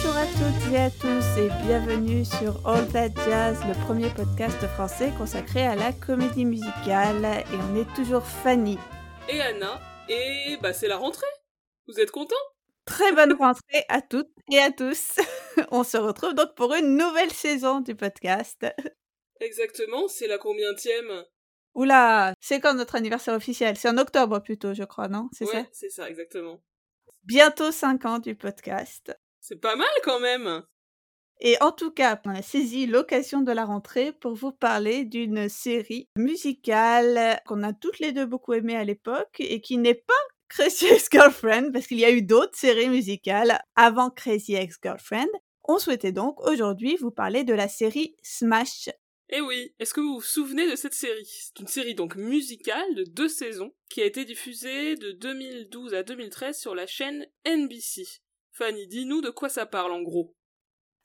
Bonjour 0.00 0.16
à 0.16 0.26
toutes 0.26 0.72
et 0.72 0.76
à 0.76 0.90
tous 0.90 1.40
et 1.40 1.48
bienvenue 1.66 2.24
sur 2.24 2.64
All 2.68 2.86
That 2.92 3.08
Jazz, 3.24 3.58
le 3.66 3.74
premier 3.84 4.08
podcast 4.10 4.64
français 4.68 5.10
consacré 5.18 5.66
à 5.66 5.74
la 5.74 5.92
comédie 5.92 6.44
musicale. 6.44 7.24
Et 7.24 7.56
on 7.56 7.74
est 7.74 7.94
toujours 7.96 8.24
Fanny. 8.24 8.78
Et 9.28 9.40
Anna. 9.40 9.80
Et 10.08 10.56
bah 10.62 10.72
c'est 10.72 10.86
la 10.86 10.98
rentrée. 10.98 11.26
Vous 11.88 11.98
êtes 11.98 12.12
contents? 12.12 12.36
Très 12.84 13.10
bonne 13.10 13.32
rentrée 13.32 13.84
à 13.88 14.00
toutes 14.00 14.30
et 14.52 14.60
à 14.60 14.70
tous. 14.70 15.16
on 15.72 15.82
se 15.82 15.96
retrouve 15.96 16.34
donc 16.34 16.54
pour 16.54 16.74
une 16.74 16.96
nouvelle 16.96 17.32
saison 17.32 17.80
du 17.80 17.96
podcast. 17.96 18.66
Exactement, 19.40 20.06
c'est 20.06 20.28
la 20.28 20.38
combientième 20.38 21.24
Oula, 21.74 22.34
c'est 22.40 22.60
quand 22.60 22.74
notre 22.74 22.94
anniversaire 22.94 23.34
officiel? 23.34 23.76
C'est 23.76 23.88
en 23.88 23.98
octobre 23.98 24.38
plutôt, 24.38 24.74
je 24.74 24.84
crois, 24.84 25.08
non? 25.08 25.28
C'est 25.32 25.46
ça? 25.46 25.64
c'est 25.72 25.90
ça, 25.90 26.08
exactement. 26.08 26.62
Bientôt 27.24 27.72
5 27.72 28.04
ans 28.04 28.18
du 28.20 28.36
podcast. 28.36 29.12
C'est 29.48 29.62
pas 29.62 29.76
mal 29.76 29.88
quand 30.04 30.20
même 30.20 30.62
et 31.40 31.56
en 31.62 31.70
tout 31.70 31.92
cas, 31.92 32.20
on 32.26 32.30
a 32.30 32.42
saisi 32.42 32.86
l'occasion 32.86 33.42
de 33.42 33.52
la 33.52 33.64
rentrée 33.64 34.10
pour 34.10 34.34
vous 34.34 34.50
parler 34.50 35.04
d'une 35.04 35.48
série 35.48 36.08
musicale 36.16 37.40
qu'on 37.46 37.62
a 37.62 37.72
toutes 37.72 38.00
les 38.00 38.10
deux 38.10 38.26
beaucoup 38.26 38.54
aimée 38.54 38.76
à 38.76 38.82
l'époque 38.82 39.36
et 39.38 39.60
qui 39.60 39.78
n'est 39.78 39.94
pas 39.94 40.12
Crazy 40.48 40.86
Ex-Girlfriend 40.86 41.70
parce 41.72 41.86
qu'il 41.86 42.00
y 42.00 42.04
a 42.04 42.10
eu 42.10 42.22
d'autres 42.22 42.58
séries 42.58 42.88
musicales 42.88 43.62
avant 43.76 44.10
Crazy 44.10 44.56
Ex-Girlfriend. 44.56 45.28
On 45.62 45.78
souhaitait 45.78 46.10
donc 46.10 46.40
aujourd'hui 46.40 46.96
vous 46.96 47.12
parler 47.12 47.44
de 47.44 47.54
la 47.54 47.68
série 47.68 48.16
Smash 48.22 48.90
eh 49.30 49.42
oui, 49.42 49.74
est-ce 49.78 49.92
que 49.92 50.00
vous 50.00 50.14
vous 50.14 50.20
souvenez 50.22 50.70
de 50.70 50.74
cette 50.74 50.94
série? 50.94 51.26
C'est 51.26 51.60
une 51.60 51.66
série 51.66 51.94
donc 51.94 52.16
musicale 52.16 52.94
de 52.94 53.04
deux 53.04 53.28
saisons 53.28 53.74
qui 53.90 54.00
a 54.00 54.06
été 54.06 54.24
diffusée 54.24 54.94
de 54.96 55.12
2012 55.12 55.92
à 55.92 56.02
2013 56.02 56.58
sur 56.58 56.74
la 56.74 56.86
chaîne 56.86 57.26
NBC. 57.46 58.22
Fanny, 58.58 58.86
dis-nous 58.88 59.20
de 59.20 59.30
quoi 59.30 59.48
ça 59.48 59.66
parle 59.66 59.92
en 59.92 60.02
gros. 60.02 60.34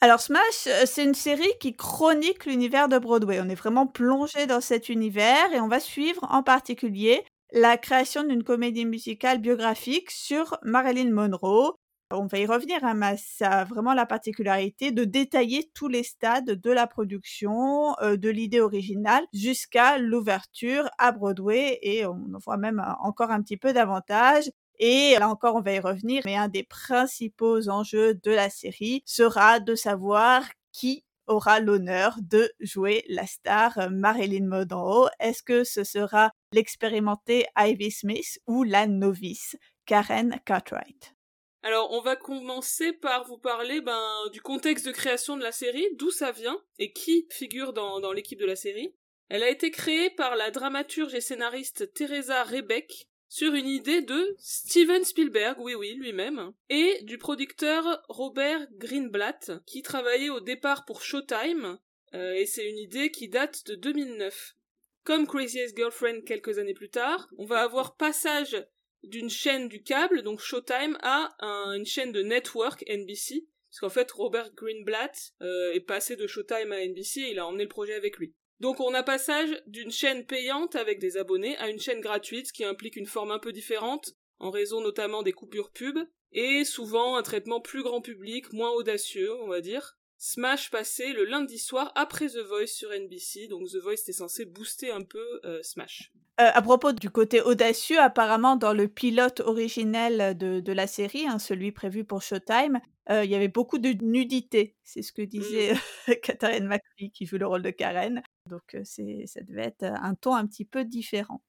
Alors 0.01 0.19
Smash, 0.19 0.67
euh, 0.67 0.83
c'est 0.85 1.03
une 1.03 1.13
série 1.13 1.53
qui 1.59 1.75
chronique 1.75 2.45
l'univers 2.45 2.89
de 2.89 2.97
Broadway. 2.97 3.39
On 3.41 3.47
est 3.47 3.55
vraiment 3.55 3.87
plongé 3.87 4.47
dans 4.47 4.59
cet 4.59 4.89
univers 4.89 5.53
et 5.53 5.61
on 5.61 5.67
va 5.67 5.79
suivre 5.79 6.25
en 6.29 6.43
particulier 6.43 7.23
la 7.51 7.77
création 7.77 8.23
d'une 8.23 8.43
comédie 8.43 8.85
musicale 8.85 9.37
biographique 9.37 10.09
sur 10.09 10.57
Marilyn 10.63 11.11
Monroe, 11.11 11.75
on 12.15 12.27
va 12.27 12.37
y 12.37 12.45
revenir, 12.45 12.83
hein, 12.83 12.93
mais 12.93 13.17
ça 13.17 13.49
a 13.49 13.63
vraiment 13.63 13.93
la 13.93 14.05
particularité 14.05 14.91
de 14.91 15.03
détailler 15.03 15.71
tous 15.73 15.87
les 15.87 16.03
stades 16.03 16.51
de 16.51 16.71
la 16.71 16.85
production, 16.87 17.95
euh, 18.01 18.17
de 18.17 18.29
l'idée 18.29 18.59
originale, 18.61 19.23
jusqu'à 19.33 19.97
l'ouverture 19.97 20.89
à 20.99 21.11
Broadway, 21.11 21.79
et 21.81 22.05
on 22.05 22.33
en 22.33 22.37
voit 22.43 22.57
même 22.57 22.79
euh, 22.79 22.93
encore 23.01 23.31
un 23.31 23.41
petit 23.41 23.57
peu 23.57 23.73
davantage. 23.73 24.49
Et 24.79 25.15
là 25.19 25.29
encore, 25.29 25.55
on 25.55 25.61
va 25.61 25.73
y 25.73 25.79
revenir, 25.79 26.23
mais 26.25 26.35
un 26.35 26.47
des 26.47 26.63
principaux 26.63 27.69
enjeux 27.69 28.15
de 28.15 28.31
la 28.31 28.49
série 28.49 29.03
sera 29.05 29.59
de 29.59 29.75
savoir 29.75 30.43
qui 30.71 31.03
aura 31.27 31.59
l'honneur 31.59 32.17
de 32.21 32.51
jouer 32.59 33.03
la 33.07 33.25
star 33.25 33.77
euh, 33.77 33.89
Marilyn 33.89 34.47
Monroe. 34.47 35.09
Est-ce 35.19 35.43
que 35.43 35.63
ce 35.63 35.83
sera 35.83 36.31
l'expérimentée 36.51 37.45
Ivy 37.57 37.91
Smith 37.91 38.39
ou 38.47 38.63
la 38.63 38.87
novice 38.87 39.55
Karen 39.85 40.39
Cartwright? 40.45 41.15
Alors, 41.61 41.91
on 41.91 42.01
va 42.01 42.17
commencer 42.17 42.91
par 42.91 43.25
vous 43.25 43.37
parler 43.37 43.79
ben, 43.79 44.29
du 44.33 44.41
contexte 44.41 44.85
de 44.85 44.91
création 44.91 45.37
de 45.37 45.43
la 45.43 45.53
série, 45.53 45.87
d'où 45.95 46.11
ça 46.11 46.31
vient 46.31 46.61
et 46.77 46.91
qui 46.91 47.25
figure 47.31 47.71
dans, 47.71 48.01
dans 48.01 48.11
l'équipe 48.11 48.39
de 48.39 48.45
la 48.45 48.57
série. 48.57 48.93
Elle 49.29 49.43
a 49.43 49.49
été 49.49 49.71
créée 49.71 50.09
par 50.09 50.35
la 50.35 50.51
dramaturge 50.51 51.15
et 51.15 51.21
scénariste 51.21 51.93
Teresa 51.93 52.43
Rebeck 52.43 53.07
sur 53.33 53.55
une 53.55 53.67
idée 53.67 54.03
de 54.03 54.35
Steven 54.37 55.03
Spielberg, 55.03 55.57
oui 55.59 55.73
oui, 55.73 55.95
lui-même, 55.95 56.53
et 56.69 56.99
du 57.01 57.17
producteur 57.17 58.03
Robert 58.07 58.67
Greenblatt, 58.73 59.53
qui 59.65 59.81
travaillait 59.81 60.29
au 60.29 60.39
départ 60.39 60.85
pour 60.85 61.01
Showtime, 61.01 61.79
euh, 62.13 62.33
et 62.33 62.45
c'est 62.45 62.69
une 62.69 62.77
idée 62.77 63.09
qui 63.09 63.29
date 63.29 63.65
de 63.65 63.73
2009. 63.73 64.55
Comme 65.03 65.25
Crazy 65.25 65.57
Ex-Girlfriend 65.57 66.21
quelques 66.27 66.59
années 66.59 66.75
plus 66.75 66.91
tard, 66.91 67.27
on 67.39 67.45
va 67.45 67.63
avoir 67.63 67.95
passage 67.95 68.67
d'une 69.01 69.31
chaîne 69.31 69.67
du 69.67 69.81
câble, 69.81 70.21
donc 70.21 70.39
Showtime, 70.39 70.99
à 71.01 71.35
une 71.75 71.87
chaîne 71.87 72.11
de 72.11 72.21
network 72.21 72.85
NBC, 72.87 73.47
parce 73.71 73.79
qu'en 73.79 73.89
fait 73.89 74.11
Robert 74.11 74.53
Greenblatt 74.53 75.33
euh, 75.41 75.73
est 75.73 75.79
passé 75.79 76.15
de 76.15 76.27
Showtime 76.27 76.71
à 76.71 76.85
NBC 76.85 77.21
et 77.21 77.31
il 77.31 77.39
a 77.39 77.47
emmené 77.47 77.63
le 77.63 77.69
projet 77.69 77.95
avec 77.95 78.19
lui. 78.19 78.35
Donc 78.63 78.79
on 78.79 78.93
a 78.93 79.03
passage 79.03 79.61
d'une 79.67 79.91
chaîne 79.91 80.25
payante 80.25 80.77
avec 80.77 80.97
des 80.97 81.17
abonnés 81.17 81.57
à 81.57 81.67
une 81.67 81.81
chaîne 81.81 81.99
gratuite, 81.99 82.53
qui 82.53 82.63
implique 82.63 82.95
une 82.95 83.05
forme 83.05 83.31
un 83.31 83.37
peu 83.37 83.51
différente, 83.51 84.13
en 84.39 84.51
raison 84.51 84.79
notamment 84.79 85.21
des 85.21 85.33
coupures 85.33 85.69
pub, 85.69 85.99
et 86.31 86.63
souvent 86.63 87.17
un 87.17 87.23
traitement 87.23 87.59
plus 87.59 87.83
grand 87.83 87.99
public, 87.99 88.53
moins 88.53 88.71
audacieux, 88.71 89.33
on 89.41 89.47
va 89.47 89.59
dire. 89.59 89.97
Smash 90.17 90.71
passait 90.71 91.11
le 91.11 91.25
lundi 91.25 91.59
soir 91.59 91.91
après 91.95 92.29
The 92.29 92.37
Voice 92.37 92.67
sur 92.67 92.93
NBC, 92.93 93.49
donc 93.49 93.67
The 93.67 93.81
Voice 93.81 93.95
était 93.95 94.13
censé 94.13 94.45
booster 94.45 94.91
un 94.91 95.03
peu 95.03 95.41
euh, 95.43 95.61
Smash. 95.61 96.13
Euh, 96.41 96.49
à 96.51 96.61
propos 96.63 96.93
du 96.93 97.11
côté 97.11 97.41
audacieux, 97.41 97.99
apparemment 97.99 98.55
dans 98.55 98.73
le 98.73 98.87
pilote 98.87 99.39
originel 99.41 100.35
de, 100.35 100.71
la 100.71 100.87
série, 100.87 101.27
hein, 101.27 101.37
celui 101.37 101.71
prévu 101.71 102.05
pour 102.05 102.23
Showtime, 102.23 102.79
euh, 103.11 103.23
il 103.23 103.29
y 103.29 103.35
avait 103.35 103.49
beaucoup 103.49 103.77
de 103.77 103.95
nudité. 104.01 104.75
C'est 104.83 105.03
ce 105.03 105.11
que 105.11 105.21
disait 105.21 105.73
mmh. 105.73 106.13
Catherine 106.23 106.65
McPhee 106.65 107.11
qui 107.11 107.27
joue 107.27 107.37
le 107.37 107.45
rôle 107.45 107.61
de 107.61 107.69
Karen. 107.69 108.23
Donc 108.49 108.75
c'est, 108.83 109.25
ça 109.27 109.41
devait 109.41 109.65
être 109.65 109.83
un 109.83 110.15
ton 110.15 110.33
un 110.33 110.47
petit 110.47 110.65
peu 110.65 110.85
différent. 110.85 111.43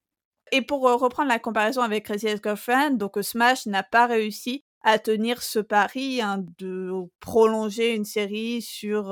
Et 0.51 0.61
pour 0.61 0.81
reprendre 0.81 1.29
la 1.29 1.39
comparaison 1.39 1.81
avec 1.81 2.05
Crazy 2.05 2.27
Ex-Girlfriend, 2.27 2.91
donc 2.91 3.17
Smash 3.19 3.65
n'a 3.65 3.81
pas 3.81 4.05
réussi 4.05 4.63
à 4.87 4.99
tenir 4.99 5.41
ce 5.41 5.57
pari 5.57 6.21
hein, 6.21 6.45
de 6.59 6.91
prolonger 7.19 7.95
une 7.95 8.05
série 8.05 8.61
sur 8.61 9.09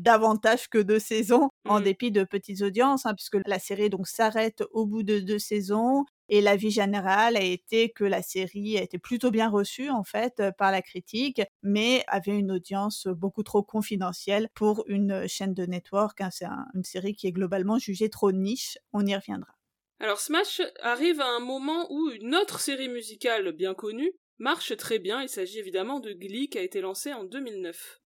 davantage 0.00 0.68
que 0.68 0.78
deux 0.78 0.98
saisons, 0.98 1.48
en 1.68 1.78
mmh. 1.78 1.84
dépit 1.84 2.10
de 2.10 2.24
petites 2.24 2.60
audiences, 2.62 3.06
hein, 3.06 3.14
puisque 3.14 3.38
la 3.46 3.60
série 3.60 3.88
donc 3.88 4.08
s'arrête 4.08 4.64
au 4.72 4.86
bout 4.86 5.04
de 5.04 5.20
deux 5.20 5.38
saisons. 5.38 6.04
Et 6.28 6.40
l'avis 6.40 6.70
général 6.70 7.36
a 7.36 7.42
été 7.42 7.90
que 7.90 8.04
la 8.04 8.22
série 8.22 8.78
a 8.78 8.82
été 8.82 8.98
plutôt 8.98 9.30
bien 9.30 9.48
reçue 9.48 9.90
en 9.90 10.02
fait 10.02 10.42
par 10.58 10.72
la 10.72 10.82
critique, 10.82 11.40
mais 11.62 12.04
avait 12.08 12.36
une 12.36 12.50
audience 12.50 13.06
beaucoup 13.06 13.44
trop 13.44 13.62
confidentielle 13.62 14.48
pour 14.54 14.84
une 14.88 15.28
chaîne 15.28 15.54
de 15.54 15.66
network. 15.66 16.20
Hein. 16.20 16.30
C'est 16.32 16.46
une 16.74 16.84
série 16.84 17.14
qui 17.14 17.28
est 17.28 17.32
globalement 17.32 17.78
jugée 17.78 18.10
trop 18.10 18.32
niche. 18.32 18.76
On 18.92 19.06
y 19.06 19.14
reviendra. 19.14 19.52
Alors 20.00 20.18
Smash 20.18 20.62
arrive 20.80 21.20
à 21.20 21.28
un 21.28 21.40
moment 21.40 21.86
où 21.92 22.10
une 22.10 22.34
autre 22.34 22.58
série 22.58 22.88
musicale 22.88 23.52
bien 23.52 23.74
connue, 23.74 24.12
marche 24.40 24.76
très 24.76 24.98
bien. 24.98 25.22
Il 25.22 25.28
s'agit 25.28 25.58
évidemment 25.58 26.00
de 26.00 26.12
Glee 26.12 26.48
qui 26.48 26.58
a 26.58 26.62
été 26.62 26.80
lancé 26.80 27.12
en 27.12 27.24
2009. 27.24 28.00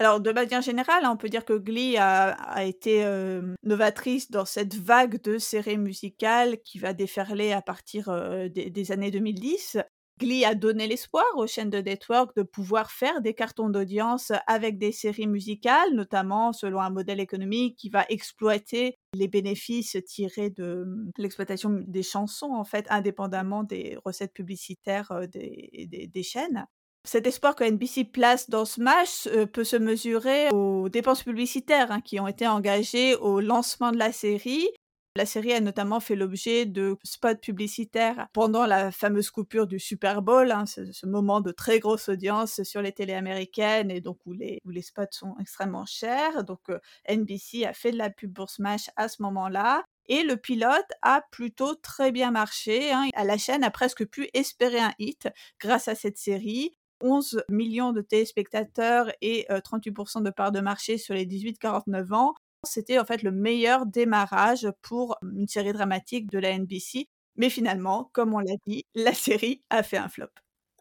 Alors, 0.00 0.20
de 0.20 0.30
manière 0.30 0.62
générale, 0.62 1.04
on 1.06 1.16
peut 1.16 1.28
dire 1.28 1.44
que 1.44 1.54
Glee 1.54 1.96
a, 1.98 2.64
été 2.64 3.04
euh, 3.04 3.54
novatrice 3.64 4.30
dans 4.30 4.44
cette 4.44 4.76
vague 4.76 5.20
de 5.22 5.38
séries 5.38 5.76
musicales 5.76 6.58
qui 6.62 6.78
va 6.78 6.92
déferler 6.92 7.50
à 7.50 7.62
partir 7.62 8.08
euh, 8.08 8.48
des, 8.48 8.92
années 8.92 9.10
2010. 9.10 9.78
Glee 10.18 10.44
a 10.44 10.54
donné 10.54 10.86
l'espoir 10.86 11.24
aux 11.36 11.46
chaînes 11.46 11.70
de 11.70 11.78
network 11.78 12.34
de 12.36 12.42
pouvoir 12.42 12.90
faire 12.90 13.20
des 13.20 13.34
cartons 13.34 13.70
d'audience 13.70 14.32
avec 14.46 14.78
des 14.78 14.92
séries 14.92 15.26
musicales, 15.26 15.94
notamment 15.94 16.52
selon 16.52 16.80
un 16.80 16.90
modèle 16.90 17.20
économique 17.20 17.76
qui 17.76 17.88
va 17.88 18.04
exploiter 18.08 18.96
les 19.14 19.28
bénéfices 19.28 19.96
tirés 20.06 20.50
de 20.50 20.84
mmh, 20.86 21.10
l'exploitation 21.18 21.70
des 21.86 22.02
chansons, 22.02 22.52
en 22.52 22.64
fait, 22.64 22.86
indépendamment 22.90 23.62
des 23.62 23.96
recettes 24.04 24.34
publicitaires 24.34 25.12
des, 25.32 26.22
chaînes. 26.22 26.66
Cet 27.04 27.26
espoir 27.26 27.54
que 27.54 27.64
NBC 27.64 28.04
place 28.04 28.50
dans 28.50 28.64
Smash 28.64 29.28
peut 29.52 29.64
se 29.64 29.76
mesurer 29.76 30.50
aux 30.50 30.88
dépenses 30.88 31.22
publicitaires 31.22 31.92
hein, 31.92 32.00
qui 32.00 32.18
ont 32.20 32.26
été 32.26 32.46
engagées 32.46 33.14
au 33.16 33.40
lancement 33.40 33.92
de 33.92 33.98
la 33.98 34.12
série 34.12 34.68
la 35.16 35.26
série 35.26 35.52
a 35.52 35.60
notamment 35.60 36.00
fait 36.00 36.14
l'objet 36.14 36.66
de 36.66 36.96
spots 37.02 37.36
publicitaires 37.42 38.28
pendant 38.32 38.66
la 38.66 38.92
fameuse 38.92 39.30
coupure 39.30 39.66
du 39.66 39.78
Super 39.78 40.22
Bowl, 40.22 40.52
hein, 40.52 40.64
ce, 40.66 41.06
moment 41.06 41.40
de 41.40 41.50
très 41.50 41.80
grosse 41.80 42.08
audience 42.08 42.62
sur 42.62 42.82
les 42.82 42.92
télés 42.92 43.14
américaines 43.14 43.90
et 43.90 44.00
donc 44.00 44.18
où 44.26 44.32
les, 44.32 44.60
spots 44.82 45.02
sont 45.10 45.34
extrêmement 45.40 45.86
chers. 45.86 46.44
Donc 46.44 46.60
euh, 46.70 46.78
NBC 47.08 47.64
a 47.64 47.72
fait 47.72 47.90
de 47.90 47.98
la 47.98 48.10
pub 48.10 48.32
pour 48.32 48.50
Smash 48.50 48.90
à 48.96 49.08
ce 49.08 49.22
moment-là. 49.22 49.82
Et 50.06 50.22
le 50.22 50.36
pilote 50.36 50.90
a 51.02 51.22
plutôt 51.30 51.74
très 51.74 52.12
bien 52.12 52.30
marché. 52.30 52.92
Hein. 52.92 53.08
La 53.16 53.38
chaîne 53.38 53.64
a 53.64 53.70
presque 53.70 54.06
pu 54.06 54.28
espérer 54.34 54.78
un 54.78 54.94
hit 54.98 55.28
grâce 55.60 55.88
à 55.88 55.94
cette 55.94 56.18
série. 56.18 56.78
11 57.00 57.44
millions 57.48 57.92
de 57.92 58.00
téléspectateurs 58.00 59.12
et 59.20 59.46
38% 59.50 60.18
euh, 60.18 60.22
de 60.22 60.30
part 60.30 60.52
de 60.52 60.60
marché 60.60 60.98
sur 60.98 61.14
les 61.14 61.26
18-49 61.26 62.12
ans. 62.14 62.34
C'était 62.64 62.98
en 62.98 63.04
fait 63.04 63.22
le 63.22 63.30
meilleur 63.30 63.86
démarrage 63.86 64.68
pour 64.82 65.16
une 65.22 65.48
série 65.48 65.72
dramatique 65.72 66.30
de 66.30 66.38
la 66.38 66.56
NBC. 66.58 67.08
Mais 67.36 67.50
finalement, 67.50 68.10
comme 68.12 68.34
on 68.34 68.40
l'a 68.40 68.56
dit, 68.66 68.84
la 68.94 69.14
série 69.14 69.62
a 69.70 69.82
fait 69.82 69.96
un 69.96 70.08
flop. 70.08 70.26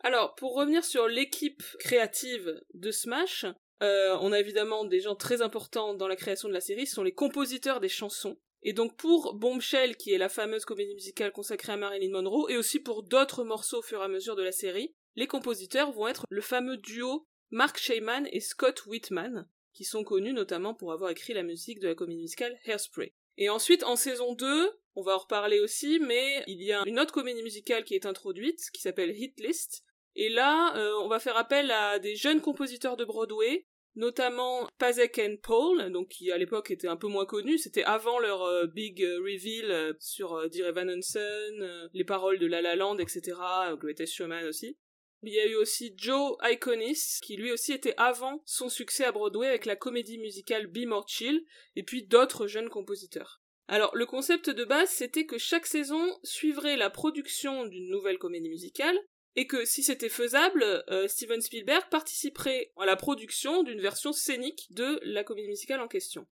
Alors, 0.04 0.36
pour 0.36 0.56
revenir 0.56 0.84
sur 0.84 1.08
l'équipe 1.08 1.64
créative 1.80 2.62
de 2.74 2.92
Smash, 2.92 3.46
euh, 3.84 4.18
on 4.22 4.32
a 4.32 4.40
évidemment 4.40 4.86
des 4.86 5.00
gens 5.00 5.16
très 5.16 5.42
importants 5.42 5.94
dans 5.94 6.08
la 6.08 6.16
création 6.16 6.48
de 6.48 6.54
la 6.54 6.62
série, 6.62 6.88
ce 6.88 6.96
sont 6.96 7.04
les 7.04 7.14
compositeurs 7.14 7.80
des 7.80 7.90
chansons. 7.90 8.38
Et 8.64 8.74
donc 8.74 8.98
pour 8.98 9.36
Bombshell, 9.36 9.98
qui 9.98 10.14
est 10.14 10.18
la 10.18 10.30
fameuse 10.30 10.66
comédie 10.66 10.96
musicale 10.96 11.32
consacrée 11.32 11.74
à 11.74 11.78
Marilyn 11.78 12.12
Monroe, 12.12 12.50
et 12.50 12.58
aussi 12.58 12.80
pour 12.80 13.04
d'autres 13.04 13.44
morceaux 13.44 13.80
au 13.80 13.84
fur 13.84 14.02
et 14.02 14.06
à 14.06 14.08
mesure 14.08 14.36
de 14.36 14.44
la 14.44 14.52
série, 14.52 14.96
les 15.16 15.28
compositeurs 15.28 15.92
vont 15.92 16.08
être 16.08 16.26
le 16.30 16.42
fameux 16.42 16.78
duo 16.78 17.28
Mark 17.52 17.78
Shayman 17.78 18.28
et 18.32 18.40
Scott 18.40 18.86
Whitman, 18.88 19.48
qui 19.78 19.84
sont 19.84 20.04
connus 20.04 20.34
notamment 20.34 20.74
pour 20.74 20.92
avoir 20.92 21.12
écrit 21.12 21.34
la 21.34 21.44
musique 21.44 21.80
de 21.80 21.88
la 21.88 21.94
comédie 21.94 22.22
musicale 22.22 22.58
Hairspray. 22.66 23.14
Et 23.38 23.50
ensuite, 23.50 23.84
en 23.84 23.96
saison 23.96 24.34
2, 24.34 24.72
on 24.96 25.04
va 25.04 25.14
en 25.14 25.20
reparler 25.20 25.60
aussi, 25.60 26.00
mais 26.00 26.44
il 26.48 26.64
y 26.64 26.74
a 26.74 26.82
une 26.88 27.00
autre 27.00 27.14
comédie 27.14 27.44
musicale 27.44 27.84
qui 27.84 27.94
est 27.94 28.08
introduite, 28.08 28.60
qui 28.74 28.82
s'appelle 28.82 29.16
Hit 29.16 29.40
List. 29.40 29.84
Et 30.16 30.30
là, 30.30 30.76
euh, 30.76 30.94
on 31.04 31.08
va 31.08 31.20
faire 31.20 31.38
appel 31.38 31.70
à 31.70 32.00
des 32.00 32.16
jeunes 32.16 32.42
compositeurs 32.42 32.98
de 32.98 33.06
Broadway, 33.06 33.68
notamment 33.94 34.68
Pasek 34.80 35.20
and 35.20 35.36
Paul, 35.44 35.92
donc 35.92 36.08
qui 36.08 36.32
à 36.32 36.40
l'époque 36.40 36.72
étaient 36.72 36.88
un 36.88 36.98
peu 36.98 37.08
moins 37.08 37.28
connus, 37.28 37.60
c'était 37.60 37.84
avant 37.84 38.18
leur 38.18 38.42
euh, 38.42 38.66
big 38.66 39.04
euh, 39.04 39.20
reveal 39.20 39.96
sur 40.00 40.50
Dear 40.50 40.70
Evan 40.70 40.90
Hansen, 40.90 41.90
les 41.94 42.04
paroles 42.04 42.40
de 42.40 42.48
La 42.48 42.64
La 42.64 42.76
Land, 42.76 42.98
etc., 42.98 43.38
Greatest 43.80 44.16
Showman 44.16 44.46
aussi. 44.46 44.80
Il 45.24 45.34
y 45.34 45.40
a 45.40 45.48
eu 45.48 45.56
aussi 45.56 45.94
Joe 45.98 46.38
Iconis, 46.44 47.20
qui 47.22 47.38
lui 47.38 47.52
aussi 47.52 47.74
était 47.74 47.96
avant 47.98 48.42
son 48.46 48.70
succès 48.70 49.04
à 49.04 49.12
Broadway 49.12 49.48
avec 49.48 49.66
la 49.66 49.76
comédie 49.76 50.20
musicale 50.20 50.68
Be 50.68 50.86
More 50.86 51.08
Chill, 51.08 51.44
et 51.76 51.84
puis 51.84 52.04
d'autres 52.04 52.48
jeunes 52.48 52.70
compositeurs. 52.70 53.42
Alors, 53.68 53.96
le 53.96 54.06
concept 54.06 54.50
de 54.50 54.64
base, 54.64 54.90
c'était 54.90 55.26
que 55.26 55.38
chaque 55.38 55.66
saison 55.66 56.18
suivrait 56.24 56.78
la 56.78 56.90
production 56.90 57.66
d'une 57.66 57.90
nouvelle 57.90 58.20
comédie 58.20 58.50
musicale, 58.50 58.98
et 59.36 59.46
que 59.46 59.66
si 59.66 59.84
c'était 59.84 60.10
faisable, 60.10 60.64
euh, 60.90 61.08
Steven 61.08 61.42
Spielberg 61.42 61.90
participerait 61.90 62.72
à 62.78 62.86
la 62.86 62.96
production 62.96 63.64
d'une 63.64 63.82
version 63.82 64.14
scénique 64.14 64.68
de 64.72 65.00
la 65.04 65.24
comédie 65.24 65.50
musicale 65.50 65.82
en 65.82 65.88
question. 65.88 66.28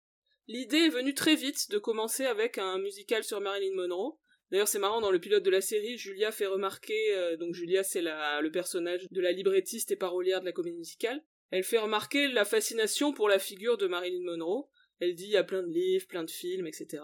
L'idée 0.46 0.78
est 0.78 0.88
venue 0.88 1.14
très 1.14 1.34
vite 1.34 1.70
de 1.70 1.78
commencer 1.78 2.26
avec 2.26 2.58
un 2.58 2.78
musical 2.78 3.24
sur 3.24 3.40
Marilyn 3.40 3.74
Monroe, 3.74 4.18
D'ailleurs, 4.52 4.68
c'est 4.68 4.78
marrant, 4.78 5.00
dans 5.00 5.10
le 5.10 5.18
pilote 5.18 5.42
de 5.42 5.50
la 5.50 5.62
série, 5.62 5.96
Julia 5.96 6.30
fait 6.30 6.46
remarquer, 6.46 7.14
euh, 7.14 7.36
donc 7.36 7.54
Julia, 7.54 7.82
c'est 7.82 8.02
le 8.02 8.48
personnage 8.50 9.06
de 9.10 9.20
la 9.20 9.32
librettiste 9.32 9.90
et 9.90 9.96
parolière 9.96 10.40
de 10.40 10.44
la 10.44 10.52
comédie 10.52 10.76
musicale, 10.76 11.24
elle 11.52 11.64
fait 11.64 11.78
remarquer 11.78 12.28
la 12.28 12.46
fascination 12.46 13.12
pour 13.12 13.28
la 13.28 13.38
figure 13.38 13.76
de 13.76 13.86
Marilyn 13.86 14.24
Monroe. 14.24 14.68
Elle 15.00 15.14
dit 15.14 15.24
il 15.24 15.30
y 15.30 15.36
a 15.36 15.44
plein 15.44 15.62
de 15.62 15.68
livres, 15.70 16.06
plein 16.06 16.24
de 16.24 16.30
films, 16.30 16.66
etc. 16.66 17.02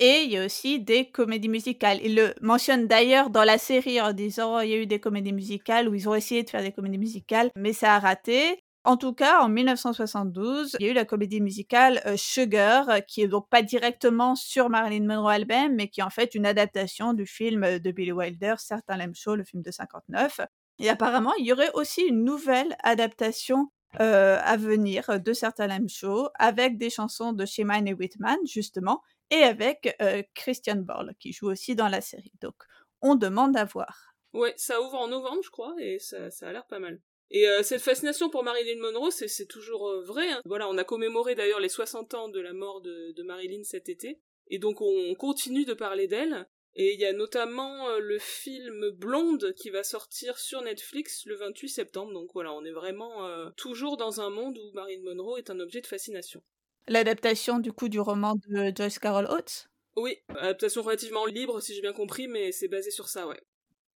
Et 0.00 0.22
il 0.24 0.32
y 0.32 0.36
a 0.36 0.44
aussi 0.44 0.80
des 0.80 1.10
comédies 1.10 1.48
musicales. 1.48 2.00
Il 2.02 2.16
le 2.16 2.34
mentionne 2.40 2.88
d'ailleurs 2.88 3.30
dans 3.30 3.44
la 3.44 3.56
série 3.56 4.00
en 4.00 4.12
disant 4.12 4.60
il 4.60 4.70
y 4.70 4.74
a 4.74 4.78
eu 4.78 4.86
des 4.86 4.98
comédies 4.98 5.32
musicales 5.32 5.88
où 5.88 5.94
ils 5.94 6.08
ont 6.08 6.14
essayé 6.14 6.42
de 6.42 6.50
faire 6.50 6.62
des 6.62 6.72
comédies 6.72 6.98
musicales, 6.98 7.50
mais 7.56 7.72
ça 7.72 7.94
a 7.94 7.98
raté. 8.00 8.60
En 8.88 8.96
tout 8.96 9.12
cas, 9.12 9.42
en 9.42 9.50
1972, 9.50 10.78
il 10.80 10.86
y 10.86 10.88
a 10.88 10.92
eu 10.92 10.94
la 10.94 11.04
comédie 11.04 11.42
musicale 11.42 12.00
euh, 12.06 12.16
Sugar, 12.16 12.88
euh, 12.88 13.00
qui 13.00 13.20
est 13.20 13.28
donc 13.28 13.46
pas 13.50 13.60
directement 13.60 14.34
sur 14.34 14.70
Marilyn 14.70 15.04
Monroe 15.04 15.30
elle-même, 15.32 15.74
mais 15.74 15.88
qui 15.88 16.00
est 16.00 16.02
en 16.02 16.08
fait 16.08 16.34
une 16.34 16.46
adaptation 16.46 17.12
du 17.12 17.26
film 17.26 17.64
euh, 17.64 17.78
de 17.78 17.90
Billy 17.90 18.12
Wilder, 18.12 18.54
Certain 18.56 18.96
Lem 18.96 19.14
Show, 19.14 19.36
le 19.36 19.44
film 19.44 19.62
de 19.62 19.70
59. 19.70 20.40
Et 20.78 20.88
apparemment, 20.88 21.34
il 21.34 21.44
y 21.44 21.52
aurait 21.52 21.70
aussi 21.74 22.00
une 22.00 22.24
nouvelle 22.24 22.78
adaptation 22.82 23.70
à 23.98 24.56
venir 24.56 25.20
de 25.20 25.32
Certain 25.34 25.66
Lem 25.66 25.88
Show, 25.88 26.30
avec 26.38 26.78
des 26.78 26.88
chansons 26.88 27.34
de 27.34 27.44
Shemane 27.44 27.88
et 27.88 27.92
Whitman, 27.92 28.38
justement, 28.46 29.02
et 29.30 29.42
avec 29.42 29.96
Christian 30.34 30.76
Borle, 30.76 31.12
qui 31.18 31.32
joue 31.32 31.50
aussi 31.50 31.74
dans 31.74 31.88
la 31.88 32.00
série. 32.00 32.32
Donc, 32.40 32.54
on 33.02 33.16
demande 33.16 33.56
à 33.56 33.64
voir. 33.64 34.14
Ouais, 34.32 34.54
ça 34.56 34.80
ouvre 34.80 34.98
en 34.98 35.08
novembre, 35.08 35.40
je 35.42 35.50
crois, 35.50 35.74
et 35.78 35.98
ça 35.98 36.28
a 36.42 36.52
l'air 36.52 36.66
pas 36.66 36.78
mal. 36.78 37.00
Et 37.30 37.46
euh, 37.48 37.62
cette 37.62 37.82
fascination 37.82 38.30
pour 38.30 38.42
Marilyn 38.42 38.80
Monroe, 38.80 39.10
c'est 39.10 39.46
toujours 39.46 39.88
euh, 39.88 40.02
vrai. 40.02 40.30
Hein. 40.30 40.40
Voilà, 40.46 40.68
on 40.68 40.78
a 40.78 40.84
commémoré 40.84 41.34
d'ailleurs 41.34 41.60
les 41.60 41.68
60 41.68 42.14
ans 42.14 42.28
de 42.28 42.40
la 42.40 42.52
mort 42.52 42.80
de, 42.80 43.22
Marilyn 43.22 43.64
cet 43.64 43.88
été, 43.88 44.18
et 44.48 44.58
donc 44.58 44.80
on 44.80 45.14
continue 45.14 45.64
de 45.64 45.74
parler 45.74 46.06
d'elle. 46.06 46.46
Et 46.80 46.94
il 46.94 47.00
y 47.00 47.06
a 47.06 47.12
notamment 47.12 47.88
euh, 47.88 47.98
le 47.98 48.18
film 48.18 48.90
Blonde 48.90 49.52
qui 49.56 49.68
va 49.68 49.82
sortir 49.82 50.38
sur 50.38 50.62
Netflix 50.62 51.26
le 51.26 51.34
28 51.34 51.68
septembre. 51.68 52.12
Donc 52.12 52.30
voilà, 52.32 52.52
on 52.52 52.64
est 52.64 52.72
vraiment 52.72 53.28
toujours 53.56 53.96
dans 53.96 54.20
un 54.20 54.30
monde 54.30 54.58
où 54.58 54.70
Marilyn 54.74 55.02
Monroe 55.02 55.38
est 55.38 55.50
un 55.50 55.58
objet 55.60 55.80
de 55.80 55.86
fascination. 55.86 56.40
L'adaptation 56.86 57.58
du 57.58 57.72
coup 57.72 57.88
du 57.88 58.00
roman 58.00 58.36
de 58.46 58.72
Joyce 58.74 58.98
Carol 58.98 59.26
Oates? 59.26 59.68
Oui, 59.96 60.16
adaptation 60.28 60.82
relativement 60.82 61.26
libre 61.26 61.60
si 61.60 61.74
j'ai 61.74 61.82
bien 61.82 61.92
compris, 61.92 62.28
mais 62.28 62.52
c'est 62.52 62.68
basé 62.68 62.90
sur 62.90 63.08
ça, 63.08 63.26
ouais. 63.26 63.40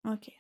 Ok. 0.04 0.30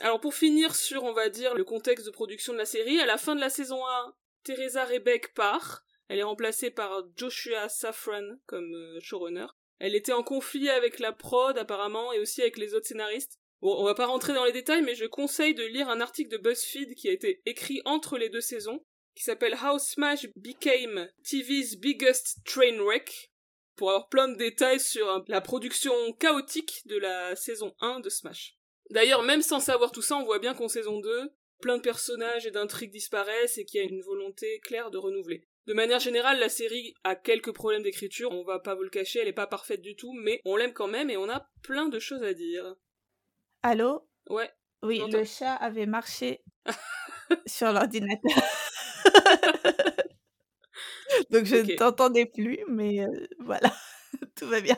Alors 0.00 0.20
pour 0.20 0.34
finir 0.34 0.76
sur, 0.76 1.02
on 1.04 1.12
va 1.12 1.28
dire, 1.28 1.54
le 1.54 1.64
contexte 1.64 2.06
de 2.06 2.12
production 2.12 2.52
de 2.52 2.58
la 2.58 2.64
série, 2.64 3.00
à 3.00 3.06
la 3.06 3.18
fin 3.18 3.34
de 3.34 3.40
la 3.40 3.50
saison 3.50 3.84
1, 3.84 4.14
Teresa 4.44 4.84
Rebeck 4.84 5.34
part. 5.34 5.84
Elle 6.08 6.20
est 6.20 6.24
remplacée 6.24 6.70
par 6.70 7.04
Joshua 7.16 7.68
Safran 7.68 8.36
comme 8.46 8.74
euh, 8.74 9.00
showrunner. 9.00 9.46
Elle 9.78 9.94
était 9.94 10.12
en 10.12 10.22
conflit 10.22 10.70
avec 10.70 11.00
la 11.00 11.12
prod 11.12 11.56
apparemment 11.58 12.12
et 12.12 12.20
aussi 12.20 12.40
avec 12.40 12.56
les 12.56 12.74
autres 12.74 12.86
scénaristes. 12.86 13.38
Bon, 13.60 13.76
on 13.76 13.84
va 13.84 13.94
pas 13.94 14.06
rentrer 14.06 14.34
dans 14.34 14.44
les 14.44 14.52
détails, 14.52 14.82
mais 14.82 14.94
je 14.94 15.04
conseille 15.04 15.54
de 15.54 15.64
lire 15.64 15.88
un 15.88 16.00
article 16.00 16.30
de 16.30 16.38
BuzzFeed 16.38 16.94
qui 16.94 17.08
a 17.08 17.12
été 17.12 17.42
écrit 17.44 17.82
entre 17.84 18.16
les 18.16 18.28
deux 18.28 18.40
saisons, 18.40 18.84
qui 19.14 19.24
s'appelle 19.24 19.56
How 19.62 19.78
Smash 19.78 20.28
Became 20.36 21.08
TV's 21.24 21.76
Biggest 21.76 22.38
Train 22.44 22.78
Wreck, 22.80 23.32
pour 23.74 23.90
avoir 23.90 24.08
plein 24.08 24.28
de 24.28 24.36
détails 24.36 24.80
sur 24.80 25.24
la 25.26 25.40
production 25.40 25.92
chaotique 26.14 26.82
de 26.86 26.98
la 26.98 27.34
saison 27.34 27.74
1 27.80 28.00
de 28.00 28.08
Smash. 28.08 28.57
D'ailleurs, 28.90 29.22
même 29.22 29.42
sans 29.42 29.60
savoir 29.60 29.92
tout 29.92 30.02
ça, 30.02 30.16
on 30.16 30.24
voit 30.24 30.38
bien 30.38 30.54
qu'en 30.54 30.68
saison 30.68 31.00
2, 31.00 31.30
plein 31.60 31.76
de 31.76 31.82
personnages 31.82 32.46
et 32.46 32.50
d'intrigues 32.50 32.92
disparaissent 32.92 33.58
et 33.58 33.64
qu'il 33.64 33.80
y 33.80 33.84
a 33.84 33.86
une 33.86 34.02
volonté 34.02 34.60
claire 34.60 34.90
de 34.90 34.98
renouveler. 34.98 35.46
De 35.66 35.74
manière 35.74 36.00
générale, 36.00 36.40
la 36.40 36.48
série 36.48 36.94
a 37.04 37.14
quelques 37.14 37.52
problèmes 37.52 37.82
d'écriture, 37.82 38.32
on 38.32 38.42
va 38.42 38.58
pas 38.58 38.74
vous 38.74 38.84
le 38.84 38.88
cacher, 38.88 39.20
elle 39.20 39.28
est 39.28 39.34
pas 39.34 39.46
parfaite 39.46 39.82
du 39.82 39.96
tout, 39.96 40.14
mais 40.14 40.40
on 40.46 40.56
l'aime 40.56 40.72
quand 40.72 40.88
même 40.88 41.10
et 41.10 41.18
on 41.18 41.28
a 41.28 41.46
plein 41.62 41.88
de 41.88 41.98
choses 41.98 42.22
à 42.22 42.32
dire. 42.32 42.74
Allô? 43.62 44.08
Ouais. 44.30 44.50
Oui, 44.82 45.02
le 45.10 45.24
chat 45.24 45.54
avait 45.54 45.86
marché 45.86 46.42
sur 47.46 47.72
l'ordinateur. 47.72 48.42
Donc 51.30 51.44
je 51.44 51.56
ne 51.56 51.76
t'entendais 51.76 52.26
plus, 52.26 52.58
mais 52.68 53.00
euh, 53.00 53.26
voilà, 53.40 53.72
tout 54.36 54.46
va 54.46 54.60
bien. 54.60 54.76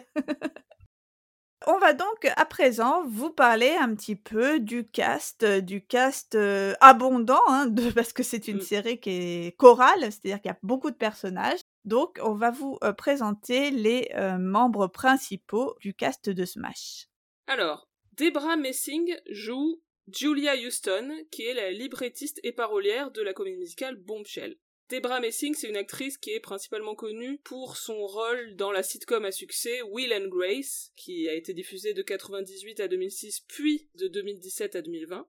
On 1.67 1.79
va 1.79 1.93
donc 1.93 2.27
à 2.37 2.45
présent 2.47 3.05
vous 3.07 3.31
parler 3.31 3.77
un 3.79 3.95
petit 3.95 4.17
peu 4.17 4.61
du 4.61 4.87
cast, 4.87 5.45
du 5.45 5.85
cast, 5.85 6.37
abondant, 6.81 7.43
hein, 7.49 7.73
parce 7.95 8.13
que 8.13 8.23
c'est 8.23 8.49
une 8.49 8.59
mmh. 8.59 8.63
série 8.63 9.01
qui 9.01 9.11
est 9.11 9.57
chorale, 9.59 10.01
c'est-à-dire 10.01 10.41
qu'il 10.41 10.51
y 10.51 10.55
a 10.55 10.59
beaucoup 10.63 10.91
de 10.91 10.97
personnages. 10.97 11.61
Donc 11.85 12.19
on 12.23 12.35
va 12.35 12.51
vous, 12.51 12.79
présenter 12.97 13.71
les, 13.71 14.11
membres 14.39 14.87
principaux 14.87 15.77
du 15.81 15.95
cast 15.95 16.31
de 16.31 16.45
Smash. 16.45 17.09
Alors, 17.47 17.91
Debra 18.17 18.57
Messing 18.57 19.17
joue 19.31 19.83
Julia 20.13 20.55
Houston, 20.57 21.11
qui 21.31 21.43
est 21.47 21.55
la 21.55 21.71
librettiste 21.71 22.41
et 22.43 22.53
parolière 22.53 23.11
de 23.11 23.23
la 23.23 23.33
comédie 23.33 23.59
musicale 23.59 23.97
Bombshell. 23.97 24.57
Debra 24.91 25.21
Messing, 25.21 25.55
c'est 25.55 25.69
une 25.69 25.77
actrice 25.77 26.19
qui 26.19 26.31
est 26.31 26.41
principalement 26.41 26.97
connue 26.97 27.39
pour 27.45 27.77
son 27.77 27.97
rôle 27.97 28.57
dans 28.57 28.73
la 28.73 28.83
sitcom 28.83 29.25
à 29.25 29.31
succès 29.31 29.83
Will 29.83 30.13
and 30.13 30.27
Grace, 30.27 30.91
qui 30.97 31.29
a 31.29 31.35
été 31.35 31.55
diffusée 31.55 31.95
de 31.95 32.03
98 32.03 32.81
à 32.81 32.89
2006, 32.89 33.43
puis 33.47 33.89
de 33.95 34.09
2017 34.09 34.75
à 34.75 34.83
2020. 34.83 35.29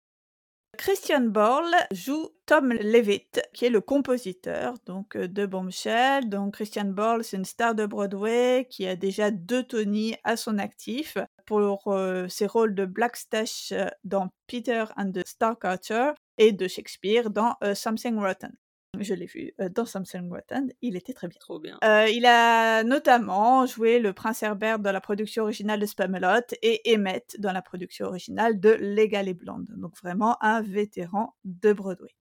Christian 0.79 1.21
Borle 1.21 1.75
joue 1.91 2.29
Tom 2.47 2.73
Levitt, 2.73 3.39
qui 3.53 3.65
est 3.65 3.69
le 3.69 3.81
compositeur 3.81 4.73
donc 4.87 5.15
euh, 5.15 5.27
de 5.27 5.45
Bombshell. 5.45 6.27
Donc 6.27 6.55
Christian 6.55 6.85
Borle, 6.85 7.23
c'est 7.23 7.37
une 7.37 7.45
star 7.45 7.75
de 7.75 7.85
Broadway 7.85 8.65
qui 8.67 8.87
a 8.87 8.95
déjà 8.95 9.29
deux 9.29 9.61
Tony 9.61 10.15
à 10.23 10.37
son 10.37 10.57
actif 10.57 11.19
pour 11.45 11.83
euh, 11.87 12.27
ses 12.29 12.47
rôles 12.47 12.73
de 12.73 12.85
Blackstash 12.85 13.73
euh, 13.73 13.85
dans 14.05 14.29
Peter 14.47 14.85
and 14.97 15.11
the 15.11 15.27
Starcatcher 15.27 16.13
et 16.39 16.51
de 16.51 16.67
Shakespeare 16.67 17.29
dans 17.29 17.55
Something 17.75 18.17
Rotten. 18.17 18.55
Je 18.99 19.13
l'ai 19.13 19.25
vu 19.25 19.53
dans 19.73 19.85
Samson 19.85 20.27
Rotten, 20.29 20.71
il 20.81 20.97
était 20.97 21.13
très 21.13 21.27
bien. 21.27 21.37
Trop 21.39 21.59
bien. 21.59 21.79
il 22.07 22.25
a 22.25 22.83
notamment 22.83 23.65
joué 23.65 23.99
le 23.99 24.11
prince 24.11 24.43
Herbert 24.43 24.79
dans 24.79 24.91
la 24.91 24.99
production 24.99 25.43
originale 25.43 25.79
de 25.79 25.85
Spamelot 25.85 26.41
et 26.61 26.81
Emmett 26.93 27.37
dans 27.39 27.53
la 27.53 27.61
production 27.61 28.07
originale 28.07 28.59
de 28.59 28.71
Legal 28.71 29.29
et 29.29 29.33
Blonde. 29.33 29.67
Donc 29.77 29.97
vraiment 29.97 30.37
un 30.43 30.61
vétéran 30.61 31.35
de 31.45 31.71
Broadway. 31.71 32.13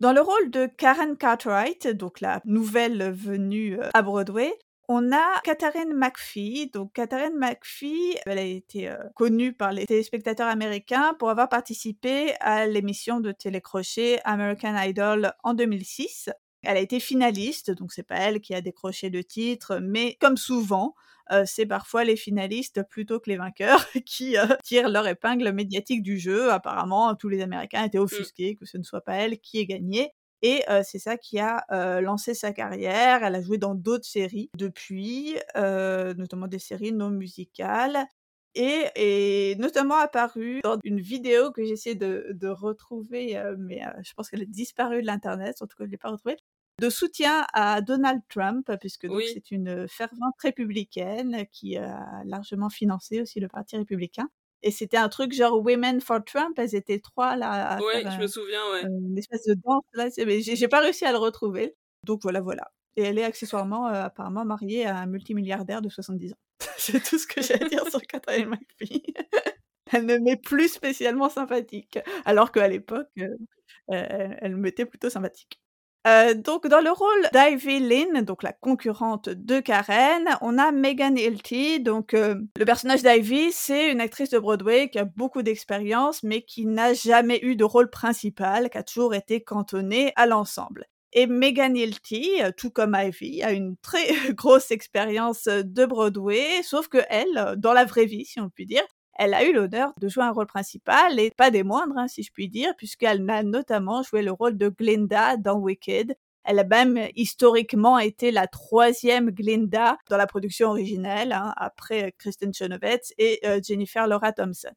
Dans 0.00 0.12
le 0.12 0.20
rôle 0.20 0.50
de 0.50 0.66
Karen 0.66 1.16
Cartwright, 1.16 1.86
donc 1.88 2.20
la 2.20 2.40
nouvelle 2.44 3.12
venue 3.12 3.78
à 3.94 4.02
Broadway, 4.02 4.52
on 4.92 5.12
a 5.12 5.40
Katharine 5.44 5.94
McPhee. 5.94 6.68
Donc 6.72 6.92
Katharine 6.94 7.38
McPhee, 7.38 8.16
elle 8.26 8.38
a 8.38 8.42
été 8.42 8.88
euh, 8.88 8.96
connue 9.14 9.52
par 9.52 9.72
les 9.72 9.86
téléspectateurs 9.86 10.48
américains 10.48 11.14
pour 11.16 11.30
avoir 11.30 11.48
participé 11.48 12.34
à 12.40 12.66
l'émission 12.66 13.20
de 13.20 13.30
télécrochet 13.30 14.20
American 14.24 14.76
Idol 14.76 15.32
en 15.44 15.54
2006. 15.54 16.30
Elle 16.64 16.76
a 16.76 16.80
été 16.80 16.98
finaliste, 16.98 17.70
donc 17.70 17.92
c'est 17.92 18.02
pas 18.02 18.16
elle 18.16 18.40
qui 18.40 18.52
a 18.52 18.60
décroché 18.60 19.10
le 19.10 19.22
titre, 19.22 19.78
mais 19.80 20.16
comme 20.20 20.36
souvent, 20.36 20.96
euh, 21.30 21.44
c'est 21.46 21.66
parfois 21.66 22.02
les 22.02 22.16
finalistes 22.16 22.82
plutôt 22.82 23.20
que 23.20 23.30
les 23.30 23.36
vainqueurs 23.36 23.86
qui 24.04 24.36
euh, 24.36 24.46
tirent 24.64 24.88
leur 24.88 25.06
épingle 25.06 25.52
médiatique 25.52 26.02
du 26.02 26.18
jeu. 26.18 26.50
Apparemment, 26.50 27.14
tous 27.14 27.28
les 27.28 27.42
Américains 27.42 27.84
étaient 27.84 27.98
mmh. 27.98 28.02
offusqués 28.02 28.56
que 28.56 28.66
ce 28.66 28.76
ne 28.76 28.82
soit 28.82 29.02
pas 29.02 29.14
elle 29.14 29.38
qui 29.38 29.60
ait 29.60 29.66
gagné. 29.66 30.10
Et 30.42 30.62
c'est 30.84 30.98
ça 30.98 31.16
qui 31.18 31.38
a 31.38 31.64
lancé 32.00 32.34
sa 32.34 32.52
carrière. 32.52 33.22
Elle 33.24 33.34
a 33.34 33.42
joué 33.42 33.58
dans 33.58 33.74
d'autres 33.74 34.06
séries 34.06 34.50
depuis, 34.56 35.36
notamment 35.56 36.46
des 36.48 36.58
séries 36.58 36.92
non 36.92 37.10
musicales. 37.10 38.06
et 38.54 38.90
est 38.96 39.58
notamment 39.60 39.96
apparu 39.96 40.60
dans 40.64 40.78
une 40.84 41.00
vidéo 41.00 41.52
que 41.52 41.64
j'essaie 41.64 41.94
de, 41.94 42.28
de 42.32 42.48
retrouver, 42.48 43.40
mais 43.58 43.80
je 44.02 44.12
pense 44.14 44.28
qu'elle 44.30 44.42
a 44.42 44.44
disparu 44.46 45.02
de 45.02 45.06
l'internet, 45.06 45.62
en 45.62 45.66
tout 45.66 45.76
cas 45.76 45.84
je 45.86 45.90
l'ai 45.90 45.96
pas 45.98 46.10
retrouvée, 46.10 46.36
de 46.80 46.90
soutien 46.90 47.46
à 47.52 47.80
Donald 47.80 48.22
Trump, 48.28 48.70
puisque 48.80 49.06
donc 49.06 49.16
Oui. 49.16 49.26
c'est 49.28 49.50
une 49.52 49.86
fervente 49.88 50.34
républicaine 50.42 51.46
qui 51.52 51.76
a 51.76 52.22
largement 52.24 52.70
financé 52.70 53.20
aussi 53.20 53.38
le 53.40 53.48
Parti 53.48 53.76
républicain. 53.76 54.28
Et 54.62 54.70
c'était 54.70 54.96
un 54.98 55.08
truc 55.08 55.32
genre 55.32 55.58
Women 55.64 56.00
for 56.00 56.22
Trump, 56.24 56.58
elles 56.58 56.74
étaient 56.74 56.98
trois 57.00 57.36
là 57.36 57.50
à 57.76 57.80
Ouais, 57.80 58.02
faire 58.02 58.10
je 58.12 58.16
un- 58.16 58.20
me 58.20 58.26
souviens, 58.26 58.60
ouais. 58.72 58.82
une 58.82 59.16
espèce 59.18 59.44
de 59.46 59.54
danse 59.64 59.82
là, 59.94 60.08
mais 60.26 60.40
j'ai 60.42 60.68
pas 60.68 60.80
réussi 60.80 61.04
à 61.04 61.12
le 61.12 61.18
retrouver. 61.18 61.74
Donc 62.06 62.20
voilà, 62.22 62.40
voilà. 62.40 62.70
Et 62.96 63.02
elle 63.02 63.18
est 63.18 63.24
accessoirement 63.24 63.88
euh, 63.88 64.02
apparemment 64.04 64.44
mariée 64.44 64.84
à 64.86 64.96
un 64.98 65.06
multimilliardaire 65.06 65.80
de 65.80 65.88
70 65.88 66.32
ans. 66.32 66.38
c'est 66.76 67.02
tout 67.02 67.18
ce 67.18 67.26
que 67.26 67.40
j'ai 67.42 67.54
à 67.54 67.68
dire 67.68 67.86
sur 67.88 68.00
Catherine 68.02 68.48
McPhee. 68.48 69.02
elle 69.92 70.06
ne 70.06 70.18
m'est 70.18 70.36
plus 70.42 70.68
spécialement 70.68 71.28
sympathique, 71.28 71.98
alors 72.24 72.52
qu'à 72.52 72.68
l'époque, 72.68 73.08
euh, 73.18 73.24
euh, 73.24 74.06
elle, 74.08 74.38
elle 74.42 74.56
m'était 74.56 74.86
plutôt 74.86 75.10
sympathique. 75.10 75.59
Euh, 76.06 76.32
donc 76.32 76.66
dans 76.66 76.80
le 76.80 76.90
rôle 76.90 77.28
d'Ivy 77.34 77.78
Lynn, 77.78 78.22
donc 78.22 78.42
la 78.42 78.54
concurrente 78.54 79.28
de 79.28 79.60
Karen, 79.60 80.24
on 80.40 80.56
a 80.56 80.72
Megan 80.72 81.18
Hilty. 81.18 81.80
Donc 81.80 82.14
euh, 82.14 82.36
le 82.56 82.64
personnage 82.64 83.02
d'Ivy, 83.02 83.52
c'est 83.52 83.92
une 83.92 84.00
actrice 84.00 84.30
de 84.30 84.38
Broadway 84.38 84.88
qui 84.88 84.98
a 84.98 85.04
beaucoup 85.04 85.42
d'expérience, 85.42 86.22
mais 86.22 86.42
qui 86.42 86.64
n'a 86.64 86.94
jamais 86.94 87.40
eu 87.42 87.54
de 87.54 87.64
rôle 87.64 87.90
principal, 87.90 88.70
qui 88.70 88.78
a 88.78 88.82
toujours 88.82 89.14
été 89.14 89.42
cantonnée 89.42 90.12
à 90.16 90.26
l'ensemble. 90.26 90.86
Et 91.12 91.26
Megan 91.26 91.76
Hilty, 91.76 92.40
tout 92.56 92.70
comme 92.70 92.96
Ivy, 92.96 93.42
a 93.42 93.52
une 93.52 93.76
très 93.82 94.06
grosse 94.32 94.70
expérience 94.70 95.44
de 95.44 95.84
Broadway, 95.84 96.62
sauf 96.62 96.88
que 96.88 96.98
elle, 97.10 97.56
dans 97.58 97.72
la 97.72 97.84
vraie 97.84 98.06
vie, 98.06 98.24
si 98.24 98.40
on 98.40 98.48
peut 98.48 98.64
dire, 98.64 98.84
elle 99.20 99.34
a 99.34 99.44
eu 99.44 99.52
l'honneur 99.52 99.92
de 100.00 100.08
jouer 100.08 100.24
un 100.24 100.30
rôle 100.30 100.46
principal 100.46 101.20
et 101.20 101.30
pas 101.30 101.50
des 101.50 101.62
moindres, 101.62 101.98
hein, 101.98 102.08
si 102.08 102.22
je 102.22 102.32
puis 102.32 102.48
dire, 102.48 102.74
puisqu'elle 102.74 103.28
a 103.28 103.42
notamment 103.42 104.02
joué 104.02 104.22
le 104.22 104.32
rôle 104.32 104.56
de 104.56 104.70
Glinda 104.70 105.36
dans 105.36 105.58
Wicked. 105.58 106.16
Elle 106.42 106.58
a 106.58 106.64
même 106.64 106.98
historiquement 107.16 107.98
été 107.98 108.30
la 108.30 108.46
troisième 108.46 109.30
Glinda 109.30 109.98
dans 110.08 110.16
la 110.16 110.26
production 110.26 110.70
originelle, 110.70 111.32
hein, 111.32 111.52
après 111.58 112.04
euh, 112.04 112.10
Kristen 112.16 112.54
Chenoweth 112.54 113.12
et 113.18 113.40
euh, 113.44 113.60
Jennifer 113.62 114.06
Laura 114.06 114.32
Thompson. 114.32 114.72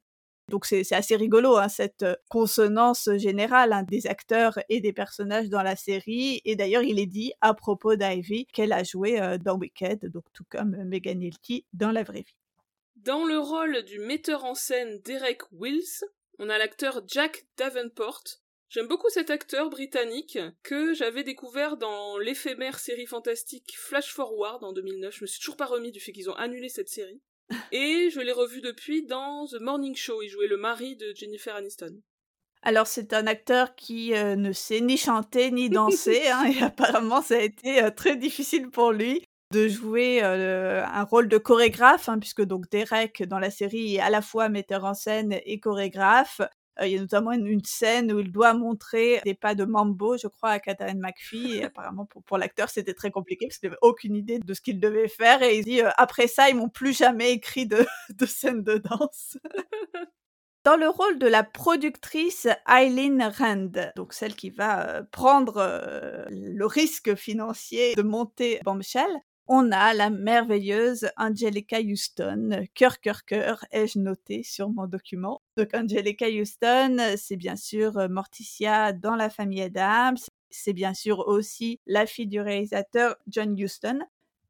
Donc 0.49 0.65
c'est 0.65 0.91
assez 0.91 1.15
rigolo, 1.15 1.55
hein, 1.55 1.69
cette 1.69 2.03
euh, 2.03 2.15
consonance 2.27 3.09
générale 3.15 3.85
des 3.87 4.07
acteurs 4.07 4.59
et 4.67 4.81
des 4.81 4.91
personnages 4.91 5.47
dans 5.47 5.63
la 5.63 5.77
série. 5.77 6.41
Et 6.43 6.57
d'ailleurs, 6.57 6.83
il 6.83 6.99
est 6.99 7.05
dit 7.05 7.31
à 7.39 7.53
propos 7.53 7.95
d'Ivy 7.95 8.45
qu'elle 8.47 8.73
a 8.73 8.83
joué 8.83 9.21
dans 9.41 9.57
Wicked, 9.57 10.11
donc 10.11 10.25
tout 10.33 10.43
comme 10.49 10.75
Megan 10.83 11.21
Hilty 11.21 11.65
dans 11.71 11.91
la 11.91 12.03
vraie 12.03 12.23
vie. 12.23 12.42
Dans 13.03 13.25
le 13.25 13.37
rôle 13.37 13.83
du 13.83 13.99
metteur 13.99 14.45
en 14.45 14.55
scène 14.55 15.01
Derek 15.01 15.41
Wills, 15.51 16.05
on 16.39 16.47
a 16.47 16.57
l'acteur 16.57 17.01
Jack 17.05 17.45
Davenport. 17.57 18.23
J'aime 18.69 18.87
beaucoup 18.87 19.09
cet 19.09 19.29
acteur 19.29 19.69
britannique 19.69 20.39
que 20.63 20.93
j'avais 20.93 21.25
découvert 21.25 21.75
dans 21.75 22.17
l'éphémère 22.17 22.79
série 22.79 23.05
fantastique 23.05 23.73
Flash 23.75 24.13
Forward 24.13 24.63
en 24.63 24.71
2009. 24.71 25.17
Je 25.17 25.21
me 25.21 25.27
suis 25.27 25.41
toujours 25.41 25.57
pas 25.57 25.65
remis 25.65 25.91
du 25.91 25.99
fait 25.99 26.13
qu'ils 26.13 26.29
ont 26.29 26.35
annulé 26.35 26.69
cette 26.69 26.87
série. 26.87 27.21
Et 27.73 28.09
je 28.09 28.21
l'ai 28.21 28.31
revu 28.31 28.61
depuis 28.61 29.05
dans 29.05 29.47
The 29.47 29.59
Morning 29.59 29.95
Show. 29.95 30.21
Il 30.21 30.29
jouait 30.29 30.47
le 30.47 30.55
mari 30.55 30.95
de 30.95 31.11
Jennifer 31.13 31.57
Aniston. 31.57 32.01
Alors 32.61 32.87
c'est 32.87 33.11
un 33.11 33.27
acteur 33.27 33.75
qui 33.75 34.13
euh, 34.13 34.37
ne 34.37 34.53
sait 34.53 34.79
ni 34.79 34.95
chanter 34.95 35.51
ni 35.51 35.69
danser, 35.69 36.25
hein, 36.29 36.45
et 36.45 36.63
apparemment 36.63 37.21
ça 37.21 37.35
a 37.35 37.41
été 37.41 37.83
euh, 37.83 37.91
très 37.91 38.15
difficile 38.15 38.69
pour 38.69 38.93
lui 38.93 39.25
de 39.53 39.67
jouer 39.67 40.21
euh, 40.23 40.83
un 40.83 41.03
rôle 41.03 41.27
de 41.29 41.37
chorégraphe, 41.37 42.09
hein, 42.09 42.17
puisque 42.17 42.41
donc 42.41 42.69
Derek 42.71 43.21
dans 43.23 43.37
la 43.37 43.51
série 43.51 43.95
est 43.95 43.99
à 43.99 44.09
la 44.09 44.23
fois 44.23 44.49
metteur 44.49 44.83
en 44.83 44.95
scène 44.95 45.37
et 45.45 45.59
chorégraphe. 45.59 46.41
Euh, 46.81 46.87
il 46.87 46.93
y 46.93 46.97
a 46.97 47.01
notamment 47.01 47.31
une, 47.33 47.63
scène 47.63 48.11
où 48.11 48.19
il 48.19 48.31
doit 48.31 48.55
montrer 48.55 49.21
des 49.25 49.35
pas 49.35 49.53
de 49.53 49.63
mambo, 49.63 50.17
je 50.17 50.27
crois, 50.27 50.49
à 50.49 50.59
Catherine 50.59 50.99
McPhee. 50.99 51.57
Et 51.57 51.65
apparemment, 51.65 52.07
pour, 52.25 52.37
l'acteur, 52.39 52.69
c'était 52.69 52.95
très 52.95 53.11
compliqué 53.11 53.45
parce 53.45 53.59
qu'il 53.59 53.69
n'avait 53.69 53.79
aucune 53.83 54.15
idée 54.15 54.39
de 54.39 54.53
ce 54.55 54.61
qu'il 54.61 54.79
devait 54.79 55.07
faire. 55.07 55.43
Et 55.43 55.59
il 55.59 55.63
dit, 55.63 55.81
euh, 55.83 55.91
après 55.97 56.25
ça, 56.25 56.49
ils 56.49 56.55
m'ont 56.55 56.69
plus 56.69 56.97
jamais 56.97 57.31
écrit 57.31 57.67
de, 57.67 57.85
de 58.09 58.25
scène 58.25 58.63
de 58.63 58.79
danse. 58.79 59.37
Dans 60.63 60.77
le 60.77 60.89
rôle 60.89 61.19
de 61.19 61.27
la 61.27 61.43
productrice 61.43 62.47
Eileen 62.67 63.21
Rand, 63.21 63.91
donc 63.97 64.13
celle 64.13 64.33
qui 64.33 64.49
va 64.49 65.03
prendre 65.11 66.25
le 66.29 66.65
risque 66.65 67.15
financier 67.15 67.93
de 67.95 68.01
monter 68.01 68.61
Bombshell, 68.63 69.11
on 69.47 69.71
a 69.71 69.93
la 69.93 70.09
merveilleuse 70.09 71.09
Angelica 71.17 71.79
Houston, 71.79 72.65
cœur, 72.73 72.99
cœur, 73.01 73.25
cœur, 73.25 73.65
ai-je 73.71 73.99
noté 73.99 74.43
sur 74.43 74.69
mon 74.69 74.87
document? 74.87 75.41
Donc 75.57 75.73
Angelica 75.73 76.27
Houston, 76.27 76.97
c'est 77.17 77.35
bien 77.35 77.55
sûr 77.55 77.97
euh, 77.97 78.07
Morticia 78.07 78.93
dans 78.93 79.15
la 79.15 79.29
famille 79.29 79.61
Adams, 79.61 80.17
c'est 80.49 80.73
bien 80.73 80.93
sûr 80.93 81.19
aussi 81.27 81.79
la 81.85 82.05
fille 82.05 82.27
du 82.27 82.39
réalisateur 82.39 83.15
John 83.27 83.57
Huston. 83.57 83.99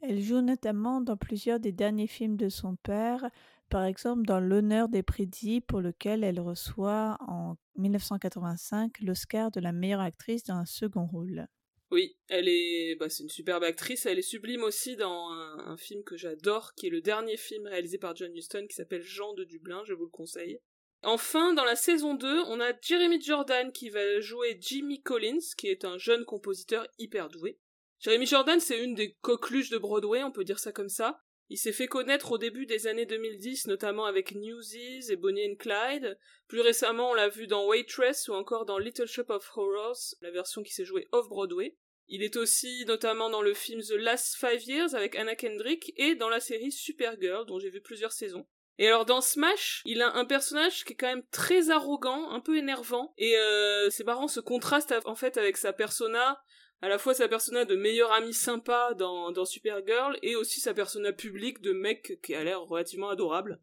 Elle 0.01 0.21
joue 0.21 0.41
notamment 0.41 1.01
dans 1.01 1.17
plusieurs 1.17 1.59
des 1.59 1.71
derniers 1.71 2.07
films 2.07 2.35
de 2.35 2.50
son 2.50 2.75
père, 2.75 3.29
par 3.69 3.85
exemple 3.85 4.23
dans 4.23 4.39
L'honneur 4.39 4.89
des 4.89 5.01
prédits, 5.01 5.62
pour 5.62 5.81
lequel 5.81 6.23
elle 6.23 6.39
reçoit 6.39 7.17
en 7.27 7.55
1985 7.77 9.00
l'Oscar 9.00 9.50
de 9.50 9.59
la 9.59 9.71
meilleure 9.71 10.01
actrice 10.01 10.43
dans 10.43 10.55
un 10.55 10.65
second 10.65 11.05
rôle. 11.05 11.47
Oui, 11.93 12.17
elle 12.27 12.47
est, 12.47 12.95
bah, 12.95 13.07
c'est 13.07 13.21
une 13.21 13.29
superbe 13.29 13.63
actrice. 13.63 14.07
Elle 14.07 14.17
est 14.17 14.23
sublime 14.23 14.63
aussi 14.63 14.95
dans 14.95 15.29
un, 15.29 15.77
film 15.77 16.03
que 16.03 16.17
j'adore, 16.17 16.73
qui 16.73 16.88
est 16.88 16.89
le 16.89 17.01
dernier 17.01 17.38
film 17.38 17.67
réalisé 17.67 18.00
par 18.00 18.15
John 18.15 18.35
Huston, 18.35 18.65
qui 18.67 18.75
s'appelle 18.75 19.03
Jean 19.03 19.35
de 19.35 19.43
Dublin. 19.43 19.83
Je 19.85 19.93
vous 19.93 20.05
le 20.05 20.09
conseille. 20.09 20.59
Enfin, 21.03 21.53
dans 21.53 21.65
la 21.65 21.75
saison 21.75 22.15
2, 22.15 22.45
on 22.47 22.59
a 22.59 22.73
Jeremy 22.81 23.21
Jordan 23.21 23.71
qui 23.71 23.91
va 23.91 24.19
jouer 24.21 24.57
Jimmy 24.59 25.03
Collins, 25.03 25.53
qui 25.55 25.67
est 25.67 25.85
un 25.85 26.00
jeune 26.00 26.25
compositeur 26.25 26.88
hyper 26.97 27.29
doué. 27.29 27.59
Jeremy 28.00 28.25
Jordan, 28.25 28.59
c'est 28.59 28.83
une 28.83 28.95
des 28.95 29.15
coqueluches 29.21 29.69
de 29.69 29.77
Broadway, 29.77 30.23
on 30.23 30.31
peut 30.31 30.45
dire 30.45 30.57
ça 30.57 30.71
comme 30.71 30.89
ça. 30.89 31.19
Il 31.50 31.57
s'est 31.57 31.73
fait 31.73 31.85
connaître 31.85 32.31
au 32.31 32.39
début 32.39 32.65
des 32.65 32.88
années 32.88 33.05
2010, 33.05 33.67
notamment 33.67 34.05
avec 34.05 34.33
Newsies 34.33 35.12
et 35.12 35.15
Bonnie 35.15 35.47
and 35.47 35.57
Clyde. 35.59 36.17
Plus 36.47 36.62
récemment, 36.62 37.12
on 37.12 37.13
l'a 37.13 37.29
vu 37.29 37.45
dans 37.45 37.67
Waitress 37.67 38.29
ou 38.29 38.33
encore 38.33 38.65
dans 38.65 38.79
Little 38.79 39.05
Shop 39.05 39.25
of 39.29 39.47
Horrors, 39.55 40.15
la 40.21 40.31
version 40.31 40.63
qui 40.63 40.73
s'est 40.73 40.85
jouée 40.85 41.07
off-Broadway. 41.12 41.77
Il 42.07 42.24
est 42.24 42.36
aussi 42.36 42.86
notamment 42.86 43.29
dans 43.29 43.41
le 43.41 43.53
film 43.53 43.81
The 43.81 43.91
Last 43.91 44.36
Five 44.36 44.63
Years 44.63 44.95
avec 44.95 45.15
Anna 45.15 45.36
Kendrick 45.36 45.93
et 45.98 46.15
dans 46.15 46.29
la 46.29 46.39
série 46.39 46.72
Supergirl, 46.72 47.45
dont 47.45 47.60
j'ai 47.60 47.69
vu 47.69 47.81
plusieurs 47.81 48.12
saisons. 48.12 48.45
Et 48.79 48.88
alors 48.88 49.05
dans 49.05 49.22
Smash, 49.22 49.81
il 49.86 50.01
a 50.01 50.15
un 50.15 50.25
personnage 50.25 50.83
qui 50.83 50.93
est 50.93 50.95
quand 50.95 51.07
même 51.07 51.25
très 51.31 51.69
arrogant, 51.69 52.31
un 52.31 52.39
peu 52.39 52.57
énervant, 52.57 53.13
et 53.17 53.38
euh, 53.38 53.89
c'est 53.91 54.03
marrant 54.03 54.27
ce 54.27 54.39
contraste 54.39 54.93
en 55.05 55.15
fait 55.15 55.38
avec 55.38 55.57
sa 55.57 55.74
persona, 55.74 56.41
à 56.81 56.89
la 56.89 56.98
fois 56.98 57.13
sa 57.13 57.27
persona 57.27 57.65
de 57.65 57.75
meilleur 57.75 58.12
ami 58.12 58.33
sympa 58.33 58.93
dans, 58.98 59.45
Supergirl, 59.45 60.17
et 60.24 60.36
aussi 60.36 60.60
sa 60.60 60.74
persona 60.74 61.13
publique 61.13 61.62
de 61.62 61.72
mec 61.72 62.19
qui 62.24 62.33
a 62.33 62.43
l'air 62.43 62.62
relativement 62.62 63.10
adorable. 63.10 63.62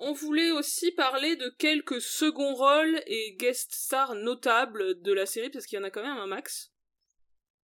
On 0.00 0.12
voulait 0.12 0.50
aussi 0.50 0.90
parler 0.92 1.36
de 1.36 1.48
quelques 1.58 2.00
seconds 2.00 2.54
rôles 2.54 3.02
et 3.06 3.36
guest 3.36 3.72
stars 3.72 4.14
notables 4.16 5.00
de 5.00 5.12
la 5.12 5.26
série, 5.26 5.50
parce 5.50 5.66
qu'il 5.66 5.78
y 5.78 5.80
en 5.80 5.84
a 5.84 5.90
quand 5.90 6.02
même 6.02 6.18
un 6.18 6.26
max. 6.26 6.72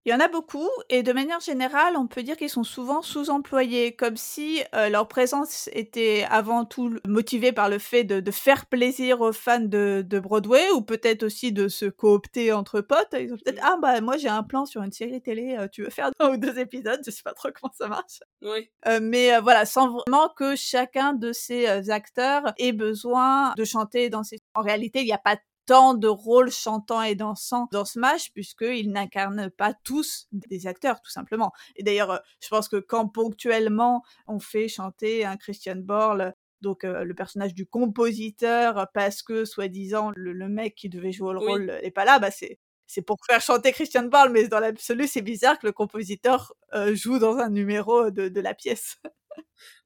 Il 0.07 0.13
y 0.13 0.15
en 0.15 0.21
a 0.21 0.29
beaucoup, 0.29 0.69
et 0.89 1.03
de 1.03 1.13
manière 1.13 1.41
générale, 1.41 1.97
on 1.97 2.07
peut 2.07 2.23
dire 2.23 2.37
qu'ils 2.37 2.49
sont 2.49 2.63
souvent 2.63 3.03
sous-employés, 3.03 3.97
comme 3.97 4.17
si 4.17 4.63
euh, 4.73 4.89
leur 4.89 5.09
présence 5.09 5.69
était 5.73 6.25
avant 6.31 6.65
tout 6.65 6.95
motivée 7.09 7.51
par 7.51 7.69
le 7.69 7.81
fait 7.81 8.05
de, 8.05 8.21
de 8.21 8.31
faire 8.31 8.67
plaisir 8.67 9.21
aux 9.21 9.33
fans 9.33 9.59
de, 9.59 10.05
de 10.07 10.19
Broadway, 10.21 10.71
ou 10.71 10.81
peut-être 10.81 11.25
aussi 11.25 11.51
de 11.51 11.67
se 11.67 11.87
coopter 11.87 12.53
entre 12.53 12.81
potes. 12.83 13.17
Ils 13.19 13.33
ont 13.33 13.37
peut-être, 13.37 13.61
ah 13.65 13.79
bah 13.83 14.01
moi 14.01 14.17
j'ai 14.17 14.29
un 14.29 14.45
plan 14.45 14.65
sur 14.65 14.81
une 14.83 14.93
série 14.93 15.21
télé, 15.21 15.57
euh, 15.59 15.67
tu 15.67 15.83
veux 15.83 15.91
faire 15.91 16.13
un 16.21 16.31
ou 16.31 16.37
deux 16.37 16.57
épisodes, 16.61 17.01
je 17.05 17.11
sais 17.11 17.25
pas 17.25 17.35
trop 17.35 17.49
comment 17.61 17.73
ça 17.77 17.89
marche. 17.89 18.21
Oui. 18.43 18.71
Euh, 18.87 19.01
mais 19.03 19.35
euh, 19.35 19.41
voilà, 19.41 19.67
sans 19.67 19.89
vraiment 19.91 20.29
que 20.29 20.55
chacun 20.55 21.15
de 21.15 21.33
ces 21.33 21.67
euh, 21.67 21.83
acteurs 21.91 22.55
ait 22.59 22.71
besoin 22.71 23.55
de 23.57 23.65
chanter 23.65 24.09
dans 24.09 24.23
ses... 24.23 24.39
En 24.55 24.63
réalité, 24.63 25.01
il 25.01 25.07
n'y 25.07 25.13
a 25.13 25.19
pas 25.19 25.37
tant 25.67 25.95
de 25.95 26.09
rôles 26.09 26.51
chantants 26.51 27.03
et 27.03 27.15
dansants 27.15 27.69
dans 27.73 27.85
Smash 27.85 28.33
puisqu'ils 28.33 28.91
n'incarnent 28.91 29.51
pas 29.51 29.75
tous 29.85 30.29
des 30.33 30.67
acteurs 30.67 31.01
tout 31.03 31.11
simplement. 31.11 31.53
Et 31.75 31.83
d'ailleurs, 31.83 32.11
euh, 32.11 32.19
je 32.41 32.49
pense 32.49 32.69
que 32.69 32.77
quand 32.77 33.09
ponctuellement 33.09 34.03
on 34.27 34.39
fait 34.39 34.69
chanter 34.69 35.25
un 35.25 35.37
Christian 35.37 35.77
Borle, 35.77 36.35
donc 36.63 36.85
euh, 36.85 37.05
le 37.05 37.15
personnage 37.15 37.55
du 37.55 37.67
compositeur, 37.67 38.89
parce 38.95 39.23
que 39.23 39.45
soi-disant 39.45 40.13
le, 40.17 40.33
le, 40.33 40.49
mec 40.49 40.75
qui 40.75 40.89
devait 40.89 41.13
jouer 41.13 41.33
le 41.33 41.41
Oui. 41.41 41.47
rôle 41.47 41.79
n'est 41.83 41.91
pas 41.91 42.05
là, 42.05 42.19
bah 42.19 42.31
c'est 42.31 42.59
c'est 42.87 43.03
pour 43.03 43.19
faire 43.27 43.41
chanter 43.41 43.73
Christian 43.73 44.05
Borle, 44.05 44.31
mais 44.31 44.47
dans 44.47 44.61
l'absolu, 44.61 45.09
c'est 45.09 45.21
bizarre 45.23 45.59
que 45.59 45.67
le 45.67 45.73
compositeur 45.73 46.55
euh, 46.73 46.95
joue 46.95 47.19
dans 47.19 47.37
un 47.39 47.51
numéro 47.51 48.11
de, 48.11 48.29
de 48.29 48.41
la 48.41 48.55
pièce. 48.55 48.97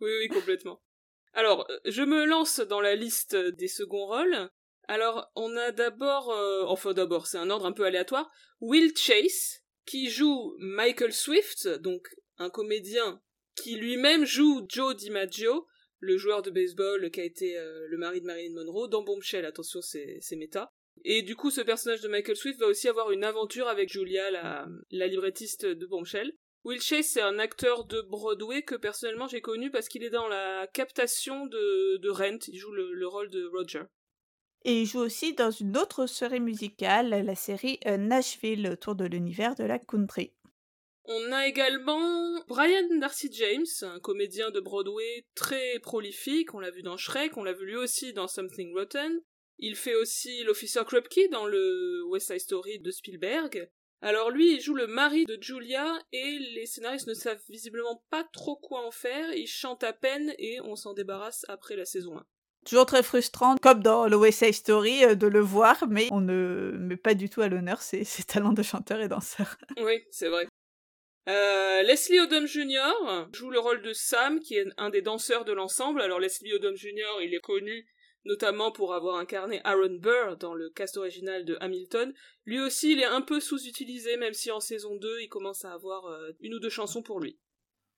Oui, 0.00 0.10
oui, 0.20 0.28
complètement. 0.28 0.80
Alors, 1.32 1.66
je 1.84 2.02
me 2.02 2.24
lance 2.24 2.60
dans 2.60 2.80
la 2.80 2.94
liste 2.94 3.36
des 3.36 3.68
seconds 3.68 4.06
rôles. 4.06 4.50
Alors, 4.90 5.30
on 5.36 5.56
a 5.56 5.70
d'abord, 5.70 6.32
euh, 6.32 6.64
enfin 6.66 6.92
d'abord, 6.92 7.28
c'est 7.28 7.38
un 7.38 7.48
ordre 7.48 7.64
un 7.64 7.70
peu 7.70 7.84
aléatoire, 7.84 8.28
Will 8.60 8.92
Chase, 8.96 9.62
qui 9.86 10.10
joue 10.10 10.56
Michael 10.58 11.12
Swift, 11.12 11.68
donc 11.68 12.08
un 12.38 12.50
comédien 12.50 13.22
qui 13.54 13.76
lui-même 13.76 14.24
joue 14.24 14.66
Joe 14.68 14.96
DiMaggio 14.96 15.64
le 16.00 16.16
joueur 16.16 16.42
de 16.42 16.50
baseball 16.50 17.08
qui 17.12 17.20
a 17.20 17.24
été 17.24 17.54
le 17.86 17.98
mari 17.98 18.20
de 18.20 18.26
Marilyn 18.26 18.52
Monroe. 18.52 18.88
Dans 18.88 19.04
Bombshell, 19.04 19.44
attention, 19.44 19.80
c'est 19.80 20.36
méta. 20.36 20.72
Et 21.04 21.22
du 21.22 21.36
coup, 21.36 21.52
ce 21.52 21.60
personnage 21.60 22.00
de 22.00 22.08
Michael 22.08 22.34
Swift 22.34 22.58
va 22.58 22.66
aussi 22.66 22.88
avoir 22.88 23.12
une 23.12 23.22
aventure 23.22 23.68
avec 23.68 23.92
Julia, 23.92 24.32
la, 24.32 24.66
la 24.90 25.06
librettiste 25.06 25.66
de 25.66 25.86
Bombshell. 25.86 26.32
Will 26.64 26.80
Chase, 26.80 27.06
c'est 27.06 27.22
un 27.22 27.38
acteur 27.38 27.84
de 27.84 28.00
Broadway 28.00 28.62
que 28.62 28.74
personnellement 28.74 29.28
j'ai 29.28 29.40
connu 29.40 29.70
parce 29.70 29.88
qu'il 29.88 30.02
est 30.02 30.10
dans 30.10 30.26
la 30.26 30.66
captation 30.72 31.46
de 31.46 32.08
Rent. 32.08 32.48
Il 32.48 32.58
joue 32.58 32.72
le, 32.72 33.06
rôle 33.06 33.30
de 33.30 33.46
Roger. 33.46 33.84
Et 34.64 34.82
il 34.82 34.86
joue 34.86 35.00
aussi 35.00 35.32
dans 35.32 35.50
une 35.50 35.76
autre 35.78 36.06
série 36.06 36.40
musicale, 36.40 37.08
la 37.24 37.34
série 37.34 37.80
euh, 37.86 37.96
Nashville, 37.96 38.68
autour 38.68 38.94
de 38.94 39.06
l'univers 39.06 39.54
de 39.54 39.64
la 39.64 39.78
country. 39.78 40.32
On 41.04 41.32
a 41.32 41.46
également 41.46 42.44
Brian 42.46 42.86
Darcy 43.00 43.30
James, 43.32 43.64
un 43.82 43.98
comédien 44.00 44.50
de 44.50 44.60
Broadway 44.60 45.26
très 45.34 45.78
prolifique. 45.80 46.54
On 46.54 46.60
l'a 46.60 46.70
vu 46.70 46.82
dans 46.82 46.98
Shrek, 46.98 47.36
on 47.36 47.42
l'a 47.42 47.54
vu 47.54 47.66
lui 47.66 47.76
aussi 47.76 48.12
dans 48.12 48.28
Something 48.28 48.74
Rotten. 48.74 49.20
Il 49.58 49.76
fait 49.76 49.94
aussi 49.94 50.42
l'officer 50.44 50.84
Krupke 50.84 51.28
dans 51.30 51.46
le 51.46 52.04
West 52.06 52.28
Side 52.28 52.40
Story 52.40 52.78
de 52.80 52.90
Spielberg. 52.90 53.70
Alors 54.02 54.30
lui, 54.30 54.54
il 54.54 54.60
joue 54.60 54.74
le 54.74 54.86
mari 54.86 55.24
de 55.24 55.36
Julia 55.40 55.98
et 56.12 56.38
les 56.54 56.66
scénaristes 56.66 57.08
ne 57.08 57.14
savent 57.14 57.42
visiblement 57.48 58.04
pas 58.10 58.24
trop 58.32 58.56
quoi 58.56 58.86
en 58.86 58.90
faire. 58.90 59.32
Il 59.34 59.46
chante 59.46 59.84
à 59.84 59.92
peine 59.92 60.34
et 60.38 60.60
on 60.60 60.76
s'en 60.76 60.94
débarrasse 60.94 61.44
après 61.48 61.76
la 61.76 61.84
saison 61.84 62.16
1. 62.16 62.26
Toujours 62.66 62.86
très 62.86 63.02
frustrant, 63.02 63.56
comme 63.56 63.82
dans 63.82 64.06
le 64.06 64.16
West 64.16 64.50
Story, 64.52 65.04
euh, 65.04 65.14
de 65.14 65.26
le 65.26 65.40
voir, 65.40 65.86
mais 65.88 66.08
on 66.10 66.20
ne 66.20 66.72
met 66.78 66.96
pas 66.96 67.14
du 67.14 67.30
tout 67.30 67.40
à 67.40 67.48
l'honneur 67.48 67.80
ses, 67.80 68.04
talents 68.26 68.52
de 68.52 68.62
chanteur 68.62 69.00
et 69.00 69.08
danseur. 69.08 69.56
Oui, 69.78 70.04
c'est 70.10 70.28
vrai. 70.28 70.46
Euh, 71.28 71.82
Leslie 71.82 72.20
Odom 72.20 72.46
Jr. 72.46 73.28
joue 73.32 73.50
le 73.50 73.58
rôle 73.58 73.82
de 73.82 73.92
Sam, 73.92 74.40
qui 74.40 74.56
est 74.56 74.66
un 74.76 74.90
des 74.90 75.02
danseurs 75.02 75.44
de 75.44 75.52
l'ensemble. 75.52 76.00
Alors 76.00 76.18
Leslie 76.18 76.52
Odom 76.54 76.74
Jr., 76.74 77.22
il 77.22 77.34
est 77.34 77.40
connu 77.40 77.86
notamment 78.24 78.70
pour 78.70 78.94
avoir 78.94 79.16
incarné 79.16 79.60
Aaron 79.64 79.96
Burr 79.98 80.36
dans 80.36 80.54
le 80.54 80.70
cast 80.70 80.96
original 80.96 81.44
de 81.44 81.56
Hamilton. 81.60 82.12
Lui 82.44 82.60
aussi, 82.60 82.92
il 82.92 83.00
est 83.00 83.06
un 83.06 83.22
peu 83.22 83.40
sous-utilisé, 83.40 84.16
même 84.16 84.34
si 84.34 84.50
en 84.50 84.60
saison 84.60 84.96
2, 84.96 85.20
il 85.22 85.28
commence 85.28 85.64
à 85.64 85.72
avoir 85.72 86.06
euh, 86.06 86.32
une 86.40 86.54
ou 86.54 86.60
deux 86.60 86.68
chansons 86.68 87.02
pour 87.02 87.20
lui. 87.20 87.38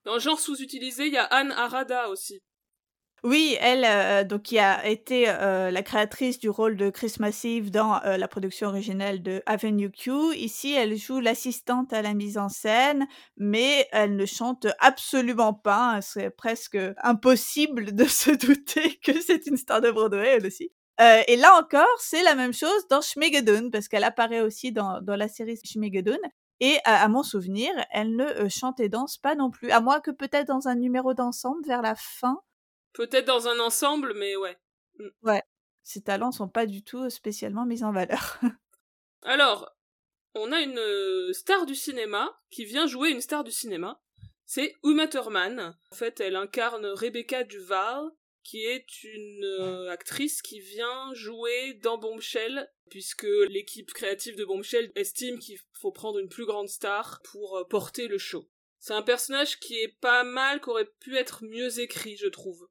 Dans 0.05 0.15
le 0.15 0.21
genre 0.21 0.41
sous-utilisé, 0.41 1.07
il 1.07 1.13
y 1.13 1.19
a 1.19 1.25
Anne 1.25 1.53
Arada 1.53 2.09
aussi, 2.09 2.41
oui, 3.25 3.57
elle, 3.61 3.85
euh, 3.85 4.25
donc 4.25 4.43
qui 4.43 4.59
a 4.59 4.85
été 4.89 5.27
euh, 5.29 5.71
la 5.71 5.83
créatrice 5.83 6.41
du 6.41 6.51
rôle 6.51 6.77
de 6.77 6.91
Chris 6.91 7.15
Massive 7.21 7.71
dans 7.71 8.03
euh, 8.03 8.17
la 8.17 8.27
production 8.27 8.67
originale 8.67 9.23
de 9.23 9.45
Avenue 9.47 9.93
Q. 9.93 10.11
Ici, 10.35 10.73
elle 10.73 10.97
joue 10.97 11.21
l'assistante 11.21 11.93
à 11.93 12.03
la 12.03 12.15
mise 12.15 12.37
en 12.37 12.49
scène, 12.49 13.07
mais 13.37 13.87
elle 13.93 14.17
ne 14.17 14.27
chante 14.27 14.67
absolument 14.81 15.55
pas. 15.55 16.01
C'est 16.03 16.31
presque 16.31 16.77
impossible 17.01 17.95
de 17.95 18.05
se 18.05 18.31
douter 18.47 18.99
que 19.05 19.21
c'est 19.21 19.47
une 19.47 19.57
star 19.57 19.81
de 19.81 19.93
Broadway, 19.93 20.39
elle 20.39 20.47
aussi. 20.47 20.73
et 21.29 21.37
là 21.37 21.57
encore, 21.61 21.97
c'est 22.01 22.25
la 22.25 22.35
même 22.35 22.53
chose 22.53 22.89
dans 22.91 23.01
Schmigadoon, 23.01 23.71
parce 23.71 23.87
qu'elle 23.87 24.05
apparaît 24.05 24.41
aussi 24.41 24.73
dans, 24.73 25.01
dans 25.01 25.17
la 25.17 25.29
série 25.29 25.59
Schmigadoon. 25.65 26.19
Et 26.59 26.79
à, 26.85 27.09
mon 27.09 27.23
souvenir, 27.23 27.71
elle 27.91 28.15
ne 28.17 28.49
chante 28.49 28.81
et 28.81 28.89
danse 28.89 29.19
pas 29.19 29.35
non 29.35 29.51
plus, 29.51 29.71
à 29.71 29.81
moins 29.81 30.01
que 30.01 30.11
peut-être 30.11 30.47
dans 30.49 30.69
un 30.69 30.77
numéro 30.77 31.15
d'ensemble 31.15 31.67
vers 31.67 31.83
la 31.83 31.95
fin. 31.97 32.41
Peut-être 32.93 33.27
dans 33.27 33.49
un 33.49 33.59
ensemble, 33.61 34.15
mais 34.15 34.37
ouais. 34.37 34.57
Mm. 34.99 35.09
Ouais. 35.23 35.43
Ses 35.83 36.03
talents 36.03 36.33
sont 36.33 36.49
pas 36.49 36.67
du 36.67 36.85
tout 36.85 37.11
spécialement 37.11 37.67
mis 37.67 37.83
en 37.83 37.93
valeur. 37.93 38.39
Alors, 39.23 39.71
on 40.35 40.53
a 40.53 40.61
une 40.61 40.79
euh, 40.79 41.33
star 41.33 41.67
du 41.67 41.75
cinéma 41.75 42.41
qui 42.51 42.65
vient 42.65 42.87
jouer 42.87 43.11
une 43.11 43.21
star 43.21 43.45
du 43.45 43.53
cinéma. 43.53 44.01
C'est 44.45 44.75
Uma 44.85 45.09
Thurman. 45.09 45.77
En 45.91 45.95
fait, 45.95 46.21
elle 46.21 46.37
incarne 46.37 46.87
Rebecca 46.87 47.45
Duval, 47.45 48.11
qui 48.43 48.65
est 48.65 49.05
une 49.05 49.45
euh, 49.45 49.91
actrice 49.91 50.43
qui 50.43 50.61
vient 50.61 51.15
jouer 51.15 51.75
dans 51.83 51.99
Bombshell, 51.99 52.71
puisque 52.91 53.27
l'équipe 53.49 53.93
créative 53.93 54.37
de 54.37 54.45
Bombshell 54.45 54.91
estime 54.95 55.39
qu'il 55.39 55.59
faut 55.73 55.93
prendre 55.93 56.19
une 56.19 56.29
plus 56.29 56.47
grande 56.47 56.69
star 56.69 57.21
pour 57.31 57.57
euh, 57.57 57.65
porter 57.65 58.09
le 58.09 58.19
show. 58.19 58.49
C'est 58.79 58.95
un 58.95 59.03
personnage 59.03 59.61
qui 59.61 59.79
est 59.81 59.97
pas 60.01 60.25
mal, 60.25 60.61
qui 60.61 60.71
aurait 60.71 60.91
pu 61.01 61.17
être 61.17 61.45
mieux 61.45 61.79
écrit, 61.79 62.17
je 62.17 62.27
trouve. 62.27 62.69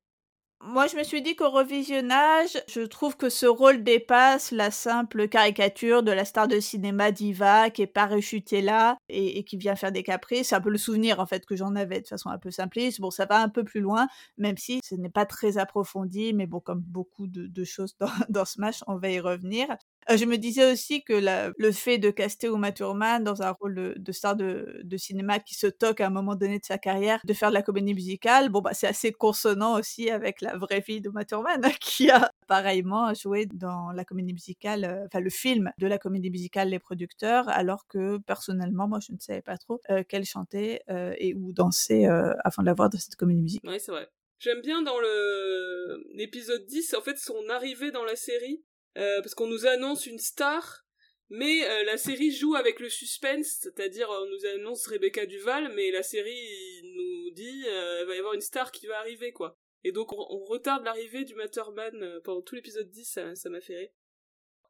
Moi, 0.64 0.86
je 0.86 0.96
me 0.96 1.04
suis 1.04 1.24
dit 1.24 1.36
qu'au 1.36 1.50
revisionnage, 1.50 2.62
je 2.68 2.82
trouve 2.82 3.18
que 3.18 3.30
ce 3.30 3.48
rôle 3.48 3.84
dépasse 3.84 4.52
la 4.52 4.70
simple 4.70 5.28
caricature 5.28 6.04
de 6.04 6.12
la 6.12 6.24
star 6.24 6.48
de 6.48 6.60
cinéma 6.60 7.12
diva 7.12 7.72
qui 7.72 7.82
est 7.82 7.88
parachutée 7.88 8.62
là 8.62 8.96
et, 9.10 9.44
qui 9.44 9.58
vient 9.58 9.76
faire 9.76 9.92
des 9.92 10.04
caprices. 10.04 10.50
C'est 10.50 10.56
un 10.56 10.62
peu 10.62 10.70
le 10.70 10.78
souvenir, 10.78 11.20
en 11.20 11.26
fait, 11.26 11.48
que 11.48 11.56
j'en 11.56 11.76
avais 11.76 12.00
de 12.02 12.08
façon 12.08 12.30
un 12.30 12.38
peu 12.38 12.52
simpliste. 12.52 13.02
Bon, 13.02 13.10
ça 13.10 13.26
va 13.26 13.42
un 13.42 13.50
peu 13.50 13.64
plus 13.64 13.82
loin, 13.82 14.08
même 14.38 14.58
si 14.58 14.82
ce 14.84 14.94
n'est 14.94 15.10
pas 15.10 15.26
très 15.26 15.58
approfondi, 15.58 16.32
mais 16.34 16.46
bon, 16.46 16.60
comme 16.60 16.82
beaucoup 16.82 17.26
de, 17.26 17.64
choses 17.64 17.98
dans, 17.98 18.08
dans 18.30 18.46
Smash, 18.46 18.84
on 18.86 18.98
va 18.98 19.10
y 19.10 19.20
revenir. 19.20 19.68
Euh, 20.10 20.18
je 20.18 20.26
me 20.26 20.38
disais 20.38 20.72
aussi 20.72 21.04
que 21.04 21.14
le 21.58 21.72
fait 21.72 21.98
de 21.98 22.10
caster 22.10 22.48
Uma 22.48 22.72
Thurman 22.72 23.24
dans 23.24 23.42
un 23.42 23.52
rôle 23.52 23.96
de, 23.98 24.12
star 24.12 24.36
de, 24.36 24.98
cinéma 24.98 25.40
qui 25.40 25.56
se 25.56 25.68
toque 25.68 26.02
à 26.02 26.08
un 26.08 26.10
moment 26.10 26.36
donné 26.36 26.60
de 26.60 26.66
sa 26.66 26.78
carrière, 26.78 27.20
de 27.24 27.34
faire 27.34 27.50
de 27.50 27.54
la 27.54 27.62
comédie 27.62 27.94
musicale, 27.94 28.50
bon 28.50 28.62
bah 28.62 28.74
c'est 28.74 28.88
assez 28.88 29.12
consonant 29.12 29.78
aussi 29.80 30.10
avec 30.10 30.42
la 30.42 30.58
vraie 30.58 30.82
vie 30.82 31.02
d'Uma 31.02 31.26
Thurman 31.26 31.62
qui 31.80 32.10
a 32.10 32.32
pareillement 32.48 33.14
joué 33.14 33.46
dans 33.46 33.92
la 33.92 34.04
comédie 34.06 34.34
musicale, 34.34 34.86
euh, 34.86 35.06
enfin 35.06 35.20
le 35.20 35.30
film 35.30 35.72
de 35.78 35.88
la 35.88 35.98
comédie 35.98 36.30
musicale 36.30 36.70
Les 36.70 36.80
Producteurs, 36.80 37.48
alors 37.50 37.88
que 37.88 38.18
personnellement 38.20 38.88
moi 38.88 39.00
je 39.00 39.14
ne 39.14 39.20
savais 39.20 39.42
pas 39.42 39.58
trop 39.58 39.82
euh, 39.90 40.04
qu'elle 40.04 40.26
chantait 40.26 40.82
et 41.18 41.34
ou 41.34 41.54
dansait 41.54 42.06
avant 42.06 42.62
de 42.62 42.66
la 42.66 42.74
voir 42.74 42.90
dans 42.90 43.00
cette 43.00 43.16
comédie 43.16 43.42
musicale. 43.42 43.72
Oui 43.72 43.80
c'est 43.80 43.92
vrai. 43.92 44.08
J'aime 44.40 44.62
bien 44.62 44.82
dans 44.82 45.00
le 45.00 46.04
l'épisode 46.16 46.66
10, 46.66 46.96
en 46.96 47.02
fait, 47.02 47.18
son 47.20 47.48
arrivée 47.50 47.92
dans 47.92 48.04
la 48.04 48.16
série, 48.16 48.64
euh, 48.98 49.22
parce 49.22 49.36
qu'on 49.36 49.48
nous 49.48 49.66
annonce 49.66 50.06
une 50.06 50.20
star, 50.20 50.86
mais 51.30 51.66
euh, 51.66 51.84
la 51.86 51.98
série 51.98 52.32
joue 52.32 52.56
avec 52.56 52.82
le 52.82 52.90
suspense, 52.90 53.60
c'est-à-dire 53.62 54.10
on 54.10 54.26
nous 54.26 54.46
annonce 54.48 54.86
Rebecca 54.88 55.26
Duval, 55.26 55.72
mais 55.76 55.92
la 55.92 56.04
série 56.04 56.82
nous 56.96 57.32
dit 57.32 57.64
euh, 57.68 58.02
il 58.02 58.08
va 58.08 58.16
y 58.16 58.20
avoir 58.20 58.34
une 58.34 58.42
star 58.42 58.72
qui 58.72 58.88
va 58.88 59.00
arriver 59.00 59.32
quoi. 59.32 59.58
Et 59.86 59.94
donc 59.94 60.12
on, 60.12 60.44
retarde 60.44 60.84
l'arrivée 60.84 61.24
du 61.24 61.36
Matterman 61.36 62.20
pendant 62.24 62.42
tout 62.42 62.54
l'épisode 62.54 62.90
10, 62.90 63.20
ça, 63.34 63.50
m'a 63.50 63.62
fait 63.62 63.78
rire. 63.78 63.90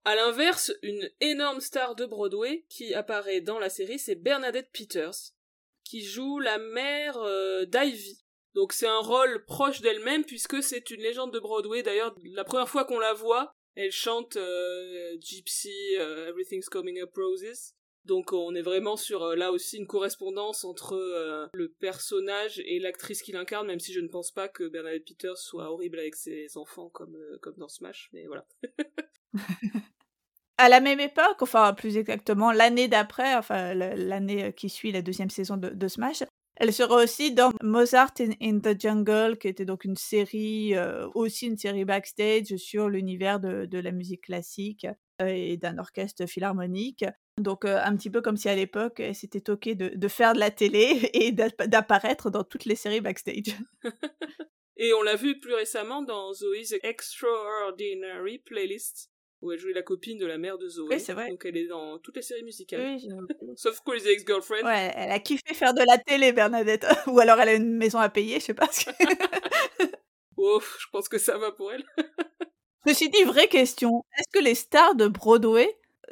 À 0.05 0.15
l'inverse, 0.15 0.71
une 0.83 1.09
énorme 1.19 1.59
star 1.59 1.95
de 1.95 2.05
Broadway 2.05 2.65
qui 2.69 2.93
apparaît 2.93 3.41
dans 3.41 3.59
la 3.59 3.69
série, 3.69 3.99
c'est 3.99 4.15
Bernadette 4.15 4.71
Peters, 4.71 5.33
qui 5.83 6.01
joue 6.01 6.39
la 6.39 6.59
mère 6.59 7.19
d'Ivy. 7.67 8.23
Donc 8.53 8.71
c'est 8.71 8.87
un 8.87 8.99
rôle 8.99 9.43
proche 9.45 9.81
d'elle-même 9.81 10.23
puisque 10.23 10.63
c'est 10.63 10.91
une 10.91 11.01
légende 11.01 11.33
de 11.33 11.39
Broadway. 11.39 11.83
D'ailleurs, 11.83 12.15
la 12.23 12.43
première 12.45 12.69
fois 12.69 12.85
qu'on 12.85 12.99
la 12.99 13.13
voit, 13.13 13.55
elle 13.75 13.91
chante 13.91 14.35
euh, 14.35 15.15
Gypsy, 15.19 15.73
euh, 15.97 16.29
Everything's 16.29 16.69
Coming 16.69 17.01
Up 17.01 17.15
Roses. 17.15 17.73
Donc 18.03 18.33
on 18.33 18.55
est 18.55 18.63
vraiment 18.63 18.97
sur 18.97 19.21
euh, 19.23 19.35
là 19.35 19.51
aussi 19.51 19.77
une 19.77 19.85
correspondance 19.85 20.65
entre 20.65 21.49
le 21.53 21.69
personnage 21.69 22.59
et 22.65 22.79
l'actrice 22.79 23.21
qui 23.21 23.31
l'incarne, 23.31 23.67
même 23.67 23.79
si 23.79 23.93
je 23.93 23.99
ne 23.99 24.07
pense 24.07 24.31
pas 24.31 24.47
que 24.47 24.67
Bernadette 24.67 25.05
Peters 25.05 25.37
soit 25.37 25.71
horrible 25.71 25.99
avec 25.99 26.15
ses 26.15 26.57
enfants 26.57 26.89
comme, 26.89 27.17
comme 27.41 27.55
dans 27.57 27.67
Smash, 27.67 28.09
mais 28.11 28.25
voilà. 28.25 28.45
à 30.57 30.69
la 30.69 30.79
même 30.79 30.99
époque, 30.99 31.41
enfin 31.41 31.73
plus 31.73 31.97
exactement 31.97 32.51
l'année 32.51 32.87
d'après, 32.87 33.35
enfin 33.35 33.75
l'année 33.75 34.51
qui 34.53 34.69
suit 34.69 34.91
la 34.91 35.03
deuxième 35.03 35.29
saison 35.29 35.57
de 35.57 35.87
Smash, 35.87 36.23
elle 36.61 36.73
sera 36.73 37.01
aussi 37.03 37.33
dans 37.33 37.51
Mozart 37.63 38.13
in, 38.39 38.59
the 38.59 38.79
Jungle, 38.79 39.39
qui 39.39 39.47
était 39.47 39.65
donc 39.65 39.83
une 39.83 39.95
série, 39.95 40.75
euh, 40.75 41.07
aussi 41.15 41.47
une 41.47 41.57
série 41.57 41.85
backstage 41.85 42.55
sur 42.57 42.87
l'univers 42.87 43.39
de, 43.39 43.79
la 43.79 43.91
musique 43.91 44.25
classique 44.25 44.85
euh, 45.23 45.25
et 45.25 45.57
d'un 45.57 45.79
orchestre 45.79 46.27
philharmonique. 46.27 47.03
Donc 47.39 47.65
euh, 47.65 47.79
un 47.83 47.97
petit 47.97 48.11
peu 48.11 48.21
comme 48.21 48.37
si 48.37 48.47
à 48.47 48.55
l'époque, 48.55 48.99
elle 48.99 49.15
s'était 49.15 49.41
toquée 49.41 49.73
de, 49.73 50.07
faire 50.07 50.33
de 50.33 50.39
la 50.39 50.51
télé 50.51 51.09
et 51.13 51.31
d'apparaître 51.31 52.29
dans 52.29 52.43
toutes 52.43 52.65
les 52.65 52.75
séries 52.75 53.01
backstage. 53.01 53.57
et 54.77 54.93
on 54.93 55.01
l'a 55.01 55.15
vu 55.15 55.39
plus 55.39 55.55
récemment 55.55 56.03
dans 56.03 56.31
Zoe's 56.31 56.75
Extraordinary 56.83 58.37
Playlist, 58.37 59.10
où 59.41 59.51
elle 59.51 59.59
jouait 59.59 59.73
la 59.73 59.81
copine 59.81 60.17
de 60.17 60.25
la 60.25 60.37
mère 60.37 60.57
de 60.57 60.67
Zoé. 60.67 60.95
Oui, 60.95 60.99
c'est 60.99 61.13
vrai. 61.13 61.29
Donc 61.29 61.43
elle 61.45 61.57
est 61.57 61.67
dans 61.67 61.97
toutes 61.99 62.15
les 62.15 62.21
séries 62.21 62.43
musicales. 62.43 62.81
Oui, 62.81 63.09
Sauf 63.55 63.79
Crazy 63.81 64.09
Ex-Girlfriend. 64.09 64.63
Ouais, 64.65 64.91
elle 64.95 65.11
a 65.11 65.19
kiffé 65.19 65.53
faire 65.53 65.73
de 65.73 65.83
la 65.85 65.97
télé, 65.97 66.31
Bernadette. 66.31 66.85
Ou 67.07 67.19
alors 67.19 67.39
elle 67.39 67.49
a 67.49 67.53
une 67.53 67.75
maison 67.75 67.99
à 67.99 68.09
payer, 68.09 68.39
je 68.39 68.45
sais 68.45 68.53
pas. 68.53 68.69
Ouf, 70.37 70.77
je 70.79 70.87
pense 70.91 71.09
que 71.09 71.17
ça 71.17 71.37
va 71.37 71.51
pour 71.51 71.71
elle. 71.71 71.83
je 71.97 72.89
me 72.89 72.93
suis 72.93 73.09
dit, 73.09 73.23
vraie 73.23 73.47
question. 73.47 74.03
Est-ce 74.17 74.39
que 74.39 74.43
les 74.43 74.55
stars 74.55 74.95
de 74.95 75.07
Broadway, 75.07 75.69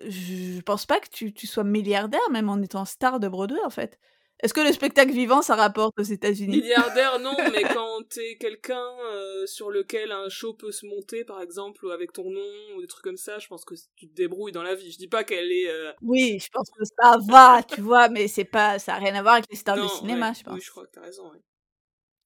je 0.07 0.61
pense 0.61 0.85
pas 0.85 0.99
que 0.99 1.09
tu, 1.09 1.33
tu 1.33 1.47
sois 1.47 1.63
milliardaire, 1.63 2.29
même 2.31 2.49
en 2.49 2.61
étant 2.61 2.85
star 2.85 3.19
de 3.19 3.27
Broadway, 3.27 3.61
en 3.63 3.69
fait. 3.69 3.99
Est-ce 4.41 4.53
que 4.53 4.61
le 4.61 4.71
spectacle 4.71 5.11
vivant, 5.11 5.41
ça 5.41 5.55
rapporte 5.55 5.99
aux 5.99 6.03
États-Unis? 6.03 6.61
Milliardaire, 6.61 7.19
non, 7.19 7.35
mais 7.53 7.63
quand 7.63 8.03
t'es 8.09 8.37
quelqu'un 8.39 8.87
euh, 9.11 9.45
sur 9.45 9.69
lequel 9.69 10.11
un 10.11 10.29
show 10.29 10.53
peut 10.53 10.71
se 10.71 10.85
monter, 10.85 11.25
par 11.25 11.41
exemple, 11.41 11.91
avec 11.91 12.13
ton 12.13 12.29
nom 12.29 12.75
ou 12.75 12.81
des 12.81 12.87
trucs 12.87 13.03
comme 13.03 13.17
ça, 13.17 13.37
je 13.39 13.47
pense 13.47 13.65
que 13.65 13.75
tu 13.95 14.07
te 14.07 14.15
débrouilles 14.15 14.53
dans 14.53 14.63
la 14.63 14.75
vie. 14.75 14.91
Je 14.91 14.97
dis 14.97 15.09
pas 15.09 15.25
qu'elle 15.25 15.51
est. 15.51 15.69
Euh, 15.69 15.91
oui, 16.01 16.39
je 16.43 16.47
pense 16.53 16.69
que 16.69 16.83
ça 16.85 17.17
va, 17.27 17.61
tu 17.63 17.81
vois, 17.81 18.07
mais 18.07 18.27
c'est 18.27 18.45
pas, 18.45 18.79
ça 18.79 18.95
a 18.95 18.97
rien 18.97 19.13
à 19.15 19.21
voir 19.21 19.35
avec 19.35 19.45
les 19.49 19.57
stars 19.57 19.81
du 19.81 19.89
cinéma, 19.89 20.31
je 20.33 20.43
pense. 20.43 20.53
Oui, 20.53 20.61
je 20.61 20.71
crois 20.71 20.85
que 20.85 20.91
t'as 20.91 21.01
raison. 21.01 21.31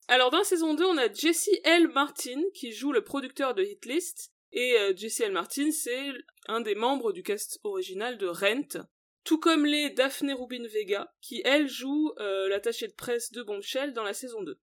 Alors 0.07 0.31
dans 0.31 0.39
la 0.39 0.43
saison 0.43 0.73
2, 0.73 0.83
on 0.85 0.97
a 0.97 1.11
Jesse 1.11 1.49
L. 1.63 1.87
Martin 1.87 2.41
qui 2.53 2.73
joue 2.73 2.91
le 2.91 3.03
producteur 3.03 3.55
de 3.55 3.63
Hitlist. 3.63 4.31
Et 4.51 4.77
euh, 4.77 4.93
Jesse 4.95 5.21
L. 5.21 5.31
Martin, 5.31 5.71
c'est 5.71 6.11
un 6.47 6.61
des 6.61 6.75
membres 6.75 7.11
du 7.11 7.23
cast 7.23 7.59
original 7.63 8.17
de 8.17 8.27
Rent. 8.27 8.85
Tout 9.23 9.39
comme 9.39 9.65
les 9.65 9.89
Daphne 9.89 10.33
Rubin 10.33 10.67
Vega, 10.67 11.13
qui 11.21 11.41
elle 11.45 11.67
joue 11.67 12.13
euh, 12.19 12.49
l'attachée 12.49 12.87
de 12.87 12.93
presse 12.93 13.31
de 13.31 13.41
Bombshell 13.41 13.93
dans 13.93 14.03
la 14.03 14.13
saison 14.13 14.43
2. 14.43 14.59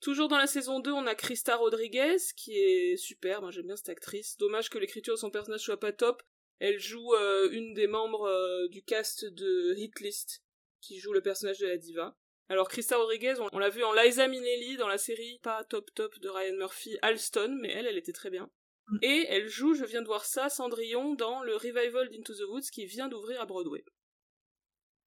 Toujours 0.00 0.28
dans 0.28 0.38
la 0.38 0.46
saison 0.46 0.80
2, 0.80 0.92
on 0.92 1.06
a 1.06 1.14
Krista 1.14 1.56
Rodriguez, 1.56 2.16
qui 2.36 2.56
est 2.56 2.96
super, 2.96 3.42
moi 3.42 3.50
j'aime 3.50 3.66
bien 3.66 3.76
cette 3.76 3.88
actrice. 3.88 4.36
Dommage 4.38 4.70
que 4.70 4.78
l'écriture 4.78 5.14
de 5.14 5.18
son 5.18 5.30
personnage 5.30 5.60
soit 5.60 5.80
pas 5.80 5.92
top. 5.92 6.22
Elle 6.60 6.78
joue 6.78 7.14
euh, 7.14 7.50
une 7.50 7.74
des 7.74 7.86
membres 7.86 8.28
euh, 8.28 8.68
du 8.68 8.82
cast 8.82 9.24
de 9.24 9.74
Hitlist, 9.76 10.42
qui 10.80 10.98
joue 10.98 11.12
le 11.12 11.20
personnage 11.20 11.58
de 11.58 11.66
la 11.66 11.76
diva. 11.76 12.16
Alors 12.48 12.68
Krista 12.68 12.96
Rodriguez, 12.96 13.34
on, 13.52 13.58
l'a 13.58 13.68
vu 13.68 13.84
en 13.84 13.92
Liza 13.92 14.26
Minnelli 14.26 14.76
dans 14.76 14.88
la 14.88 14.96
série 14.96 15.38
pas 15.42 15.64
top 15.64 15.92
top 15.94 16.18
de 16.20 16.28
Ryan 16.30 16.56
Murphy, 16.56 16.96
Alston, 17.02 17.58
mais 17.60 17.70
elle, 17.72 17.86
elle 17.86 17.98
était 17.98 18.12
très 18.12 18.30
bien. 18.30 18.50
Mm. 18.86 18.98
Et 19.02 19.26
elle 19.28 19.48
joue, 19.48 19.74
je 19.74 19.84
viens 19.84 20.00
de 20.00 20.06
voir 20.06 20.24
ça, 20.24 20.48
Cendrillon 20.48 21.14
dans 21.14 21.42
le 21.42 21.56
revival 21.56 22.08
d'Into 22.08 22.34
the 22.34 22.48
Woods 22.48 22.70
qui 22.72 22.86
vient 22.86 23.08
d'ouvrir 23.08 23.40
à 23.40 23.46
Broadway. 23.46 23.84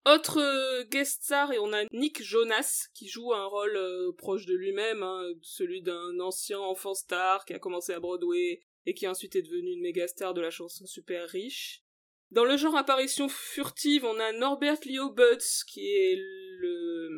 Autre 0.06 0.40
euh, 0.40 0.84
guest 0.84 1.24
star, 1.24 1.52
et 1.52 1.58
on 1.58 1.72
a 1.74 1.84
Nick 1.92 2.22
Jonas, 2.22 2.88
qui 2.94 3.06
joue 3.06 3.34
un 3.34 3.44
rôle 3.44 3.76
euh, 3.76 4.12
proche 4.12 4.46
de 4.46 4.54
lui-même, 4.54 5.02
hein, 5.02 5.22
celui 5.42 5.82
d'un 5.82 6.18
ancien 6.20 6.58
enfant 6.58 6.94
star 6.94 7.44
qui 7.44 7.52
a 7.52 7.58
commencé 7.58 7.92
à 7.92 8.00
Broadway 8.00 8.60
et 8.86 8.94
qui 8.94 9.06
ensuite 9.06 9.36
est 9.36 9.42
devenu 9.42 9.72
une 9.72 9.82
méga 9.82 10.08
star 10.08 10.32
de 10.32 10.40
la 10.40 10.50
chanson 10.50 10.86
super 10.86 11.28
riche. 11.28 11.82
Dans 12.30 12.44
le 12.44 12.56
genre 12.56 12.76
apparition 12.76 13.28
furtive, 13.28 14.04
on 14.04 14.18
a 14.20 14.32
Norbert 14.32 14.78
Leo 14.86 15.10
Butz, 15.10 15.64
qui 15.64 15.86
est 15.86 16.16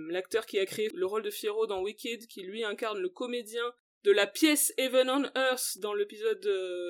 l'acteur 0.08 0.46
qui 0.46 0.58
a 0.58 0.66
créé 0.66 0.90
le 0.94 1.06
rôle 1.06 1.22
de 1.22 1.30
Fierro 1.30 1.66
dans 1.66 1.82
Wicked, 1.82 2.26
qui 2.26 2.42
lui 2.42 2.64
incarne 2.64 2.98
le 2.98 3.10
comédien 3.10 3.72
de 4.04 4.10
la 4.10 4.26
pièce 4.26 4.72
Heaven 4.78 5.10
on 5.10 5.24
Earth 5.36 5.78
dans 5.78 5.94
l'épisode 5.94 6.44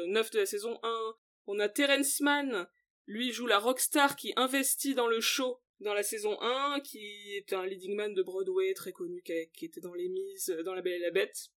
9 0.09 0.27
euh, 0.27 0.31
de 0.31 0.39
la 0.39 0.47
saison 0.47 0.79
1. 0.83 1.15
On 1.49 1.59
a 1.59 1.69
Terence 1.69 2.21
Mann, 2.21 2.67
lui 3.07 3.33
joue 3.33 3.47
la 3.47 3.59
rockstar 3.59 4.17
qui 4.17 4.33
investit 4.37 4.95
dans 4.95 5.09
le 5.09 5.21
show 5.21 5.61
dans 5.83 5.95
la 5.95 6.03
saison 6.03 6.41
1, 6.41 6.81
qui 6.81 7.37
est 7.37 7.53
un 7.53 7.67
leading 7.67 7.95
man 7.95 8.15
de 8.15 8.23
Broadway 8.23 8.73
très 8.75 8.93
connu, 8.93 9.23
qui, 9.23 9.65
était 9.65 9.81
dans 9.81 9.95
Les 9.95 10.09
Mises, 10.09 10.51
euh, 10.51 10.63
dans 10.63 10.75
La 10.75 10.83
Belle 10.83 10.95
et 10.95 10.99
la 10.99 11.11
Bête. 11.11 11.49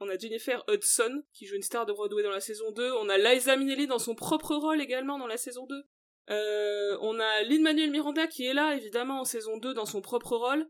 On 0.00 0.08
a 0.08 0.18
Jennifer 0.18 0.62
Hudson, 0.68 1.24
qui 1.32 1.46
joue 1.46 1.56
une 1.56 1.62
star 1.62 1.86
de 1.86 1.92
Broadway 1.92 2.22
dans 2.22 2.30
la 2.30 2.40
saison 2.40 2.70
2. 2.70 2.92
On 2.92 3.08
a 3.08 3.16
Liza 3.16 3.56
Minnelli 3.56 3.86
dans 3.86 3.98
son 3.98 4.14
propre 4.14 4.54
rôle 4.54 4.80
également 4.80 5.18
dans 5.18 5.26
la 5.26 5.38
saison 5.38 5.66
2. 5.66 5.82
Euh, 6.28 6.98
on 7.00 7.18
a 7.18 7.42
Lin-Manuel 7.44 7.90
Miranda 7.90 8.26
qui 8.26 8.44
est 8.44 8.54
là, 8.54 8.76
évidemment, 8.76 9.20
en 9.20 9.24
saison 9.24 9.56
2 9.56 9.72
dans 9.72 9.86
son 9.86 10.02
propre 10.02 10.36
rôle. 10.36 10.68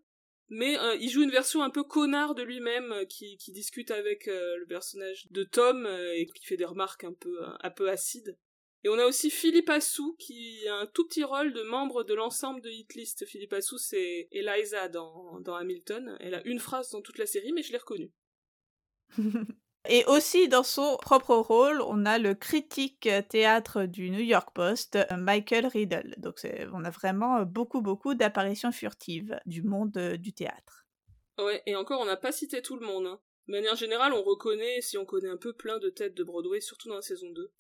Mais 0.48 0.78
euh, 0.78 0.94
il 1.00 1.08
joue 1.10 1.24
une 1.24 1.30
version 1.32 1.64
un 1.64 1.70
peu 1.70 1.82
connard 1.82 2.36
de 2.36 2.42
lui-même, 2.44 3.04
qui, 3.08 3.36
discute 3.48 3.90
avec 3.90 4.26
le 4.26 4.64
personnage 4.66 5.26
de 5.30 5.42
Tom 5.42 5.88
et 6.14 6.26
qui 6.26 6.44
fait 6.44 6.56
des 6.56 6.64
remarques 6.64 7.02
un 7.02 7.14
peu, 7.14 7.40
un 7.60 7.70
peu 7.70 7.90
acides. 7.90 8.38
Et 8.84 8.88
on 8.88 8.98
a 8.98 9.06
aussi 9.06 9.30
Philippe 9.30 9.70
Assou, 9.70 10.14
qui 10.18 10.66
a 10.68 10.76
un 10.76 10.86
tout 10.86 11.06
petit 11.06 11.24
rôle 11.24 11.52
de 11.52 11.62
membre 11.62 12.04
de 12.04 12.14
l'ensemble 12.14 12.60
de 12.60 12.70
Hitlist. 12.70 13.26
Philippe 13.26 13.52
Assou, 13.52 13.78
c'est 13.78 14.28
Eliza 14.30 14.88
dans, 14.88 15.40
dans 15.40 15.56
Hamilton. 15.56 16.16
Elle 16.20 16.34
a 16.34 16.46
une 16.46 16.60
phrase 16.60 16.90
dans 16.90 17.02
toute 17.02 17.18
la 17.18 17.26
série, 17.26 17.52
mais 17.52 17.62
je 17.62 17.72
l'ai 17.72 17.78
reconnue. 17.78 18.12
Et 19.88 20.04
aussi 20.06 20.48
dans 20.48 20.62
son 20.62 20.96
propre 20.96 21.34
rôle, 21.36 21.80
on 21.82 22.06
a 22.06 22.18
le 22.18 22.34
critique 22.34 23.08
théâtre 23.28 23.84
du 23.84 24.10
New 24.10 24.20
York 24.20 24.50
Post, 24.52 24.98
Michael 25.16 25.66
Riddle. 25.66 26.14
Donc 26.18 26.40
on 26.72 26.84
a 26.84 26.90
vraiment 26.90 27.42
beaucoup 27.42 27.80
beaucoup 27.80 28.14
d'apparitions 28.14 28.72
furtives 28.72 29.38
du 29.46 29.62
monde 29.62 29.96
du 30.18 30.32
théâtre. 30.32 30.86
Ouais, 31.38 31.62
et 31.66 31.76
encore 31.76 32.00
on 32.00 32.06
n'a 32.06 32.16
pas 32.16 32.32
cité 32.32 32.62
tout 32.62 32.76
le 32.76 32.86
monde. 32.86 33.06
Hein. 33.06 33.20
De 33.46 33.52
manière 33.52 33.76
générale, 33.76 34.12
on 34.12 34.24
reconnaît, 34.24 34.80
si 34.80 34.98
on 34.98 35.04
connaît 35.04 35.28
un 35.28 35.36
peu, 35.36 35.52
plein 35.52 35.78
de 35.78 35.88
têtes 35.88 36.14
de 36.14 36.24
Broadway, 36.24 36.60
surtout 36.60 36.88
dans 36.88 36.96
la 36.96 37.02
saison 37.02 37.30
2. 37.30 37.52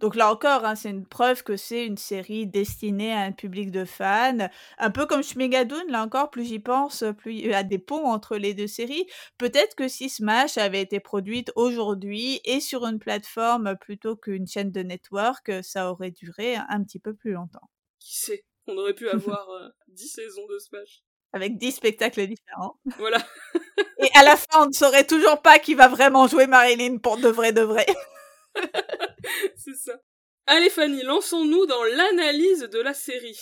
Donc 0.00 0.14
là 0.14 0.30
encore, 0.30 0.64
hein, 0.64 0.74
c'est 0.74 0.90
une 0.90 1.06
preuve 1.06 1.42
que 1.42 1.56
c'est 1.56 1.86
une 1.86 1.96
série 1.96 2.46
destinée 2.46 3.12
à 3.12 3.20
un 3.20 3.32
public 3.32 3.70
de 3.70 3.84
fans. 3.84 4.48
Un 4.78 4.90
peu 4.90 5.06
comme 5.06 5.22
Schmigadoon, 5.22 5.86
là 5.88 6.02
encore, 6.02 6.30
plus 6.30 6.44
j'y 6.44 6.58
pense, 6.58 7.02
plus 7.16 7.34
il 7.34 7.46
y 7.46 7.54
a 7.54 7.62
des 7.62 7.78
ponts 7.78 8.06
entre 8.06 8.36
les 8.36 8.52
deux 8.52 8.66
séries. 8.66 9.06
Peut-être 9.38 9.74
que 9.74 9.88
si 9.88 10.10
Smash 10.10 10.58
avait 10.58 10.82
été 10.82 11.00
produite 11.00 11.50
aujourd'hui 11.56 12.40
et 12.44 12.60
sur 12.60 12.84
une 12.84 12.98
plateforme 12.98 13.76
plutôt 13.80 14.16
qu'une 14.16 14.46
chaîne 14.46 14.70
de 14.70 14.82
network, 14.82 15.50
ça 15.62 15.90
aurait 15.90 16.10
duré 16.10 16.56
un 16.56 16.82
petit 16.82 16.98
peu 16.98 17.14
plus 17.14 17.32
longtemps. 17.32 17.70
Qui 17.98 18.18
sait? 18.18 18.44
On 18.66 18.76
aurait 18.76 18.94
pu 18.94 19.08
avoir 19.08 19.48
euh, 19.50 19.68
dix 19.88 20.08
saisons 20.08 20.46
de 20.46 20.58
Smash. 20.58 21.02
Avec 21.32 21.56
dix 21.56 21.72
spectacles 21.72 22.26
différents. 22.26 22.78
Voilà. 22.98 23.18
et 23.98 24.08
à 24.14 24.22
la 24.22 24.36
fin, 24.36 24.62
on 24.62 24.66
ne 24.66 24.72
saurait 24.72 25.06
toujours 25.06 25.40
pas 25.40 25.58
qui 25.58 25.74
va 25.74 25.88
vraiment 25.88 26.26
jouer 26.26 26.46
Marilyn 26.46 26.98
pour 26.98 27.16
de 27.16 27.28
vrai 27.28 27.52
de 27.52 27.62
vrai. 27.62 27.86
C'est 29.56 29.76
ça. 29.76 30.00
Allez 30.46 30.70
Fanny, 30.70 31.02
lançons-nous 31.02 31.66
dans 31.66 31.82
l'analyse 31.84 32.60
de 32.60 32.80
la 32.80 32.94
série. 32.94 33.38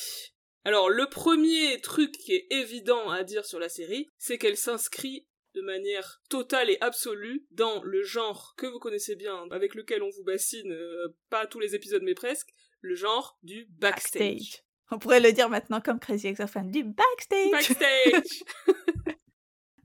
Alors 0.65 0.89
le 0.89 1.07
premier 1.07 1.81
truc 1.83 2.13
qui 2.13 2.33
est 2.33 2.47
évident 2.51 3.11
à 3.11 3.23
dire 3.23 3.45
sur 3.45 3.59
la 3.59 3.69
série, 3.69 4.09
c'est 4.19 4.39
qu'elle 4.39 4.57
s'inscrit 4.57 5.27
de 5.55 5.61
manière 5.61 6.23
totale 6.31 6.71
et 6.71 6.79
absolue 6.81 7.47
dans 7.51 7.83
le 7.83 8.03
genre 8.03 8.55
que 8.57 8.67
vous 8.67 8.79
connaissez 8.79 9.15
bien, 9.15 9.47
avec 9.51 9.75
lequel 9.75 10.03
on 10.03 10.11
vous 10.11 10.25
bassine, 10.25 10.73
euh, 10.73 11.15
pas 11.31 11.47
tous 11.47 11.61
les 11.61 11.75
épisodes 11.75 12.03
mais 12.03 12.15
presque, 12.15 12.49
le 12.81 12.95
genre 12.95 13.39
du 13.43 13.67
backstage. 13.79 14.65
On 14.91 14.99
pourrait 14.99 15.21
le 15.21 15.33
dire 15.33 15.49
maintenant 15.49 15.81
comme 15.81 16.01
Crazy 16.01 16.29
ex 16.29 16.41
du 16.65 16.85
backstage. 16.85 17.51
Backstage. 17.53 18.45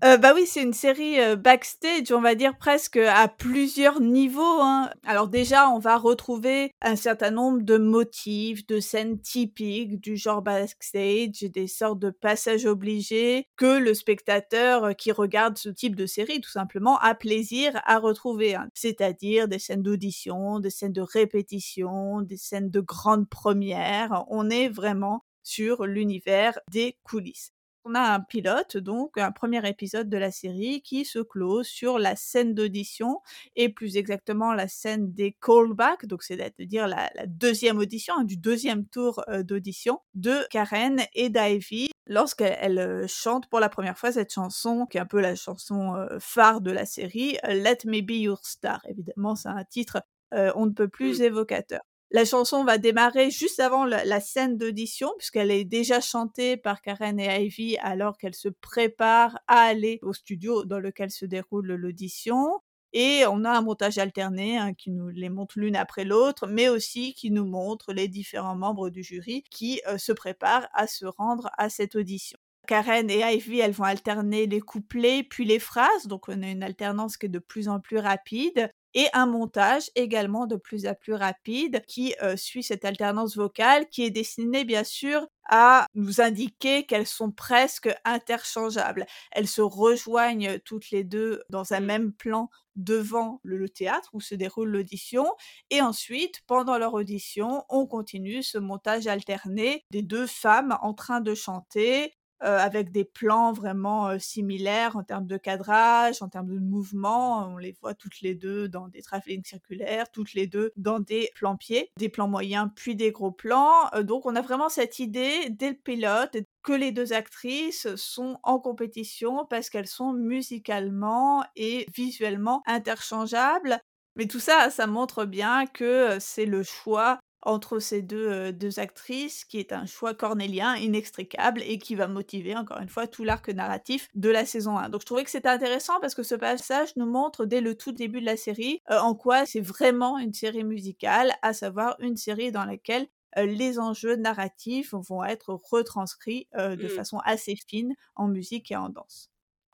Euh, 0.02 0.16
bah 0.16 0.32
oui, 0.34 0.46
c'est 0.46 0.62
une 0.62 0.72
série 0.74 1.20
euh, 1.20 1.36
backstage, 1.36 2.14
on 2.14 2.22
va 2.22 2.34
dire 2.34 2.58
presque 2.58 2.96
à 2.96 3.28
plusieurs 3.28 4.00
niveaux. 4.00 4.62
Hein. 4.62 4.90
Alors 5.06 5.28
déjà, 5.28 5.70
on 5.72 5.80
va 5.80 5.98
retrouver 5.98 6.72
un 6.82 6.96
certain 6.96 7.32
nombre 7.32 7.64
de 7.64 7.78
motifs, 7.78 8.66
de 8.66 8.80
scènes 8.80 9.20
typiques 9.20 10.00
du 10.00 10.16
genre 10.16 10.42
backstage, 10.42 11.42
des 11.42 11.68
sortes 11.68 12.00
de 12.00 12.12
passages 12.12 12.66
obligés 12.66 13.46
que 13.58 13.78
le 13.78 13.94
spectateur 13.94 14.86
euh, 14.86 14.94
qui 14.94 15.12
regarde 15.12 15.58
ce 15.58 15.68
type 15.68 15.98
de 15.98 16.06
série, 16.06 16.40
tout 16.40 16.50
simplement, 16.50 16.98
a 17.00 17.14
plaisir 17.14 17.82
à 17.86 18.00
retrouver. 18.00 18.56
Hein. 18.56 18.70
C'est-à-dire 18.74 19.50
des 19.50 19.60
scènes 19.60 19.84
d'audition, 19.84 20.62
des 20.62 20.70
scènes 20.70 20.94
de 20.94 21.02
répétition, 21.02 22.22
des 22.22 22.38
scènes 22.38 22.70
de 22.70 22.80
grandes 22.80 23.28
premières. 23.28 24.24
On 24.30 24.50
est 24.50 24.70
vraiment 24.70 25.26
sur 25.44 25.86
l'univers 25.86 26.58
des 26.72 26.96
coulisses. 27.04 27.52
On 27.86 27.96
a 27.96 28.02
un 28.02 28.20
pilote, 28.20 28.78
donc 28.78 29.18
un 29.18 29.32
premier 29.32 29.68
épisode 29.68 30.10
de 30.10 30.18
la 30.18 30.32
série 30.32 30.82
qui 30.82 31.06
se 31.06 31.20
close 31.20 31.65
sur 31.65 31.98
la 31.98 32.15
scène 32.15 32.54
d'audition 32.54 33.22
et 33.56 33.70
plus 33.70 33.96
exactement 33.96 34.54
la 34.54 34.68
scène 34.68 35.13
des 35.13 35.36
callbacks, 35.42 36.06
donc 36.06 36.24
c'est-à-dire 36.24 36.88
la, 36.88 37.10
deuxième 37.28 37.78
audition, 37.78 38.15
hein, 38.18 38.24
du 38.26 38.38
deuxième 38.38 38.86
tour 38.86 39.24
euh, 39.30 39.44
d'audition 39.44 40.00
de 40.13 40.46
Karen 40.50 41.02
et 41.13 41.30
d'Ivy 41.30 41.89
lorsqu'elle 42.06 42.80
euh, 42.80 43.08
chante 43.08 43.50
pour 43.50 43.60
la 43.60 43.70
première 43.70 43.98
fois 43.98 44.12
cette 44.12 44.34
chanson, 44.34 44.86
qui 44.86 44.98
est 44.98 45.02
un 45.02 45.06
peu 45.06 45.22
la 45.22 45.36
chanson 45.36 45.96
euh, 45.96 46.18
phare 46.20 46.62
de 46.62 46.72
la 46.72 46.86
série, 46.86 47.38
Let 47.44 47.80
Me 47.86 48.02
Be 48.02 48.22
Your 48.24 48.39
Star. 48.44 48.82
Évidemment, 48.89 49.36
c'est 49.36 49.50
un 49.50 49.63
titre 49.63 50.02
on 50.32 50.68
ne 50.68 50.72
peut 50.72 50.88
plus 50.88 51.22
mmh. 51.22 51.24
évocateur. 51.24 51.82
La 52.12 52.26
chanson 52.26 52.63
va 52.63 52.80
démarrer 52.80 53.30
juste 53.30 53.60
avant 53.60 53.86
la, 53.86 54.19
scène 54.19 54.58
d'audition, 54.58 55.12
puisqu'elle 55.19 55.52
est 55.52 55.63
déjà 55.63 56.02
chantée 56.02 56.58
par 56.58 56.82
Karen 56.82 57.19
et 57.19 57.45
Ivy 57.45 57.78
alors 57.78 58.17
qu'elles 58.17 58.36
se 58.36 58.50
préparent 58.50 59.38
à 59.48 59.60
aller 59.60 60.00
au 60.02 60.12
studio 60.12 60.65
dans 60.65 60.80
lequel 60.80 61.12
se 61.12 61.26
déroule 61.26 61.74
l'audition. 61.74 62.62
Et 62.93 63.26
on 63.28 63.45
a 63.45 63.52
un 63.52 63.62
montage 63.62 64.00
alterné 64.00 64.58
hein, 64.58 64.74
qui 64.74 64.89
nous 64.89 65.10
les 65.10 65.30
montre 65.30 65.60
l'une 65.60 65.76
après 65.76 66.04
l'autre, 66.04 66.48
mais 66.48 66.67
aussi 66.67 67.13
qui 67.13 67.30
nous 67.30 67.45
montre 67.45 67.93
les 67.93 68.08
différents 68.08 68.56
membres 68.56 68.89
du 68.89 69.04
jury 69.04 69.43
qui 69.52 69.80
euh, 69.88 70.00
se 70.00 70.12
préparent 70.12 70.67
à 70.74 70.88
se 70.88 71.06
rendre 71.06 71.52
à 71.60 71.69
cette 71.69 71.95
audition. 71.95 72.39
Karen 72.67 73.10
et 73.12 73.22
Ivy, 73.22 73.60
elles 73.60 73.72
vont 73.72 73.84
alterner 73.84 74.48
les 74.48 74.62
couplets 74.62 75.24
puis 75.24 75.45
les 75.45 75.60
phrases, 75.60 76.08
donc 76.08 76.28
on 76.28 76.41
a 76.41 76.50
une 76.50 76.63
alternance 76.63 77.17
qui 77.17 77.28
est 77.28 77.30
de 77.30 77.39
plus 77.39 77.67
en 77.67 77.80
plus 77.80 78.00
rapide 78.00 78.72
et 78.93 79.08
un 79.13 79.25
montage 79.25 79.89
également 79.95 80.47
de 80.47 80.56
plus 80.56 80.88
en 80.88 80.93
plus 80.93 81.13
rapide 81.13 81.84
qui 81.88 82.15
suit 82.36 82.63
cette 82.63 82.86
alternance 82.86 83.36
vocale 83.36 83.88
qui 83.89 84.04
est 84.04 84.10
destinée 84.10 84.65
bien 84.65 84.84
sûr 84.84 85.28
à 85.49 85.88
nous 85.95 86.21
indiquer 86.21 86.86
qu'elles 86.86 87.08
sont 87.08 87.32
presque 87.32 87.89
interchangeables. 88.06 89.06
Elles 89.32 89.47
se 89.47 89.62
rejoignent 89.62 90.60
toutes 90.60 90.91
les 90.91 91.04
deux 91.04 91.43
dans 91.49 91.73
un 91.73 91.80
mmh. 91.80 91.86
même 91.86 92.13
plan 92.13 92.49
devant 92.75 93.41
le, 93.43 93.67
théâtre 93.67 94.10
où 94.13 94.21
se 94.21 94.36
déroule 94.36 94.69
l'audition 94.69 95.25
et 95.69 95.82
ensuite 95.82 96.41
pendant 96.47 96.78
leur 96.78 96.93
audition 96.93 97.65
on 97.67 97.86
continue 97.86 98.41
ce 98.41 98.58
montage 98.58 99.06
alterné 99.06 99.84
des 99.91 100.02
deux 100.02 100.25
femmes 100.28 100.78
en 100.82 100.93
train 100.93 101.19
de 101.19 101.36
chanter 101.36 102.13
avec 102.41 102.91
des 102.91 103.04
plans 103.04 103.52
vraiment 103.52 104.17
similaires 104.19 104.95
en 104.95 105.04
termes 105.04 105.28
de 105.28 105.38
cadrage, 105.38 106.21
en 106.21 106.30
termes 106.30 106.49
de 106.54 106.60
mouvement. 106.60 107.47
On 107.47 107.58
les 107.58 107.75
voit 107.82 107.93
toutes 107.93 108.21
les 108.21 108.36
deux 108.36 108.67
dans 108.69 108.88
des 108.88 109.02
travelling 109.02 109.43
circulaires, 109.43 110.12
toutes 110.12 110.34
les 110.34 110.47
deux 110.47 110.71
dans 110.78 110.99
des 110.99 111.30
plans 111.36 111.58
pieds, 111.58 111.91
des 111.97 112.10
plans 112.10 112.28
moyens 112.28 112.69
puis 112.75 112.95
des 112.95 113.12
gros 113.12 113.32
plans. 113.32 113.89
donc 114.02 114.25
on 114.25 114.36
a 114.36 114.41
vraiment 114.41 114.69
cette 114.69 114.99
idée 114.99 115.49
dès 115.49 115.69
le 115.69 115.75
pilote 115.75 116.38
que 116.63 116.73
les 116.73 116.91
deux 116.91 117.13
actrices 117.13 117.93
sont 117.95 118.39
en 118.43 118.60
compétition 118.60 119.45
parce 119.49 119.69
qu'elles 119.69 119.88
sont 119.88 120.13
musicalement 120.13 121.43
et 121.56 121.86
visuellement 121.93 122.62
interchangeables. 122.65 123.80
Mais 124.15 124.28
tout 124.28 124.39
ça, 124.39 124.69
ça 124.69 124.88
montre 124.88 125.25
bien 125.25 125.65
que 125.65 126.17
c'est 126.19 126.45
le 126.45 126.63
choix 126.63 127.19
entre 127.41 127.80
ces 127.80 128.02
deux, 128.02 128.52
deux 128.52 128.80
actrices 128.80 129.45
qui 129.45 129.60
est 129.60 129.71
un 129.71 129.86
choix 129.86 130.13
cornélien 130.13 130.75
inextricable 130.75 131.62
et 131.63 131.78
qui 131.78 131.95
va 131.95 132.08
motiver 132.08 132.56
encore 132.56 132.80
une 132.80 132.89
fois 132.89 133.08
tout 133.08 133.23
l'arc 133.23 133.49
narratif 133.49 134.10
de 134.15 134.30
la 134.30 134.45
saison 134.45 134.78
1. 134.78 134.89
Donc 134.89 135.02
je 135.02 135.06
trouvais 135.06 135.23
que 135.23 135.32
c'était 135.32 135.49
intéressant 135.49 135.99
parce 136.02 136.15
que 136.15 136.23
ce 136.23 136.36
passage 136.36 136.95
nous 136.95 137.06
montre 137.06 137.45
dès 137.45 137.62
le 137.62 137.75
tout 137.75 137.91
début 137.91 138.21
de 138.21 138.25
la 138.25 138.38
série 138.38 138.82
en 138.89 139.15
quoi 139.15 139.45
c'est 139.45 139.62
vraiment 139.62 140.17
une 140.17 140.34
série 140.34 140.63
musicale, 140.63 141.34
à 141.41 141.54
savoir 141.54 141.95
une 141.99 142.17
série 142.17 142.52
dans 142.52 142.65
laquelle 142.65 143.08
les 143.38 143.80
enjeux 143.80 144.15
narratifs 144.15 144.93
vont 144.93 145.23
être 145.23 145.60
retranscrits 145.71 146.47
de 146.56 146.86
mmh. 146.86 146.89
façon 146.89 147.19
assez 147.19 147.56
fine 147.56 147.93
en 148.15 148.28
musique 148.28 148.71
et 148.71 148.75
en 148.75 148.89
danse. 148.89 149.30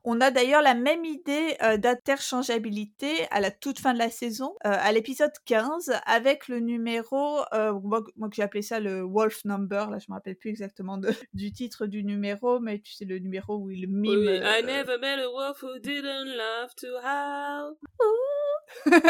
On 0.08 0.22
a 0.22 0.30
d'ailleurs 0.30 0.62
la 0.62 0.76
même 0.76 1.04
idée 1.04 1.58
d'interchangeabilité 1.80 3.28
à 3.32 3.42
la 3.42 3.50
toute 3.50 3.80
fin 3.80 3.94
de 3.94 3.98
la 4.00 4.12
saison, 4.12 4.56
à 4.62 4.92
l'épisode 4.92 5.32
15, 5.46 5.94
avec 6.06 6.48
le 6.48 6.60
numéro, 6.60 7.40
moi, 7.84 8.02
que 8.02 8.36
j'ai 8.36 8.44
appelé 8.44 8.62
ça 8.62 8.80
le 8.80 9.02
Wolf 9.02 9.46
Number, 9.46 9.90
là 9.90 9.98
je 9.98 10.06
me 10.10 10.14
rappelle 10.14 10.36
plus 10.36 10.52
exactement 10.52 11.00
du 11.34 11.52
titre 11.52 11.88
du 11.88 12.04
numéro, 12.04 12.60
mais 12.60 12.80
tu 12.80 12.94
sais 12.94 13.06
le 13.06 13.18
numéro 13.18 13.58
où 13.58 13.72
il 13.72 13.90
mime. 13.90 14.30
I 14.44 14.64
never 14.64 14.98
met 15.00 15.20
a 15.22 15.30
wolf 15.30 15.64
who 15.64 15.80
didn't 15.80 16.36
love 16.38 16.76
to 16.76 16.88
howl. 17.04 17.76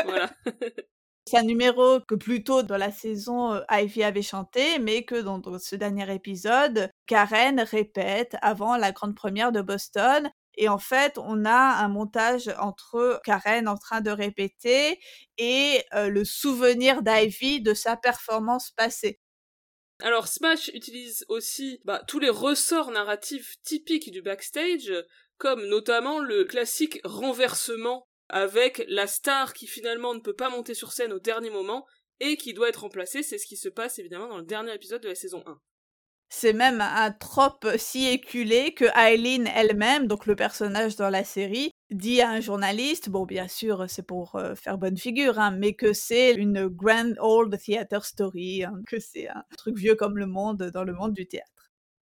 voilà. 0.05 0.29
C'est 1.27 1.39
un 1.39 1.43
numéro 1.43 2.01
que 2.01 2.13
plutôt 2.13 2.62
dans 2.62 2.77
la 2.77 2.91
saison, 2.91 3.60
Ivy 3.71 4.03
avait 4.03 4.21
chanté, 4.21 4.77
mais 4.77 5.03
que 5.05 5.19
dans, 5.19 5.41
ce 5.58 5.75
dernier 5.75 6.13
épisode, 6.13 6.91
Karen 7.08 7.60
répète 7.62 8.36
avant 8.43 8.77
la 8.77 8.91
grande 8.91 9.15
première 9.15 9.51
de 9.51 9.62
Boston. 9.62 10.29
Et 10.57 10.69
en 10.69 10.77
fait, 10.77 11.17
on 11.17 11.45
a 11.45 11.83
un 11.83 11.87
montage 11.87 12.49
entre 12.59 13.19
Karen 13.23 13.67
en 13.67 13.77
train 13.77 14.01
de 14.01 14.11
répéter 14.11 14.99
et 15.37 15.83
le 15.93 16.23
souvenir 16.23 17.01
d'Ivy 17.01 17.61
de 17.61 17.73
sa 17.73 17.97
performance 17.97 18.71
passée. 18.71 19.19
Alors 20.01 20.27
Smash 20.27 20.67
utilise 20.73 21.25
aussi 21.29 21.79
bah, 21.85 22.03
tous 22.07 22.19
les 22.19 22.29
ressorts 22.29 22.91
narratifs 22.91 23.55
typiques 23.63 24.11
du 24.11 24.21
backstage, 24.21 24.91
comme 25.37 25.65
notamment 25.67 26.19
le 26.19 26.43
classique 26.43 26.99
renversement 27.05 28.05
avec 28.27 28.83
la 28.89 29.07
star 29.07 29.53
qui 29.53 29.67
finalement 29.67 30.13
ne 30.13 30.19
peut 30.19 30.35
pas 30.35 30.49
monter 30.49 30.73
sur 30.73 30.91
scène 30.91 31.13
au 31.13 31.19
dernier 31.19 31.49
moment 31.49 31.85
et 32.19 32.35
qui 32.35 32.53
doit 32.53 32.69
être 32.69 32.81
remplacée. 32.81 33.23
C'est 33.23 33.37
ce 33.37 33.45
qui 33.45 33.55
se 33.55 33.69
passe 33.69 33.97
évidemment 33.99 34.27
dans 34.27 34.37
le 34.37 34.45
dernier 34.45 34.73
épisode 34.73 35.01
de 35.01 35.09
la 35.09 35.15
saison 35.15 35.43
1. 35.45 35.59
C'est 36.29 36.53
même 36.53 36.81
un 36.81 37.11
trope 37.11 37.67
si 37.77 38.07
éculé 38.07 38.73
que 38.73 38.85
Eileen 38.97 39.47
elle-même, 39.47 40.07
donc 40.07 40.25
le 40.25 40.35
personnage 40.35 40.95
dans 40.95 41.09
la 41.09 41.23
série, 41.23 41.71
dit 41.91 42.21
à 42.21 42.29
un 42.29 42.39
journaliste, 42.39 43.09
bon 43.09 43.25
bien 43.25 43.47
sûr 43.47 43.85
c'est 43.88 44.05
pour 44.05 44.35
euh, 44.35 44.55
faire 44.55 44.77
bonne 44.77 44.97
figure, 44.97 45.39
hein, 45.39 45.51
mais 45.51 45.73
que 45.73 45.93
c'est 45.93 46.33
une 46.33 46.67
grand 46.67 47.13
old 47.19 47.57
theater 47.59 48.03
story, 48.03 48.63
hein, 48.63 48.73
que 48.88 48.99
c'est 48.99 49.29
un 49.29 49.43
truc 49.57 49.77
vieux 49.77 49.95
comme 49.95 50.17
le 50.17 50.25
monde 50.25 50.71
dans 50.73 50.83
le 50.83 50.93
monde 50.93 51.13
du 51.13 51.27
théâtre. 51.27 51.49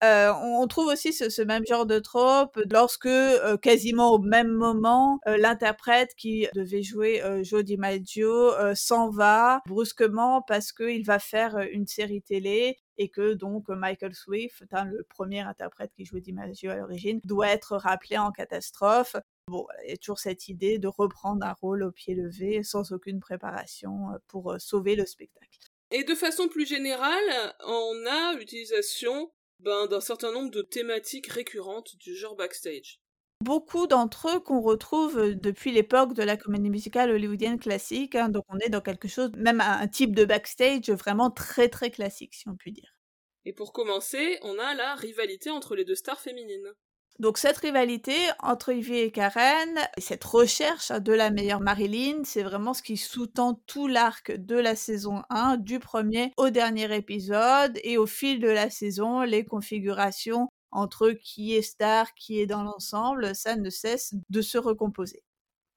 Euh, 0.02 0.32
on 0.34 0.66
trouve 0.66 0.88
aussi 0.88 1.12
ce, 1.12 1.42
même 1.42 1.64
genre 1.66 1.86
de 1.86 1.98
trope 1.98 2.58
lorsque, 2.70 3.06
euh, 3.06 3.56
quasiment 3.56 4.12
au 4.12 4.18
même 4.18 4.48
moment, 4.48 5.18
l'interprète 5.26 6.10
qui 6.16 6.46
devait 6.54 6.82
jouer 6.82 7.22
Joe 7.42 7.64
DiMaggio 7.64 8.52
s'en 8.74 9.10
va 9.10 9.60
brusquement 9.66 10.42
parce 10.42 10.72
qu'il 10.72 11.04
va 11.06 11.18
faire 11.18 11.58
une 11.72 11.86
série 11.86 12.22
télé 12.22 12.76
et 12.98 13.08
que 13.08 13.34
donc 13.34 13.68
Michael 13.68 14.14
Swift, 14.14 14.64
hein, 14.72 14.84
le 14.84 15.04
premier 15.04 15.40
interprète 15.40 15.92
qui 15.96 16.04
jouait 16.04 16.20
DiMaggio 16.20 16.70
à 16.70 16.76
l'origine, 16.76 17.20
doit 17.24 17.48
être 17.48 17.76
rappelé 17.76 18.18
en 18.18 18.32
catastrophe. 18.32 19.16
Bon, 19.48 19.66
il 19.84 19.90
y 19.90 19.92
a 19.92 19.96
toujours 19.96 20.18
cette 20.18 20.48
idée 20.48 20.78
de 20.78 20.88
reprendre 20.88 21.44
un 21.44 21.52
rôle 21.52 21.82
au 21.82 21.92
pied 21.92 22.14
levé 22.14 22.62
sans 22.62 22.92
aucune 22.92 23.20
préparation 23.20 24.08
pour 24.28 24.54
sauver 24.58 24.96
le 24.96 25.06
spectacle. 25.06 25.58
Et 25.90 26.04
de 26.04 26.14
façon 26.14 26.48
plus 26.48 26.66
générale, 26.66 27.54
on 27.64 28.06
a 28.06 28.34
l'utilisation 28.34 29.30
ben, 29.60 29.86
d'un 29.86 30.00
certain 30.00 30.32
nombre 30.32 30.50
de 30.50 30.62
thématiques 30.62 31.28
récurrentes 31.28 31.96
du 31.98 32.16
genre 32.16 32.36
backstage. 32.36 33.00
Beaucoup 33.44 33.86
d'entre 33.86 34.34
eux 34.34 34.40
qu'on 34.40 34.62
retrouve 34.62 35.34
depuis 35.34 35.70
l'époque 35.70 36.14
de 36.14 36.22
la 36.22 36.38
comédie 36.38 36.70
musicale 36.70 37.10
hollywoodienne 37.10 37.58
classique, 37.58 38.14
hein, 38.14 38.30
donc 38.30 38.44
on 38.48 38.58
est 38.60 38.70
dans 38.70 38.80
quelque 38.80 39.06
chose, 39.06 39.32
même 39.36 39.60
un 39.60 39.86
type 39.86 40.16
de 40.16 40.24
backstage 40.24 40.88
vraiment 40.88 41.30
très 41.30 41.68
très 41.68 41.90
classique, 41.90 42.32
si 42.32 42.48
on 42.48 42.56
peut 42.56 42.70
dire. 42.70 42.96
Et 43.44 43.52
pour 43.52 43.74
commencer, 43.74 44.38
on 44.40 44.58
a 44.58 44.72
la 44.72 44.94
rivalité 44.94 45.50
entre 45.50 45.76
les 45.76 45.84
deux 45.84 45.94
stars 45.94 46.22
féminines. 46.22 46.72
Donc 47.18 47.36
cette 47.36 47.58
rivalité 47.58 48.16
entre 48.40 48.72
Ivy 48.72 48.96
et 48.96 49.12
Karen, 49.12 49.78
cette 49.98 50.24
recherche 50.24 50.90
de 50.90 51.12
la 51.12 51.30
meilleure 51.30 51.60
Marilyn, 51.60 52.22
c'est 52.24 52.44
vraiment 52.44 52.72
ce 52.72 52.82
qui 52.82 52.96
sous-tend 52.96 53.60
tout 53.66 53.88
l'arc 53.88 54.32
de 54.32 54.56
la 54.56 54.74
saison 54.74 55.20
1, 55.28 55.58
du 55.58 55.80
premier 55.80 56.32
au 56.38 56.48
dernier 56.48 56.96
épisode, 56.96 57.78
et 57.84 57.98
au 57.98 58.06
fil 58.06 58.40
de 58.40 58.48
la 58.48 58.70
saison, 58.70 59.20
les 59.20 59.44
configurations 59.44 60.48
entre 60.74 61.10
qui 61.12 61.54
est 61.56 61.62
star, 61.62 62.12
qui 62.14 62.40
est 62.40 62.46
dans 62.46 62.62
l'ensemble, 62.62 63.34
ça 63.34 63.56
ne 63.56 63.70
cesse 63.70 64.14
de 64.28 64.42
se 64.42 64.58
recomposer. 64.58 65.24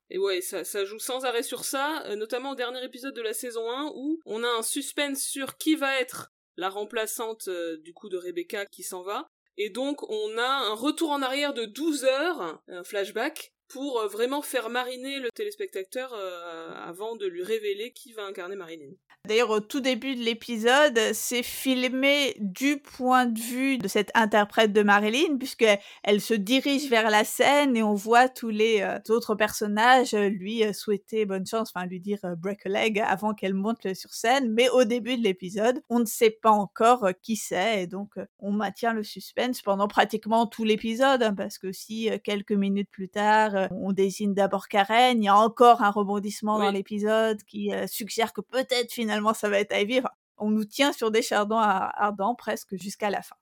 Et 0.09 0.17
ouais, 0.17 0.41
ça, 0.41 0.63
joue 0.85 0.99
sans 0.99 1.25
arrêt 1.25 1.43
sur 1.43 1.65
ça, 1.65 2.03
euh, 2.05 2.15
notamment 2.15 2.51
au 2.51 2.55
dernier 2.55 2.83
épisode 2.83 3.13
de 3.13 3.21
la 3.21 3.33
saison 3.33 3.69
1 3.69 3.91
où 3.93 4.19
on 4.25 4.43
a 4.43 4.47
un 4.47 4.61
suspense 4.61 5.21
sur 5.21 5.57
qui 5.57 5.75
va 5.75 5.99
être 5.99 6.31
la 6.55 6.69
remplaçante 6.69 7.47
euh, 7.49 7.77
du 7.77 7.93
coup 7.93 8.09
de 8.09 8.17
Rebecca 8.17 8.65
qui 8.65 8.83
s'en 8.83 9.03
va. 9.03 9.29
Et 9.57 9.69
donc 9.69 10.09
on 10.09 10.37
a 10.37 10.47
un 10.47 10.73
retour 10.73 11.11
en 11.11 11.21
arrière 11.21 11.53
de 11.53 11.65
12 11.65 12.05
heures, 12.05 12.61
un 12.67 12.83
flashback, 12.83 13.53
pour 13.69 13.99
euh, 13.99 14.07
vraiment 14.07 14.41
faire 14.41 14.69
mariner 14.69 15.19
le 15.19 15.29
téléspectateur 15.31 16.13
euh, 16.13 16.73
avant 16.85 17.15
de 17.15 17.25
lui 17.25 17.43
révéler 17.43 17.91
qui 17.91 18.13
va 18.13 18.25
incarner 18.25 18.55
Marilyn. 18.55 18.91
D'ailleurs, 19.25 19.49
au 19.49 19.59
tout 19.59 19.81
début 19.81 20.15
de 20.15 20.23
l'épisode, 20.23 20.97
c'est 21.13 21.43
filmé 21.43 22.35
du 22.39 22.77
point 22.77 23.25
de 23.25 23.37
vue 23.37 23.77
de 23.77 23.89
cette 23.89 24.09
interprète 24.13 24.71
de 24.71 24.83
Marilyn, 24.83 25.37
puisqu'elle 25.37 26.21
se 26.21 26.33
dirige 26.33 26.89
vers 26.89 27.09
la 27.09 27.25
scène 27.25 27.75
et 27.75 27.83
on 27.83 27.93
voit 27.93 28.29
tous 28.29 28.49
les 28.49 28.81
euh, 28.81 28.99
autres 29.09 29.35
personnages 29.35 30.13
lui 30.13 30.63
souhaiter 30.73 31.25
bonne 31.25 31.45
chance, 31.45 31.73
enfin 31.75 31.85
lui 31.85 31.99
dire 31.99 32.19
break 32.37 32.65
a 32.67 32.69
leg 32.69 32.99
avant 32.99 33.33
qu'elle 33.33 33.53
monte 33.53 33.93
sur 33.93 34.13
scène. 34.13 34.53
Mais 34.53 34.69
au 34.69 34.85
début 34.85 35.17
de 35.17 35.23
l'épisode, 35.23 35.83
on 35.89 35.99
ne 35.99 36.05
sait 36.05 36.29
pas 36.29 36.51
encore 36.51 37.07
qui 37.21 37.35
c'est 37.35 37.83
et 37.83 37.87
donc 37.87 38.13
on 38.39 38.51
maintient 38.51 38.93
le 38.93 39.03
suspense 39.03 39.61
pendant 39.61 39.89
pratiquement 39.89 40.47
tout 40.47 40.63
l'épisode, 40.63 41.21
hein, 41.21 41.33
parce 41.33 41.57
que 41.57 41.73
si 41.73 42.09
quelques 42.23 42.53
minutes 42.53 42.89
plus 42.89 43.09
tard, 43.09 43.56
euh, 43.57 43.67
on 43.71 43.91
désigne 43.91 44.33
d'abord 44.33 44.67
Karen, 44.67 45.21
il 45.21 45.25
y 45.25 45.27
a 45.27 45.35
encore 45.35 45.81
un 45.81 45.89
rebondissement 45.89 46.59
dans 46.59 46.71
l'épisode 46.71 47.41
qui 47.43 47.73
euh, 47.73 47.87
suggère 47.87 48.33
que 48.33 48.41
peut-être 48.41 48.91
finalement 48.91 49.33
ça 49.33 49.49
va 49.49 49.59
être 49.59 49.75
Ivy. 49.75 50.01
on 50.37 50.49
nous 50.49 50.65
tient 50.65 50.93
sur 50.93 51.11
des 51.11 51.21
chardons 51.21 51.57
ardents 51.57 52.35
presque 52.35 52.75
jusqu'à 52.75 53.09
la 53.09 53.21
fin. 53.21 53.35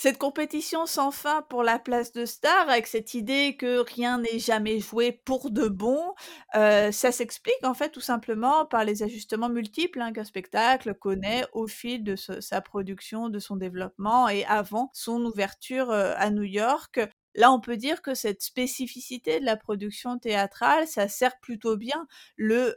Cette 0.00 0.18
compétition 0.18 0.86
sans 0.86 1.10
fin 1.10 1.42
pour 1.42 1.64
la 1.64 1.80
place 1.80 2.12
de 2.12 2.24
star, 2.24 2.68
avec 2.68 2.86
cette 2.86 3.14
idée 3.14 3.56
que 3.56 3.80
rien 3.80 4.20
n'est 4.20 4.38
jamais 4.38 4.78
joué 4.78 5.10
pour 5.10 5.50
de 5.50 5.66
bon, 5.66 6.14
euh, 6.54 6.92
ça 6.92 7.10
s'explique 7.10 7.64
en 7.64 7.74
fait 7.74 7.90
tout 7.90 8.00
simplement 8.00 8.64
par 8.64 8.84
les 8.84 9.02
ajustements 9.02 9.48
multiples 9.48 10.00
hein, 10.00 10.12
qu'un 10.12 10.22
spectacle 10.22 10.94
connaît 10.94 11.44
au 11.52 11.66
fil 11.66 12.04
de 12.04 12.14
sa 12.14 12.60
production, 12.60 13.28
de 13.28 13.40
son 13.40 13.56
développement 13.56 14.28
et 14.28 14.44
avant 14.44 14.90
son 14.94 15.24
ouverture 15.24 15.90
à 15.90 16.30
New 16.30 16.44
York. 16.44 17.00
Là, 17.38 17.52
on 17.52 17.60
peut 17.60 17.76
dire 17.76 18.02
que 18.02 18.14
cette 18.14 18.42
spécificité 18.42 19.38
de 19.38 19.44
la 19.44 19.56
production 19.56 20.18
théâtrale, 20.18 20.88
ça 20.88 21.06
sert 21.06 21.38
plutôt 21.38 21.76
bien 21.76 22.08
le 22.34 22.74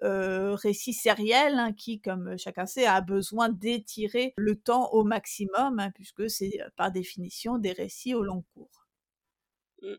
récit 0.54 0.93
sériel 0.93 1.56
hein, 1.58 1.74
qui, 1.74 2.00
comme 2.00 2.38
chacun 2.38 2.67
sait, 2.67 2.86
a 2.86 3.02
besoin 3.02 3.50
d'étirer 3.50 4.36
le 4.38 4.56
temps 4.56 4.91
au 4.91 5.04
maximum, 5.04 5.80
hein, 5.80 5.89
puisque 5.95 6.30
c'est 6.30 6.60
par 6.78 6.91
définition 6.91 7.58
des 7.58 7.71
récits 7.71 8.13
au 8.13 8.21
long 8.21 8.45
cours. 8.54 8.86
Mmh. 9.82 9.95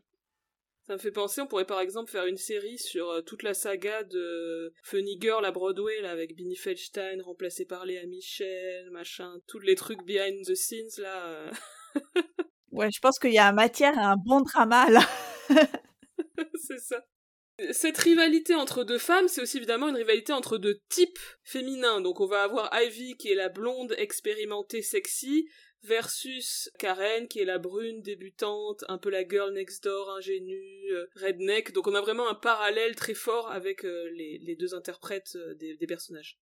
Ça 0.87 0.93
me 0.93 0.97
fait 0.97 1.11
penser, 1.11 1.41
on 1.41 1.47
pourrait 1.47 1.65
par 1.65 1.81
exemple 1.81 2.09
faire 2.09 2.25
une 2.25 2.37
série 2.37 2.77
sur 2.77 3.21
toute 3.25 3.43
la 3.43 3.53
saga 3.53 4.03
de 4.03 4.73
Funny 4.81 5.17
Girl 5.19 5.43
à 5.43 5.51
Broadway, 5.51 6.05
avec 6.05 6.37
Binnie 6.37 6.55
Feldstein 6.55 7.21
remplacée 7.21 7.65
par 7.65 7.85
Léa 7.85 8.05
Michel, 8.05 8.89
machin, 8.91 9.41
tous 9.45 9.59
les 9.59 9.75
trucs 9.75 10.05
behind 10.05 10.45
the 10.45 10.55
scenes, 10.55 11.01
là. 11.01 11.51
Ouais, 12.73 12.89
je 12.91 12.99
pense 12.99 13.19
qu'il 13.19 13.33
y 13.33 13.37
a 13.37 13.51
matière 13.51 13.97
à 13.99 14.13
un 14.13 14.15
bon 14.17 14.41
drama 14.41 14.89
là. 14.89 15.07
c'est 16.55 16.79
ça. 16.79 17.05
Cette 17.71 17.99
rivalité 17.99 18.55
entre 18.55 18.83
deux 18.83 18.97
femmes, 18.97 19.27
c'est 19.27 19.41
aussi 19.41 19.57
évidemment 19.57 19.89
une 19.89 19.95
rivalité 19.95 20.33
entre 20.33 20.57
deux 20.57 20.79
types 20.89 21.19
féminins. 21.43 22.01
Donc 22.01 22.19
on 22.19 22.25
va 22.25 22.41
avoir 22.41 22.71
Ivy 22.73 23.15
qui 23.15 23.31
est 23.31 23.35
la 23.35 23.49
blonde 23.49 23.93
expérimentée 23.99 24.81
sexy 24.81 25.47
versus 25.83 26.71
Karen 26.79 27.27
qui 27.27 27.41
est 27.41 27.45
la 27.45 27.59
brune 27.59 28.01
débutante, 28.01 28.83
un 28.87 28.97
peu 28.97 29.11
la 29.11 29.27
girl 29.27 29.53
next 29.53 29.83
door 29.83 30.09
ingénue, 30.09 30.91
euh, 30.93 31.05
redneck. 31.15 31.73
Donc 31.73 31.85
on 31.85 31.93
a 31.93 32.01
vraiment 32.01 32.27
un 32.27 32.33
parallèle 32.35 32.95
très 32.95 33.13
fort 33.13 33.51
avec 33.51 33.85
euh, 33.85 34.09
les, 34.15 34.55
deux 34.55 34.73
interprètes 34.73 35.35
euh, 35.35 35.53
des, 35.53 35.87
personnages. 35.87 36.39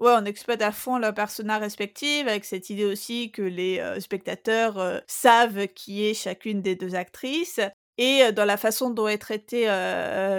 Ouais, 0.00 0.12
on 0.16 0.24
exploite 0.24 0.62
à 0.62 0.72
fond 0.72 0.98
leurs 0.98 1.14
personnages 1.14 1.60
respectifs 1.60 2.26
avec 2.26 2.44
cette 2.44 2.70
idée 2.70 2.84
aussi 2.84 3.30
que 3.30 3.42
les 3.42 3.80
spectateurs 4.00 5.02
savent 5.06 5.68
qui 5.68 6.04
est 6.04 6.14
chacune 6.14 6.60
des 6.60 6.74
deux 6.74 6.96
actrices. 6.96 7.60
Et 7.98 8.32
dans 8.32 8.46
la 8.46 8.56
façon 8.56 8.90
dont 8.90 9.06
est 9.06 9.18
traitée 9.18 9.66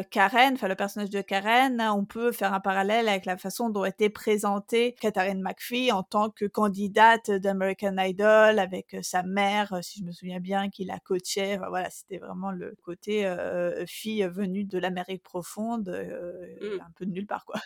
Karen, 0.09 0.55
enfin 0.55 0.67
le 0.67 0.75
personnage 0.75 1.11
de 1.11 1.21
Karen, 1.21 1.79
on 1.95 2.03
peut 2.03 2.33
faire 2.33 2.53
un 2.53 2.59
parallèle 2.59 3.07
avec 3.07 3.25
la 3.25 3.37
façon 3.37 3.69
dont 3.69 3.85
était 3.85 4.09
présentée 4.09 4.95
Katharine 4.99 5.41
McPhee 5.41 5.91
en 5.93 6.03
tant 6.03 6.29
que 6.29 6.45
candidate 6.45 7.31
d'American 7.31 7.95
Idol 7.99 8.59
avec 8.59 8.97
sa 9.01 9.23
mère, 9.23 9.77
si 9.81 9.99
je 9.99 10.03
me 10.03 10.11
souviens 10.11 10.39
bien, 10.39 10.69
qui 10.69 10.83
la 10.83 10.99
coachait. 10.99 11.57
voilà, 11.69 11.89
c'était 11.89 12.17
vraiment 12.17 12.51
le 12.51 12.75
côté 12.81 13.31
fille 13.87 14.27
venue 14.29 14.65
de 14.65 14.77
l'Amérique 14.79 15.23
profonde, 15.23 15.87
mmh. 16.59 16.81
un 16.81 16.91
peu 16.95 17.05
de 17.05 17.11
nulle 17.11 17.27
part 17.27 17.45
quoi. 17.45 17.61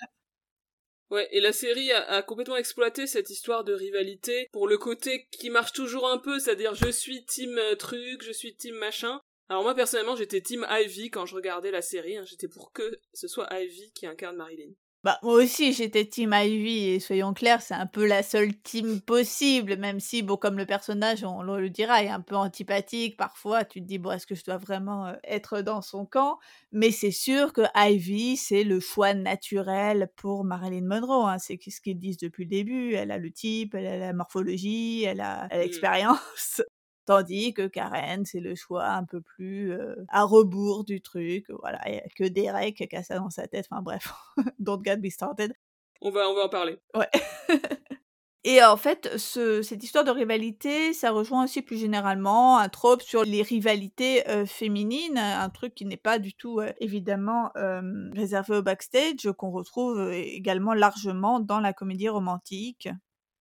Ouais, 1.10 1.28
et 1.32 1.40
la 1.40 1.54
série 1.54 1.92
a, 1.94 2.22
complètement 2.22 2.58
exploité 2.58 3.08
cette 3.08 3.30
histoire 3.30 3.64
de 3.64 3.74
rivalité 3.74 4.50
pour 4.52 4.68
le 4.68 4.78
côté 4.78 5.28
qui 5.32 5.50
marche 5.50 5.72
toujours 5.72 6.10
un 6.10 6.18
peu, 6.18 6.38
c'est-à-dire 6.38 6.76
je 6.76 6.92
suis 6.92 7.24
team 7.24 7.58
truc, 7.80 8.24
je 8.24 8.34
suis 8.34 8.56
team 8.56 8.76
machin, 8.76 9.22
alors 9.48 9.64
moi 9.64 9.74
personnellement 9.74 10.18
j'étais 10.18 10.42
team 10.42 10.68
Ivy 10.70 11.10
quand 11.10 11.26
je 11.26 11.36
regardais 11.36 11.72
la 11.72 11.82
série, 11.82 12.18
hein. 12.18 12.26
j'étais 12.26 12.50
pour 12.50 12.74
que 12.74 13.00
ce 13.14 13.30
soit 13.30 13.48
Ivy 13.52 13.94
qui 13.94 14.06
incarne 14.06 14.36
Marilyn. 14.36 14.74
Bah 15.04 15.20
moi 15.22 15.34
aussi 15.34 15.74
j'étais 15.74 16.06
team 16.06 16.34
Ivy 16.34 16.90
et 16.90 17.00
soyons 17.00 17.34
clairs 17.34 17.62
c'est 17.62 17.76
un 17.76 17.86
peu 17.86 18.06
la 18.08 18.24
seule 18.24 18.56
team 18.56 19.00
possible 19.00 19.78
même 19.78 20.00
si 20.00 20.24
bon 20.24 20.38
comme 20.38 20.58
le 20.58 20.66
personnage 20.66 21.24
on, 21.24 21.44
le 21.44 21.70
dira 21.70 22.04
est 22.04 22.10
un 22.10 22.20
peu 22.20 22.36
antipathique 22.36 23.16
parfois 23.16 23.64
tu 23.64 23.80
te 23.80 23.86
dis 23.86 24.00
bon 24.00 24.12
est-ce 24.12 24.26
que 24.26 24.34
je 24.34 24.44
dois 24.44 24.58
vraiment 24.58 25.06
euh, 25.06 25.14
être 25.24 25.62
dans 25.62 25.84
son 25.84 26.06
camp? 26.06 26.40
Mais 26.72 26.90
c'est 26.90 27.12
sûr 27.12 27.54
que 27.54 27.62
Ivy 27.76 28.38
c'est 28.38 28.64
le 28.64 28.80
choix 28.80 29.14
naturel 29.14 30.10
pour 30.16 30.44
Marilyn 30.44 30.88
Monroe 30.88 31.28
hein. 31.28 31.38
c'est 31.38 31.60
ce 31.70 31.80
qu'ils 31.80 32.00
disent 32.00 32.18
depuis 32.18 32.46
le 32.46 32.50
début 32.50 32.94
elle 32.94 33.12
a 33.12 33.20
le 33.20 33.32
type 33.32 33.76
elle 33.76 33.88
a 33.88 33.98
la 33.98 34.14
morphologie 34.14 35.04
elle 35.04 35.22
a 35.22 35.46
mmh. 35.46 35.58
l'expérience 35.60 36.62
Tandis 37.08 37.54
que 37.54 37.68
Karen, 37.68 38.26
c'est 38.26 38.42
le 38.42 38.54
choix 38.54 38.86
un 38.86 39.06
peu 39.06 39.22
plus 39.22 39.74
à 40.10 40.26
rebours 40.26 40.84
du 40.84 41.00
truc. 41.00 41.46
Voilà, 41.62 41.80
il 41.88 42.02
que 42.18 42.26
Derek 42.26 42.76
qui 42.76 42.96
a 42.98 43.02
ça 43.02 43.18
dans 43.18 43.30
sa 43.30 43.48
tête. 43.48 43.66
Enfin 43.72 43.82
bref, 43.82 44.14
don't 44.60 44.84
get 44.84 44.98
me 44.98 45.10
started. 45.10 45.54
On 46.02 46.12
va, 46.12 46.30
on 46.30 46.36
va 46.36 46.44
en 46.44 46.50
parler. 46.50 46.78
Ouais. 46.94 47.10
Et 48.44 48.62
en 48.62 48.76
fait, 48.76 49.18
ce, 49.18 49.62
cette 49.62 49.84
histoire 49.84 50.04
de 50.04 50.12
rivalité, 50.12 50.92
ça 50.92 51.12
rejoint 51.12 51.46
aussi 51.46 51.62
plus 51.62 51.78
généralement 51.78 52.58
un 52.58 52.68
trope 52.68 53.02
sur 53.02 53.24
les 53.24 53.42
rivalités 53.42 54.24
féminines, 54.46 55.18
un 55.18 55.50
truc 55.50 55.76
qui 55.76 55.86
n'est 55.86 55.98
pas 55.98 56.20
du 56.20 56.34
tout 56.34 56.62
évidemment 56.80 57.52
réservé 58.14 58.58
au 58.58 58.62
backstage, 58.62 59.32
qu'on 59.38 59.52
retrouve 59.52 60.12
également 60.12 60.74
largement 60.74 61.40
dans 61.40 61.62
la 61.62 61.72
comédie 61.72 62.10
romantique. 62.10 62.90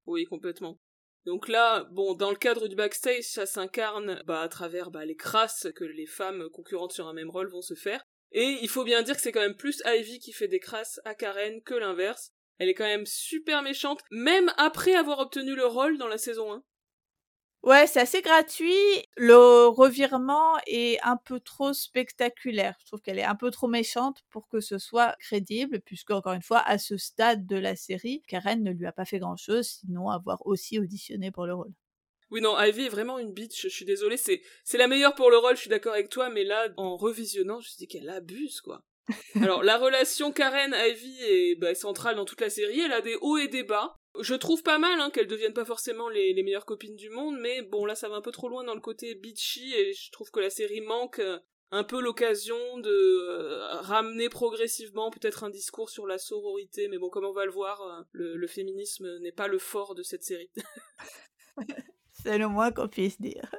Oui, 0.07 0.25
complètement. 0.25 0.79
Donc 1.27 1.49
là, 1.49 1.89
bon, 1.91 2.15
dans 2.15 2.31
le 2.31 2.37
cadre 2.37 2.69
du 2.69 2.77
backstage, 2.77 3.25
ça 3.25 3.47
s'incarne 3.47 4.23
bah, 4.27 4.43
à 4.43 4.49
travers 4.49 4.93
bah, 4.93 5.05
les 5.05 5.17
crasses 5.17 5.67
que 5.75 5.83
les 5.83 6.07
femmes 6.07 6.49
concurrentes 6.51 6.93
sur 6.93 7.09
un 7.09 7.13
même 7.13 7.31
rôle 7.31 7.51
vont 7.51 7.63
se 7.63 7.75
faire. 7.75 8.05
Et 8.31 8.59
il 8.63 8.69
faut 8.69 8.85
bien 8.85 9.03
dire 9.03 9.17
que 9.17 9.21
c'est 9.21 9.33
quand 9.33 9.41
même 9.41 9.57
plus 9.57 9.83
Ivy 9.85 10.21
qui 10.21 10.33
fait 10.33 10.47
des 10.47 10.61
crasses 10.61 11.01
à 11.05 11.17
Karen 11.17 11.61
que 11.63 11.75
l'inverse. 11.75 12.31
Elle 12.59 12.69
est 12.69 12.75
quand 12.75 12.85
même 12.85 13.07
super 13.07 13.63
méchante, 13.63 14.01
même 14.13 14.53
après 14.57 14.95
avoir 14.95 15.19
obtenu 15.19 15.57
le 15.57 15.67
rôle 15.67 15.99
dans 15.99 16.07
la 16.07 16.17
saison 16.17 16.53
1. 16.53 16.63
Ouais, 17.67 17.89
c'est 17.89 17.99
assez 17.99 18.23
gratuit. 18.23 18.79
Le 19.17 19.67
revirement 19.67 20.57
est 20.69 21.01
un 21.03 21.17
peu 21.17 21.41
trop 21.41 21.73
spectaculaire. 21.73 22.77
Je 22.79 22.87
trouve 22.87 23.01
qu'elle 23.01 23.19
est 23.19 23.25
un 23.25 23.35
peu 23.35 23.51
trop 23.51 23.67
méchante 23.67 24.23
pour 24.31 24.47
que 24.47 24.61
ce 24.61 24.79
soit 24.79 25.17
crédible, 25.19 25.81
puisque 25.81 26.13
encore 26.13 26.35
une 26.35 26.43
fois, 26.43 26.61
à 26.61 26.79
ce 26.79 26.97
stade 26.97 27.45
de 27.45 27.57
la 27.57 27.75
série, 27.75 28.23
Karen 28.29 28.63
ne 28.63 28.71
lui 28.71 28.87
a 28.87 28.93
pas 28.93 29.05
fait 29.05 29.19
grand-chose, 29.19 29.67
sinon 29.81 30.11
avoir 30.11 30.47
aussi 30.47 30.79
auditionné 30.79 31.33
pour 31.33 31.45
le 31.45 31.55
rôle. 31.55 31.73
Oui, 32.31 32.41
non, 32.41 32.57
Ivy 32.57 32.87
est 32.87 32.89
vraiment 32.89 33.19
une 33.19 33.33
bitch, 33.33 33.61
je 33.61 33.69
suis 33.69 33.85
désolée, 33.85 34.17
c'est, 34.17 34.43
c'est 34.63 34.79
la 34.79 34.87
meilleure 34.87 35.17
pour 35.17 35.29
le 35.29 35.39
rôle, 35.39 35.57
je 35.57 35.63
suis 35.63 35.71
d'accord 35.71 35.95
avec 35.95 36.09
toi, 36.09 36.31
mais 36.31 36.45
là, 36.45 36.69
en 36.77 36.97
revisionnant, 36.97 37.59
je 37.59 37.69
me 37.69 37.79
dit 37.79 37.89
qu'elle 37.89 38.11
abuse, 38.11 38.61
quoi. 38.61 38.85
Alors, 39.43 39.65
la 39.65 39.77
relation 39.77 40.31
Karen-Ivy 40.31 41.17
est 41.23 41.55
bah, 41.57 41.75
centrale 41.75 42.15
dans 42.15 42.25
toute 42.25 42.41
la 42.41 42.51
série, 42.51 42.81
elle 42.81 42.93
a 42.93 43.01
des 43.01 43.17
hauts 43.21 43.39
et 43.39 43.49
des 43.49 43.65
bas. 43.65 43.97
Je 44.21 44.35
trouve 44.35 44.63
pas 44.63 44.79
mal 44.79 45.01
hein, 45.01 45.11
qu'elles 45.11 45.27
deviennent 45.27 45.53
pas 45.53 45.65
forcément 45.65 46.09
les, 46.09 46.35
meilleures 46.43 46.67
copines 46.67 46.97
du 46.97 47.11
monde, 47.11 47.37
mais 47.41 47.63
bon 47.63 47.85
là 47.85 47.95
ça 47.95 48.09
va 48.09 48.17
un 48.17 48.21
peu 48.21 48.33
trop 48.33 48.49
loin 48.49 48.65
dans 48.65 48.75
le 48.75 48.81
côté 48.81 49.15
bitchy 49.15 49.75
et 49.75 49.93
je 49.93 50.11
trouve 50.11 50.31
que 50.31 50.41
la 50.41 50.51
série 50.51 50.81
manque 50.81 51.19
euh, 51.19 51.39
un 51.71 51.85
peu 51.85 52.01
l'occasion 52.01 52.79
de 52.79 52.91
euh, 52.91 53.67
ramener 53.81 54.29
progressivement 54.29 55.11
peut-être 55.11 55.45
un 55.45 55.51
discours 55.51 55.91
sur 55.91 56.07
la 56.07 56.19
sororité, 56.19 56.89
mais 56.89 56.99
bon 56.99 57.11
comme 57.11 57.25
on 57.25 57.33
va 57.33 57.45
le 57.45 57.51
voir, 57.51 57.83
euh, 57.83 58.03
le 58.13 58.47
féminisme 58.47 59.19
n'est 59.19 59.33
pas 59.33 59.49
le 59.49 59.59
fort 59.59 59.95
de 59.95 60.03
cette 60.03 60.23
série. 60.23 60.51
C'est 62.13 62.39
le 62.39 62.49
moins 62.49 62.73
qu'on 62.73 62.89
puisse 62.89 63.21
dire 63.21 63.51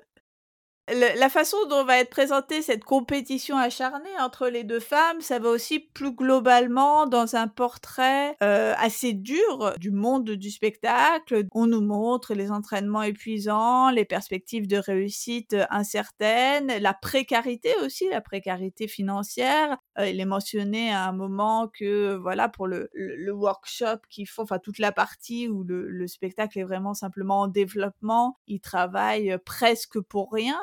la 0.89 1.29
façon 1.29 1.57
dont 1.69 1.83
va 1.83 1.99
être 1.99 2.09
présentée 2.09 2.61
cette 2.61 2.83
compétition 2.83 3.57
acharnée 3.57 4.17
entre 4.19 4.47
les 4.47 4.63
deux 4.63 4.79
femmes, 4.79 5.19
ça 5.21 5.39
va 5.39 5.49
aussi 5.49 5.79
plus 5.79 6.13
globalement 6.13 7.07
dans 7.07 7.35
un 7.35 7.47
portrait 7.47 8.37
euh, 8.41 8.73
assez 8.77 9.13
dur 9.13 9.73
du 9.79 9.91
monde 9.91 10.29
du 10.31 10.49
spectacle. 10.49 11.43
On 11.53 11.67
nous 11.67 11.81
montre 11.81 12.33
les 12.33 12.51
entraînements 12.51 13.03
épuisants, 13.03 13.89
les 13.89 14.05
perspectives 14.05 14.67
de 14.67 14.77
réussite 14.77 15.55
incertaines, 15.69 16.71
la 16.79 16.93
précarité 16.93 17.73
aussi, 17.83 18.09
la 18.09 18.21
précarité 18.21 18.87
financière. 18.87 19.77
Euh, 19.99 20.07
il 20.09 20.19
est 20.19 20.25
mentionné 20.25 20.91
à 20.91 21.07
un 21.07 21.11
moment 21.11 21.67
que 21.67 22.15
voilà 22.15 22.49
pour 22.49 22.67
le, 22.67 22.89
le, 22.93 23.31
workshop 23.31 23.97
qu'ils 24.09 24.27
font, 24.27 24.43
enfin 24.43 24.59
toute 24.59 24.77
la 24.77 24.91
partie 24.91 25.47
où 25.47 25.63
le, 25.63 25.87
le 25.89 26.07
spectacle 26.07 26.59
est 26.59 26.63
vraiment 26.63 26.93
simplement 26.93 27.41
en 27.41 27.47
développement, 27.47 28.37
ils 28.45 28.61
travaillent 28.61 29.37
presque 29.43 29.99
pour 29.99 30.31
rien 30.31 30.59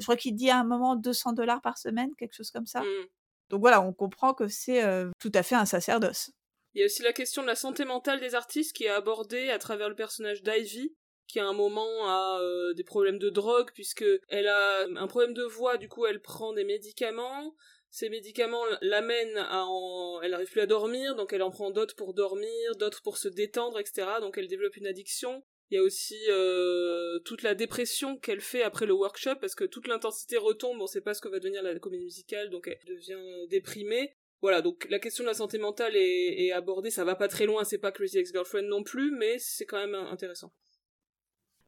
je 0.00 0.06
crois 0.06 0.16
qu'il 0.16 0.34
dit 0.34 0.50
à 0.50 0.58
un 0.58 0.64
moment 0.64 0.96
200 0.96 1.34
dollars 1.34 1.60
par 1.60 1.78
semaine, 1.78 2.14
quelque 2.16 2.34
chose 2.34 2.50
comme 2.50 2.66
ça. 2.66 2.80
Mmh. 2.80 3.06
Donc 3.50 3.60
voilà, 3.60 3.82
on 3.82 3.92
comprend 3.92 4.32
que 4.32 4.48
c'est 4.48 4.82
tout 5.18 5.32
à 5.34 5.42
fait 5.42 5.56
un 5.56 5.66
sacerdoce. 5.66 6.30
Il 6.74 6.80
y 6.80 6.82
a 6.82 6.86
aussi 6.86 7.02
la 7.02 7.12
question 7.12 7.42
de 7.42 7.48
la 7.48 7.56
santé 7.56 7.84
mentale 7.84 8.20
des 8.20 8.34
artistes 8.34 8.74
qui 8.74 8.84
est 8.84 8.90
abordée 8.90 9.50
à 9.50 9.58
travers 9.58 9.88
le 9.88 9.94
personnage 9.94 10.42
d'Ivy, 10.42 10.94
qui 11.26 11.38
à 11.40 11.46
un 11.46 11.52
moment 11.52 12.08
a 12.08 12.40
des 12.74 12.84
problèmes 12.84 13.18
de 13.18 13.28
drogue 13.28 13.70
puisque 13.74 14.04
elle 14.28 14.46
a 14.46 14.86
un 14.96 15.06
problème 15.06 15.34
de 15.34 15.42
voix, 15.42 15.76
du 15.76 15.88
coup 15.88 16.06
elle 16.06 16.22
prend 16.22 16.52
des 16.52 16.64
médicaments. 16.64 17.54
Ces 17.90 18.08
médicaments 18.08 18.64
l'amènent 18.82 19.38
à 19.38 19.64
en... 19.66 20.20
elle 20.22 20.30
n'arrive 20.30 20.50
plus 20.50 20.60
à 20.60 20.66
dormir, 20.66 21.16
donc 21.16 21.32
elle 21.32 21.42
en 21.42 21.50
prend 21.50 21.70
d'autres 21.70 21.96
pour 21.96 22.14
dormir, 22.14 22.76
d'autres 22.76 23.02
pour 23.02 23.18
se 23.18 23.28
détendre, 23.28 23.80
etc. 23.80 24.06
Donc 24.20 24.38
elle 24.38 24.46
développe 24.46 24.76
une 24.76 24.86
addiction. 24.86 25.42
Il 25.70 25.76
y 25.76 25.78
a 25.78 25.82
aussi 25.82 26.18
euh, 26.28 27.20
toute 27.20 27.42
la 27.42 27.54
dépression 27.54 28.16
qu'elle 28.16 28.40
fait 28.40 28.62
après 28.62 28.86
le 28.86 28.92
workshop 28.92 29.36
parce 29.40 29.54
que 29.54 29.64
toute 29.64 29.86
l'intensité 29.86 30.36
retombe, 30.36 30.80
on 30.80 30.86
sait 30.86 31.00
pas 31.00 31.14
ce 31.14 31.20
que 31.20 31.28
va 31.28 31.38
devenir 31.38 31.62
la 31.62 31.78
comédie 31.78 32.04
musicale, 32.04 32.50
donc 32.50 32.66
elle 32.68 32.88
devient 32.88 33.48
déprimée. 33.48 34.16
Voilà, 34.42 34.62
donc 34.62 34.86
la 34.88 34.98
question 34.98 35.22
de 35.22 35.28
la 35.28 35.34
santé 35.34 35.58
mentale 35.58 35.94
est, 35.96 36.50
abordée, 36.52 36.90
ça 36.90 37.04
va 37.04 37.14
pas 37.14 37.28
très 37.28 37.44
loin, 37.44 37.62
c'est 37.64 37.78
pas 37.78 37.92
Crazy 37.92 38.18
Ex-Girlfriend 38.18 38.66
non 38.66 38.82
plus, 38.82 39.10
mais 39.10 39.36
c'est 39.38 39.66
quand 39.66 39.76
même 39.76 39.94
intéressant. 39.94 40.52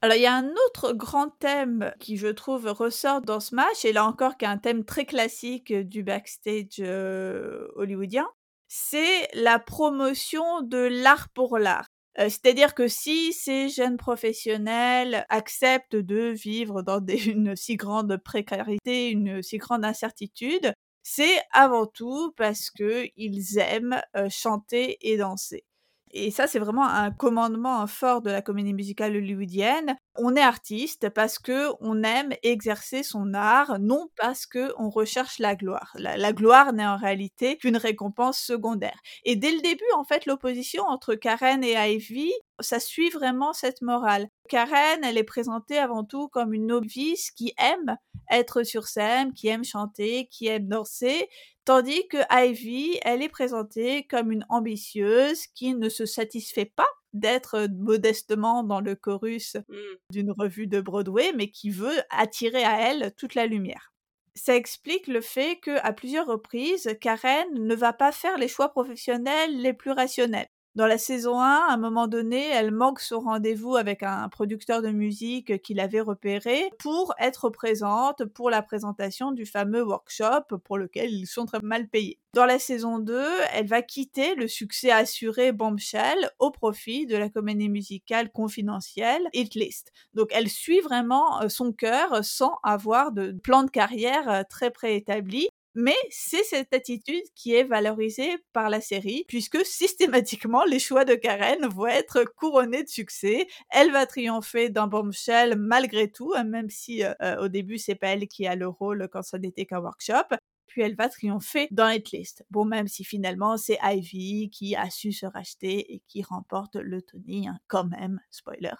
Alors 0.04 0.16
il 0.16 0.22
y 0.22 0.26
a 0.26 0.34
un 0.34 0.50
autre 0.66 0.92
grand 0.94 1.28
thème 1.28 1.92
qui 2.00 2.16
je 2.16 2.26
trouve 2.26 2.66
ressort 2.66 3.20
dans 3.20 3.38
ce 3.38 3.54
match, 3.54 3.84
et 3.84 3.92
là 3.92 4.04
encore 4.04 4.36
qui 4.36 4.44
est 4.44 4.48
un 4.48 4.58
thème 4.58 4.84
très 4.84 5.06
classique 5.06 5.72
du 5.72 6.02
backstage 6.02 6.80
euh, 6.80 7.68
hollywoodien, 7.76 8.26
c'est 8.66 9.28
la 9.34 9.60
promotion 9.60 10.62
de 10.62 10.78
l'art 10.78 11.28
pour 11.28 11.56
l'art. 11.56 11.86
Euh, 12.18 12.24
c'est-à-dire 12.28 12.74
que 12.74 12.88
si 12.88 13.32
ces 13.32 13.68
jeunes 13.68 13.96
professionnels 13.96 15.24
acceptent 15.28 15.94
de 15.94 16.30
vivre 16.30 16.82
dans 16.82 17.04
une 17.06 17.54
si 17.54 17.76
grande 17.76 18.16
précarité, 18.16 19.08
une 19.08 19.40
si 19.40 19.58
grande 19.58 19.84
incertitude, 19.84 20.72
c'est 21.04 21.40
avant 21.52 21.86
tout 21.86 22.32
parce 22.36 22.70
qu'ils 22.70 23.58
aiment 23.58 24.00
euh, 24.16 24.28
chanter 24.28 24.98
et 25.00 25.16
danser. 25.16 25.64
Et 26.12 26.30
ça, 26.30 26.46
c'est 26.46 26.58
vraiment 26.58 26.86
un 26.86 27.10
commandement 27.10 27.86
fort 27.86 28.20
de 28.20 28.30
la 28.30 28.42
comédie 28.42 28.74
musicale 28.74 29.16
hollywoodienne. 29.16 29.96
On 30.16 30.36
est 30.36 30.42
artiste 30.42 31.08
parce 31.08 31.38
que 31.38 31.70
on 31.80 32.02
aime 32.02 32.34
exercer 32.42 33.02
son 33.02 33.32
art, 33.32 33.78
non 33.80 34.08
parce 34.16 34.44
que 34.46 34.72
on 34.76 34.90
recherche 34.90 35.38
la 35.38 35.56
gloire. 35.56 35.92
La, 35.96 36.32
gloire 36.32 36.72
n'est 36.72 36.86
en 36.86 36.96
réalité 36.96 37.56
qu'une 37.56 37.78
récompense 37.78 38.38
secondaire. 38.38 39.00
Et 39.24 39.36
dès 39.36 39.52
le 39.52 39.60
début, 39.60 39.84
en 39.96 40.04
fait, 40.04 40.26
l'opposition 40.26 40.84
entre 40.84 41.14
Karen 41.14 41.64
et 41.64 41.74
Ivy, 41.74 42.30
ça 42.60 42.78
suit 42.78 43.08
vraiment 43.08 43.54
cette 43.54 43.80
morale. 43.80 44.28
Karen, 44.48 45.02
elle 45.02 45.16
est 45.16 45.24
présentée 45.24 45.78
avant 45.78 46.04
tout 46.04 46.28
comme 46.28 46.52
une 46.52 46.66
novice 46.66 47.30
qui 47.30 47.54
aime 47.58 47.96
être 48.30 48.64
sur 48.64 48.88
scène, 48.88 49.32
qui 49.32 49.48
aime 49.48 49.64
chanter, 49.64 50.28
qui 50.30 50.46
aime 50.46 50.68
danser, 50.68 51.28
Tandis 51.64 52.08
que 52.08 52.18
Ivy, 52.28 52.98
elle 53.02 53.22
est 53.22 53.28
présentée 53.28 54.04
comme 54.08 54.32
une 54.32 54.44
ambitieuse 54.48 55.46
qui 55.54 55.76
ne 55.76 55.88
se 55.88 56.06
satisfait 56.06 56.64
pas 56.64 56.88
d'être 57.12 57.68
modestement 57.70 58.64
dans 58.64 58.80
le 58.80 58.94
chorus 58.96 59.56
Mmh. 59.68 59.98
d'une 60.10 60.30
revue 60.32 60.66
de 60.66 60.80
Broadway, 60.80 61.32
mais 61.34 61.50
qui 61.50 61.70
veut 61.70 62.02
attirer 62.10 62.64
à 62.64 62.80
elle 62.90 63.14
toute 63.16 63.34
la 63.34 63.46
lumière. 63.46 63.92
Ça 64.34 64.56
explique 64.56 65.06
le 65.06 65.22
fait 65.22 65.58
que, 65.60 65.70
à 65.82 65.92
plusieurs 65.94 66.26
reprises, 66.26 66.96
Karen 67.00 67.48
ne 67.54 67.74
va 67.74 67.94
pas 67.94 68.12
faire 68.12 68.36
les 68.36 68.48
choix 68.48 68.68
professionnels 68.70 69.58
les 69.60 69.72
plus 69.72 69.90
rationnels. 69.92 70.48
Dans 70.74 70.86
la 70.86 70.96
saison 70.96 71.38
1, 71.38 71.44
à 71.44 71.74
un 71.74 71.76
moment 71.76 72.06
donné, 72.06 72.48
elle 72.48 72.70
manque 72.70 73.00
son 73.00 73.20
rendez-vous 73.20 73.76
avec 73.76 74.02
un 74.02 74.26
producteur 74.30 74.80
de 74.80 74.88
musique 74.88 75.60
qu'il 75.60 75.78
avait 75.80 76.00
repéré 76.00 76.70
pour 76.78 77.12
être 77.18 77.50
présente 77.50 78.24
pour 78.24 78.48
la 78.48 78.62
présentation 78.62 79.32
du 79.32 79.44
fameux 79.44 79.82
workshop 79.82 80.56
pour 80.64 80.78
lequel 80.78 81.10
ils 81.10 81.26
sont 81.26 81.44
très 81.44 81.60
mal 81.62 81.88
payés. 81.88 82.18
Dans 82.32 82.46
la 82.46 82.58
saison 82.58 82.98
2, 82.98 83.22
elle 83.52 83.66
va 83.66 83.82
quitter 83.82 84.34
le 84.34 84.48
succès 84.48 84.90
assuré 84.90 85.52
Bombshell 85.52 86.30
au 86.38 86.50
profit 86.50 87.04
de 87.04 87.18
la 87.18 87.28
comédie 87.28 87.68
musicale 87.68 88.32
confidentielle 88.32 89.28
Hit 89.34 89.54
List. 89.54 89.92
Donc 90.14 90.30
elle 90.32 90.48
suit 90.48 90.80
vraiment 90.80 91.42
euh, 91.42 91.50
son 91.50 91.74
cœur 91.74 92.24
sans 92.24 92.54
avoir 92.62 93.12
de 93.12 93.32
plan 93.32 93.64
de 93.64 93.70
carrière 93.70 94.26
euh, 94.30 94.42
très 94.48 94.70
préétabli. 94.70 95.48
Mais 95.74 95.96
c'est 96.10 96.44
cette 96.44 96.74
attitude 96.74 97.24
qui 97.34 97.54
est 97.54 97.64
valorisée 97.64 98.36
par 98.52 98.68
la 98.68 98.80
série, 98.82 99.24
puisque 99.26 99.64
systématiquement 99.64 100.64
les 100.64 100.78
choix 100.78 101.04
de 101.06 101.14
Karen 101.14 101.66
vont 101.66 101.86
être 101.86 102.24
couronnés 102.36 102.84
de 102.84 102.88
succès. 102.88 103.46
Elle 103.70 103.90
va 103.90 104.06
triompher 104.06 104.68
dans 104.68 104.86
Bombshell 104.86 105.56
malgré 105.56 106.10
tout, 106.10 106.32
hein, 106.36 106.44
même 106.44 106.68
si 106.68 107.02
euh, 107.04 107.14
euh, 107.22 107.44
au 107.44 107.48
début 107.48 107.78
c'est 107.78 107.94
pas 107.94 108.08
elle 108.08 108.28
qui 108.28 108.46
a 108.46 108.54
le 108.54 108.68
rôle 108.68 109.08
quand 109.10 109.22
ça 109.22 109.38
n'était 109.38 109.64
qu'un 109.64 109.80
workshop. 109.80 110.36
Puis 110.66 110.82
elle 110.82 110.94
va 110.94 111.08
triompher 111.08 111.68
dans 111.70 111.88
Hitlist. 111.88 112.44
Bon, 112.50 112.64
même 112.64 112.88
si 112.88 113.04
finalement 113.04 113.56
c'est 113.56 113.78
Ivy 113.82 114.50
qui 114.50 114.76
a 114.76 114.90
su 114.90 115.12
se 115.12 115.26
racheter 115.26 115.94
et 115.94 116.02
qui 116.08 116.22
remporte 116.22 116.76
le 116.76 117.02
Tony, 117.02 117.48
hein, 117.48 117.58
quand 117.68 117.84
même, 117.84 118.20
spoiler. 118.30 118.72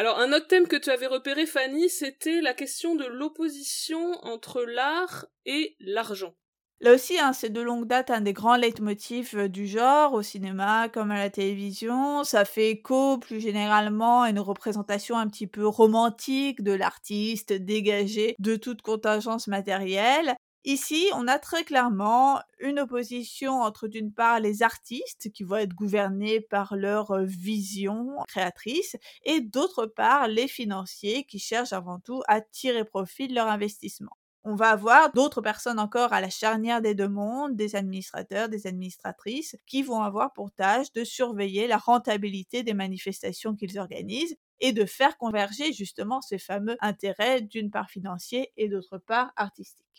Alors, 0.00 0.18
un 0.18 0.32
autre 0.32 0.46
thème 0.46 0.66
que 0.66 0.76
tu 0.76 0.88
avais 0.88 1.06
repéré, 1.06 1.44
Fanny, 1.44 1.90
c'était 1.90 2.40
la 2.40 2.54
question 2.54 2.94
de 2.94 3.04
l'opposition 3.04 4.12
entre 4.22 4.62
l'art 4.62 5.26
et 5.44 5.76
l'argent. 5.78 6.32
Là 6.80 6.94
aussi, 6.94 7.18
hein, 7.18 7.34
c'est 7.34 7.50
de 7.50 7.60
longue 7.60 7.86
date 7.86 8.08
un 8.08 8.22
des 8.22 8.32
grands 8.32 8.56
leitmotifs 8.56 9.34
euh, 9.34 9.46
du 9.46 9.66
genre, 9.66 10.14
au 10.14 10.22
cinéma 10.22 10.88
comme 10.88 11.10
à 11.10 11.18
la 11.18 11.28
télévision. 11.28 12.24
Ça 12.24 12.46
fait 12.46 12.70
écho 12.70 13.18
plus 13.18 13.40
généralement 13.40 14.22
à 14.22 14.30
une 14.30 14.38
représentation 14.38 15.18
un 15.18 15.28
petit 15.28 15.46
peu 15.46 15.66
romantique 15.66 16.62
de 16.62 16.72
l'artiste 16.72 17.52
dégagé 17.52 18.36
de 18.38 18.56
toute 18.56 18.80
contingence 18.80 19.48
matérielle. 19.48 20.34
Ici, 20.64 21.08
on 21.14 21.26
a 21.26 21.38
très 21.38 21.64
clairement 21.64 22.40
une 22.58 22.80
opposition 22.80 23.62
entre 23.62 23.88
d'une 23.88 24.12
part 24.12 24.40
les 24.40 24.62
artistes 24.62 25.30
qui 25.32 25.42
vont 25.42 25.56
être 25.56 25.74
gouvernés 25.74 26.40
par 26.42 26.76
leur 26.76 27.18
vision 27.24 28.08
créatrice 28.28 28.96
et 29.24 29.40
d'autre 29.40 29.86
part 29.86 30.28
les 30.28 30.48
financiers 30.48 31.24
qui 31.24 31.38
cherchent 31.38 31.72
avant 31.72 31.98
tout 31.98 32.22
à 32.28 32.42
tirer 32.42 32.84
profit 32.84 33.26
de 33.28 33.34
leur 33.34 33.46
investissement. 33.48 34.10
On 34.44 34.54
va 34.54 34.70
avoir 34.70 35.12
d'autres 35.12 35.40
personnes 35.42 35.78
encore 35.78 36.12
à 36.12 36.20
la 36.20 36.30
charnière 36.30 36.80
des 36.82 36.94
deux 36.94 37.08
mondes, 37.08 37.56
des 37.56 37.74
administrateurs, 37.76 38.48
des 38.50 38.66
administratrices, 38.66 39.56
qui 39.66 39.82
vont 39.82 40.02
avoir 40.02 40.32
pour 40.34 40.50
tâche 40.52 40.92
de 40.92 41.04
surveiller 41.04 41.66
la 41.68 41.76
rentabilité 41.78 42.62
des 42.62 42.74
manifestations 42.74 43.54
qu'ils 43.56 43.78
organisent 43.78 44.36
et 44.60 44.72
de 44.72 44.84
faire 44.86 45.16
converger 45.18 45.72
justement 45.72 46.20
ces 46.22 46.38
fameux 46.38 46.76
intérêts 46.80 47.40
d'une 47.42 47.70
part 47.70 47.90
financiers 47.90 48.52
et 48.58 48.68
d'autre 48.68 48.98
part 48.98 49.32
artistiques. 49.36 49.89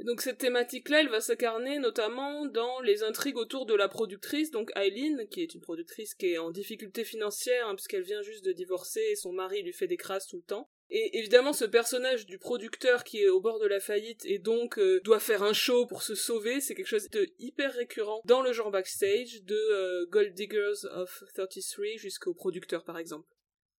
Donc 0.00 0.22
cette 0.22 0.38
thématique-là, 0.38 1.00
elle 1.00 1.08
va 1.08 1.20
s'incarner 1.20 1.78
notamment 1.78 2.46
dans 2.46 2.80
les 2.80 3.04
intrigues 3.04 3.36
autour 3.36 3.64
de 3.64 3.74
la 3.74 3.88
productrice, 3.88 4.50
donc 4.50 4.72
Eileen, 4.74 5.28
qui 5.28 5.40
est 5.40 5.54
une 5.54 5.60
productrice 5.60 6.14
qui 6.14 6.32
est 6.32 6.38
en 6.38 6.50
difficulté 6.50 7.04
financière, 7.04 7.68
hein, 7.68 7.74
puisqu'elle 7.74 8.02
vient 8.02 8.22
juste 8.22 8.44
de 8.44 8.52
divorcer 8.52 9.02
et 9.12 9.16
son 9.16 9.32
mari 9.32 9.62
lui 9.62 9.72
fait 9.72 9.86
des 9.86 9.96
crasses 9.96 10.26
tout 10.26 10.36
le 10.36 10.42
temps. 10.42 10.68
Et 10.90 11.18
évidemment, 11.18 11.52
ce 11.52 11.64
personnage 11.64 12.26
du 12.26 12.38
producteur 12.38 13.04
qui 13.04 13.22
est 13.22 13.28
au 13.28 13.40
bord 13.40 13.58
de 13.58 13.66
la 13.66 13.80
faillite 13.80 14.24
et 14.26 14.38
donc 14.38 14.78
euh, 14.78 15.00
doit 15.04 15.20
faire 15.20 15.42
un 15.42 15.52
show 15.52 15.86
pour 15.86 16.02
se 16.02 16.14
sauver, 16.14 16.60
c'est 16.60 16.74
quelque 16.74 16.86
chose 16.86 17.08
de 17.10 17.26
hyper 17.38 17.72
récurrent 17.72 18.20
dans 18.24 18.42
le 18.42 18.52
genre 18.52 18.70
backstage, 18.70 19.42
de 19.44 19.56
euh, 19.56 20.06
Gold 20.10 20.34
Diggers 20.34 20.86
of 20.90 21.24
33 21.34 21.96
jusqu'au 21.96 22.34
producteur 22.34 22.84
par 22.84 22.98
exemple. 22.98 23.26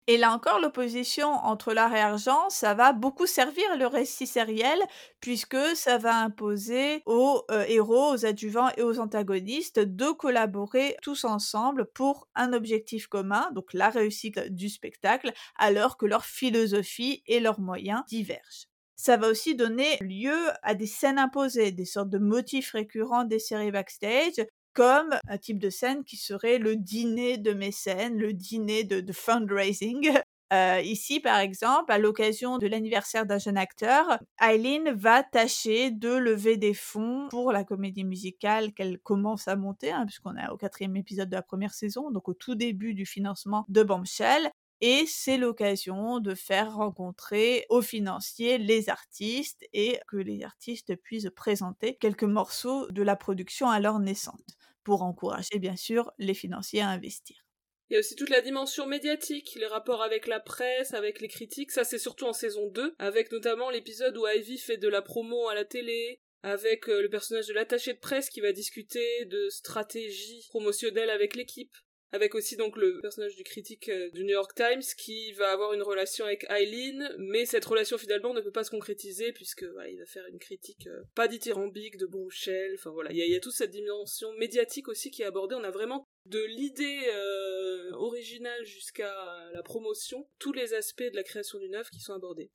Et 0.07 0.19
là 0.19 0.33
encore, 0.33 0.61
l'opposition 0.61 1.29
entre 1.29 1.73
l'art 1.73 1.95
et 1.95 2.19
ça 2.51 2.75
va 2.75 2.93
beaucoup 2.93 3.27
servir 3.27 3.65
le 3.79 3.87
récit 3.87 4.27
sériel, 4.27 4.79
puisque 5.21 5.57
ça 5.75 5.97
va 5.97 6.17
imposer 6.19 7.03
aux 7.07 7.43
euh, 7.51 7.65
héros, 7.69 8.13
aux 8.13 8.27
adjuvants 8.27 8.69
et 8.77 8.83
aux 8.83 9.01
antagonistes 9.01 9.81
de 9.81 10.11
collaborer 10.11 10.97
tous 11.01 11.25
ensemble 11.25 11.87
pour 11.95 12.29
un 12.35 12.53
objectif 12.53 13.07
commun, 13.07 13.51
donc 13.55 13.73
la 13.73 13.89
réussite 13.89 14.41
du 14.53 14.69
spectacle, 14.69 15.33
alors 15.57 15.97
que 15.97 16.05
leur 16.05 16.27
philosophie 16.27 17.23
et 17.27 17.41
leurs 17.41 17.61
moyens 17.61 18.03
divergent. 18.07 18.67
Ça 18.97 19.17
va 19.17 19.29
aussi 19.29 19.55
donner 19.55 19.97
lieu 20.03 20.37
à 20.63 20.75
des 20.75 20.87
scènes 20.87 21.19
imposées, 21.19 21.73
des 21.73 21.87
sortes 21.87 22.11
de 22.11 22.19
motifs 22.19 22.73
récurrents 22.73 23.25
des 23.25 23.39
séries 23.39 23.71
backstage, 23.71 24.45
comme 24.75 25.15
un 25.29 25.39
type 25.39 25.59
de 25.59 25.71
scène 25.71 26.05
qui 26.05 26.17
serait 26.17 26.59
le 26.59 26.77
dîner 26.77 27.39
de 27.39 27.53
mécènes, 27.53 28.19
le 28.19 28.33
dîner 28.33 28.85
de, 28.85 29.13
fundraising. 29.13 30.11
Euh, 30.53 30.81
ici, 30.83 31.19
par 31.19 31.41
exemple, 31.41 31.91
à 31.91 31.99
l'occasion 31.99 32.59
de 32.59 32.69
l'anniversaire 32.69 33.27
d'un 33.27 33.39
jeune 33.39 33.57
acteur, 33.57 34.19
Eileen 34.41 34.91
va 34.91 35.25
tâcher 35.25 35.91
de 35.91 36.11
lever 36.11 36.57
des 36.57 36.75
fonds 36.75 37.27
pour 37.31 37.51
la 37.51 37.65
comédie 37.65 38.05
musicale 38.05 38.73
qu'elle 38.73 39.01
commence 39.01 39.49
à 39.49 39.57
monter, 39.57 39.91
hein, 39.91 40.05
puisqu'on 40.07 40.37
est 40.37 40.49
au 40.51 40.57
quatrième 40.57 40.97
épisode 40.97 41.31
de 41.31 41.35
la 41.35 41.43
première 41.43 41.75
saison, 41.75 42.13
donc 42.13 42.29
au 42.29 42.35
tout 42.35 42.55
début 42.55 42.95
du 42.95 43.05
financement 43.05 43.65
de 43.69 43.83
Bombshell. 43.83 44.49
Et 44.81 45.07
c'est 45.07 45.39
l'occasion 45.39 46.21
de 46.21 46.35
faire 46.35 46.75
rencontrer 46.75 47.65
aux 47.71 47.83
financiers 47.83 48.59
les 48.59 48.91
artistes 48.91 49.65
et 49.73 49.99
que 50.07 50.19
les 50.19 50.45
artistes 50.45 50.95
puissent 50.97 51.31
présenter 51.35 51.97
quelques 51.97 52.23
morceaux 52.23 52.87
de 52.91 53.03
la 53.03 53.17
production 53.17 53.71
alors 53.71 53.99
naissante 53.99 54.59
pour 54.85 55.03
encourager 55.03 55.59
bien 55.59 55.77
sûr 55.77 56.13
les 56.19 56.35
financiers 56.35 56.81
à 56.81 56.89
investir. 56.89 57.45
Il 57.91 57.95
y 57.95 57.97
a 57.97 58.01
aussi 58.01 58.17
toute 58.17 58.31
la 58.31 58.41
dimension 58.41 58.87
médiatique, 58.87 59.57
les 59.57 59.67
rapports 59.67 60.03
avec 60.03 60.27
la 60.27 60.41
presse, 60.41 60.95
avec 60.95 61.21
les 61.21 61.29
critiques, 61.29 61.71
ça 61.71 61.85
c'est 61.85 61.99
surtout 61.99 62.25
en 62.25 62.33
saison 62.33 62.69
2, 62.69 62.95
avec 62.99 63.31
notamment 63.31 63.69
l'épisode 63.69 64.17
où 64.17 64.27
Ivy 64.27 64.59
fait 64.59 64.79
de 64.79 64.89
la 64.89 65.03
promo 65.03 65.49
à 65.49 65.55
la 65.55 65.65
télé, 65.65 66.21
avec 66.43 66.89
euh, 66.89 67.03
le 67.03 67.09
personnage 67.09 67.47
de 67.47 67.55
l'attaché 67.55 67.95
de 67.95 67.99
presse 67.99 68.31
qui 68.31 68.41
va 68.41 68.53
discuter 68.53 69.25
de 69.27 69.49
stratégie 69.49 70.47
promotionnelle 70.49 71.11
avec 71.11 71.37
l'équipe 71.37 71.75
avec 72.15 72.37
aussi 72.37 72.57
donc 72.57 72.77
le 72.77 73.01
personnage 73.01 73.35
du 73.35 73.43
critique 73.43 73.89
euh, 73.89 74.09
du 74.11 74.23
New 74.23 74.31
York 74.31 74.55
Times 74.55 74.85
qui 74.97 75.33
va 75.33 75.51
avoir 75.51 75.73
une 75.73 75.83
relation 75.83 76.25
avec 76.25 76.47
Eileen, 76.49 77.13
mais 77.19 77.45
cette 77.45 77.65
relation 77.65 77.99
finalement 77.99 78.33
ne 78.33 78.41
peut 78.41 78.53
pas 78.53 78.63
se 78.63 78.71
concrétiser 78.71 79.33
puisque 79.33 79.67
il 79.91 79.99
va 79.99 80.07
faire 80.07 80.25
une 80.29 80.39
critique 80.39 80.87
euh, 80.87 81.03
pas 81.17 81.27
dithyrambique 81.27 81.97
de 81.97 82.07
Bombshell, 82.07 82.75
enfin 82.75 82.91
voilà, 82.91 83.11
il 83.11 83.19
y, 83.19 83.35
a, 83.35 83.41
toute 83.41 83.53
cette 83.53 83.73
dimension 83.73 84.33
médiatique 84.35 84.87
aussi 84.87 85.11
qui 85.11 85.23
est 85.23 85.27
abordée, 85.27 85.57
on 85.57 85.65
a 85.65 85.73
vraiment 85.73 86.05
de 86.27 86.43
l'idée 86.45 87.01
euh, 87.09 87.91
originale 87.95 88.65
jusqu'à 88.65 89.13
la 89.53 89.63
promotion, 89.65 90.29
tous 90.39 90.53
les 90.53 90.73
aspects 90.73 91.03
de 91.03 91.17
la 91.17 91.25
création 91.25 91.59
d'une 91.59 91.75
œuvre 91.75 91.91
qui 91.91 92.01
sont 92.01 92.15
abordés. 92.15 92.53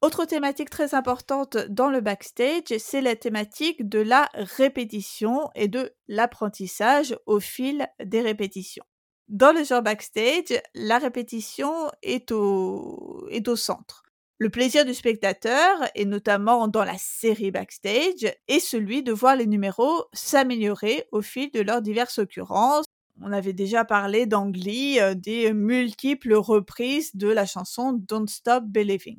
Autre 0.00 0.26
thématique 0.26 0.70
très 0.70 0.94
importante 0.94 1.56
dans 1.56 1.90
le 1.90 2.00
backstage, 2.00 2.78
c'est 2.78 3.00
la 3.00 3.16
thématique 3.16 3.88
de 3.88 3.98
la 3.98 4.28
répétition 4.34 5.50
et 5.56 5.66
de 5.66 5.92
l'apprentissage 6.06 7.16
au 7.26 7.40
fil 7.40 7.88
des 8.04 8.20
répétitions. 8.20 8.84
Dans 9.26 9.52
le 9.52 9.64
genre 9.64 9.82
backstage, 9.82 10.62
la 10.74 10.98
répétition 10.98 11.90
est 12.04 12.30
au, 12.30 13.26
est 13.30 13.48
au 13.48 13.56
centre. 13.56 14.04
Le 14.38 14.50
plaisir 14.50 14.84
du 14.84 14.94
spectateur, 14.94 15.76
et 15.96 16.04
notamment 16.04 16.68
dans 16.68 16.84
la 16.84 16.96
série 16.96 17.50
backstage, 17.50 18.32
est 18.46 18.60
celui 18.60 19.02
de 19.02 19.12
voir 19.12 19.34
les 19.34 19.48
numéros 19.48 20.04
s'améliorer 20.12 21.08
au 21.10 21.22
fil 21.22 21.50
de 21.50 21.60
leurs 21.60 21.82
diverses 21.82 22.20
occurrences. 22.20 22.84
On 23.20 23.32
avait 23.32 23.52
déjà 23.52 23.84
parlé 23.84 24.26
d'Angly, 24.26 25.00
euh, 25.00 25.14
des 25.14 25.52
multiples 25.52 26.34
reprises 26.34 27.16
de 27.16 27.26
la 27.26 27.46
chanson 27.46 27.94
Don't 27.94 28.28
Stop 28.28 28.62
Believing. 28.64 29.18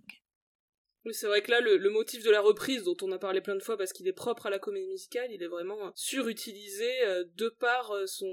Oui, 1.10 1.16
c'est 1.16 1.26
vrai 1.26 1.42
que 1.42 1.50
là, 1.50 1.60
le, 1.60 1.90
motif 1.90 2.24
de 2.24 2.30
la 2.30 2.40
reprise, 2.40 2.84
dont 2.84 2.96
on 3.02 3.12
a 3.12 3.18
parlé 3.18 3.42
plein 3.42 3.56
de 3.56 3.64
fois 3.64 3.76
parce 3.76 3.94
qu'il 3.94 4.08
est 4.08 4.14
propre 4.14 4.46
à 4.46 4.52
la 4.52 4.60
comédie 4.60 4.86
musicale, 4.86 5.32
il 5.32 5.42
est 5.42 5.48
vraiment 5.48 5.92
surutilisé 5.96 6.88
euh, 7.04 7.24
de 7.36 7.50
par 7.50 7.90
euh, 7.90 8.06
son 8.06 8.32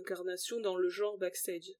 incarnation 0.00 0.58
dans 0.62 0.78
le 0.78 0.88
genre 0.88 1.18
backstage. 1.18 1.74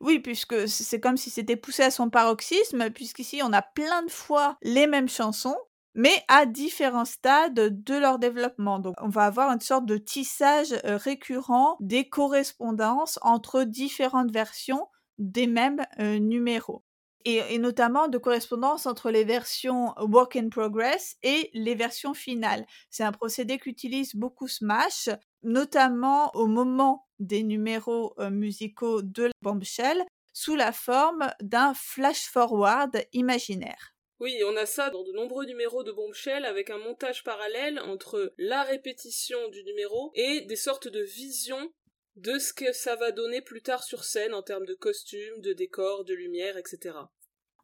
Oui, 0.00 0.18
puisque 0.18 0.66
c'est 0.68 0.98
comme 0.98 1.16
si 1.16 1.30
c'était 1.30 1.54
poussé 1.54 1.84
à 1.84 1.92
son 1.92 2.10
paroxysme, 2.10 2.90
puisqu'ici 2.90 3.40
on 3.44 3.52
a 3.52 3.62
plein 3.62 4.02
de 4.02 4.10
fois 4.10 4.58
les 4.62 4.88
mêmes 4.88 5.08
chansons, 5.08 5.56
mais 5.94 6.24
à 6.26 6.44
différents 6.44 7.04
stades 7.04 7.84
de 7.84 7.94
leur 7.94 8.18
développement. 8.18 8.80
Donc 8.80 8.96
on 9.00 9.08
va 9.08 9.26
avoir 9.26 9.48
une 9.52 9.60
sorte 9.60 9.86
de 9.86 9.96
tissage 9.96 10.72
euh, 10.86 10.96
récurrent 10.96 11.76
des 11.78 12.08
correspondances 12.08 13.20
entre 13.22 13.62
différentes 13.62 14.32
versions 14.32 14.88
des 15.18 15.46
mêmes 15.46 15.86
numéros. 16.00 16.82
Et, 17.24 17.58
notamment 17.58 18.08
de 18.08 18.18
correspondance 18.18 18.86
entre 18.86 19.10
les 19.10 19.24
versions 19.24 19.94
work 19.98 20.36
in 20.36 20.48
progress 20.48 21.16
et 21.22 21.50
les 21.54 21.74
versions 21.74 22.14
finales. 22.14 22.66
C'est 22.90 23.04
un 23.04 23.12
procédé 23.12 23.58
qu'utilise 23.58 24.14
beaucoup 24.14 24.48
Smash, 24.48 25.08
notamment 25.42 26.30
au 26.34 26.46
moment 26.46 27.06
des 27.18 27.42
numéros 27.42 28.14
euh, 28.18 28.30
musicaux 28.30 29.02
de 29.02 29.30
Bombshell, 29.42 30.04
sous 30.32 30.54
la 30.54 30.72
forme 30.72 31.32
d'un 31.40 31.74
flash-forward 31.74 33.04
imaginaire. 33.12 33.94
Oui, 34.20 34.36
on 34.44 34.56
a 34.56 34.66
ça 34.66 34.90
dans 34.90 35.04
de 35.04 35.12
nombreux 35.12 35.46
numéros 35.46 35.84
de 35.84 35.92
Bombshell 35.92 36.44
avec 36.44 36.70
un 36.70 36.78
montage 36.78 37.22
parallèle 37.22 37.78
entre 37.78 38.34
la 38.36 38.64
répétition 38.64 39.38
du 39.50 39.62
numéro 39.62 40.10
et 40.14 40.40
des 40.40 40.56
sortes 40.56 40.88
de 40.88 41.02
visions 41.02 41.72
de 42.18 42.38
ce 42.38 42.52
que 42.52 42.72
ça 42.72 42.96
va 42.96 43.12
donner 43.12 43.40
plus 43.40 43.62
tard 43.62 43.82
sur 43.82 44.04
scène 44.04 44.34
en 44.34 44.42
termes 44.42 44.66
de 44.66 44.74
costumes, 44.74 45.40
de 45.40 45.52
décors, 45.52 46.04
de 46.04 46.14
lumière, 46.14 46.56
etc. 46.56 46.96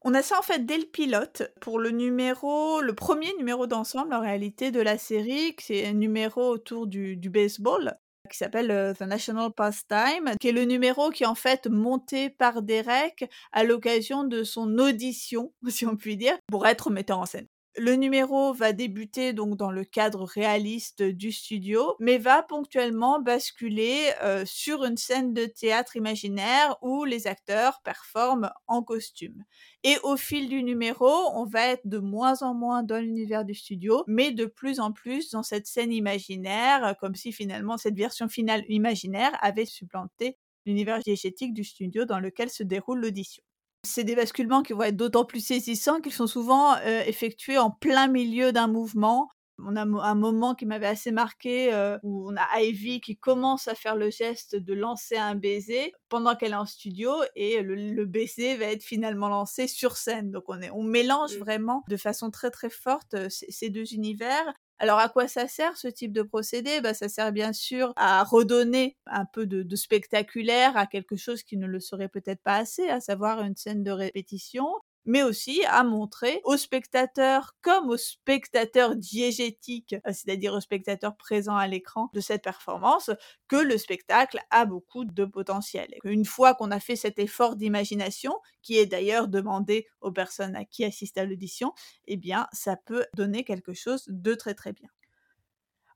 On 0.03 0.15
a 0.15 0.23
ça 0.23 0.39
en 0.39 0.43
fait 0.43 0.65
dès 0.67 0.79
le 0.79 0.85
pilote 0.85 1.51
pour 1.61 1.79
le 1.79 1.91
numéro, 1.91 2.81
le 2.81 2.95
premier 2.95 3.33
numéro 3.39 3.67
d'ensemble 3.67 4.13
en 4.13 4.21
réalité 4.21 4.71
de 4.71 4.81
la 4.81 4.99
série, 4.99 5.57
c'est 5.59 5.87
un 5.87 5.95
numéro 5.95 6.51
autour 6.51 6.87
du, 6.87 7.17
baseball 7.17 7.97
qui 8.31 8.37
s'appelle 8.37 8.71
euh, 8.71 8.95
The 8.95 9.03
National 9.03 9.51
Pastime, 9.51 10.35
qui 10.41 10.49
est 10.49 10.53
le 10.53 10.65
numéro 10.65 11.11
qui 11.11 11.25
est 11.25 11.27
en 11.27 11.35
fait 11.35 11.67
monté 11.67 12.31
par 12.31 12.63
Derek 12.63 13.31
à 13.53 13.65
l'occasion 13.65 14.25
de 14.25 14.45
son 14.45 14.79
audition, 14.79 15.53
si 15.69 15.87
on 15.87 15.97
peut 15.97 16.17
dire, 16.17 16.37
pour 16.49 16.67
être 16.67 16.91
metteur 16.91 17.19
en 17.19 17.27
scène. 17.27 17.49
Le 17.77 17.97
numéro 17.97 18.53
va 18.53 18.73
débuter 18.73 19.33
donc 19.33 19.57
dans 19.57 19.73
le 19.73 19.85
cadre 19.85 20.23
réaliste 20.25 21.03
du 21.03 21.33
studio, 21.33 21.97
mais 21.99 22.19
va 22.19 22.45
ponctuellement 22.45 23.21
basculer 23.21 24.13
euh, 24.23 24.45
sur 24.47 24.85
une 24.85 24.97
scène 24.97 25.35
de 25.35 25.47
théâtre 25.47 25.97
imaginaire 25.97 26.77
où 26.83 27.05
les 27.05 27.27
acteurs 27.27 27.81
performent 27.83 28.51
en 28.69 28.85
costume. 28.85 29.43
Et 29.83 29.97
au 30.05 30.17
fil 30.17 30.49
du 30.49 30.63
numéro, 30.63 31.09
on 31.35 31.47
va 31.47 31.67
être 31.67 31.87
de 31.89 31.99
moins 31.99 32.43
en 32.43 32.55
moins 32.55 32.85
dans 32.85 33.01
l'univers 33.03 33.45
du 33.45 33.55
studio, 33.55 34.05
mais 34.07 34.31
de 34.31 34.47
plus 34.47 34.79
en 34.79 34.93
plus 34.93 35.31
dans 35.31 35.43
cette 35.43 35.67
scène 35.67 35.93
imaginaire, 35.93 36.95
comme 37.01 37.17
si 37.17 37.33
finalement 37.33 37.77
cette 37.77 37.97
version 37.97 38.29
finale 38.29 38.63
imaginaire 38.69 39.37
avait 39.41 39.67
supplanté 39.67 40.39
l'univers 40.65 41.01
diégétique 41.01 41.53
du 41.53 41.65
studio 41.65 42.05
dans 42.05 42.21
lequel 42.21 42.51
se 42.51 42.63
déroule 42.63 43.01
l'audition. 43.01 43.43
C'est 43.85 44.05
des 44.05 44.17
basculements 44.17 44.63
qui 44.63 44.73
vont 44.73 44.83
être 44.83 44.97
d'autant 44.97 45.25
plus 45.25 45.45
saisissants 45.45 46.01
qu'ils 46.01 46.13
sont 46.13 46.27
souvent 46.27 46.75
euh, 46.77 47.03
effectués 47.07 47.59
en 47.59 47.71
plein 47.71 48.09
milieu 48.09 48.53
d'un 48.53 48.67
mouvement. 48.67 49.29
On 49.59 49.77
a 49.77 49.83
un 49.83 50.15
moment 50.17 50.57
qui 50.57 50.67
m'avait 50.67 50.89
assez 50.89 51.13
marqué 51.13 51.73
euh, 51.73 51.97
où 52.03 52.29
on 52.29 52.37
a 52.37 52.61
Ivy 52.61 53.01
qui 53.01 53.17
commence 53.17 53.69
à 53.69 53.77
faire 53.77 53.95
le 53.95 54.11
geste 54.11 54.57
de 54.57 54.75
lancer 54.75 55.17
un 55.17 55.37
baiser 55.37 55.93
pendant 56.09 56.35
qu'elle 56.35 56.53
est 56.53 56.57
en 56.57 56.67
studio 56.67 57.13
et 57.37 57.63
le, 57.63 58.05
baiser 58.05 58.57
va 58.57 58.67
être 58.67 58.83
finalement 58.83 59.29
lancé 59.29 59.69
sur 59.69 59.97
scène. 59.97 60.33
Donc 60.33 60.45
on, 60.49 60.61
est, 60.61 60.71
on 60.71 60.83
mélange 60.83 61.37
mmh. 61.37 61.39
vraiment 61.39 61.85
de 61.89 61.97
façon 61.97 62.33
très 62.33 62.51
très 62.51 62.71
forte 62.71 63.15
ces 63.29 63.71
deux 63.71 63.95
univers 63.95 64.53
alors 64.79 64.99
à 64.99 65.09
quoi 65.09 65.29
ça 65.29 65.49
sert 65.49 65.77
ce 65.77 65.89
type 65.89 66.13
de 66.13 66.23
procédé? 66.23 66.81
Bah, 66.81 66.95
Ça 66.95 67.09
sert 67.09 67.33
bien 67.33 67.53
sûr 67.53 67.93
à 67.97 68.23
redonner 68.25 68.97
un 69.07 69.25
peu 69.25 69.47
de, 69.47 69.77
spectaculaire 69.77 70.77
à 70.77 70.87
quelque 70.87 71.17
chose 71.17 71.43
qui 71.43 71.57
ne 71.57 71.67
le 71.67 71.81
serait 71.81 72.09
peut-être 72.09 72.43
pas 72.43 72.57
assez, 72.57 72.89
à 72.89 73.01
savoir 73.01 73.41
une 73.43 73.57
scène 73.57 73.83
de 73.85 73.91
répétition 73.91 74.67
mais 75.05 75.23
aussi 75.23 75.65
à 75.67 75.85
montrer 75.85 76.41
aux 76.45 76.57
spectateurs 76.57 77.55
comme 77.61 77.91
aux 77.91 77.97
spectateurs 77.97 78.97
diégétiques, 78.97 79.95
euh, 79.95 80.13
c'est-à-dire 80.13 80.55
aux 80.55 80.61
spectateurs 80.61 81.17
présents 81.17 81.57
à 81.57 81.67
l'écran 81.67 82.11
de 82.13 82.21
cette 82.21 82.43
performance, 82.43 83.11
que 83.49 83.57
le 83.57 83.79
spectacle 83.79 84.39
a 84.51 84.65
beaucoup 84.65 85.05
de 85.05 85.25
potentiel. 85.25 85.89
Une 86.05 86.25
fois 86.25 86.55
qu'on 86.55 86.71
a 86.71 86.81
fait 86.81 86.97
cet 86.97 87.19
effort 87.19 87.57
d'imagination, 87.57 88.35
qui 88.63 88.79
est 88.79 88.87
d'ailleurs 88.87 89.29
demandé 89.29 89.87
aux 90.01 90.13
personnes 90.13 90.57
à 90.57 90.65
qui 90.65 90.85
assistent 90.85 91.19
à 91.19 91.25
l'audition, 91.25 91.73
eh 92.07 92.17
bien, 92.17 92.47
ça 92.53 92.77
peut 92.77 93.07
donner 93.15 93.45
quelque 93.45 93.75
chose 93.75 94.05
de 94.09 94.35
très 94.35 94.55
très 94.55 94.73
bien. 94.73 94.89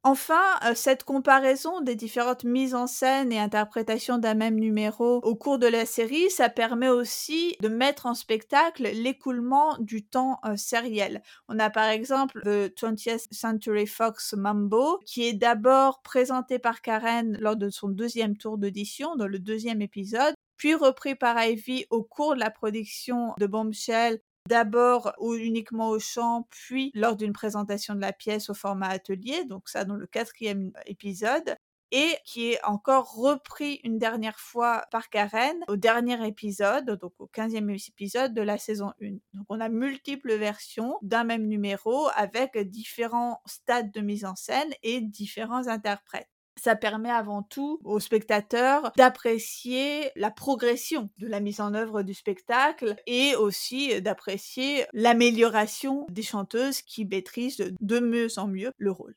Enfin, 0.05 0.43
euh, 0.65 0.75
cette 0.77 1.03
comparaison 1.03 1.81
des 1.81 1.97
différentes 1.97 2.45
mises 2.45 2.75
en 2.75 2.87
scène 2.87 3.33
et 3.33 3.39
interprétations 3.39 4.19
d'un 4.19 4.35
même 4.35 4.55
numéro 4.55 5.17
au 5.17 5.35
cours 5.35 5.59
de 5.59 5.67
la 5.67 5.87
série, 5.87 6.31
ça 6.31 6.49
permet 6.49 6.89
aussi 6.89 7.57
de 7.61 7.69
mettre 7.69 8.07
en 8.07 8.15
spectacle 8.15 8.85
l'écoulement 8.85 9.77
du 9.81 10.07
temps 10.07 10.39
euh, 10.45 10.57
sériel. 10.57 11.21
On 11.49 11.59
a 11.59 11.69
par 11.69 11.89
exemple 11.89 12.41
The 12.43 12.73
20th 12.81 13.27
Century 13.33 13.87
Fox 13.87 14.35
Mambo, 14.35 15.01
qui 15.05 15.27
est 15.27 15.33
d'abord 15.35 16.01
présenté 16.03 16.61
par 16.61 16.81
Karen 16.81 17.37
lors 17.41 17.57
de 17.57 17.69
son 17.69 17.89
deuxième 17.89 18.37
tour 18.37 18.57
d'audition, 18.57 19.17
dans 19.17 19.27
le 19.27 19.41
deuxième 19.41 19.83
épisode, 19.83 20.35
puis 20.57 20.75
repris 20.75 21.17
par 21.17 21.43
Ivy 21.43 21.87
au 21.91 22.05
cours 22.05 22.35
de 22.35 22.41
la 22.41 22.51
production 22.51 23.35
de 23.39 23.47
Bombshell 23.47 24.21
d'abord 24.49 25.13
uniquement 25.21 25.91
au 25.91 25.99
chant, 25.99 26.49
puis 26.51 26.91
lors 26.95 27.17
d'une 27.17 27.33
présentation 27.33 27.95
de 27.95 28.01
la 28.01 28.13
pièce 28.13 28.51
au 28.51 28.55
format 28.55 28.89
atelier, 28.89 29.45
donc 29.45 29.69
ça 29.69 29.85
dans 29.85 29.95
le 29.95 30.07
quatrième 30.07 30.73
épisode, 30.87 31.57
et 31.91 32.17
qui 32.25 32.53
est 32.53 32.65
encore 32.65 33.15
repris 33.15 33.81
une 33.85 33.99
dernière 33.99 34.39
fois 34.39 34.85
par 34.91 35.09
Karen 35.09 35.57
au 35.69 35.77
dernier 35.77 36.27
épisode, 36.27 36.99
donc 37.01 37.13
au 37.19 37.27
quinzième 37.27 37.71
épisode 37.71 38.35
de 38.35 38.43
la 38.43 38.59
saison 38.59 38.93
1. 39.03 39.13
Donc 39.33 39.47
on 39.49 39.61
a 39.61 39.69
multiples 39.69 40.35
versions 40.37 40.97
d'un 41.03 41.25
même 41.25 41.47
numéro 41.47 42.09
avec 42.15 42.59
différents 42.59 43.41
stades 43.47 43.91
de 43.91 44.01
mise 44.01 44.25
en 44.25 44.35
scène 44.35 44.73
et 44.83 45.01
différents 45.01 45.69
interprètes 45.69 46.29
ça 46.61 46.77
permet 46.77 47.11
avant 47.11 47.43
tout 47.43 47.81
aux 47.85 48.01
spectateurs 48.01 48.93
d'apprécier 48.97 50.11
la 50.17 50.31
progression 50.31 51.11
de 51.19 51.27
la 51.27 51.41
mise 51.41 51.61
en 51.61 51.75
œuvre 51.75 52.03
du 52.03 52.15
spectacle 52.15 52.97
et 53.07 53.35
aussi 53.37 54.01
d'apprécier 54.01 54.85
l'amélioration 54.93 56.07
des 56.11 56.23
chanteuses 56.23 56.83
qui 56.83 57.05
maîtrisent 57.05 57.73
de 57.81 58.01
mieux 58.01 58.39
en 58.39 58.49
mieux 58.49 58.73
le 58.77 58.91
rôle. 58.91 59.15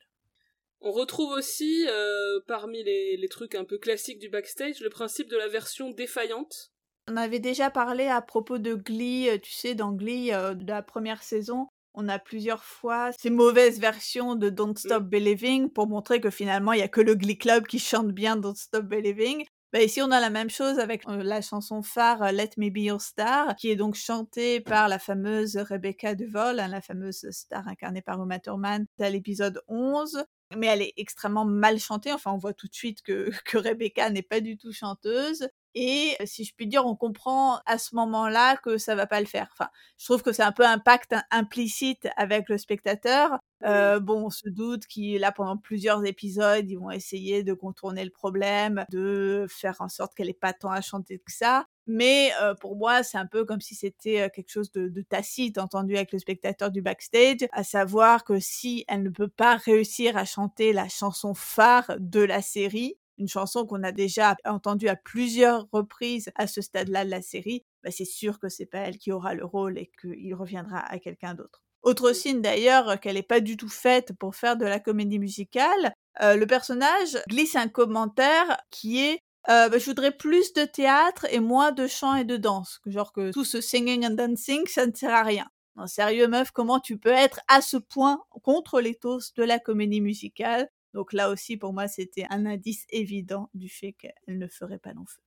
On 0.84 0.90
retrouve 0.90 1.30
aussi, 1.32 1.86
euh, 1.88 2.40
parmi 2.48 2.82
les, 2.82 3.16
les, 3.16 3.28
trucs 3.28 3.54
un 3.54 3.64
peu 3.64 3.78
classiques 3.78 4.18
du 4.18 4.28
backstage, 4.28 4.80
le 4.80 4.90
principe 4.90 5.28
de 5.28 5.36
la 5.36 5.46
version 5.46 5.90
défaillante. 5.90 6.72
On 7.08 7.16
avait 7.16 7.38
déjà 7.38 7.70
parlé 7.70 8.06
à 8.06 8.20
propos 8.20 8.58
de 8.58 8.74
Glee, 8.74 9.28
euh, 9.28 9.38
tu 9.38 9.52
sais, 9.52 9.74
dans 9.74 9.92
Glee 9.92 10.32
euh, 10.32 10.54
de 10.54 10.66
la 10.66 10.82
première 10.82 11.22
saison, 11.22 11.68
on 11.94 12.08
a 12.08 12.18
plusieurs 12.18 12.64
fois 12.64 13.10
ces 13.18 13.30
mauvaises 13.30 13.80
versions 13.80 14.34
de 14.34 14.50
Don't 14.50 14.72
mmh. 14.72 14.76
Stop 14.78 15.04
Believing 15.04 15.70
pour 15.70 15.86
montrer 15.86 16.20
que 16.20 16.30
finalement 16.30 16.72
il 16.72 16.80
y 16.80 16.82
a 16.82 16.88
que 16.88 17.00
le 17.00 17.14
Glee 17.14 17.38
Club 17.38 17.66
qui 17.66 17.78
chante 17.78 18.12
bien 18.12 18.36
Don't 18.36 18.56
Stop 18.56 18.84
Believing. 18.86 19.44
Bah 19.72 19.82
ici 19.82 20.02
on 20.02 20.10
a 20.10 20.20
la 20.20 20.30
même 20.30 20.50
chose 20.50 20.78
avec 20.78 21.08
euh, 21.08 21.22
la 21.22 21.40
chanson 21.40 21.82
phare 21.82 22.22
euh, 22.22 22.32
Let 22.32 22.50
Me 22.58 22.68
Be 22.68 22.84
Your 22.84 23.00
Star 23.00 23.56
qui 23.56 23.70
est 23.70 23.76
donc 23.76 23.94
chantée 23.94 24.60
par 24.60 24.88
la 24.88 24.98
fameuse 24.98 25.56
Rebecca 25.56 26.14
DeVol, 26.14 26.60
hein, 26.60 26.68
la 26.68 26.82
fameuse 26.82 27.26
star 27.30 27.66
incarnée 27.68 28.02
par 28.02 28.22
Uma 28.22 28.38
Thurman 28.38 28.86
à 29.00 29.08
l'épisode 29.08 29.62
11 29.68 30.24
mais 30.56 30.66
elle 30.66 30.82
est 30.82 30.92
extrêmement 30.96 31.44
mal 31.44 31.78
chantée. 31.78 32.12
Enfin, 32.12 32.32
on 32.32 32.38
voit 32.38 32.54
tout 32.54 32.68
de 32.68 32.74
suite 32.74 33.02
que, 33.02 33.30
que 33.46 33.58
Rebecca 33.58 34.10
n'est 34.10 34.22
pas 34.22 34.40
du 34.40 34.56
tout 34.56 34.72
chanteuse. 34.72 35.48
Et 35.74 36.16
si 36.24 36.44
je 36.44 36.54
puis 36.54 36.66
dire, 36.66 36.86
on 36.86 36.96
comprend 36.96 37.60
à 37.66 37.78
ce 37.78 37.94
moment-là 37.94 38.56
que 38.56 38.78
ça 38.78 38.94
va 38.94 39.06
pas 39.06 39.20
le 39.20 39.26
faire. 39.26 39.48
Enfin, 39.52 39.70
je 39.98 40.04
trouve 40.04 40.22
que 40.22 40.32
c'est 40.32 40.42
un 40.42 40.52
peu 40.52 40.66
un 40.66 40.78
pacte 40.78 41.14
implicite 41.30 42.08
avec 42.16 42.48
le 42.48 42.58
spectateur. 42.58 43.38
Euh, 43.64 44.00
bon, 44.00 44.26
on 44.26 44.30
se 44.30 44.48
doute 44.48 44.86
qu'il 44.86 45.20
là 45.20 45.32
pendant 45.32 45.56
plusieurs 45.56 46.04
épisodes, 46.04 46.68
ils 46.68 46.76
vont 46.76 46.90
essayer 46.90 47.42
de 47.42 47.54
contourner 47.54 48.04
le 48.04 48.10
problème, 48.10 48.84
de 48.90 49.46
faire 49.48 49.76
en 49.80 49.88
sorte 49.88 50.14
qu'elle 50.14 50.28
ait 50.28 50.34
pas 50.34 50.52
tant 50.52 50.70
à 50.70 50.80
chanter 50.80 51.18
que 51.18 51.32
ça. 51.32 51.66
Mais 51.86 52.32
euh, 52.40 52.54
pour 52.54 52.76
moi, 52.76 53.02
c'est 53.02 53.18
un 53.18 53.26
peu 53.26 53.44
comme 53.44 53.60
si 53.60 53.74
c'était 53.74 54.22
euh, 54.22 54.28
quelque 54.28 54.50
chose 54.50 54.70
de, 54.72 54.88
de, 54.88 55.02
tacite 55.02 55.58
entendu 55.58 55.96
avec 55.96 56.12
le 56.12 56.18
spectateur 56.18 56.70
du 56.70 56.80
backstage, 56.80 57.48
à 57.52 57.64
savoir 57.64 58.24
que 58.24 58.38
si 58.38 58.84
elle 58.88 59.02
ne 59.02 59.10
peut 59.10 59.28
pas 59.28 59.56
réussir 59.56 60.16
à 60.16 60.24
chanter 60.24 60.72
la 60.72 60.88
chanson 60.88 61.34
phare 61.34 61.96
de 61.98 62.20
la 62.20 62.40
série, 62.40 62.96
une 63.18 63.28
chanson 63.28 63.66
qu'on 63.66 63.82
a 63.82 63.92
déjà 63.92 64.36
entendue 64.44 64.88
à 64.88 64.96
plusieurs 64.96 65.66
reprises 65.72 66.30
à 66.34 66.46
ce 66.46 66.60
stade-là 66.60 67.04
de 67.04 67.10
la 67.10 67.22
série, 67.22 67.64
bah 67.82 67.90
c'est 67.90 68.04
sûr 68.04 68.38
que 68.38 68.48
c'est 68.48 68.66
pas 68.66 68.78
elle 68.78 68.98
qui 68.98 69.12
aura 69.12 69.34
le 69.34 69.44
rôle 69.44 69.78
et 69.78 69.90
qu'il 70.00 70.34
reviendra 70.34 70.78
à 70.78 70.98
quelqu'un 70.98 71.34
d'autre. 71.34 71.62
Autre 71.82 72.12
signe 72.12 72.40
d'ailleurs 72.40 73.00
qu'elle 73.00 73.16
n'est 73.16 73.22
pas 73.22 73.40
du 73.40 73.56
tout 73.56 73.68
faite 73.68 74.12
pour 74.18 74.36
faire 74.36 74.56
de 74.56 74.64
la 74.64 74.78
comédie 74.78 75.18
musicale, 75.18 75.92
euh, 76.20 76.36
le 76.36 76.46
personnage 76.46 77.18
glisse 77.28 77.56
un 77.56 77.68
commentaire 77.68 78.58
qui 78.70 79.00
est 79.00 79.18
euh, 79.48 79.68
bah, 79.68 79.78
je 79.78 79.86
voudrais 79.86 80.12
plus 80.12 80.52
de 80.52 80.64
théâtre 80.64 81.26
et 81.30 81.40
moins 81.40 81.72
de 81.72 81.86
chant 81.88 82.14
et 82.14 82.24
de 82.24 82.36
danse. 82.36 82.80
Genre 82.86 83.12
que 83.12 83.32
tout 83.32 83.44
ce 83.44 83.60
singing 83.60 84.06
and 84.06 84.14
dancing, 84.14 84.66
ça 84.68 84.86
ne 84.86 84.94
sert 84.94 85.12
à 85.12 85.24
rien. 85.24 85.48
Non, 85.76 85.86
sérieux 85.86 86.28
meuf, 86.28 86.50
comment 86.52 86.80
tu 86.80 86.98
peux 86.98 87.10
être 87.10 87.40
à 87.48 87.60
ce 87.60 87.76
point 87.76 88.22
contre 88.42 88.80
les 88.80 88.90
l'éthos 88.90 89.32
de 89.34 89.42
la 89.42 89.58
comédie 89.58 90.00
musicale 90.00 90.68
donc 90.94 91.12
là 91.12 91.30
aussi, 91.30 91.56
pour 91.56 91.72
moi, 91.72 91.88
c'était 91.88 92.26
un 92.30 92.46
indice 92.46 92.86
évident 92.90 93.50
du 93.54 93.68
fait 93.68 93.92
qu'elle 93.92 94.38
ne 94.38 94.46
ferait 94.46 94.78
pas 94.78 94.92
long 94.92 95.06
feu. 95.06 95.22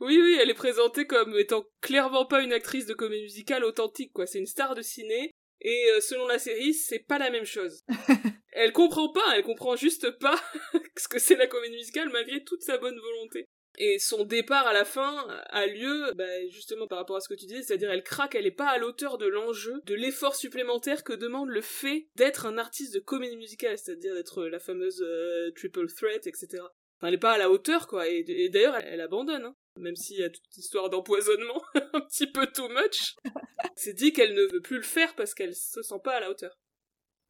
Oui, 0.00 0.18
oui, 0.20 0.36
elle 0.40 0.50
est 0.50 0.54
présentée 0.54 1.06
comme 1.06 1.38
étant 1.38 1.64
clairement 1.80 2.26
pas 2.26 2.42
une 2.42 2.52
actrice 2.52 2.86
de 2.86 2.94
comédie 2.94 3.22
musicale 3.22 3.64
authentique, 3.64 4.12
quoi. 4.12 4.26
C'est 4.26 4.40
une 4.40 4.46
star 4.46 4.74
de 4.74 4.82
ciné, 4.82 5.30
et 5.60 5.90
euh, 5.90 6.00
selon 6.00 6.26
la 6.26 6.40
série, 6.40 6.74
c'est 6.74 6.98
pas 6.98 7.18
la 7.18 7.30
même 7.30 7.44
chose. 7.44 7.84
elle 8.52 8.72
comprend 8.72 9.12
pas, 9.12 9.36
elle 9.36 9.44
comprend 9.44 9.76
juste 9.76 10.10
pas 10.18 10.40
ce 10.96 11.06
que 11.06 11.20
c'est 11.20 11.36
la 11.36 11.46
comédie 11.46 11.76
musicale 11.76 12.10
malgré 12.10 12.42
toute 12.42 12.62
sa 12.62 12.78
bonne 12.78 12.98
volonté. 12.98 13.46
Et 13.78 13.98
son 13.98 14.24
départ 14.24 14.66
à 14.66 14.72
la 14.72 14.84
fin 14.84 15.26
a 15.48 15.66
lieu, 15.66 16.12
bah, 16.14 16.46
justement 16.48 16.86
par 16.86 16.98
rapport 16.98 17.16
à 17.16 17.20
ce 17.20 17.28
que 17.28 17.34
tu 17.34 17.46
disais, 17.46 17.62
c'est-à-dire 17.62 17.90
elle 17.90 18.02
craque, 18.02 18.34
elle 18.34 18.46
est 18.46 18.50
pas 18.50 18.68
à 18.68 18.78
l'auteur 18.78 19.18
de 19.18 19.26
l'enjeu, 19.26 19.80
de 19.86 19.94
l'effort 19.94 20.34
supplémentaire 20.34 21.04
que 21.04 21.12
demande 21.12 21.48
le 21.48 21.62
fait 21.62 22.08
d'être 22.16 22.46
un 22.46 22.58
artiste 22.58 22.94
de 22.94 23.00
comédie 23.00 23.36
musicale, 23.36 23.78
c'est-à-dire 23.78 24.14
d'être 24.14 24.44
la 24.44 24.58
fameuse 24.58 25.02
euh, 25.02 25.50
triple 25.52 25.86
threat, 25.86 26.26
etc. 26.26 26.62
Enfin, 27.02 27.08
elle 27.08 27.14
est 27.14 27.18
pas 27.18 27.32
à 27.32 27.38
la 27.38 27.50
hauteur, 27.50 27.88
quoi. 27.88 28.08
Et, 28.08 28.48
d'ailleurs, 28.50 28.76
elle, 28.76 29.00
abandonne, 29.00 29.44
hein. 29.44 29.56
même 29.76 29.96
s'il 29.96 30.18
y 30.18 30.22
a 30.22 30.30
toute 30.30 30.56
histoire 30.56 30.90
d'empoisonnement, 30.90 31.62
un 31.74 32.00
petit 32.02 32.26
peu 32.26 32.46
too 32.46 32.68
much. 32.68 33.16
c'est 33.74 33.94
dit 33.94 34.12
qu'elle 34.12 34.34
ne 34.34 34.52
veut 34.52 34.60
plus 34.60 34.76
le 34.76 34.82
faire 34.82 35.14
parce 35.16 35.34
qu'elle 35.34 35.54
se 35.54 35.82
sent 35.82 36.00
pas 36.04 36.16
à 36.16 36.20
la 36.20 36.30
hauteur. 36.30 36.56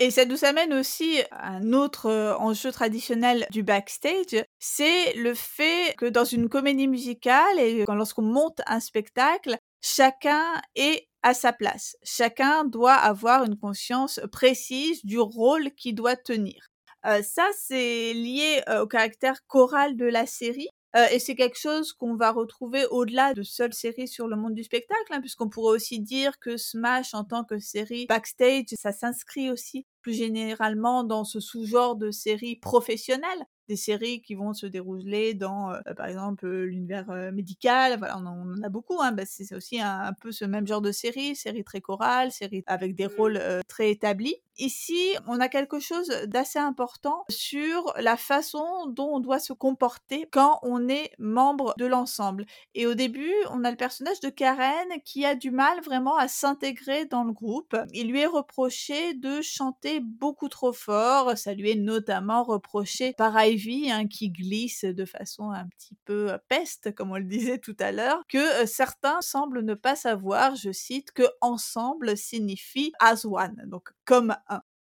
Et 0.03 0.11
ça 0.11 0.25
nous 0.25 0.45
amène 0.45 0.75
aussi 0.75 1.21
à 1.31 1.51
un 1.53 1.73
autre 1.73 2.07
euh, 2.07 2.35
enjeu 2.39 2.73
traditionnel 2.73 3.47
du 3.53 3.63
backstage, 3.63 4.45
c'est 4.59 5.13
le 5.13 5.33
fait 5.33 5.95
que 5.97 6.07
dans 6.07 6.25
une 6.25 6.49
comédie 6.49 6.89
musicale 6.89 7.61
et 7.61 7.85
lorsqu'on 7.87 8.23
monte 8.23 8.63
un 8.67 8.81
spectacle, 8.81 9.57
chacun 9.81 10.61
est 10.75 11.07
à 11.23 11.35
sa 11.35 11.53
place. 11.53 11.97
Chacun 12.03 12.65
doit 12.65 12.95
avoir 12.95 13.45
une 13.45 13.57
conscience 13.57 14.19
précise 14.33 15.05
du 15.05 15.21
rôle 15.21 15.71
qu'il 15.77 15.95
doit 15.95 16.17
tenir. 16.17 16.67
Euh, 17.07 17.23
ça, 17.23 17.47
c'est 17.57 18.13
lié 18.13 18.61
euh, 18.69 18.83
au 18.83 18.89
caractère 18.89 19.47
choral 19.47 19.97
de 19.97 20.07
la 20.07 20.27
série. 20.27 20.69
Euh, 20.95 21.07
et 21.11 21.19
c'est 21.19 21.35
quelque 21.35 21.59
chose 21.59 21.93
qu'on 21.93 22.17
va 22.17 22.33
retrouver 22.33 22.85
au-delà 22.91 23.33
de 23.33 23.43
seules 23.43 23.73
séries 23.73 24.09
sur 24.09 24.29
le 24.29 24.37
monde 24.37 24.55
du 24.55 24.63
spectacle, 24.63 25.11
hein, 25.11 25.21
puisqu'on 25.21 25.49
pourrait 25.49 25.75
aussi 25.77 26.01
dire 26.01 26.39
que 26.39 26.57
Smash 26.57 27.15
en 27.15 27.25
tant 27.25 27.45
que 27.45 27.59
série 27.59 28.07
backstage, 28.07 28.67
ça 28.75 28.93
s'inscrit 28.93 29.51
aussi 29.51 29.87
plus 30.03 30.15
généralement 30.15 31.05
dans 31.05 31.25
ce 31.25 31.41
sous-genre 31.41 31.97
de 31.97 32.11
série 32.11 32.57
professionnelle 32.57 33.47
des 33.69 33.77
séries 33.77 34.21
qui 34.21 34.35
vont 34.35 34.53
se 34.53 34.67
dérouler 34.67 35.35
dans, 35.35 35.73
euh, 35.73 35.81
par 35.97 36.07
exemple, 36.07 36.45
euh, 36.45 36.65
l'univers 36.65 37.07
médical. 37.33 37.97
Voilà, 37.97 38.19
on 38.19 38.27
en, 38.27 38.63
a 38.63 38.69
beaucoup. 38.69 39.01
Hein, 39.01 39.13
bah, 39.13 39.23
c'est 39.25 39.55
aussi 39.55 39.81
un, 39.81 40.13
peu 40.21 40.33
ce 40.33 40.45
même 40.45 40.67
genre 40.67 40.83
de 40.83 40.93
série, 40.93 41.37
série 41.37 41.65
très 41.65 41.81
chorale, 41.81 42.33
série 42.33 42.65
avec 42.67 42.95
des 42.97 43.07
mmh. 43.07 43.17
rôles 43.17 43.41
très 43.69 43.91
établis. 43.91 44.37
Ici, 44.59 45.15
on 45.27 45.41
a 45.41 45.49
quelque 45.49 45.81
chose 45.81 46.09
d'assez 46.27 46.59
important 46.59 47.25
sur 47.31 47.95
la 47.99 48.19
façon 48.19 48.87
dont 48.87 49.09
on 49.15 49.19
doit 49.21 49.39
se 49.39 49.55
comporter 49.55 50.29
quand 50.31 50.59
on 50.63 50.89
est 50.89 51.11
membre 51.19 51.73
de 51.79 51.87
l'ensemble? 51.87 52.45
Et 52.75 52.87
au 52.87 52.93
début, 52.95 53.33
on 53.51 53.65
a 53.65 53.71
le 53.71 53.79
personnage 53.79 54.21
de 54.21 54.29
Karen 54.29 54.89
qui 55.07 55.25
a 55.25 55.35
du 55.35 55.51
mal 55.51 55.81
vraiment 55.81 56.17
à 56.17 56.29
s'intégrer 56.29 57.07
dans 57.07 57.25
le 57.25 57.33
groupe. 57.33 57.75
Il 57.95 58.09
lui 58.09 58.21
est 58.21 58.27
reproché 58.27 59.15
de 59.15 59.41
chanter 59.41 60.01
beaucoup 60.01 60.51
trop 60.51 60.75
fort. 60.75 61.37
Ça 61.39 61.55
lui 61.55 61.71
est 61.71 61.75
notamment 61.77 62.43
reproché 62.43 63.15
par 63.17 63.43
Ivy, 63.43 63.91
hein, 63.91 64.07
qui 64.07 64.29
glisse 64.29 64.85
de 64.85 65.05
façon 65.07 65.51
un 65.51 65.67
petit 65.69 65.97
peu 66.05 66.37
peste, 66.49 66.95
comme 66.95 67.11
on 67.11 67.17
le 67.17 67.25
disait 67.25 67.59
tout 67.59 67.77
à 67.81 67.91
l'heure, 67.91 68.23
que 68.29 68.67
certains 68.67 69.23
semblent 69.23 69.63
ne 69.63 69.75
pas 69.75 69.97
savoir, 69.97 70.57
je 70.57 70.73
cite, 70.73 71.11
que 71.13 71.25
ensemble 71.41 72.19
signifie 72.19 72.93
as 73.01 73.25
one, 73.25 73.63
donc 73.67 73.89
comme 74.05 74.37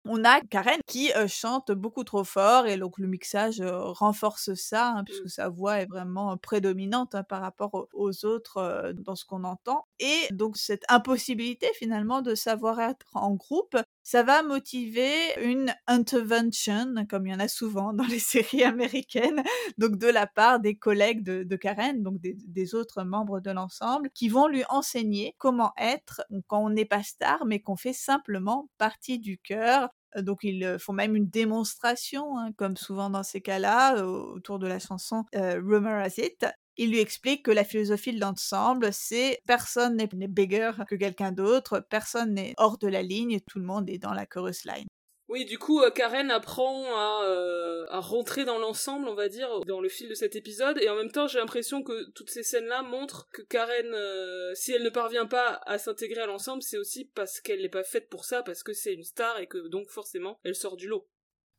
on 0.07 0.25
a 0.25 0.41
Karen 0.41 0.81
qui 0.87 1.11
chante 1.29 1.73
beaucoup 1.73 2.05
trop 2.05 2.25
fort 2.25 2.67
et 2.67 2.77
donc 2.77 2.99
le 2.99 3.07
mixage 3.07 3.63
renforce 3.63 4.55
ça 4.55 4.95
hein, 4.97 5.05
puisque 5.05 5.27
mmh. 5.27 5.29
sa 5.29 5.49
voix 5.49 5.81
est 5.81 5.87
vraiment 5.87 6.37
prédominante 6.37 7.15
hein, 7.15 7.23
par 7.23 7.43
rapport 7.43 7.89
aux, 7.93 8.25
autres 8.25 8.93
dans 8.95 9.15
ce 9.15 9.25
qu'on 9.25 9.45
entend 9.45 9.87
et 9.99 10.29
donc 10.33 10.57
cette 10.57 10.85
impossibilité 10.89 11.69
finalement 11.75 12.23
de 12.23 12.35
savoir 12.35 12.81
être 12.81 13.07
en 13.15 13.33
groupe 13.35 13.77
ça 14.03 14.23
va 14.23 14.43
motiver 14.43 15.13
une 15.43 15.75
intervention, 15.87 16.95
comme 17.09 17.27
il 17.27 17.33
y 17.33 17.35
en 17.35 17.41
a 17.41 17.49
souvent 17.49 17.93
dans 17.93 18.05
les 18.05 18.19
séries 18.19 18.65
américaines, 18.65 19.43
donc 19.79 19.97
de 19.97 20.09
la 20.09 20.27
part 20.27 20.61
des 20.61 20.77
collègues 20.77 21.23
de, 21.23 21.57
Karen, 21.57 22.03
donc 22.03 22.21
des, 22.21 22.75
autres 22.75 23.05
membres 23.05 23.41
de 23.41 23.51
l'ensemble, 23.51 24.11
qui 24.11 24.29
vont 24.29 24.47
lui 24.47 24.65
enseigner 24.69 25.35
comment 25.39 25.73
être 25.79 26.23
quand 26.47 26.65
on 26.65 26.71
n'est 26.71 26.85
pas 26.85 27.03
star, 27.03 27.45
mais 27.47 27.61
qu'on 27.61 27.77
fait 27.77 27.93
simplement 27.93 28.69
partie 28.79 29.19
du 29.19 29.39
cœur, 29.39 29.89
donc 30.17 30.41
ils 30.43 30.77
font 30.79 30.93
même 30.93 31.15
une 31.15 31.29
démonstration, 31.29 32.39
hein, 32.39 32.53
comme 32.57 32.77
souvent 32.77 33.11
dans 33.11 33.23
ces 33.23 33.41
cas-là, 33.41 34.05
autour 34.05 34.59
de 34.59 34.67
la 34.67 34.79
chanson 34.79 35.25
Rumor 35.35 35.95
Has 35.95 36.19
It. 36.19 36.47
Il 36.83 36.93
lui 36.93 37.01
explique 37.01 37.45
que 37.45 37.51
la 37.51 37.63
philosophie 37.63 38.15
de 38.15 38.21
l'ensemble, 38.21 38.91
c'est 38.91 39.43
personne 39.47 39.99
n'est 39.99 40.09
bigger 40.29 40.71
que 40.89 40.95
quelqu'un 40.95 41.31
d'autre, 41.31 41.85
personne 41.91 42.33
n'est 42.33 42.55
hors 42.57 42.79
de 42.79 42.89
la 42.89 43.03
ligne, 43.03 43.39
tout 43.47 43.59
le 43.59 43.67
monde 43.67 43.91
est 43.91 43.99
dans 43.99 44.15
la 44.15 44.25
chorus 44.25 44.65
line. 44.65 44.87
Oui, 45.29 45.45
du 45.45 45.59
coup, 45.59 45.83
euh, 45.83 45.91
Karen 45.91 46.31
apprend 46.31 46.87
euh, 47.23 47.85
à, 47.91 48.01
rentrer 48.01 48.47
dans 48.47 48.57
l'ensemble, 48.59 49.09
on 49.09 49.15
va 49.15 49.29
dire, 49.29 49.61
dans 49.67 49.83
le 49.83 49.91
fil 49.91 50.09
de 50.09 50.15
cet 50.15 50.37
épisode, 50.37 50.79
et 50.81 50.89
en 50.89 50.97
même 50.97 51.13
temps, 51.13 51.27
j'ai 51.27 51.39
l'impression 51.39 51.83
que 51.83 52.11
toutes 52.13 52.31
ces 52.31 52.43
scènes-là 52.43 52.81
montrent 52.81 53.29
que 53.31 53.43
Karen, 53.43 53.93
euh, 53.93 54.55
si 54.55 54.73
elle 54.73 54.83
ne 54.83 54.89
parvient 54.89 55.27
pas 55.27 55.61
à 55.67 55.77
s'intégrer 55.77 56.23
à 56.23 56.27
l'ensemble, 56.27 56.63
c'est 56.63 56.79
aussi 56.79 57.05
parce 57.05 57.43
qu'elle 57.43 57.61
n'est 57.61 57.69
pas 57.69 57.85
faite 57.85 58.09
pour 58.09 58.25
ça, 58.25 58.43
parce 58.43 58.63
que 58.63 58.73
c'est 58.73 58.95
une 58.95 59.05
star 59.05 59.39
et 59.39 59.47
que 59.47 59.69
donc 59.69 59.91
forcément, 59.91 60.41
elle 60.45 60.55
sort 60.55 60.79
du 60.79 60.89
lot. 60.89 61.07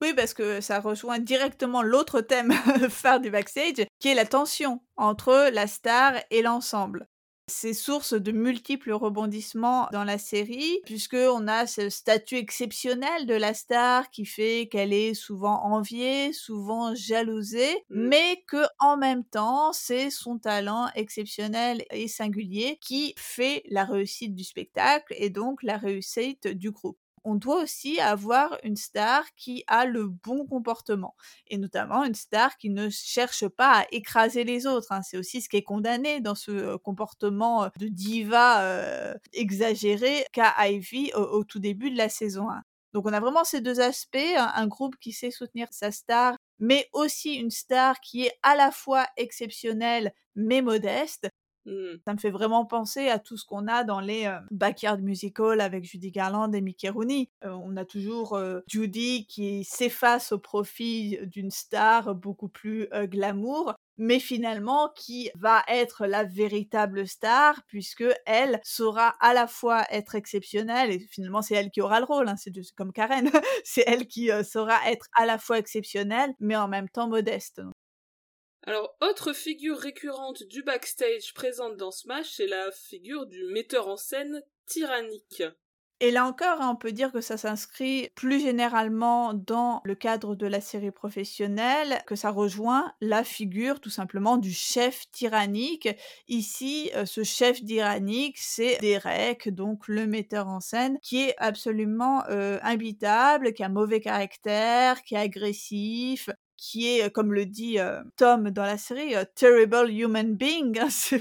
Oui, 0.02 0.14
parce 0.16 0.34
que 0.34 0.62
ça 0.62 0.80
rejoint 0.80 1.20
directement 1.20 1.84
l'autre 1.84 2.22
thème 2.22 2.52
phare 2.90 3.20
du 3.20 3.30
backstage, 3.30 3.86
qui 4.00 4.08
est 4.08 4.16
la 4.16 4.26
tension 4.26 4.82
entre 4.98 5.50
la 5.54 5.68
star 5.68 6.14
et 6.32 6.42
l'ensemble. 6.42 7.08
C'est 7.48 7.74
source 7.74 8.14
de 8.14 8.32
multiples 8.32 8.94
rebondissements 8.94 9.90
dans 9.92 10.06
la 10.06 10.18
série, 10.18 10.80
puisqu'on 10.86 11.48
a 11.48 11.68
ce 11.68 11.90
statut 11.90 12.38
exceptionnel 12.38 13.26
de 13.28 13.34
la 13.34 13.54
star 13.54 14.10
qui 14.10 14.26
fait 14.26 14.70
qu'elle 14.72 14.94
est 14.94 15.14
souvent 15.14 15.62
enviée, 15.66 16.34
souvent 16.34 16.96
jalousée, 16.96 17.76
mmh. 17.90 18.08
mais 18.08 18.44
que 18.48 18.66
en 18.80 18.96
même 18.96 19.26
temps, 19.26 19.74
c'est 19.74 20.10
son 20.10 20.40
talent 20.40 20.88
exceptionnel 20.96 21.84
et 21.92 22.08
singulier 22.08 22.80
qui 22.82 23.14
fait 23.18 23.64
la 23.70 23.84
réussite 23.84 24.34
du 24.34 24.46
spectacle 24.46 25.14
et 25.18 25.30
donc 25.30 25.62
la 25.62 25.78
réussite 25.78 26.48
du 26.48 26.72
groupe 26.72 27.01
on 27.24 27.36
doit 27.36 27.62
aussi 27.62 28.00
avoir 28.00 28.58
une 28.64 28.76
star 28.76 29.24
qui 29.36 29.64
a 29.68 29.86
le 29.86 30.08
bon 30.08 30.46
comportement 30.46 31.16
et 31.48 31.58
notamment 31.58 32.04
une 32.04 32.16
star 32.16 32.58
qui 32.58 32.70
ne 32.70 32.90
cherche 32.90 33.48
pas 33.48 33.82
à 33.82 33.86
écraser 33.92 34.44
les 34.44 34.68
autres. 34.68 34.92
Hein. 34.92 35.02
C'est 35.04 35.18
aussi 35.18 35.42
ce 35.42 35.50
qui 35.50 35.58
est 35.58 35.64
condamné 35.64 36.20
dans 36.22 36.36
ce 36.36 36.76
comportement 36.78 37.70
de 37.78 37.88
diva 37.88 39.16
exagéré 39.34 40.26
qu'a 40.34 40.54
Ivy 40.68 41.12
au, 41.14 41.44
tout 41.44 41.60
début 41.60 41.92
de 41.92 41.98
la 41.98 42.10
saison 42.10 42.50
1. 42.50 42.62
Donc 42.94 43.06
on 43.06 43.14
a 43.14 43.20
vraiment 43.20 43.44
ces 43.44 43.62
deux 43.62 43.80
aspects, 43.80 44.18
un 44.36 44.68
groupe 44.68 44.98
qui 45.00 45.14
sait 45.14 45.32
soutenir 45.32 45.68
sa 45.72 45.92
star, 45.92 46.36
mais 46.60 46.90
aussi 46.94 47.36
une 47.36 47.52
star 47.52 48.00
qui 48.02 48.26
est 48.26 48.34
à 48.44 48.56
la 48.56 48.72
fois 48.72 49.08
exceptionnelle 49.18 50.14
mais 50.36 50.62
modeste, 50.62 51.30
Mmh. 51.66 51.98
Ça 52.06 52.14
me 52.14 52.18
fait 52.18 52.32
vraiment 52.32 52.66
penser 52.66 53.08
à 53.08 53.20
tout 53.20 53.38
ce 53.38 53.46
qu'on 53.46 53.68
a 53.68 53.84
dans 53.84 54.00
les 54.00 54.32
Backyard 54.50 55.02
Musical 55.02 55.62
avec 55.62 55.84
Judy 55.84 56.12
Garland 56.12 56.52
et 56.54 56.62
Mickey 56.62 56.90
Rooney. 56.90 57.30
on 57.44 57.78
a 57.78 57.86
toujours 57.86 58.40
Judy 58.68 59.26
qui 59.28 59.64
s'efface 59.64 60.32
au 60.32 60.40
profit 60.40 61.20
d'une 61.28 61.52
star 61.52 62.16
beaucoup 62.16 62.50
plus 62.50 62.88
glamour, 63.04 63.76
mais 63.98 64.20
finalement 64.20 64.90
qui 64.96 65.30
va 65.36 65.64
être 65.68 66.08
la 66.08 66.24
véritable 66.24 67.08
star 67.08 67.62
puisque 67.68 68.06
elle 68.26 68.60
saura 68.64 69.16
à 69.20 69.34
la 69.34 69.48
fois 69.48 69.84
être 69.92 70.16
exceptionnelle 70.16 70.92
et 70.92 71.00
finalement 71.00 71.42
c'est 71.42 71.56
elle 71.56 71.70
qui 71.70 71.82
aura 71.82 72.00
le 72.00 72.06
rôle, 72.06 72.28
hein, 72.28 72.36
c'est 72.38 72.52
comme 72.76 72.94
Karen, 72.94 73.30
c'est 73.64 73.84
elle 73.88 74.08
qui 74.08 74.30
saura 74.44 74.78
être 74.90 75.06
à 75.16 75.26
la 75.26 75.38
fois 75.38 75.60
exceptionnelle 75.60 76.34
mais 76.40 76.56
en 76.56 76.68
même 76.68 76.90
temps 76.90 77.08
modeste. 77.08 77.62
Alors, 78.64 78.96
autre 79.02 79.34
figure 79.34 79.78
récurrente 79.78 80.44
du 80.44 80.62
backstage 80.62 81.34
présente 81.34 81.78
dans 81.78 81.92
Smash, 81.92 82.32
c'est 82.32 82.48
la 82.48 82.72
figure 82.72 83.26
du 83.26 83.44
metteur 83.46 83.88
en 83.88 83.98
scène 83.98 84.44
tyrannique. 84.68 85.44
Et 86.04 86.10
là 86.10 86.26
encore, 86.26 86.58
on 86.62 86.76
peut 86.76 86.92
dire 86.92 87.12
que 87.12 87.22
ça 87.22 87.38
s'inscrit 87.38 88.10
plus 88.16 88.40
généralement 88.40 89.36
dans 89.36 89.82
le 89.84 89.94
cadre 89.94 90.36
de 90.36 90.48
la 90.48 90.60
série 90.60 90.90
professionnelle, 90.90 92.02
que 92.08 92.16
ça 92.16 92.32
rejoint 92.32 92.92
la 93.02 93.24
figure 93.24 93.80
tout 93.80 93.92
simplement 93.92 94.38
du 94.38 94.52
chef 94.52 95.04
tyrannique. 95.12 95.88
Ici, 96.28 96.90
euh, 96.96 97.06
ce 97.06 97.24
chef 97.24 97.64
tyrannique, 97.64 98.40
c'est 98.40 98.80
Derek, 98.82 99.50
donc 99.50 99.88
le 99.88 100.08
metteur 100.08 100.48
en 100.48 100.60
scène, 100.60 100.98
qui 101.04 101.22
est 101.22 101.36
absolument 101.38 102.24
euh, 102.30 102.58
imbitable, 102.64 103.54
qui 103.54 103.64
a 103.64 103.70
mauvais 103.70 104.00
caractère, 104.00 105.04
qui 105.04 105.14
est 105.14 105.20
agressif, 105.20 106.32
qui 106.62 106.88
est, 106.88 107.10
comme 107.10 107.34
le 107.34 107.48
dit 107.48 107.80
Tom 108.18 108.52
dans 108.52 108.62
la 108.62 108.78
série, 108.78 109.16
terrible 109.36 109.90
human 109.90 110.36
being. 110.36 110.80
Hein, 110.80 110.90
c'est 110.92 111.20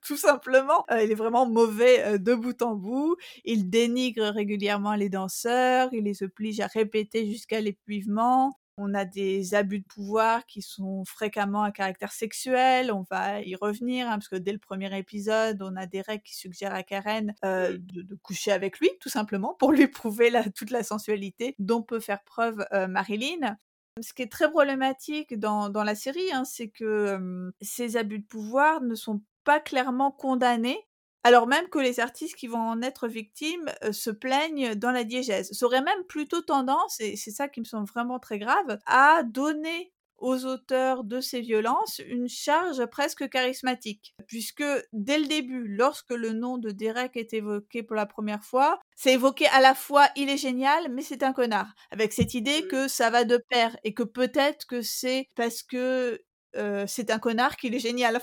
tout, 0.00 0.16
simplement. 0.16 0.86
il 0.90 1.12
est 1.12 1.14
vraiment 1.14 1.46
mauvais 1.46 2.18
de 2.18 2.34
bout 2.34 2.62
en 2.62 2.74
bout. 2.74 3.16
Il 3.44 3.68
dénigre 3.68 4.24
régulièrement 4.24 4.94
les 4.94 5.10
danseurs. 5.10 5.90
Il 5.92 6.04
les 6.04 6.22
oblige 6.22 6.60
à 6.60 6.68
répéter 6.68 7.30
jusqu'à 7.30 7.60
l'épuisement. 7.60 8.58
On 8.78 8.94
a 8.94 9.04
des 9.04 9.54
abus 9.54 9.80
de 9.80 9.84
pouvoir 9.84 10.46
qui 10.46 10.62
sont 10.62 11.04
fréquemment 11.04 11.64
à 11.64 11.70
caractère 11.70 12.12
sexuel. 12.12 12.90
On 12.90 13.04
va 13.10 13.42
y 13.42 13.56
revenir, 13.56 14.06
hein, 14.08 14.12
parce 14.12 14.28
que 14.28 14.36
dès 14.36 14.52
le 14.52 14.58
premier 14.58 14.96
épisode, 14.96 15.60
on 15.60 15.76
a 15.76 15.84
des 15.84 16.00
règles 16.00 16.22
qui 16.22 16.36
suggèrent 16.36 16.74
à 16.74 16.82
Karen 16.82 17.34
de, 17.42 18.14
coucher 18.22 18.52
avec 18.52 18.78
lui, 18.78 18.88
tout 19.00 19.10
simplement, 19.10 19.54
pour 19.58 19.72
lui 19.72 19.86
prouver 19.88 20.32
toute 20.54 20.70
la 20.70 20.82
sensualité 20.82 21.56
dont 21.58 21.82
peut 21.82 22.00
faire 22.00 22.22
preuve 22.24 22.64
Marilyn. 22.88 23.58
Ce 24.02 24.12
qui 24.12 24.22
est 24.22 24.32
très 24.32 24.50
problématique 24.50 25.38
dans, 25.38 25.70
la 25.70 25.94
série, 25.94 26.32
hein, 26.32 26.44
c'est 26.44 26.68
que 26.68 27.50
ces 27.60 27.96
abus 27.96 28.20
de 28.20 28.26
pouvoir 28.26 28.80
ne 28.80 28.94
sont 28.94 29.22
pas 29.44 29.60
clairement 29.60 30.10
condamnés, 30.10 30.86
alors 31.24 31.46
même 31.46 31.68
que 31.68 31.78
les 31.78 32.00
artistes 32.00 32.36
qui 32.36 32.46
vont 32.46 32.58
en 32.58 32.82
être 32.82 33.08
victimes 33.08 33.70
se 33.92 34.10
plaignent 34.10 34.74
dans 34.74 34.92
la 34.92 35.04
diégèse. 35.04 35.52
Ça 35.52 35.66
aurait 35.66 35.82
même 35.82 36.04
plutôt 36.08 36.42
tendance, 36.42 37.00
et 37.00 37.16
c'est 37.16 37.30
ça 37.30 37.48
qui 37.48 37.60
me 37.60 37.64
semble 37.64 37.88
vraiment 37.88 38.18
très 38.18 38.38
grave, 38.38 38.78
à 38.86 39.22
donner 39.24 39.92
aux 40.18 40.44
auteurs 40.44 41.04
de 41.04 41.20
ces 41.20 41.40
violences 41.40 42.00
une 42.06 42.28
charge 42.28 42.84
presque 42.86 43.28
charismatique, 43.28 44.14
puisque 44.26 44.64
dès 44.92 45.18
le 45.18 45.26
début, 45.26 45.66
lorsque 45.66 46.10
le 46.10 46.32
nom 46.32 46.58
de 46.58 46.70
Derek 46.70 47.16
est 47.16 47.32
évoqué 47.32 47.82
pour 47.82 47.96
la 47.96 48.06
première 48.06 48.44
fois, 48.44 48.80
c'est 48.96 49.14
évoqué 49.14 49.46
à 49.48 49.60
la 49.60 49.74
fois 49.74 50.08
il 50.16 50.28
est 50.28 50.36
génial, 50.36 50.88
mais 50.90 51.02
c'est 51.02 51.22
un 51.22 51.32
connard, 51.32 51.72
avec 51.90 52.12
cette 52.12 52.34
idée 52.34 52.66
que 52.66 52.88
ça 52.88 53.10
va 53.10 53.24
de 53.24 53.36
pair 53.36 53.76
et 53.84 53.94
que 53.94 54.02
peut-être 54.02 54.66
que 54.66 54.82
c'est 54.82 55.28
parce 55.36 55.62
que 55.62 56.22
c'est 56.86 57.10
un 57.10 57.18
connard 57.18 57.56
qu'il 57.56 57.74
est 57.74 57.80
génial. 57.80 58.20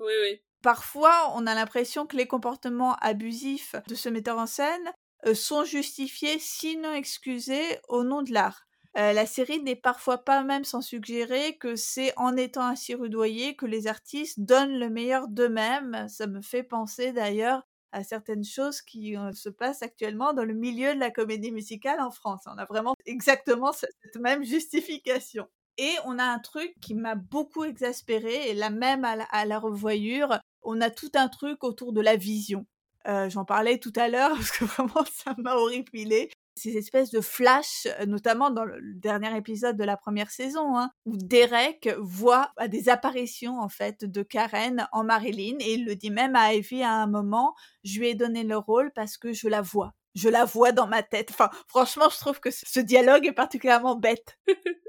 oui, 0.00 0.14
oui. 0.22 0.42
Parfois, 0.62 1.32
on 1.36 1.46
a 1.46 1.54
l'impression 1.54 2.06
que 2.06 2.16
les 2.16 2.26
comportements 2.26 2.96
abusifs 2.96 3.76
de 3.86 3.94
ce 3.94 4.08
metteur 4.08 4.38
en 4.38 4.46
scène 4.46 4.92
sont 5.32 5.64
justifiés, 5.64 6.38
sinon 6.40 6.92
excusés, 6.92 7.78
au 7.88 8.02
nom 8.02 8.22
de 8.22 8.32
l'art 8.32 8.67
la 8.98 9.26
série 9.26 9.62
n'est 9.62 9.76
parfois 9.76 10.18
pas 10.18 10.42
même 10.42 10.64
sans 10.64 10.82
suggérer 10.82 11.56
que 11.56 11.76
c'est 11.76 12.12
en 12.16 12.36
étant 12.36 12.66
ainsi 12.66 12.96
rudoyés 12.96 13.54
que 13.54 13.64
les 13.64 13.86
artistes 13.86 14.40
donnent 14.40 14.76
le 14.76 14.90
meilleur 14.90 15.28
d'eux-mêmes. 15.28 16.06
Ça 16.08 16.26
me 16.26 16.40
fait 16.42 16.64
penser 16.64 17.12
d'ailleurs 17.12 17.62
à 17.92 18.02
certaines 18.02 18.44
choses 18.44 18.82
qui 18.82 19.16
se 19.32 19.48
passent 19.48 19.82
actuellement 19.82 20.32
dans 20.32 20.44
le 20.44 20.54
milieu 20.54 20.94
de 20.94 21.00
la 21.00 21.10
comédie 21.10 21.52
musicale 21.52 22.00
en 22.00 22.10
France. 22.10 22.42
On 22.46 22.58
a 22.58 22.64
vraiment 22.64 22.94
exactement 23.06 23.72
cette 23.72 23.94
même 24.20 24.44
justification. 24.44 25.46
Et 25.78 25.94
on 26.04 26.18
a 26.18 26.24
un 26.24 26.40
truc 26.40 26.74
qui 26.80 26.94
m'a 26.94 27.14
beaucoup 27.14 27.64
exaspéré, 27.64 28.50
et 28.50 28.54
là 28.54 28.68
même 28.68 29.04
à 29.04 29.44
la, 29.44 29.58
revoyure, 29.60 30.40
on 30.62 30.80
a 30.80 30.90
tout 30.90 31.12
un 31.14 31.28
truc 31.28 31.62
autour 31.62 31.92
de 31.92 32.00
la 32.00 32.16
vision. 32.16 32.66
J'en 33.06 33.44
parlais 33.44 33.78
tout 33.78 33.92
à 33.96 34.08
l'heure 34.08 34.30
parce 34.36 34.50
que 34.50 34.64
vraiment 34.64 35.04
ça 35.10 35.34
m'a 35.38 35.54
horripilé 35.54 36.30
ces 36.58 36.76
espèces 36.76 37.10
de 37.10 37.20
flash, 37.20 37.86
euh, 37.86 38.06
notamment 38.06 38.50
dans 38.50 38.64
le 38.64 38.78
dernier 38.94 39.36
épisode 39.36 39.76
de 39.76 39.84
la 39.84 39.96
première 39.96 40.30
saison, 40.30 40.76
hein, 40.76 40.90
où 41.06 41.16
Derek 41.16 41.88
voit 41.98 42.52
des 42.68 42.88
apparitions 42.88 43.58
en 43.60 43.68
fait 43.68 44.04
de 44.04 44.22
Karen 44.22 44.88
en 44.92 45.04
Marilyn 45.04 45.56
et 45.60 45.74
il 45.74 45.86
le 45.86 45.94
dit 45.94 46.10
même 46.10 46.36
à 46.36 46.54
Ivy 46.54 46.82
à 46.82 46.92
un 46.92 47.06
moment, 47.06 47.54
je 47.84 47.98
lui 47.98 48.08
ai 48.08 48.14
donné 48.14 48.44
le 48.44 48.56
rôle 48.56 48.92
parce 48.94 49.16
que 49.16 49.32
je 49.32 49.48
la 49.48 49.62
vois. 49.62 49.94
Je 50.14 50.28
la 50.28 50.44
vois 50.44 50.72
dans 50.72 50.88
ma 50.88 51.02
tête. 51.02 51.30
Enfin, 51.30 51.48
franchement, 51.68 52.08
je 52.10 52.16
trouve 52.18 52.40
que 52.40 52.50
ce 52.50 52.80
dialogue 52.80 53.26
est 53.26 53.32
particulièrement 53.32 53.94
bête. 53.94 54.38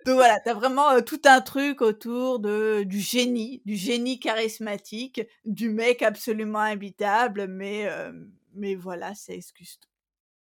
Donc 0.06 0.16
voilà, 0.16 0.40
t'as 0.44 0.56
vraiment 0.56 1.02
tout 1.02 1.22
un 1.26 1.42
truc 1.42 1.82
autour 1.82 2.40
de 2.40 2.84
du 2.84 3.00
génie, 3.00 3.62
du 3.66 3.76
génie 3.76 4.20
charismatique, 4.20 5.22
du 5.46 5.70
mec 5.70 6.02
absolument 6.02 6.60
imbitable, 6.60 7.48
mais 7.48 7.88
mais 8.54 8.76
voilà, 8.76 9.14
ça 9.14 9.34
excuse 9.34 9.78
tout. 9.80 9.90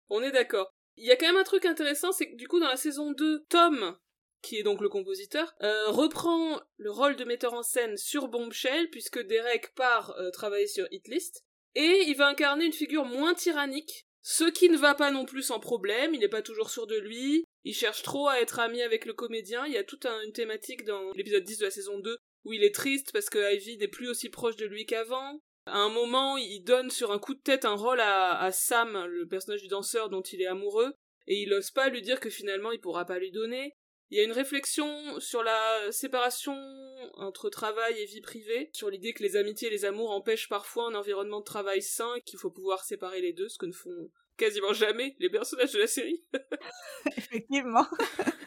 On 0.10 0.22
est 0.22 0.32
d'accord. 0.32 0.74
Il 0.98 1.06
y 1.06 1.12
a 1.12 1.16
quand 1.16 1.28
même 1.28 1.38
un 1.38 1.44
truc 1.44 1.66
intéressant, 1.66 2.12
c'est 2.12 2.32
que 2.32 2.36
du 2.36 2.48
coup 2.48 2.60
dans 2.60 2.68
la 2.68 2.76
saison 2.76 3.12
2, 3.12 3.46
Tom, 3.50 3.98
qui 4.42 4.58
est 4.58 4.64
donc 4.64 4.82
le 4.82 4.90
compositeur, 4.90 5.54
euh, 5.62 5.90
reprend 5.90 6.60
le 6.78 6.92
rôle 6.92 7.16
de 7.16 7.24
metteur 7.24 7.54
en 7.54 7.64
scène 7.64 7.98
sur 7.98 8.28
Bombshell, 8.28 8.90
puisque 8.90 9.20
Derek 9.20 9.74
part 9.76 10.12
euh, 10.18 10.32
travailler 10.32 10.68
sur 10.68 10.88
Hitlist, 10.92 11.46
et 11.76 12.04
il 12.08 12.16
va 12.16 12.28
incarner 12.28 12.66
une 12.66 12.74
figure 12.74 13.06
moins 13.06 13.36
tyrannique, 13.36 14.08
ce 14.30 14.44
qui 14.44 14.70
ne 14.70 14.78
va 14.78 14.96
pas 14.96 15.12
non 15.12 15.26
plus 15.26 15.44
sans 15.44 15.60
problème, 15.60 16.14
il 16.14 16.20
n'est 16.20 16.28
pas 16.28 16.42
toujours 16.42 16.70
sûr 16.70 16.88
de 16.88 16.98
lui, 16.98 17.46
il 17.64 17.74
cherche 17.74 18.02
trop 18.02 18.28
à 18.28 18.42
être 18.42 18.60
ami 18.60 18.82
avec 18.82 19.06
le 19.06 19.14
comédien, 19.14 19.66
il 19.66 19.74
y 19.74 19.78
a 19.78 19.84
toute 19.84 20.06
une 20.06 20.34
thématique 20.34 20.84
dans 20.84 21.12
l'épisode 21.14 21.44
10 21.44 21.60
de 21.60 21.66
la 21.66 21.72
saison 21.72 22.00
2 22.00 22.18
où 22.44 22.54
il 22.54 22.64
est 22.64 22.74
triste 22.76 23.12
parce 23.14 23.30
que 23.30 23.54
Ivy 23.56 23.78
n'est 23.78 23.88
plus 23.88 24.10
aussi 24.10 24.30
proche 24.30 24.56
de 24.56 24.66
lui 24.66 24.86
qu'avant, 24.86 25.42
à 25.68 25.78
un 25.78 25.90
moment, 25.90 26.38
il 26.38 26.62
donne 26.64 26.90
sur 26.90 27.12
un 27.12 27.20
coup 27.20 27.34
de 27.34 27.40
tête 27.40 27.66
un 27.66 27.76
rôle 27.76 28.00
à, 28.00 28.50
Sam, 28.52 29.06
le 29.06 29.28
personnage 29.28 29.62
du 29.62 29.68
danseur 29.68 30.10
dont 30.10 30.22
il 30.22 30.42
est 30.42 30.48
amoureux, 30.48 30.94
et 31.28 31.42
il 31.42 31.50
n'ose 31.50 31.72
pas 31.72 31.90
lui 31.90 32.02
dire 32.02 32.20
que 32.20 32.30
finalement 32.30 32.72
il 32.72 32.80
pourra 32.80 33.06
pas 33.06 33.20
lui 33.20 33.32
donner. 33.32 33.76
Il 34.10 34.18
y 34.18 34.22
a 34.22 34.24
une 34.24 34.32
réflexion 34.32 35.20
sur 35.20 35.44
la 35.44 35.92
séparation 35.92 36.56
entre 37.16 37.50
travail 37.50 38.00
et 38.00 38.06
vie 38.06 38.22
privée, 38.22 38.70
sur 38.72 38.90
l'idée 38.90 39.14
que 39.14 39.24
les 39.24 39.36
amitiés 39.36 39.68
et 39.68 39.72
les 39.72 39.84
amours 39.84 40.12
empêchent 40.12 40.48
parfois 40.48 40.88
un 40.88 40.96
environnement 40.96 41.40
de 41.40 41.46
travail 41.46 41.82
sain 41.82 42.16
et 42.16 42.22
qu'il 42.22 42.40
faut 42.40 42.52
pouvoir 42.52 42.86
séparer 42.86 43.20
les 43.20 43.34
deux, 43.34 43.50
ce 43.50 43.58
que 43.58 43.66
ne 43.66 43.74
font 43.74 44.10
quasiment 44.38 44.72
jamais 44.72 45.16
les 45.20 45.30
personnages 45.30 45.74
de 45.74 45.80
la 45.80 45.88
série. 45.88 46.24
Effectivement. 47.18 47.86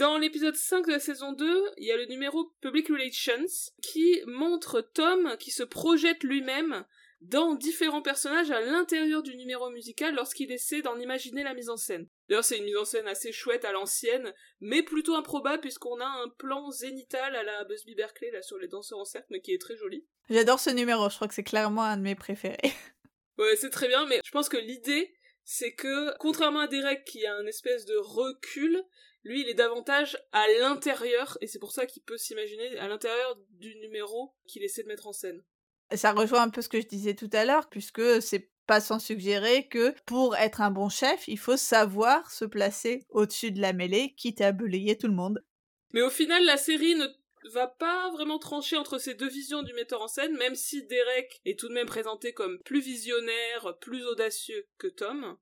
Dans 0.00 0.16
l'épisode 0.16 0.56
5 0.56 0.86
de 0.86 0.92
la 0.92 0.98
saison 0.98 1.32
2, 1.32 1.72
il 1.76 1.84
y 1.84 1.92
a 1.92 1.96
le 1.98 2.06
numéro 2.06 2.54
Public 2.62 2.88
Relations 2.88 3.44
qui 3.82 4.22
montre 4.26 4.80
Tom 4.80 5.36
qui 5.38 5.50
se 5.50 5.62
projette 5.62 6.24
lui-même 6.24 6.86
dans 7.20 7.54
différents 7.54 8.00
personnages 8.00 8.50
à 8.50 8.62
l'intérieur 8.62 9.22
du 9.22 9.36
numéro 9.36 9.68
musical 9.68 10.14
lorsqu'il 10.14 10.50
essaie 10.52 10.80
d'en 10.80 10.98
imaginer 10.98 11.42
la 11.42 11.52
mise 11.52 11.68
en 11.68 11.76
scène. 11.76 12.08
D'ailleurs, 12.30 12.44
c'est 12.44 12.56
une 12.56 12.64
mise 12.64 12.78
en 12.78 12.86
scène 12.86 13.06
assez 13.08 13.30
chouette 13.30 13.66
à 13.66 13.72
l'ancienne, 13.72 14.32
mais 14.60 14.82
plutôt 14.82 15.16
improbable 15.16 15.60
puisqu'on 15.60 16.00
a 16.00 16.06
un 16.06 16.30
plan 16.30 16.70
zénital 16.70 17.36
à 17.36 17.42
la 17.42 17.64
Busby 17.64 17.94
Berkeley 17.94 18.30
là 18.30 18.40
sur 18.40 18.56
les 18.56 18.68
danseurs 18.68 19.00
en 19.00 19.04
cercle, 19.04 19.26
mais 19.28 19.42
qui 19.42 19.52
est 19.52 19.60
très 19.60 19.76
joli. 19.76 20.06
J'adore 20.30 20.60
ce 20.60 20.70
numéro, 20.70 21.10
je 21.10 21.16
crois 21.16 21.28
que 21.28 21.34
c'est 21.34 21.44
clairement 21.44 21.84
un 21.84 21.98
de 21.98 22.02
mes 22.02 22.14
préférés. 22.14 22.72
ouais, 23.36 23.54
c'est 23.56 23.68
très 23.68 23.88
bien, 23.88 24.06
mais 24.06 24.22
je 24.24 24.30
pense 24.30 24.48
que 24.48 24.56
l'idée, 24.56 25.12
c'est 25.44 25.74
que, 25.74 26.16
contrairement 26.16 26.60
à 26.60 26.68
Derek 26.68 27.04
qui 27.04 27.26
a 27.26 27.34
un 27.34 27.44
espèce 27.44 27.84
de 27.84 27.96
recul, 27.96 28.82
lui, 29.22 29.42
il 29.42 29.48
est 29.48 29.54
davantage 29.54 30.18
à 30.32 30.46
l'intérieur, 30.60 31.36
et 31.40 31.46
c'est 31.46 31.58
pour 31.58 31.72
ça 31.72 31.86
qu'il 31.86 32.02
peut 32.02 32.16
s'imaginer 32.16 32.78
à 32.78 32.88
l'intérieur 32.88 33.38
du 33.50 33.74
numéro 33.76 34.34
qu'il 34.46 34.62
essaie 34.62 34.82
de 34.82 34.88
mettre 34.88 35.06
en 35.06 35.12
scène. 35.12 35.42
Ça 35.92 36.12
rejoint 36.12 36.42
un 36.42 36.50
peu 36.50 36.62
ce 36.62 36.68
que 36.68 36.80
je 36.80 36.86
disais 36.86 37.14
tout 37.14 37.30
à 37.32 37.44
l'heure, 37.44 37.68
puisque 37.68 38.22
c'est 38.22 38.50
pas 38.66 38.80
sans 38.80 39.00
suggérer 39.00 39.66
que 39.66 39.92
pour 40.06 40.36
être 40.36 40.60
un 40.60 40.70
bon 40.70 40.88
chef, 40.88 41.26
il 41.26 41.38
faut 41.38 41.56
savoir 41.56 42.30
se 42.30 42.44
placer 42.44 43.04
au-dessus 43.10 43.50
de 43.50 43.60
la 43.60 43.72
mêlée, 43.72 44.14
quitte 44.16 44.40
à 44.40 44.52
belayer 44.52 44.96
tout 44.96 45.08
le 45.08 45.14
monde. 45.14 45.44
Mais 45.92 46.02
au 46.02 46.10
final, 46.10 46.44
la 46.44 46.56
série 46.56 46.94
ne 46.94 47.06
va 47.52 47.66
pas 47.66 48.10
vraiment 48.12 48.38
trancher 48.38 48.76
entre 48.76 48.98
ces 48.98 49.14
deux 49.14 49.28
visions 49.28 49.62
du 49.62 49.72
metteur 49.74 50.02
en 50.02 50.08
scène, 50.08 50.36
même 50.36 50.54
si 50.54 50.86
Derek 50.86 51.40
est 51.44 51.58
tout 51.58 51.68
de 51.68 51.74
même 51.74 51.88
présenté 51.88 52.32
comme 52.32 52.60
plus 52.60 52.80
visionnaire, 52.80 53.76
plus 53.80 54.04
audacieux 54.06 54.66
que 54.78 54.86
Tom. 54.86 55.36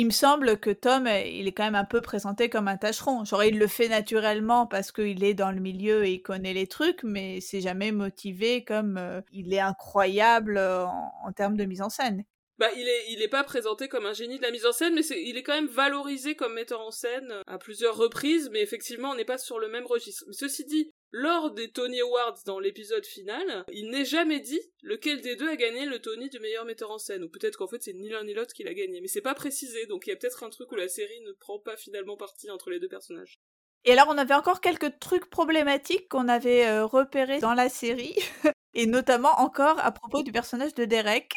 Il 0.00 0.06
me 0.06 0.10
semble 0.12 0.60
que 0.60 0.70
Tom, 0.70 1.08
il 1.08 1.48
est 1.48 1.52
quand 1.52 1.64
même 1.64 1.74
un 1.74 1.84
peu 1.84 2.00
présenté 2.00 2.48
comme 2.48 2.68
un 2.68 2.76
tâcheron. 2.76 3.24
Genre, 3.24 3.42
il 3.42 3.58
le 3.58 3.66
fait 3.66 3.88
naturellement 3.88 4.64
parce 4.64 4.92
qu'il 4.92 5.24
est 5.24 5.34
dans 5.34 5.50
le 5.50 5.58
milieu 5.58 6.04
et 6.06 6.12
il 6.12 6.22
connaît 6.22 6.54
les 6.54 6.68
trucs, 6.68 7.02
mais 7.02 7.40
c'est 7.40 7.60
jamais 7.60 7.90
motivé 7.90 8.62
comme 8.62 8.96
euh, 8.96 9.20
il 9.32 9.52
est 9.52 9.58
incroyable 9.58 10.56
euh, 10.56 10.86
en, 10.86 11.32
termes 11.32 11.56
de 11.56 11.64
mise 11.64 11.82
en 11.82 11.88
scène. 11.88 12.22
Bah, 12.58 12.70
il 12.76 12.88
est, 12.88 13.12
il 13.12 13.28
pas 13.28 13.44
présenté 13.44 13.88
comme 13.88 14.06
un 14.06 14.12
génie 14.12 14.38
de 14.38 14.42
la 14.42 14.50
mise 14.50 14.66
en 14.66 14.72
scène, 14.72 14.94
mais 14.94 15.02
il 15.02 15.36
est 15.36 15.42
quand 15.42 15.54
même 15.54 15.68
valorisé 15.68 16.34
comme 16.34 16.54
metteur 16.54 16.80
en 16.80 16.90
scène 16.90 17.42
à 17.46 17.58
plusieurs 17.58 17.96
reprises, 17.96 18.50
mais 18.50 18.60
effectivement, 18.60 19.10
on 19.10 19.14
n'est 19.14 19.24
pas 19.24 19.38
sur 19.38 19.58
le 19.58 19.68
même 19.68 19.86
registre. 19.86 20.24
Ceci 20.32 20.64
dit, 20.64 20.90
lors 21.12 21.52
des 21.52 21.70
Tony 21.70 22.00
Awards 22.00 22.38
dans 22.44 22.58
l'épisode 22.58 23.06
final, 23.06 23.64
il 23.72 23.90
n'est 23.90 24.04
jamais 24.04 24.40
dit 24.40 24.60
lequel 24.82 25.20
des 25.20 25.36
deux 25.36 25.48
a 25.48 25.56
gagné 25.56 25.86
le 25.86 26.00
Tony 26.00 26.28
du 26.28 26.40
meilleur 26.40 26.64
metteur 26.64 26.90
en 26.90 26.98
scène, 26.98 27.24
ou 27.24 27.28
peut-être 27.28 27.56
qu'en 27.56 27.68
fait 27.68 27.82
c'est 27.82 27.94
ni 27.94 28.08
l'un 28.08 28.24
ni 28.24 28.34
l'autre 28.34 28.52
qui 28.52 28.64
l'a 28.64 28.74
gagné, 28.74 29.00
mais 29.00 29.08
c'est 29.08 29.20
pas 29.20 29.34
précisé, 29.34 29.86
donc 29.86 30.06
il 30.06 30.10
y 30.10 30.12
a 30.12 30.16
peut-être 30.16 30.42
un 30.42 30.50
truc 30.50 30.70
où 30.72 30.76
la 30.76 30.88
série 30.88 31.20
ne 31.22 31.32
prend 31.32 31.58
pas 31.58 31.76
finalement 31.76 32.16
parti 32.16 32.50
entre 32.50 32.70
les 32.70 32.80
deux 32.80 32.88
personnages. 32.88 33.38
Et 33.84 33.92
alors 33.92 34.08
on 34.08 34.18
avait 34.18 34.34
encore 34.34 34.60
quelques 34.60 34.98
trucs 34.98 35.30
problématiques 35.30 36.08
qu'on 36.08 36.28
avait 36.28 36.66
euh, 36.66 36.84
repérés 36.84 37.38
dans 37.38 37.54
la 37.54 37.68
série, 37.68 38.16
et 38.74 38.86
notamment 38.86 39.32
encore 39.38 39.78
à 39.78 39.92
propos 39.92 40.22
du 40.22 40.32
personnage 40.32 40.74
de 40.74 40.84
Derek. 40.84 41.32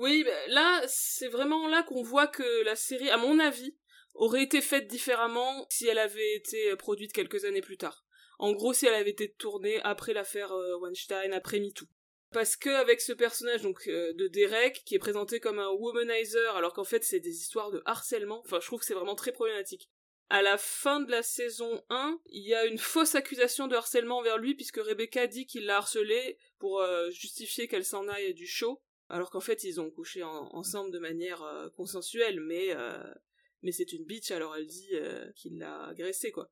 Oui, 0.00 0.24
bah, 0.24 0.46
là 0.46 0.82
c'est 0.86 1.28
vraiment 1.28 1.68
là 1.68 1.82
qu'on 1.82 2.02
voit 2.02 2.26
que 2.26 2.64
la 2.64 2.74
série, 2.74 3.10
à 3.10 3.18
mon 3.18 3.38
avis, 3.38 3.76
aurait 4.14 4.42
été 4.42 4.62
faite 4.62 4.86
différemment 4.86 5.66
si 5.68 5.86
elle 5.88 5.98
avait 5.98 6.36
été 6.36 6.74
produite 6.76 7.12
quelques 7.12 7.44
années 7.44 7.60
plus 7.60 7.76
tard. 7.76 8.06
En 8.38 8.52
gros, 8.52 8.72
si 8.72 8.86
elle 8.86 8.94
avait 8.94 9.10
été 9.10 9.30
tournée 9.30 9.78
après 9.82 10.14
l'affaire 10.14 10.52
euh, 10.52 10.78
Weinstein, 10.78 11.34
après 11.34 11.60
MeToo. 11.60 11.84
Parce 12.32 12.56
que 12.56 12.70
avec 12.70 13.02
ce 13.02 13.12
personnage 13.12 13.60
donc 13.60 13.88
euh, 13.88 14.14
de 14.14 14.26
Derek 14.28 14.82
qui 14.86 14.94
est 14.94 14.98
présenté 14.98 15.38
comme 15.38 15.58
un 15.58 15.68
womanizer 15.68 16.56
alors 16.56 16.72
qu'en 16.72 16.84
fait 16.84 17.04
c'est 17.04 17.20
des 17.20 17.36
histoires 17.36 17.70
de 17.70 17.82
harcèlement, 17.84 18.40
enfin 18.46 18.58
je 18.58 18.66
trouve 18.66 18.80
que 18.80 18.86
c'est 18.86 18.94
vraiment 18.94 19.16
très 19.16 19.32
problématique. 19.32 19.90
À 20.30 20.40
la 20.40 20.56
fin 20.56 21.00
de 21.00 21.10
la 21.10 21.22
saison 21.22 21.84
1, 21.90 22.18
il 22.30 22.48
y 22.48 22.54
a 22.54 22.64
une 22.64 22.78
fausse 22.78 23.16
accusation 23.16 23.66
de 23.66 23.76
harcèlement 23.76 24.16
envers 24.16 24.38
lui 24.38 24.54
puisque 24.54 24.80
Rebecca 24.80 25.26
dit 25.26 25.44
qu'il 25.44 25.66
l'a 25.66 25.76
harcelé 25.76 26.38
pour 26.58 26.80
euh, 26.80 27.10
justifier 27.10 27.68
qu'elle 27.68 27.84
s'en 27.84 28.08
aille 28.08 28.32
du 28.32 28.46
show, 28.46 28.80
alors 29.10 29.30
qu'en 29.30 29.40
fait 29.40 29.64
ils 29.64 29.80
ont 29.80 29.90
couché 29.90 30.22
ensemble 30.22 30.90
de 30.92 30.98
manière 30.98 31.42
consensuelle, 31.76 32.40
mais 32.40 32.74
mais 33.62 33.72
c'est 33.72 33.92
une 33.92 34.04
bitch 34.04 34.30
alors 34.30 34.56
elle 34.56 34.66
dit 34.66 34.90
qu'il 35.36 35.58
l'a 35.58 35.86
agressé 35.86 36.30
quoi. 36.30 36.50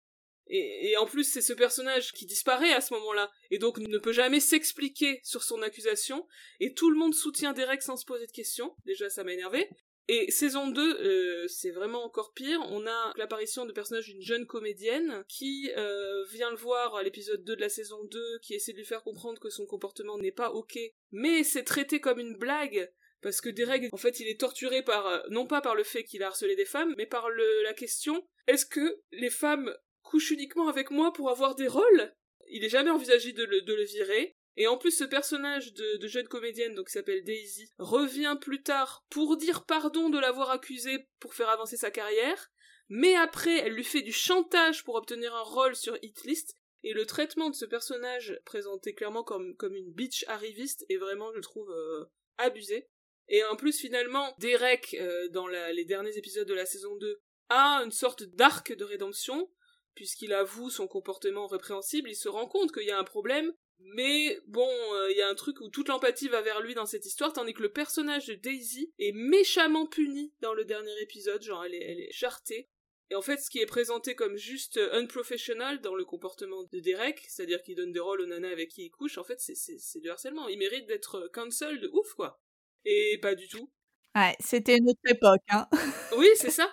Et, 0.50 0.96
en 0.96 1.04
plus, 1.04 1.24
c'est 1.24 1.42
ce 1.42 1.52
personnage 1.52 2.12
qui 2.12 2.24
disparaît 2.24 2.72
à 2.72 2.80
ce 2.80 2.94
moment-là, 2.94 3.30
et 3.50 3.58
donc 3.58 3.78
ne 3.78 3.98
peut 3.98 4.12
jamais 4.12 4.40
s'expliquer 4.40 5.20
sur 5.22 5.42
son 5.42 5.60
accusation, 5.60 6.26
et 6.58 6.72
tout 6.72 6.90
le 6.90 6.96
monde 6.96 7.14
soutient 7.14 7.52
Derek 7.52 7.82
sans 7.82 7.96
se 7.96 8.06
poser 8.06 8.26
de 8.26 8.32
questions, 8.32 8.74
déjà 8.86 9.10
ça 9.10 9.24
m'a 9.24 9.34
énervé, 9.34 9.68
Et 10.10 10.30
saison 10.30 10.68
2, 10.68 10.80
euh, 10.80 11.48
c'est 11.48 11.70
vraiment 11.70 12.02
encore 12.02 12.32
pire. 12.32 12.60
On 12.70 12.86
a 12.86 13.12
l'apparition 13.16 13.66
de 13.66 13.72
personnage 13.72 14.06
d'une 14.06 14.22
jeune 14.22 14.46
comédienne 14.46 15.22
qui 15.28 15.70
euh, 15.76 16.24
vient 16.30 16.50
le 16.50 16.56
voir 16.56 16.96
à 16.96 17.02
l'épisode 17.02 17.44
2 17.44 17.56
de 17.56 17.60
la 17.60 17.68
saison 17.68 18.02
2, 18.04 18.38
qui 18.40 18.54
essaie 18.54 18.72
de 18.72 18.78
lui 18.78 18.86
faire 18.86 19.02
comprendre 19.02 19.38
que 19.38 19.50
son 19.50 19.66
comportement 19.66 20.16
n'est 20.16 20.32
pas 20.32 20.50
ok, 20.50 20.78
mais 21.12 21.44
c'est 21.44 21.62
traité 21.62 22.00
comme 22.00 22.20
une 22.20 22.38
blague. 22.38 22.90
Parce 23.20 23.42
que 23.42 23.50
Derek, 23.50 23.92
en 23.92 23.98
fait, 23.98 24.18
il 24.20 24.28
est 24.28 24.40
torturé 24.40 24.82
par, 24.82 25.06
euh, 25.06 25.18
non 25.28 25.46
pas 25.46 25.60
par 25.60 25.74
le 25.74 25.84
fait 25.84 26.04
qu'il 26.04 26.22
a 26.22 26.28
harcelé 26.28 26.56
des 26.56 26.64
femmes, 26.64 26.94
mais 26.96 27.06
par 27.06 27.28
le, 27.28 27.62
la 27.62 27.74
question, 27.74 28.26
est-ce 28.46 28.64
que 28.64 29.02
les 29.12 29.30
femmes 29.30 29.74
couchent 30.02 30.30
uniquement 30.30 30.68
avec 30.68 30.90
moi 30.90 31.12
pour 31.12 31.28
avoir 31.28 31.54
des 31.54 31.68
rôles? 31.68 32.14
Il 32.48 32.64
est 32.64 32.70
jamais 32.70 32.90
envisagé 32.90 33.32
de 33.32 33.44
le, 33.44 33.60
de 33.60 33.74
le 33.74 33.84
virer. 33.84 34.37
Et 34.60 34.66
en 34.66 34.76
plus, 34.76 34.90
ce 34.90 35.04
personnage 35.04 35.72
de, 35.72 36.08
jeune 36.08 36.26
comédienne, 36.26 36.74
donc 36.74 36.88
qui 36.88 36.92
s'appelle 36.92 37.22
Daisy, 37.22 37.70
revient 37.78 38.36
plus 38.40 38.60
tard 38.60 39.06
pour 39.08 39.36
dire 39.36 39.64
pardon 39.64 40.10
de 40.10 40.18
l'avoir 40.18 40.50
accusée 40.50 41.06
pour 41.20 41.32
faire 41.34 41.48
avancer 41.48 41.76
sa 41.76 41.92
carrière, 41.92 42.50
mais 42.88 43.14
après, 43.14 43.58
elle 43.58 43.74
lui 43.74 43.84
fait 43.84 44.02
du 44.02 44.12
chantage 44.12 44.82
pour 44.82 44.96
obtenir 44.96 45.32
un 45.32 45.42
rôle 45.42 45.76
sur 45.76 45.96
Hitlist, 46.02 46.56
et 46.82 46.92
le 46.92 47.06
traitement 47.06 47.50
de 47.50 47.54
ce 47.54 47.66
personnage, 47.66 48.36
présenté 48.44 48.94
clairement 48.94 49.22
comme, 49.22 49.54
comme 49.56 49.76
une 49.76 49.92
bitch 49.92 50.24
arriviste, 50.26 50.84
est 50.88 50.96
vraiment, 50.96 51.32
je 51.36 51.40
trouve, 51.40 51.70
euh, 51.70 52.06
abusé. 52.36 52.88
Et 53.28 53.44
en 53.44 53.54
plus, 53.54 53.78
finalement, 53.78 54.34
Derek, 54.38 54.96
euh, 54.98 55.28
dans 55.28 55.46
les 55.46 55.84
derniers 55.84 56.16
épisodes 56.18 56.48
de 56.48 56.54
la 56.54 56.66
saison 56.66 56.96
2, 56.96 57.20
a 57.50 57.82
une 57.84 57.92
sorte 57.92 58.24
d'arc 58.24 58.74
de 58.74 58.84
rédemption, 58.84 59.52
puisqu'il 59.94 60.32
avoue 60.32 60.68
son 60.68 60.88
comportement 60.88 61.46
répréhensible, 61.46 62.10
il 62.10 62.16
se 62.16 62.28
rend 62.28 62.48
compte 62.48 62.72
qu'il 62.72 62.86
y 62.86 62.90
a 62.90 62.98
un 62.98 63.04
problème, 63.04 63.52
mais 63.80 64.38
bon, 64.46 64.68
il 64.68 64.96
euh, 64.96 65.12
y 65.12 65.22
a 65.22 65.28
un 65.28 65.34
truc 65.34 65.60
où 65.60 65.68
toute 65.68 65.88
l'empathie 65.88 66.28
va 66.28 66.42
vers 66.42 66.60
lui 66.60 66.74
dans 66.74 66.86
cette 66.86 67.06
histoire, 67.06 67.32
tandis 67.32 67.54
que 67.54 67.62
le 67.62 67.72
personnage 67.72 68.26
de 68.26 68.34
Daisy 68.34 68.92
est 68.98 69.12
méchamment 69.12 69.86
puni 69.86 70.32
dans 70.40 70.54
le 70.54 70.64
dernier 70.64 71.00
épisode, 71.00 71.42
genre 71.42 71.64
elle 71.64 71.74
est, 71.74 71.82
elle 71.82 72.00
est 72.00 72.12
chartée. 72.12 72.68
Et 73.10 73.14
en 73.14 73.22
fait, 73.22 73.38
ce 73.38 73.48
qui 73.48 73.60
est 73.60 73.66
présenté 73.66 74.14
comme 74.14 74.36
juste 74.36 74.78
unprofessional 74.92 75.80
dans 75.80 75.94
le 75.94 76.04
comportement 76.04 76.64
de 76.64 76.80
Derek, 76.80 77.24
c'est-à-dire 77.26 77.62
qu'il 77.62 77.76
donne 77.76 77.92
des 77.92 78.00
rôles 78.00 78.20
aux 78.20 78.26
nanas 78.26 78.50
avec 78.50 78.68
qui 78.68 78.84
il 78.84 78.90
couche, 78.90 79.16
en 79.16 79.24
fait, 79.24 79.40
c'est 79.40 80.00
du 80.00 80.10
harcèlement. 80.10 80.48
Il 80.48 80.58
mérite 80.58 80.86
d'être 80.86 81.30
cancel 81.32 81.80
de 81.80 81.88
ouf, 81.88 82.12
quoi. 82.14 82.38
Et 82.84 83.18
pas 83.22 83.34
du 83.34 83.48
tout. 83.48 83.70
Ouais, 84.14 84.36
c'était 84.40 84.76
une 84.76 84.90
autre 84.90 85.00
époque, 85.06 85.40
hein. 85.50 85.66
oui, 86.18 86.28
c'est 86.34 86.50
ça. 86.50 86.70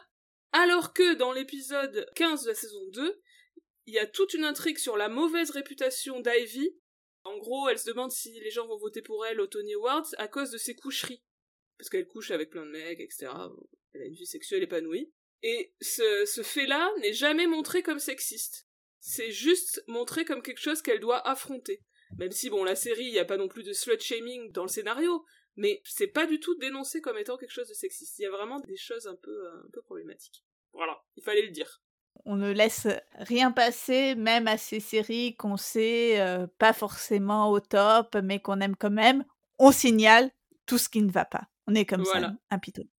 Alors 0.52 0.94
que 0.94 1.14
dans 1.16 1.32
l'épisode 1.32 2.06
15 2.16 2.44
de 2.44 2.50
la 2.50 2.56
saison 2.56 2.86
2, 2.92 3.22
il 3.86 3.94
y 3.94 4.00
a 4.00 4.06
toute 4.06 4.34
une 4.34 4.44
intrigue 4.44 4.78
sur 4.78 4.98
la 4.98 5.10
mauvaise 5.10 5.52
réputation 5.52 6.20
d'Ivy 6.20 6.76
en 7.26 7.38
gros, 7.40 7.68
elle 7.68 7.80
se 7.80 7.88
demande 7.88 8.12
si 8.12 8.40
les 8.40 8.52
gens 8.52 8.68
vont 8.68 8.78
voter 8.78 9.02
pour 9.02 9.26
elle 9.26 9.42
au 9.42 9.48
Tony 9.48 9.74
Awards 9.74 10.08
à 10.18 10.28
cause 10.28 10.52
de 10.52 10.58
ses 10.58 10.76
coucheries. 10.76 11.24
Parce 11.78 11.90
qu'elle 11.90 12.08
couche 12.08 12.32
avec 12.32 12.52
plein 12.52 12.66
de 12.66 12.72
mecs, 12.72 13.00
etc. 13.00 13.32
Elle 13.94 14.04
a 14.04 14.06
une 14.06 14.14
vie 14.14 14.28
sexuelle 14.28 14.64
épanouie. 14.64 15.12
Et 15.42 15.74
ce, 15.82 16.42
fait-là 16.44 16.92
n'est 17.00 17.14
jamais 17.14 17.48
montré 17.48 17.84
comme 17.84 18.00
sexiste. 18.00 18.68
C'est 19.00 19.32
juste 19.32 19.84
montré 19.88 20.24
comme 20.24 20.42
quelque 20.42 20.62
chose 20.62 20.82
qu'elle 20.82 21.00
doit 21.00 21.28
affronter. 21.28 21.84
Même 22.18 22.32
si, 22.32 22.50
bon, 22.50 22.64
la 22.64 22.76
série, 22.76 23.06
il 23.06 23.12
n'y 23.12 23.20
a 23.20 23.26
pas 23.26 23.38
non 23.38 23.48
plus 23.48 23.64
de 23.64 23.74
slut-shaming 23.74 24.52
dans 24.52 24.64
le 24.64 24.70
scénario, 24.70 25.26
mais 25.56 25.82
c'est 25.84 26.08
pas 26.08 26.28
du 26.28 26.40
tout 26.40 26.56
dénoncé 26.56 27.02
comme 27.02 27.18
étant 27.18 27.38
quelque 27.38 27.52
chose 27.52 27.68
de 27.68 27.74
sexiste. 27.74 28.20
Il 28.20 28.24
y 28.24 28.28
a 28.28 28.32
vraiment 28.32 28.60
des 28.60 28.78
choses 28.78 29.08
un 29.08 29.16
peu, 29.16 29.48
un 29.48 29.70
peu 29.74 29.82
problématiques. 29.82 30.46
Voilà, 30.74 31.04
il 31.16 31.24
fallait 31.24 31.46
le 31.46 31.52
dire 31.52 31.82
on 32.24 32.36
ne 32.36 32.52
laisse 32.52 32.88
rien 33.20 33.52
passer, 33.52 34.16
même 34.16 34.48
à 34.48 34.58
ces 34.58 34.80
séries 34.80 35.36
qu'on 35.36 35.58
sait 35.58 36.48
pas 36.58 36.74
forcément 36.74 37.50
au 37.50 37.60
top, 37.60 38.18
mais 38.24 38.40
qu'on 38.40 38.62
aime 38.62 38.76
quand 38.76 38.90
même. 38.90 39.26
On 39.60 39.72
signale 39.72 40.32
tout 40.66 40.78
ce 40.78 40.90
qui 40.90 41.02
ne 41.02 41.12
va 41.12 41.26
pas. 41.26 41.44
On 41.68 41.76
est 41.76 41.86
comme 41.86 42.06
ça, 42.06 42.34
impitoyable. 42.50 42.92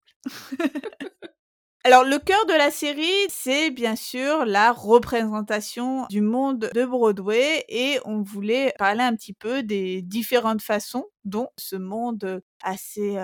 Alors, 1.84 2.04
le 2.04 2.18
cœur 2.18 2.48
de 2.48 2.54
la 2.54 2.72
série, 2.72 3.30
c'est 3.30 3.70
bien 3.70 3.96
sûr 3.96 4.44
la 4.44 4.72
représentation 4.72 6.08
du 6.08 6.20
monde 6.20 6.72
de 6.74 6.84
Broadway 6.84 7.64
et 7.70 8.00
on 8.06 8.24
voulait 8.24 8.74
parler 8.80 9.04
un 9.04 9.16
petit 9.16 9.34
peu 9.34 9.62
des 9.62 10.02
différentes 10.02 10.64
façons 10.64 11.06
dont 11.26 11.50
ce 11.58 11.76
monde 11.76 12.42
assez 12.64 13.20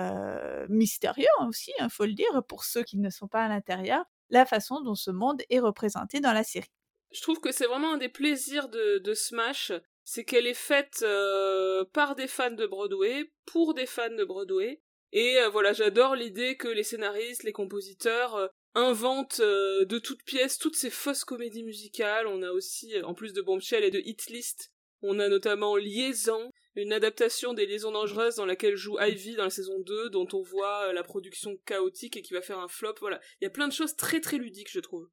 mystérieux 0.68 1.26
aussi, 1.48 1.72
il 1.76 1.82
hein, 1.82 1.88
faut 1.88 2.06
le 2.06 2.12
dire, 2.12 2.44
pour 2.46 2.62
ceux 2.62 2.84
qui 2.84 2.98
ne 2.98 3.10
sont 3.10 3.26
pas 3.26 3.44
à 3.44 3.48
l'intérieur, 3.48 4.04
la 4.32 4.46
façon 4.46 4.80
dont 4.80 4.96
ce 4.96 5.12
monde 5.12 5.42
est 5.50 5.60
représenté 5.60 6.18
dans 6.18 6.32
la 6.32 6.42
série. 6.42 6.72
Je 7.12 7.20
trouve 7.20 7.38
que 7.38 7.52
c'est 7.52 7.66
vraiment 7.66 7.92
un 7.92 7.98
des 7.98 8.08
plaisirs 8.08 8.68
de, 8.68 9.14
Smash, 9.14 9.72
c'est 10.02 10.24
qu'elle 10.24 10.46
est 10.46 10.54
faite 10.54 11.00
euh, 11.02 11.84
par 11.92 12.16
des 12.16 12.26
fans 12.26 12.50
de 12.50 12.66
Broadway, 12.66 13.30
pour 13.44 13.74
des 13.74 13.86
fans 13.86 14.14
de 14.16 14.24
Broadway, 14.24 14.80
et 15.12 15.38
euh, 15.38 15.50
voilà, 15.50 15.74
j'adore 15.74 16.16
l'idée 16.16 16.56
que 16.56 16.68
les 16.68 16.82
scénaristes, 16.82 17.42
les 17.42 17.52
compositeurs 17.52 18.34
euh, 18.36 18.48
inventent 18.74 19.42
de 19.42 19.98
toutes 19.98 20.24
pièces 20.24 20.56
toutes 20.56 20.76
ces 20.76 20.88
fausses 20.88 21.24
comédies 21.24 21.62
musicales. 21.62 22.26
On 22.26 22.42
a 22.42 22.50
aussi, 22.52 22.94
en 23.02 23.12
plus 23.12 23.34
de 23.34 23.42
Bombshell 23.42 23.84
et 23.84 23.90
de 23.90 24.00
Hit 24.02 24.30
List, 24.30 24.72
on 25.02 25.18
a 25.18 25.28
notamment 25.28 25.76
Liaison, 25.76 26.50
une 26.74 26.92
adaptation 26.92 27.54
des 27.54 27.66
Liaisons 27.66 27.92
dangereuses 27.92 28.36
dans 28.36 28.46
laquelle 28.46 28.76
joue 28.76 28.98
Ivy 29.00 29.36
dans 29.36 29.44
la 29.44 29.50
saison 29.50 29.78
2, 29.80 30.10
dont 30.10 30.28
on 30.32 30.42
voit 30.42 30.88
euh, 30.88 30.92
la 30.92 31.02
production 31.02 31.56
chaotique 31.66 32.16
et 32.16 32.22
qui 32.22 32.32
va 32.32 32.42
faire 32.42 32.58
un 32.58 32.68
flop. 32.68 32.94
Voilà, 33.00 33.20
il 33.40 33.44
y 33.44 33.46
a 33.46 33.50
plein 33.50 33.68
de 33.68 33.72
choses 33.72 33.96
très 33.96 34.20
très 34.20 34.38
ludiques, 34.38 34.72
je 34.72 34.80
trouve. 34.80 35.08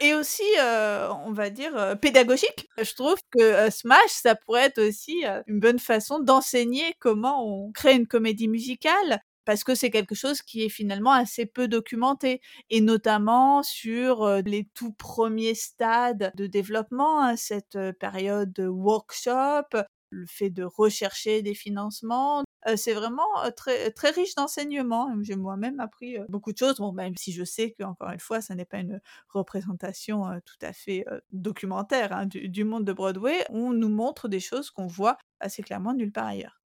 Et 0.00 0.14
aussi, 0.14 0.42
euh, 0.60 1.08
on 1.24 1.32
va 1.32 1.48
dire, 1.48 1.74
euh, 1.76 1.94
pédagogique. 1.94 2.68
Je 2.78 2.94
trouve 2.94 3.16
que 3.30 3.70
Smash, 3.70 4.10
ça 4.10 4.34
pourrait 4.34 4.66
être 4.66 4.80
aussi 4.80 5.24
une 5.46 5.60
bonne 5.60 5.78
façon 5.78 6.18
d'enseigner 6.18 6.94
comment 6.98 7.46
on 7.46 7.72
crée 7.72 7.94
une 7.94 8.06
comédie 8.06 8.48
musicale 8.48 9.20
parce 9.46 9.62
que 9.62 9.76
c'est 9.76 9.90
quelque 9.90 10.16
chose 10.16 10.42
qui 10.42 10.64
est 10.64 10.68
finalement 10.68 11.12
assez 11.12 11.46
peu 11.46 11.68
documenté, 11.68 12.40
et 12.68 12.80
notamment 12.80 13.62
sur 13.62 14.28
les 14.44 14.68
tout 14.74 14.92
premiers 14.92 15.54
stades 15.54 16.32
de 16.34 16.48
développement, 16.48 17.22
hein, 17.22 17.36
cette 17.36 17.78
période 18.00 18.52
de 18.52 18.66
workshop, 18.66 19.68
le 20.10 20.26
fait 20.26 20.50
de 20.50 20.64
rechercher 20.64 21.42
des 21.42 21.54
financements. 21.54 22.44
c'est 22.76 22.94
vraiment 22.94 23.26
très, 23.56 23.90
très 23.90 24.10
riche 24.10 24.34
d'enseignements. 24.34 25.12
J'ai 25.22 25.36
moi-même 25.36 25.80
appris 25.80 26.16
beaucoup 26.28 26.52
de 26.52 26.58
choses, 26.58 26.76
bon, 26.76 26.92
même 26.92 27.14
si 27.16 27.32
je 27.32 27.44
sais 27.44 27.72
qu'encore 27.72 28.10
une 28.10 28.20
fois, 28.20 28.40
ça 28.40 28.54
n'est 28.54 28.64
pas 28.64 28.78
une 28.78 29.00
représentation 29.28 30.24
tout 30.44 30.58
à 30.62 30.72
fait 30.72 31.04
documentaire 31.32 32.12
hein, 32.12 32.26
du, 32.26 32.64
monde 32.64 32.84
de 32.84 32.92
Broadway. 32.92 33.44
On 33.50 33.72
nous 33.72 33.88
montre 33.88 34.28
des 34.28 34.40
choses 34.40 34.70
qu'on 34.70 34.86
voit 34.86 35.18
assez 35.40 35.62
clairement 35.62 35.94
nulle 35.94 36.12
part 36.12 36.26
ailleurs. 36.26 36.60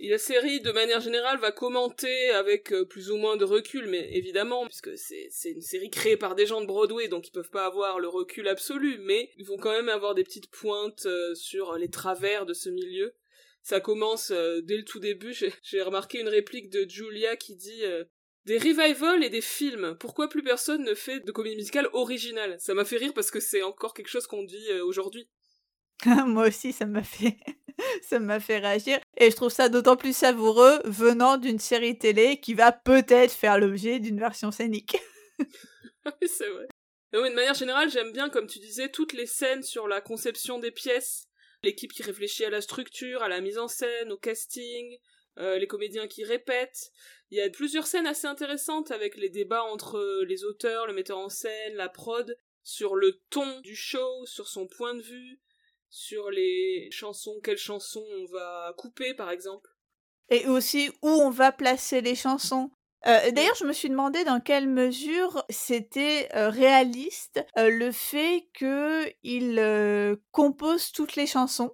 Et 0.00 0.08
la 0.08 0.18
série, 0.18 0.60
de 0.60 0.72
manière 0.72 1.00
générale, 1.00 1.38
va 1.38 1.52
commenter 1.52 2.30
avec 2.30 2.74
plus 2.90 3.10
ou 3.10 3.16
moins 3.16 3.36
de 3.36 3.44
recul, 3.44 3.86
mais 3.86 4.08
évidemment, 4.12 4.66
puisque 4.66 4.98
c'est 4.98 5.30
une 5.44 5.62
série 5.62 5.88
créée 5.88 6.16
par 6.16 6.34
des 6.34 6.46
gens 6.46 6.60
de 6.60 6.66
Broadway, 6.66 7.08
donc 7.08 7.28
ils 7.28 7.32
peuvent 7.32 7.50
pas 7.50 7.64
avoir 7.64 8.00
le 8.00 8.08
recul 8.08 8.48
absolu, 8.48 8.98
mais 9.02 9.30
ils 9.36 9.46
vont 9.46 9.56
quand 9.56 9.70
même 9.70 9.88
avoir 9.88 10.14
des 10.14 10.24
petites 10.24 10.50
pointes 10.50 11.06
sur 11.34 11.78
les 11.78 11.88
travers 11.88 12.44
de 12.44 12.54
ce 12.54 12.70
milieu. 12.70 13.14
Ça 13.62 13.80
commence 13.80 14.30
dès 14.30 14.76
le 14.76 14.84
tout 14.84 14.98
début, 14.98 15.34
j'ai 15.62 15.82
remarqué 15.82 16.20
une 16.20 16.28
réplique 16.28 16.70
de 16.70 16.90
Julia 16.90 17.36
qui 17.36 17.54
dit 17.54 17.82
des 18.46 18.58
revivals 18.58 19.24
et 19.24 19.30
des 19.30 19.40
films. 19.40 19.96
Pourquoi 20.00 20.28
plus 20.28 20.42
personne 20.42 20.82
ne 20.82 20.94
fait 20.94 21.20
de 21.20 21.32
comédie 21.32 21.56
musicale 21.56 21.88
originale? 21.92 22.56
Ça 22.58 22.74
m'a 22.74 22.84
fait 22.84 22.98
rire 22.98 23.14
parce 23.14 23.30
que 23.30 23.40
c'est 23.40 23.62
encore 23.62 23.94
quelque 23.94 24.10
chose 24.10 24.26
qu'on 24.26 24.42
dit 24.42 24.72
aujourd'hui. 24.82 25.28
Moi 26.26 26.48
aussi, 26.48 26.72
ça 26.72 26.86
m'a 26.86 27.02
fait 27.02 27.36
ça 28.02 28.18
m'a 28.18 28.40
fait 28.40 28.58
réagir. 28.58 28.98
Et 29.16 29.30
je 29.30 29.36
trouve 29.36 29.50
ça 29.50 29.68
d'autant 29.68 29.96
plus 29.96 30.16
savoureux 30.16 30.80
venant 30.84 31.36
d'une 31.36 31.58
série 31.58 31.98
télé 31.98 32.40
qui 32.40 32.54
va 32.54 32.72
peut-être 32.72 33.32
faire 33.32 33.58
l'objet 33.58 34.00
d'une 34.00 34.18
version 34.18 34.50
scénique. 34.50 34.96
oui, 35.38 36.28
c'est 36.28 36.48
vrai. 36.48 36.68
Mais 37.12 37.30
de 37.30 37.34
manière 37.34 37.54
générale, 37.54 37.90
j'aime 37.90 38.12
bien, 38.12 38.28
comme 38.28 38.48
tu 38.48 38.58
disais, 38.58 38.88
toutes 38.88 39.12
les 39.12 39.26
scènes 39.26 39.62
sur 39.62 39.86
la 39.86 40.00
conception 40.00 40.58
des 40.58 40.72
pièces, 40.72 41.28
l'équipe 41.62 41.92
qui 41.92 42.02
réfléchit 42.02 42.44
à 42.44 42.50
la 42.50 42.60
structure, 42.60 43.22
à 43.22 43.28
la 43.28 43.40
mise 43.40 43.58
en 43.58 43.68
scène, 43.68 44.10
au 44.10 44.18
casting, 44.18 44.98
euh, 45.38 45.58
les 45.58 45.68
comédiens 45.68 46.08
qui 46.08 46.24
répètent. 46.24 46.90
Il 47.30 47.38
y 47.38 47.40
a 47.40 47.48
plusieurs 47.50 47.86
scènes 47.86 48.06
assez 48.06 48.26
intéressantes 48.26 48.90
avec 48.90 49.16
les 49.16 49.28
débats 49.30 49.62
entre 49.62 50.24
les 50.24 50.44
auteurs, 50.44 50.86
le 50.86 50.92
metteur 50.92 51.18
en 51.18 51.28
scène, 51.28 51.74
la 51.74 51.88
prod, 51.88 52.36
sur 52.64 52.96
le 52.96 53.20
ton 53.30 53.60
du 53.60 53.76
show, 53.76 54.26
sur 54.26 54.48
son 54.48 54.66
point 54.66 54.94
de 54.94 55.02
vue, 55.02 55.40
sur 55.94 56.28
les 56.30 56.88
chansons, 56.90 57.38
quelles 57.40 57.56
chansons 57.56 58.04
on 58.18 58.26
va 58.26 58.74
couper 58.76 59.14
par 59.14 59.30
exemple. 59.30 59.70
Et 60.28 60.48
aussi 60.48 60.90
où 61.02 61.08
on 61.08 61.30
va 61.30 61.52
placer 61.52 62.00
les 62.00 62.16
chansons. 62.16 62.72
Euh, 63.06 63.30
d'ailleurs, 63.30 63.54
je 63.54 63.64
me 63.64 63.72
suis 63.72 63.90
demandé 63.90 64.24
dans 64.24 64.40
quelle 64.40 64.66
mesure 64.66 65.44
c'était 65.50 66.28
euh, 66.34 66.48
réaliste 66.48 67.44
euh, 67.58 67.70
le 67.70 67.92
fait 67.92 68.48
qu'ils 68.58 70.18
composent 70.32 70.90
toutes 70.90 71.14
les 71.14 71.28
chansons, 71.28 71.70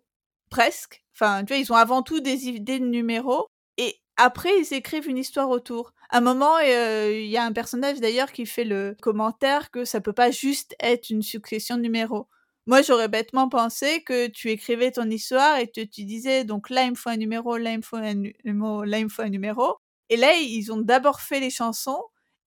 presque. 0.50 1.02
Enfin, 1.14 1.42
tu 1.44 1.54
vois, 1.54 1.62
ils 1.62 1.72
ont 1.72 1.76
avant 1.76 2.02
tout 2.02 2.20
des 2.20 2.48
idées 2.48 2.78
de 2.78 2.84
numéros 2.84 3.46
et 3.78 4.02
après 4.18 4.50
ils 4.58 4.74
écrivent 4.74 5.08
une 5.08 5.18
histoire 5.18 5.48
autour. 5.48 5.94
À 6.10 6.18
un 6.18 6.20
moment, 6.20 6.58
il 6.58 7.26
y 7.26 7.38
a 7.38 7.44
un 7.44 7.52
personnage 7.52 8.00
d'ailleurs 8.00 8.32
qui 8.32 8.44
fait 8.44 8.64
le 8.64 8.96
commentaire 9.00 9.70
que 9.70 9.86
ça 9.86 10.02
peut 10.02 10.12
pas 10.12 10.30
juste 10.30 10.74
être 10.78 11.08
une 11.08 11.22
succession 11.22 11.76
de 11.76 11.82
numéros. 11.82 12.28
Moi, 12.66 12.82
j'aurais 12.82 13.08
bêtement 13.08 13.48
pensé 13.48 14.02
que 14.04 14.28
tu 14.28 14.50
écrivais 14.50 14.92
ton 14.92 15.08
histoire 15.10 15.58
et 15.58 15.66
que 15.68 15.80
tu 15.84 16.04
disais 16.04 16.44
donc 16.44 16.70
là, 16.70 16.84
il 16.84 16.90
me 16.92 16.96
faut 16.96 17.08
un 17.10 17.16
numéro, 17.16 17.56
là, 17.56 17.72
il 17.72 17.78
me 17.78 17.82
faut 17.82 17.96
un 17.96 18.14
numéro, 18.14 18.84
là, 18.84 18.98
il 18.98 19.04
me 19.04 19.08
faut 19.10 19.22
un 19.22 19.28
numéro. 19.30 19.76
Et 20.08 20.16
là, 20.16 20.34
ils 20.34 20.72
ont 20.72 20.78
d'abord 20.78 21.20
fait 21.20 21.40
les 21.40 21.50
chansons 21.50 22.02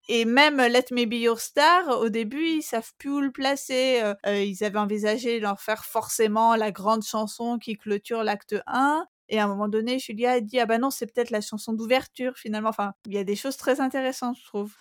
Et 0.09 0.25
même 0.25 0.57
Let 0.57 0.85
Me 0.91 1.05
Be 1.05 1.13
Your 1.15 1.39
Star, 1.39 1.87
au 2.01 2.09
début, 2.09 2.45
ils 2.45 2.61
savent 2.61 2.91
plus 2.97 3.09
où 3.11 3.21
le 3.21 3.31
placer. 3.31 4.01
Euh, 4.03 4.13
euh, 4.27 4.43
ils 4.43 4.63
avaient 4.63 4.79
envisagé 4.79 5.39
d'en 5.39 5.55
faire 5.55 5.85
forcément 5.85 6.55
la 6.55 6.71
grande 6.71 7.03
chanson 7.03 7.57
qui 7.59 7.77
clôture 7.77 8.23
l'acte 8.23 8.55
1. 8.67 9.05
Et 9.29 9.39
à 9.39 9.45
un 9.45 9.47
moment 9.47 9.69
donné, 9.69 9.99
Julia 9.99 10.33
a 10.33 10.39
dit 10.41 10.59
ah 10.59 10.65
bah 10.65 10.77
non, 10.77 10.91
c'est 10.91 11.07
peut-être 11.07 11.31
la 11.31 11.41
chanson 11.41 11.73
d'ouverture 11.73 12.33
finalement. 12.37 12.69
Enfin, 12.69 12.93
il 13.07 13.13
y 13.13 13.17
a 13.17 13.23
des 13.23 13.35
choses 13.37 13.55
très 13.57 13.79
intéressantes, 13.81 14.37
je 14.39 14.45
trouve. 14.45 14.73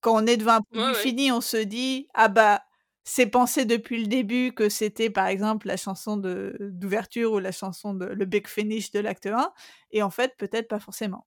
Quand 0.00 0.14
on 0.22 0.26
est 0.26 0.36
devant 0.36 0.54
un 0.54 0.62
produit 0.62 0.94
fini, 0.94 1.32
on 1.32 1.40
se 1.40 1.56
dit 1.58 2.08
ah 2.14 2.28
bah 2.28 2.62
c'est 3.04 3.26
pensé 3.26 3.64
depuis 3.64 4.00
le 4.00 4.06
début 4.06 4.52
que 4.52 4.68
c'était 4.68 5.10
par 5.10 5.26
exemple 5.26 5.66
la 5.66 5.76
chanson 5.76 6.16
d'ouverture 6.16 7.32
ou 7.32 7.38
la 7.38 7.52
chanson 7.52 7.94
de 7.94 8.06
le 8.06 8.24
big 8.24 8.46
finish 8.46 8.90
de 8.92 9.00
l'acte 9.00 9.26
1 9.26 9.52
et 9.90 10.02
en 10.02 10.10
fait 10.10 10.34
peut-être 10.38 10.68
pas 10.68 10.78
forcément. 10.78 11.26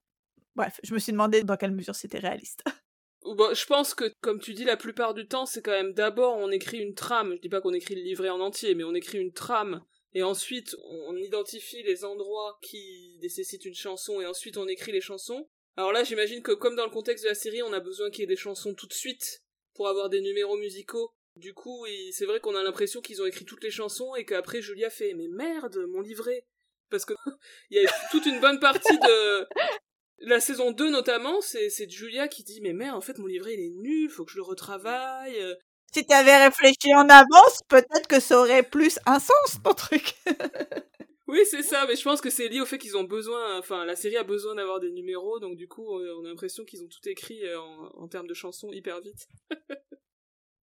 Bref, 0.55 0.79
je 0.83 0.93
me 0.93 0.99
suis 0.99 1.11
demandé 1.11 1.43
dans 1.43 1.57
quelle 1.57 1.73
mesure 1.73 1.95
c'était 1.95 2.19
réaliste. 2.19 2.63
Bon, 3.25 3.55
je 3.55 3.65
pense 3.65 3.95
que, 3.95 4.13
comme 4.21 4.39
tu 4.39 4.53
dis, 4.53 4.65
la 4.65 4.77
plupart 4.77 5.15
du 5.15 5.27
temps, 5.27 5.47
c'est 5.47 5.63
quand 5.63 5.71
même 5.71 5.93
d'abord 5.93 6.37
on 6.37 6.51
écrit 6.51 6.77
une 6.77 6.93
trame. 6.93 7.33
Je 7.33 7.41
dis 7.41 7.49
pas 7.49 7.59
qu'on 7.59 7.73
écrit 7.73 7.95
le 7.95 8.03
livret 8.03 8.29
en 8.29 8.39
entier, 8.39 8.75
mais 8.75 8.83
on 8.83 8.93
écrit 8.93 9.17
une 9.17 9.33
trame. 9.33 9.83
Et 10.13 10.21
ensuite, 10.21 10.75
on 10.83 11.15
identifie 11.17 11.81
les 11.81 12.05
endroits 12.05 12.59
qui 12.61 13.17
nécessitent 13.23 13.65
une 13.65 13.73
chanson, 13.73 14.21
et 14.21 14.27
ensuite 14.27 14.57
on 14.57 14.67
écrit 14.67 14.91
les 14.91 15.01
chansons. 15.01 15.49
Alors 15.75 15.91
là, 15.91 16.03
j'imagine 16.03 16.43
que 16.43 16.51
comme 16.51 16.75
dans 16.75 16.85
le 16.85 16.91
contexte 16.91 17.23
de 17.23 17.29
la 17.29 17.35
série, 17.35 17.63
on 17.63 17.73
a 17.73 17.79
besoin 17.79 18.11
qu'il 18.11 18.21
y 18.21 18.23
ait 18.25 18.27
des 18.27 18.35
chansons 18.35 18.75
tout 18.75 18.87
de 18.87 18.93
suite 18.93 19.41
pour 19.73 19.87
avoir 19.87 20.09
des 20.09 20.21
numéros 20.21 20.57
musicaux. 20.57 21.11
Du 21.35 21.53
coup, 21.53 21.85
c'est 22.11 22.25
vrai 22.25 22.39
qu'on 22.39 22.55
a 22.55 22.63
l'impression 22.63 23.01
qu'ils 23.01 23.21
ont 23.21 23.25
écrit 23.25 23.43
toutes 23.45 23.63
les 23.63 23.71
chansons 23.71 24.15
et 24.15 24.25
qu'après 24.25 24.61
Julia 24.61 24.89
fait 24.89 25.13
mais 25.13 25.27
merde, 25.27 25.85
mon 25.89 25.99
livret. 25.99 26.45
Parce 26.89 27.05
que 27.05 27.13
il 27.69 27.81
y 27.81 27.85
a 27.85 27.91
toute 28.11 28.25
une 28.25 28.39
bonne 28.39 28.59
partie 28.59 28.97
de 28.97 29.47
la 30.19 30.39
saison 30.39 30.71
2 30.71 30.89
notamment, 30.89 31.41
c'est 31.41 31.89
Julia 31.89 32.27
qui 32.29 32.43
dit 32.43 32.61
mais 32.61 32.73
merde, 32.73 32.95
en 32.95 33.01
fait 33.01 33.17
mon 33.17 33.25
livret 33.25 33.53
il 33.55 33.59
est 33.59 33.81
nul, 33.81 34.09
faut 34.09 34.23
que 34.23 34.31
je 34.31 34.37
le 34.37 34.43
retravaille. 34.43 35.57
Si 35.93 36.05
t'avais 36.05 36.37
réfléchi 36.45 36.93
en 36.95 37.07
avance, 37.09 37.61
peut-être 37.67 38.07
que 38.07 38.19
ça 38.19 38.39
aurait 38.39 38.63
plus 38.63 38.99
un 39.05 39.19
sens 39.19 39.57
ton 39.63 39.73
truc. 39.73 40.15
oui, 41.27 41.39
c'est 41.49 41.63
ça, 41.63 41.85
mais 41.87 41.95
je 41.95 42.03
pense 42.03 42.21
que 42.21 42.29
c'est 42.29 42.47
lié 42.47 42.61
au 42.61 42.65
fait 42.65 42.77
qu'ils 42.77 42.97
ont 42.97 43.03
besoin, 43.03 43.59
enfin 43.59 43.83
la 43.83 43.95
série 43.97 44.17
a 44.17 44.23
besoin 44.23 44.55
d'avoir 44.55 44.79
des 44.79 44.91
numéros, 44.91 45.39
donc 45.39 45.57
du 45.57 45.67
coup 45.67 45.85
on 45.99 46.25
a 46.25 46.29
l'impression 46.29 46.63
qu'ils 46.63 46.81
ont 46.81 46.87
tout 46.87 47.09
écrit 47.09 47.45
euh, 47.45 47.59
en, 47.59 48.03
en 48.03 48.07
termes 48.07 48.27
de 48.27 48.33
chansons 48.33 48.71
hyper 48.71 49.01
vite. 49.01 49.27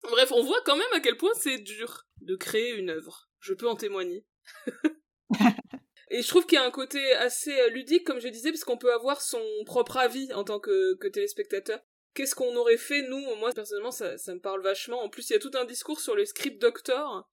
Bref, 0.03 0.33
on 0.33 0.43
voit 0.43 0.61
quand 0.65 0.77
même 0.77 0.93
à 0.93 1.01
quel 1.01 1.17
point 1.17 1.33
c'est 1.35 1.59
dur 1.59 2.07
de 2.21 2.37
créer 2.37 2.75
une 2.75 2.91
œuvre. 2.91 3.29
Je 3.41 3.55
peux 3.55 3.69
en 3.69 3.77
témoigner. 3.77 4.25
Et 6.11 6.21
je 6.21 6.29
trouve 6.29 6.45
qu'il 6.45 6.57
y 6.57 6.61
a 6.61 6.65
un 6.65 6.71
côté 6.71 7.13
assez 7.15 7.59
euh, 7.59 7.69
ludique, 7.71 8.07
comme 8.07 8.21
je 8.21 8.29
disais, 8.29 8.51
parce 8.51 8.65
qu'on 8.65 8.77
peut 8.77 8.93
avoir 8.93 9.23
son 9.23 9.43
propre 9.65 9.97
avis 9.97 10.31
en 10.35 10.45
tant 10.45 10.61
que, 10.61 10.95
téléspectateur. 11.09 11.81
Qu'est-ce 12.13 12.35
qu'on 12.35 12.55
aurait 12.55 12.77
fait, 12.77 13.01
nous? 13.09 13.35
Moi, 13.37 13.51
personnellement, 13.53 13.91
ça, 13.91 14.17
me 14.29 14.39
parle 14.39 14.63
vachement. 14.63 15.03
En 15.03 15.09
plus, 15.09 15.31
il 15.31 15.33
y 15.33 15.37
a 15.37 15.39
tout 15.39 15.53
un 15.55 15.65
discours 15.65 16.01
sur 16.01 16.15
les 16.15 16.27
script 16.27 16.61
doctors, 16.61 17.27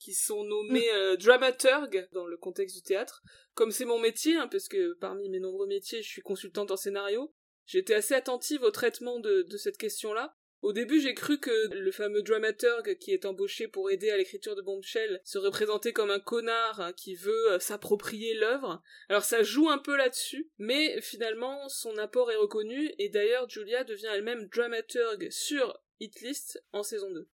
qui 0.00 0.14
sont 0.14 0.42
nommés 0.42 0.80
mm. 0.80 0.96
euh, 0.96 1.16
dramaturgues 1.16 2.08
dans 2.10 2.26
le 2.26 2.36
contexte 2.36 2.74
du 2.74 2.82
théâtre. 2.82 3.22
Comme 3.54 3.70
c'est 3.70 3.84
mon 3.84 4.00
métier, 4.00 4.34
hein, 4.34 4.48
parce 4.48 4.66
que 4.66 4.94
parmi 4.94 5.28
mes 5.28 5.38
nombreux 5.38 5.68
métiers, 5.68 6.02
je 6.02 6.08
suis 6.08 6.22
consultante 6.22 6.72
en 6.72 6.76
scénario, 6.76 7.32
j'étais 7.66 7.94
assez 7.94 8.14
attentive 8.14 8.62
au 8.62 8.72
traitement 8.72 9.20
de 9.20 9.56
cette 9.56 9.78
question-là. 9.78 10.34
Au 10.64 10.72
début, 10.72 10.98
j'ai 10.98 11.12
cru 11.12 11.38
que 11.38 11.50
le 11.74 11.92
fameux 11.92 12.22
dramaturg 12.22 12.96
qui 12.96 13.10
est 13.10 13.26
embauché 13.26 13.68
pour 13.68 13.90
aider 13.90 14.10
à 14.10 14.16
l'écriture 14.16 14.56
de 14.56 14.62
Bombshell 14.62 15.20
se 15.22 15.36
représentait 15.36 15.92
comme 15.92 16.10
un 16.10 16.20
connard 16.20 16.80
hein, 16.80 16.94
qui 16.94 17.16
veut 17.16 17.52
euh, 17.52 17.58
s'approprier 17.58 18.32
l'œuvre. 18.32 18.82
Alors 19.10 19.24
ça 19.24 19.42
joue 19.42 19.68
un 19.68 19.76
peu 19.76 19.94
là-dessus, 19.94 20.48
mais 20.56 20.98
finalement 21.02 21.68
son 21.68 21.98
apport 21.98 22.32
est 22.32 22.36
reconnu 22.36 22.94
et 22.98 23.10
d'ailleurs 23.10 23.46
Julia 23.46 23.84
devient 23.84 24.08
elle-même 24.14 24.48
dramaturg 24.48 25.28
sur 25.30 25.78
Hitlist 26.00 26.64
en 26.72 26.82
saison 26.82 27.10
2. 27.10 27.28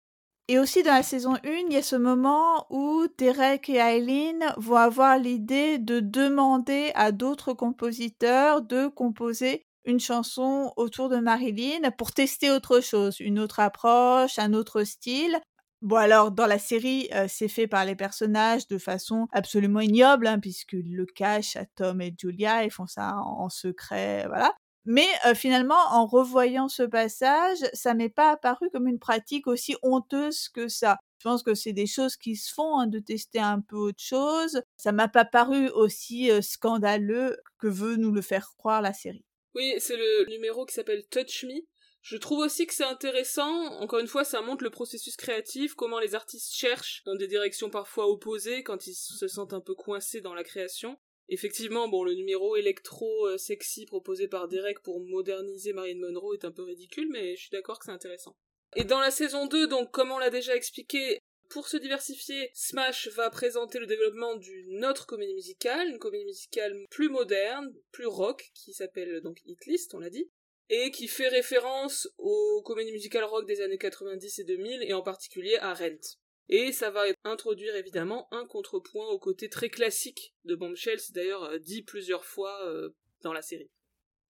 Et 0.47 0.57
aussi 0.57 0.81
dans 0.81 0.95
la 0.95 1.03
saison 1.03 1.35
1, 1.35 1.39
il 1.67 1.73
y 1.73 1.77
a 1.77 1.83
ce 1.83 1.95
moment 1.95 2.65
où 2.71 3.05
Derek 3.19 3.69
et 3.69 3.75
Eileen 3.75 4.43
vont 4.57 4.77
avoir 4.77 5.19
l'idée 5.19 5.77
de 5.77 5.99
demander 5.99 6.91
à 6.95 7.11
d'autres 7.11 7.53
compositeurs 7.53 8.63
de 8.63 8.87
composer 8.87 9.67
une 9.89 9.99
chanson 9.99 10.71
autour 10.77 11.09
de 11.09 11.17
Marilyn 11.17 11.91
pour 11.97 12.11
tester 12.11 12.51
autre 12.51 12.79
chose, 12.79 13.19
une 13.19 13.39
autre 13.39 13.59
approche, 13.59 14.37
un 14.37 14.53
autre 14.53 14.83
style. 14.83 15.39
Bon 15.81 15.95
alors 15.95 16.31
dans 16.31 16.45
la 16.45 16.59
série, 16.59 17.09
euh, 17.13 17.25
c'est 17.27 17.47
fait 17.47 17.67
par 17.67 17.85
les 17.85 17.95
personnages 17.95 18.67
de 18.67 18.77
façon 18.77 19.27
absolument 19.31 19.79
ignoble, 19.79 20.27
hein, 20.27 20.39
puisqu'ils 20.39 20.95
le 20.95 21.05
cachent 21.05 21.55
à 21.55 21.65
Tom 21.65 22.01
et 22.01 22.13
Julia, 22.17 22.63
ils 22.65 22.71
font 22.71 22.87
ça 22.87 23.15
en, 23.17 23.49
secret, 23.49 24.25
voilà. 24.27 24.53
Mais 24.85 25.07
euh, 25.25 25.33
finalement, 25.35 25.79
en 25.91 26.05
revoyant 26.05 26.67
ce 26.69 26.83
passage, 26.83 27.57
ça 27.73 27.93
m'est 27.93 28.09
pas 28.09 28.31
apparu 28.31 28.69
comme 28.71 28.87
une 28.87 28.99
pratique 28.99 29.47
aussi 29.47 29.75
honteuse 29.83 30.49
que 30.49 30.67
ça. 30.67 30.97
Je 31.19 31.27
pense 31.27 31.43
que 31.43 31.55
c'est 31.55 31.73
des 31.73 31.87
choses 31.87 32.15
qui 32.15 32.35
se 32.35 32.53
font, 32.53 32.79
hein, 32.79 32.87
de 32.87 32.99
tester 32.99 33.39
un 33.39 33.61
peu 33.61 33.75
autre 33.77 34.01
chose. 34.01 34.61
Ça 34.77 34.91
m'a 34.91 35.07
pas 35.07 35.25
paru 35.25 35.69
aussi 35.69 36.31
euh, 36.31 36.41
scandaleux 36.41 37.37
que 37.57 37.67
veut 37.67 37.95
nous 37.97 38.11
le 38.11 38.21
faire 38.21 38.53
croire 38.57 38.81
la 38.81 38.93
série. 38.93 39.23
Oui, 39.55 39.73
c'est 39.79 39.97
le 39.97 40.25
numéro 40.29 40.65
qui 40.65 40.73
s'appelle 40.73 41.05
Touch 41.07 41.43
Me. 41.43 41.65
Je 42.01 42.17
trouve 42.17 42.39
aussi 42.39 42.65
que 42.65 42.73
c'est 42.73 42.85
intéressant, 42.85 43.51
encore 43.81 43.99
une 43.99 44.07
fois, 44.07 44.23
ça 44.23 44.41
montre 44.41 44.63
le 44.63 44.69
processus 44.69 45.17
créatif, 45.17 45.75
comment 45.75 45.99
les 45.99 46.15
artistes 46.15 46.55
cherchent 46.55 47.03
dans 47.05 47.15
des 47.15 47.27
directions 47.27 47.69
parfois 47.69 48.07
opposées 48.07 48.63
quand 48.63 48.87
ils 48.87 48.93
se 48.93 49.27
sentent 49.27 49.53
un 49.53 49.59
peu 49.59 49.75
coincés 49.75 50.21
dans 50.21 50.33
la 50.33 50.43
création. 50.43 50.97
Effectivement, 51.27 51.87
bon, 51.87 52.03
le 52.03 52.15
numéro 52.15 52.55
électro-sexy 52.55 53.85
proposé 53.85 54.27
par 54.27 54.47
Derek 54.47 54.81
pour 54.81 54.99
moderniser 55.01 55.73
Marilyn 55.73 55.99
Monroe 55.99 56.33
est 56.33 56.45
un 56.45 56.51
peu 56.51 56.63
ridicule, 56.63 57.09
mais 57.11 57.35
je 57.35 57.41
suis 57.41 57.51
d'accord 57.51 57.79
que 57.79 57.85
c'est 57.85 57.91
intéressant. 57.91 58.35
Et 58.75 58.83
dans 58.83 58.99
la 58.99 59.11
saison 59.11 59.45
2, 59.45 59.67
donc, 59.67 59.91
comme 59.91 60.11
on 60.11 60.17
l'a 60.17 60.29
déjà 60.29 60.55
expliqué, 60.55 61.19
pour 61.49 61.67
se 61.67 61.77
diversifier, 61.77 62.51
Smash 62.53 63.07
va 63.09 63.29
présenter 63.29 63.79
le 63.79 63.87
développement 63.87 64.35
d'une 64.35 64.85
autre 64.85 65.05
comédie 65.05 65.33
musicale, 65.33 65.89
une 65.89 65.99
comédie 65.99 66.25
musicale 66.25 66.75
plus 66.89 67.09
moderne, 67.09 67.73
plus 67.91 68.05
rock, 68.05 68.51
qui 68.53 68.73
s'appelle 68.73 69.21
donc 69.21 69.41
Hit 69.45 69.65
List, 69.65 69.93
on 69.93 69.99
l'a 69.99 70.09
dit, 70.09 70.29
et 70.69 70.91
qui 70.91 71.07
fait 71.07 71.27
référence 71.27 72.07
aux 72.17 72.61
comédies 72.63 72.91
musicales 72.91 73.23
rock 73.23 73.47
des 73.47 73.61
années 73.61 73.77
90 73.77 74.39
et 74.39 74.43
2000, 74.43 74.83
et 74.83 74.93
en 74.93 75.01
particulier 75.01 75.57
à 75.57 75.73
Rent. 75.73 76.17
Et 76.47 76.71
ça 76.71 76.89
va 76.89 77.03
introduire 77.23 77.75
évidemment 77.75 78.27
un 78.31 78.45
contrepoint 78.45 79.07
au 79.09 79.19
côté 79.19 79.49
très 79.49 79.69
classique 79.69 80.33
de 80.45 80.55
Bombshell, 80.55 80.99
c'est 80.99 81.13
d'ailleurs 81.13 81.43
euh, 81.43 81.59
dit 81.59 81.83
plusieurs 81.83 82.25
fois 82.25 82.65
euh, 82.65 82.89
dans 83.21 83.33
la 83.33 83.41
série 83.41 83.69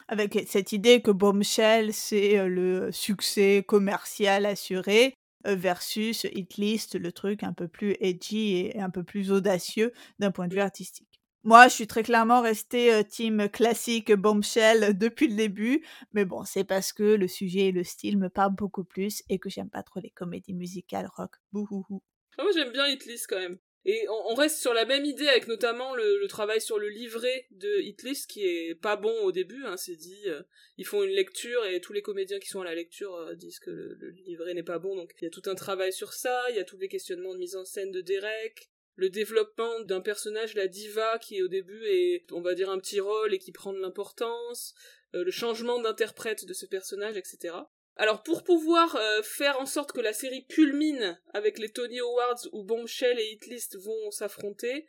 avec 0.09 0.43
cette 0.47 0.71
idée 0.71 1.01
que 1.01 1.11
Bombshell, 1.11 1.93
c'est 1.93 2.39
euh, 2.39 2.47
le 2.47 2.91
succès 2.91 3.63
commercial 3.65 4.47
assuré, 4.47 5.13
euh, 5.47 5.55
versus 5.55 6.25
Hitlist, 6.25 6.95
le 6.95 7.11
truc 7.11 7.43
un 7.43 7.53
peu 7.53 7.67
plus 7.67 7.95
edgy 7.99 8.57
et 8.57 8.79
un 8.79 8.89
peu 8.89 9.03
plus 9.03 9.31
audacieux 9.31 9.93
d'un 10.19 10.31
point 10.31 10.47
de 10.47 10.53
vue 10.53 10.61
artistique. 10.61 11.21
Moi, 11.43 11.69
je 11.69 11.73
suis 11.73 11.87
très 11.87 12.03
clairement 12.03 12.41
restée 12.41 12.93
euh, 12.93 13.03
team 13.03 13.47
classique 13.49 14.11
bombshell 14.13 14.97
depuis 14.97 15.27
le 15.27 15.35
début, 15.35 15.85
mais 16.13 16.25
bon, 16.25 16.43
c'est 16.43 16.65
parce 16.65 16.91
que 16.91 17.03
le 17.03 17.27
sujet 17.27 17.67
et 17.67 17.71
le 17.71 17.83
style 17.85 18.17
me 18.17 18.29
parlent 18.29 18.55
beaucoup 18.55 18.83
plus 18.83 19.23
et 19.29 19.39
que 19.39 19.49
j'aime 19.49 19.69
pas 19.69 19.83
trop 19.83 20.01
les 20.01 20.09
comédies 20.09 20.53
musicales 20.53 21.09
rock. 21.15 21.35
Bouhouhou. 21.53 22.03
Moi, 22.37 22.51
j'aime 22.53 22.71
bien 22.71 22.87
Hitlist 22.87 23.27
quand 23.27 23.39
même. 23.39 23.57
Et 23.91 24.05
on, 24.07 24.35
reste 24.35 24.59
sur 24.59 24.75
la 24.75 24.85
même 24.85 25.03
idée 25.03 25.27
avec 25.27 25.47
notamment 25.47 25.95
le, 25.95 26.27
travail 26.27 26.61
sur 26.61 26.77
le 26.77 26.89
livret 26.89 27.47
de 27.49 27.79
Hitlist 27.79 28.29
qui 28.29 28.45
est 28.45 28.75
pas 28.75 28.97
bon 28.97 29.23
au 29.23 29.31
début, 29.31 29.65
hein, 29.65 29.77
c'est 29.77 29.95
dit, 29.95 30.21
euh, 30.27 30.43
ils 30.77 30.85
font 30.85 31.01
une 31.01 31.09
lecture 31.09 31.65
et 31.65 31.81
tous 31.81 31.91
les 31.91 32.03
comédiens 32.03 32.37
qui 32.37 32.49
sont 32.49 32.61
à 32.61 32.65
la 32.65 32.75
lecture 32.75 33.15
euh, 33.15 33.33
disent 33.33 33.57
que 33.57 33.71
le, 33.71 34.09
livret 34.27 34.53
n'est 34.53 34.61
pas 34.61 34.77
bon, 34.77 34.95
donc 34.95 35.15
il 35.19 35.23
y 35.23 35.27
a 35.27 35.31
tout 35.31 35.41
un 35.47 35.55
travail 35.55 35.91
sur 35.91 36.13
ça, 36.13 36.39
il 36.51 36.55
y 36.55 36.59
a 36.59 36.63
tous 36.63 36.77
les 36.77 36.87
questionnements 36.87 37.33
de 37.33 37.39
mise 37.39 37.55
en 37.55 37.65
scène 37.65 37.89
de 37.89 38.01
Derek, 38.01 38.69
le 38.95 39.09
développement 39.09 39.79
d'un 39.79 40.01
personnage, 40.01 40.53
la 40.53 40.67
diva, 40.67 41.17
qui 41.17 41.41
au 41.41 41.47
début 41.47 41.83
est, 41.87 42.31
on 42.31 42.41
va 42.41 42.53
dire, 42.53 42.69
un 42.69 42.77
petit 42.77 42.99
rôle 42.99 43.33
et 43.33 43.39
qui 43.39 43.51
prend 43.51 43.73
de 43.73 43.79
l'importance, 43.79 44.75
euh, 45.15 45.23
le 45.23 45.31
changement 45.31 45.81
d'interprète 45.81 46.45
de 46.45 46.53
ce 46.53 46.67
personnage, 46.67 47.17
etc. 47.17 47.55
Alors 47.99 48.23
pour 48.23 48.45
pouvoir 48.45 48.95
euh, 48.95 49.21
faire 49.23 49.59
en 49.59 49.65
sorte 49.65 49.91
que 49.91 49.99
la 49.99 50.13
série 50.13 50.45
culmine 50.47 51.19
avec 51.33 51.59
les 51.59 51.67
Tony 51.67 51.99
Awards 51.99 52.47
où 52.53 52.63
Bombshell 52.63 53.19
et 53.19 53.33
Hitlist 53.33 53.75
vont 53.75 54.09
s'affronter, 54.09 54.85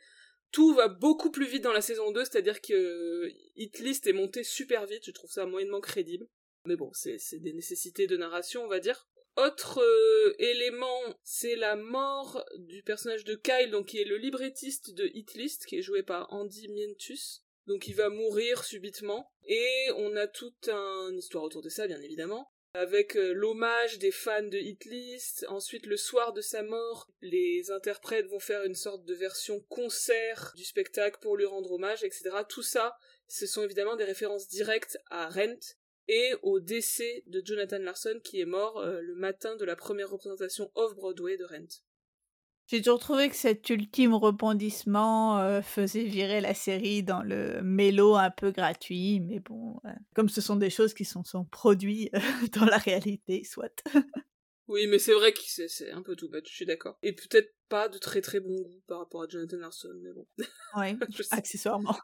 tout 0.53 0.73
va 0.73 0.87
beaucoup 0.87 1.29
plus 1.29 1.45
vite 1.45 1.61
dans 1.61 1.73
la 1.73 1.81
saison 1.81 2.11
2, 2.11 2.23
c'est-à-dire 2.23 2.61
que 2.61 2.71
euh, 2.71 3.29
Hitlist 3.57 4.07
est 4.07 4.13
monté 4.13 4.45
super 4.45 4.85
vite, 4.85 5.05
je 5.05 5.11
trouve 5.11 5.29
ça 5.29 5.45
moyennement 5.45 5.81
crédible. 5.81 6.25
Mais 6.63 6.77
bon, 6.77 6.89
c'est 6.93 7.19
des 7.39 7.51
nécessités 7.51 8.07
de 8.07 8.15
narration, 8.15 8.63
on 8.63 8.69
va 8.69 8.79
dire. 8.79 9.09
Autre 9.35 9.81
euh, 9.81 10.33
élément, 10.39 11.01
c'est 11.21 11.57
la 11.57 11.75
mort 11.75 12.45
du 12.59 12.81
personnage 12.81 13.25
de 13.25 13.35
Kyle, 13.35 13.71
donc 13.71 13.87
qui 13.87 13.99
est 13.99 14.05
le 14.05 14.15
librettiste 14.15 14.93
de 14.93 15.11
Hitlist, 15.13 15.65
qui 15.65 15.79
est 15.79 15.81
joué 15.81 16.01
par 16.01 16.31
Andy 16.31 16.69
Mientus. 16.69 17.43
Donc 17.67 17.89
il 17.89 17.95
va 17.95 18.07
mourir 18.07 18.63
subitement. 18.63 19.29
Et 19.47 19.89
on 19.97 20.15
a 20.15 20.27
toute 20.27 20.69
une 20.69 21.17
histoire 21.17 21.43
autour 21.43 21.61
de 21.61 21.69
ça, 21.69 21.87
bien 21.87 21.99
évidemment 21.99 22.49
avec 22.73 23.15
euh, 23.15 23.33
l'hommage 23.33 23.99
des 23.99 24.11
fans 24.11 24.43
de 24.43 24.57
Hitlist. 24.57 25.45
Ensuite, 25.49 25.85
le 25.85 25.97
soir 25.97 26.33
de 26.33 26.41
sa 26.41 26.63
mort, 26.63 27.09
les 27.21 27.71
interprètes 27.71 28.27
vont 28.27 28.39
faire 28.39 28.63
une 28.63 28.75
sorte 28.75 29.05
de 29.05 29.13
version 29.13 29.59
concert 29.69 30.53
du 30.55 30.63
spectacle 30.63 31.19
pour 31.21 31.37
lui 31.37 31.45
rendre 31.45 31.71
hommage, 31.71 32.03
etc. 32.03 32.29
Tout 32.47 32.63
ça, 32.63 32.95
ce 33.27 33.45
sont 33.45 33.63
évidemment 33.63 33.95
des 33.95 34.05
références 34.05 34.47
directes 34.47 34.97
à 35.09 35.29
Rent. 35.29 35.75
et 36.07 36.33
au 36.41 36.59
décès 36.59 37.23
de 37.27 37.41
Jonathan 37.45 37.77
Larson 37.79 38.19
qui 38.23 38.41
est 38.41 38.45
mort 38.45 38.79
euh, 38.79 39.01
le 39.01 39.15
matin 39.15 39.55
de 39.55 39.65
la 39.65 39.75
première 39.75 40.09
représentation 40.09 40.71
off-Broadway 40.75 41.37
de 41.37 41.45
Rent. 41.45 41.81
J'ai 42.71 42.81
toujours 42.81 42.99
trouvé 42.99 43.27
que 43.27 43.35
cet 43.35 43.69
ultime 43.69 44.13
rebondissement 44.13 45.39
euh, 45.39 45.61
faisait 45.61 46.05
virer 46.05 46.39
la 46.39 46.53
série 46.53 47.03
dans 47.03 47.21
le 47.21 47.61
mélo 47.61 48.15
un 48.15 48.29
peu 48.29 48.51
gratuit, 48.51 49.19
mais 49.19 49.41
bon, 49.41 49.75
comme 50.15 50.29
ce 50.29 50.39
sont 50.39 50.55
des 50.55 50.69
choses 50.69 50.93
qui 50.93 51.03
sont, 51.03 51.25
sont 51.25 51.43
produites 51.43 52.13
dans 52.53 52.63
la 52.63 52.77
réalité, 52.77 53.43
soit. 53.43 53.83
oui, 54.69 54.87
mais 54.87 54.99
c'est 54.99 55.11
vrai 55.11 55.33
que 55.33 55.41
c'est 55.43 55.91
un 55.91 56.01
peu 56.01 56.15
tout 56.15 56.29
bête, 56.29 56.47
je 56.47 56.53
suis 56.53 56.65
d'accord. 56.65 56.97
Et 57.03 57.11
peut-être 57.11 57.53
pas 57.67 57.89
de 57.89 57.97
très 57.97 58.21
très 58.21 58.39
bon 58.39 58.55
goût 58.55 58.81
par 58.87 58.99
rapport 58.99 59.23
à 59.23 59.27
Jonathan 59.27 59.57
Larson, 59.57 59.93
mais 60.01 60.13
bon. 60.13 60.25
Oui, 60.77 60.95
accessoirement. 61.31 61.99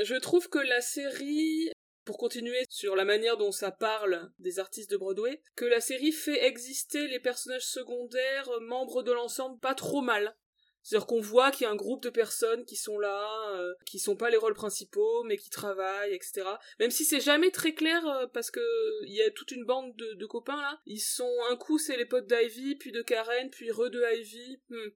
Je 0.00 0.14
trouve 0.20 0.48
que 0.48 0.60
la 0.60 0.80
série 0.80 1.68
pour 2.10 2.18
continuer 2.18 2.64
sur 2.68 2.96
la 2.96 3.04
manière 3.04 3.36
dont 3.36 3.52
ça 3.52 3.70
parle 3.70 4.32
des 4.40 4.58
artistes 4.58 4.90
de 4.90 4.96
Broadway, 4.96 5.40
que 5.54 5.64
la 5.64 5.80
série 5.80 6.10
fait 6.10 6.44
exister 6.44 7.06
les 7.06 7.20
personnages 7.20 7.66
secondaires, 7.66 8.48
euh, 8.48 8.58
membres 8.58 9.04
de 9.04 9.12
l'ensemble, 9.12 9.60
pas 9.60 9.76
trop 9.76 10.00
mal. 10.00 10.36
C'est-à-dire 10.82 11.06
qu'on 11.06 11.20
voit 11.20 11.52
qu'il 11.52 11.66
y 11.66 11.66
a 11.68 11.70
un 11.70 11.76
groupe 11.76 12.02
de 12.02 12.10
personnes 12.10 12.64
qui 12.64 12.74
sont 12.74 12.98
là, 12.98 13.24
euh, 13.52 13.74
qui 13.86 14.00
sont 14.00 14.16
pas 14.16 14.28
les 14.28 14.38
rôles 14.38 14.54
principaux, 14.54 15.22
mais 15.22 15.36
qui 15.36 15.50
travaillent, 15.50 16.12
etc. 16.12 16.42
Même 16.80 16.90
si 16.90 17.04
c'est 17.04 17.20
jamais 17.20 17.52
très 17.52 17.74
clair, 17.74 18.04
euh, 18.04 18.26
parce 18.26 18.50
que 18.50 18.60
il 19.06 19.14
y 19.14 19.22
a 19.22 19.30
toute 19.30 19.52
une 19.52 19.64
bande 19.64 19.94
de, 19.94 20.26
copains 20.26 20.60
là. 20.60 20.80
Ils 20.86 20.98
sont 20.98 21.32
un 21.52 21.56
coup 21.56 21.78
c'est 21.78 21.96
les 21.96 22.06
potes 22.06 22.26
d'Ivy, 22.26 22.74
puis 22.74 22.90
de 22.90 23.02
Karen, 23.02 23.50
puis 23.50 23.70
re 23.70 23.88
de 23.88 24.02
Ivy. 24.16 24.60
Hmm. 24.68 24.90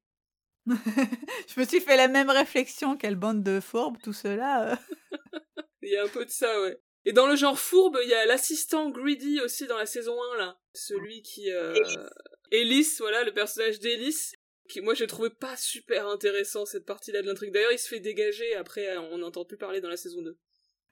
Je 1.46 1.60
me 1.60 1.64
suis 1.64 1.80
fait 1.80 1.96
la 1.96 2.08
même 2.08 2.30
réflexion, 2.30 2.96
quelle 2.96 3.14
bande 3.14 3.44
de 3.44 3.60
fourbes, 3.60 4.02
tout 4.02 4.12
cela. 4.12 4.80
il 5.82 5.92
y 5.92 5.96
a 5.96 6.02
un 6.02 6.08
peu 6.08 6.24
de 6.24 6.30
ça, 6.30 6.60
ouais. 6.62 6.80
Et 7.06 7.12
dans 7.12 7.26
le 7.26 7.36
genre 7.36 7.58
fourbe, 7.58 7.98
il 8.02 8.08
y 8.08 8.14
a 8.14 8.24
l'assistant 8.26 8.90
Greedy 8.90 9.40
aussi 9.40 9.66
dans 9.66 9.76
la 9.76 9.86
saison 9.86 10.16
1, 10.34 10.38
là. 10.38 10.58
Celui 10.74 11.22
qui... 11.22 11.50
Euh... 11.50 11.74
Ellis, 12.50 12.96
voilà, 12.98 13.24
le 13.24 13.32
personnage 13.32 13.78
d'Ellis. 13.80 14.32
Qui, 14.68 14.80
moi, 14.80 14.94
j'ai 14.94 15.06
trouvé 15.06 15.28
pas 15.28 15.56
super 15.56 16.08
intéressant, 16.08 16.64
cette 16.64 16.86
partie-là 16.86 17.20
de 17.20 17.26
l'intrigue. 17.26 17.52
D'ailleurs, 17.52 17.72
il 17.72 17.78
se 17.78 17.88
fait 17.88 18.00
dégager, 18.00 18.54
après, 18.54 18.96
on 18.96 19.18
n'entend 19.18 19.44
plus 19.44 19.58
parler 19.58 19.80
dans 19.80 19.90
la 19.90 19.96
saison 19.96 20.22
2. 20.22 20.38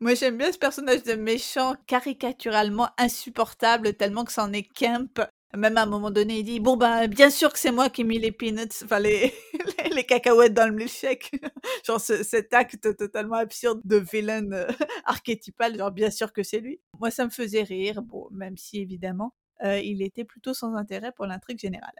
Moi, 0.00 0.14
j'aime 0.14 0.36
bien 0.36 0.52
ce 0.52 0.58
personnage 0.58 1.04
de 1.04 1.14
méchant 1.14 1.76
caricaturalement 1.86 2.90
insupportable, 2.98 3.94
tellement 3.94 4.24
que 4.24 4.32
c'en 4.32 4.52
est 4.52 4.68
Kemp. 4.74 5.20
Même 5.57 5.76
à 5.76 5.82
un 5.82 5.86
moment 5.86 6.11
donné, 6.11 6.38
il 6.38 6.44
dit 6.44 6.61
Bon, 6.61 6.76
bah, 6.76 7.07
bien 7.07 7.28
sûr 7.28 7.53
que 7.53 7.59
c'est 7.59 7.72
moi 7.72 7.90
qui 7.90 8.00
ai 8.00 8.05
mis 8.05 8.18
les 8.18 8.32
peanuts, 8.32 8.82
enfin, 8.84 8.98
les, 8.98 9.34
les, 9.92 10.05
cacahuètes 10.05 10.55
dans 10.55 10.66
le 10.66 10.74
milkshake. 10.74 11.30
genre, 11.86 12.00
cet 12.00 12.55
acte 12.55 12.96
totalement 12.96 13.36
absurde 13.36 13.80
de 13.84 13.96
vilain 13.96 14.50
euh, 14.53 14.66
archétypal, 15.05 15.76
genre, 15.76 15.90
bien 15.90 16.11
sûr 16.11 16.32
que 16.32 16.42
c'est 16.42 16.61
lui. 16.61 16.80
Moi, 16.98 17.11
ça 17.11 17.26
me 17.26 17.30
faisait 17.30 17.64
rire, 17.64 18.00
bon, 18.00 18.28
même 18.30 18.57
si 18.57 18.80
évidemment, 18.80 19.34
euh, 19.64 19.78
il 19.78 20.00
était 20.00 20.24
plutôt 20.24 20.55
sans 20.55 20.74
intérêt 20.74 21.12
pour 21.12 21.26
l'intrigue 21.26 21.59
générale. 21.59 21.94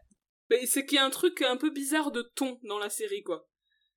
Mais 0.51 0.67
c'est 0.67 0.87
qu'il 0.87 0.97
y 0.97 0.99
a 0.99 1.05
un 1.05 1.11
truc 1.11 1.43
un 1.43 1.57
peu 1.57 1.71
bizarre 1.71 2.11
de 2.11 2.23
ton 2.35 2.59
dans 2.63 2.79
la 2.79 2.89
série, 2.89 3.23
quoi. 3.23 3.47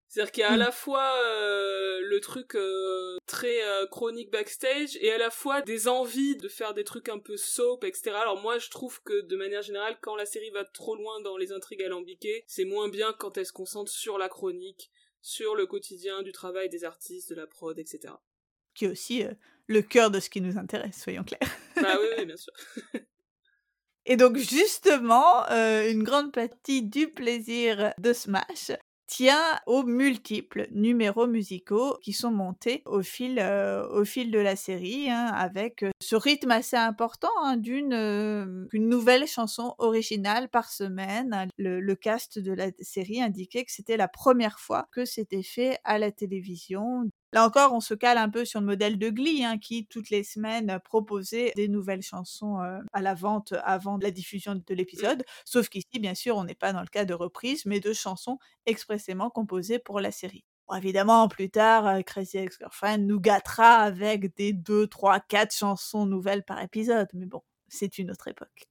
C'est-à-dire 0.08 0.32
qu'il 0.32 0.41
y 0.41 0.45
a 0.45 0.51
à 0.51 0.58
la 0.58 0.72
fois 0.72 1.14
euh, 1.24 1.99
le 2.01 2.20
truc 2.20 2.56
euh, 2.56 3.18
très 3.26 3.64
euh, 3.64 3.88
chronique 3.88 4.32
backstage 4.32 4.97
et 5.01 5.12
à 5.12 5.18
la 5.18 5.30
fois 5.30 5.62
des 5.62 5.88
envies 5.88 6.38
de 6.38 6.47
faire 6.47 6.74
des 6.74 6.84
trucs 6.84 7.10
un 7.10 7.20
peu 7.20 7.38
soap, 7.38 7.84
etc. 7.84 8.12
Alors 8.12 8.41
moi 8.41 8.58
je 8.58 8.70
trouve 8.70 9.01
que 9.03 9.22
de 9.22 9.36
manière 9.36 9.62
générale 9.62 9.97
quand 10.01 10.16
la 10.16 10.26
série 10.26 10.51
va 10.51 10.64
trop 10.64 10.95
loin 10.95 11.20
dans 11.22 11.38
les 11.38 11.51
intrigues 11.51 11.84
alambiquées, 11.84 12.43
c'est 12.47 12.66
moins 12.66 12.88
bien 12.88 13.14
quand 13.14 13.38
elle 13.38 13.45
se 13.45 13.51
concentre 13.51 13.91
sur 13.91 14.18
la 14.18 14.30
chronique, 14.30 14.91
sur 15.22 15.56
le 15.56 15.66
quotidien 15.66 16.22
du 16.22 16.32
travail 16.32 16.70
des 16.70 16.86
artistes, 16.86 17.30
de 17.32 17.36
la 17.36 17.47
prod, 17.47 17.78
etc. 17.78 18.14
Qui 18.74 18.86
est 18.86 18.89
aussi 18.89 19.24
le 19.68 19.82
cœur 19.82 20.12
de 20.12 20.20
ce 20.20 20.30
qui 20.30 20.41
nous 20.41 20.58
intéresse, 20.58 21.01
soyons 21.01 21.24
clairs. 21.24 21.41
bah 21.76 21.97
oui, 21.99 22.08
oui 22.18 22.26
bien 22.26 22.38
sûr. 22.38 22.53
Et 24.06 24.18
donc 24.18 24.38
justement, 24.38 25.45
une 25.49 26.03
grande 26.03 26.32
partie 26.32 26.84
du 26.84 27.10
plaisir 27.10 27.91
de 27.97 28.14
Smash, 28.14 28.72
tient 29.08 29.60
aux 29.68 29.84
multiples 29.84 30.68
numéros 30.72 31.28
musicaux 31.28 31.97
qui 32.01 32.14
sont 32.14 32.32
montés 32.32 32.82
au 32.86 33.01
fil, 33.01 33.39
euh, 33.39 33.88
au 33.89 34.06
fil 34.06 34.32
de 34.32 34.39
la 34.39 34.56
série, 34.56 35.10
hein, 35.10 35.28
avec 35.28 35.84
euh, 35.84 35.91
ce 36.01 36.16
rythme 36.16 36.51
assez 36.51 36.76
important 36.76 37.30
hein, 37.43 37.58
d'une 37.58 37.93
euh, 37.93 38.68
nouvelle 38.74 39.28
chanson 39.28 39.76
originale 39.78 40.49
par 40.49 40.72
semaine. 40.72 41.47
Le, 41.58 41.80
le, 41.80 41.95
cast 41.95 42.39
de 42.39 42.51
la 42.51 42.70
série 42.82 43.22
indiquait 43.22 43.64
que 43.64 43.72
c'était 43.72 43.97
la 43.97 44.08
première 44.08 44.60
fois 44.60 44.88
que 44.91 45.06
c'était 45.06 45.43
fait 45.43 45.78
à 45.84 45.97
la 45.97 46.12
télévision. 46.12 47.10
Là 47.34 47.46
encore, 47.46 47.74
on 47.74 47.80
se 47.80 47.94
cale 47.94 48.18
un 48.18 48.30
peu 48.30 48.46
sur 48.46 48.60
le 48.60 48.66
modèle 48.66 48.98
de 48.98 49.10
Glee, 49.10 49.44
hein, 49.44 49.58
qui 49.58 49.88
toutes 49.88 50.10
les 50.10 50.24
semaines 50.24 50.80
proposait 50.84 51.52
des 51.56 51.68
nouvelles 51.68 52.02
chansons 52.02 52.62
euh, 52.62 52.80
à 52.94 53.02
la 53.02 53.14
vente 53.14 53.54
avant 53.64 53.98
la 54.02 54.12
diffusion 54.12 54.56
de 54.56 54.74
l'épisode. 54.74 55.24
Sauf 55.44 55.70
qu'ici, 55.70 56.00
bien 56.00 56.16
sûr, 56.16 56.38
on 56.38 56.44
n'est 56.46 56.56
pas 56.56 56.72
dans 56.72 56.82
le 56.82 56.88
cas 56.88 57.06
de 57.06 57.14
reprise, 57.14 57.66
mais 57.66 57.80
de 57.80 57.94
chansons 57.94 58.38
expressément 58.66 59.30
composées 59.30 59.80
pour 59.80 60.00
la 60.00 60.12
série. 60.12 60.46
évidemment, 60.76 61.28
plus 61.28 61.50
tard, 61.50 61.88
euh, 61.88 62.02
Crazy 62.02 62.38
Ex-Girlfriend 62.38 63.00
nous 63.00 63.20
gâtera 63.20 63.80
avec 63.80 64.36
des 64.36 64.54
2, 64.54 64.88
3, 64.88 65.20
4 65.20 65.54
chansons 65.54 66.06
nouvelles 66.06 66.44
par 66.44 66.62
épisode. 66.62 67.08
Mais 67.14 67.26
bon, 67.26 67.42
c'est 67.68 67.98
une 67.98 68.12
autre 68.12 68.28
époque. 68.28 68.68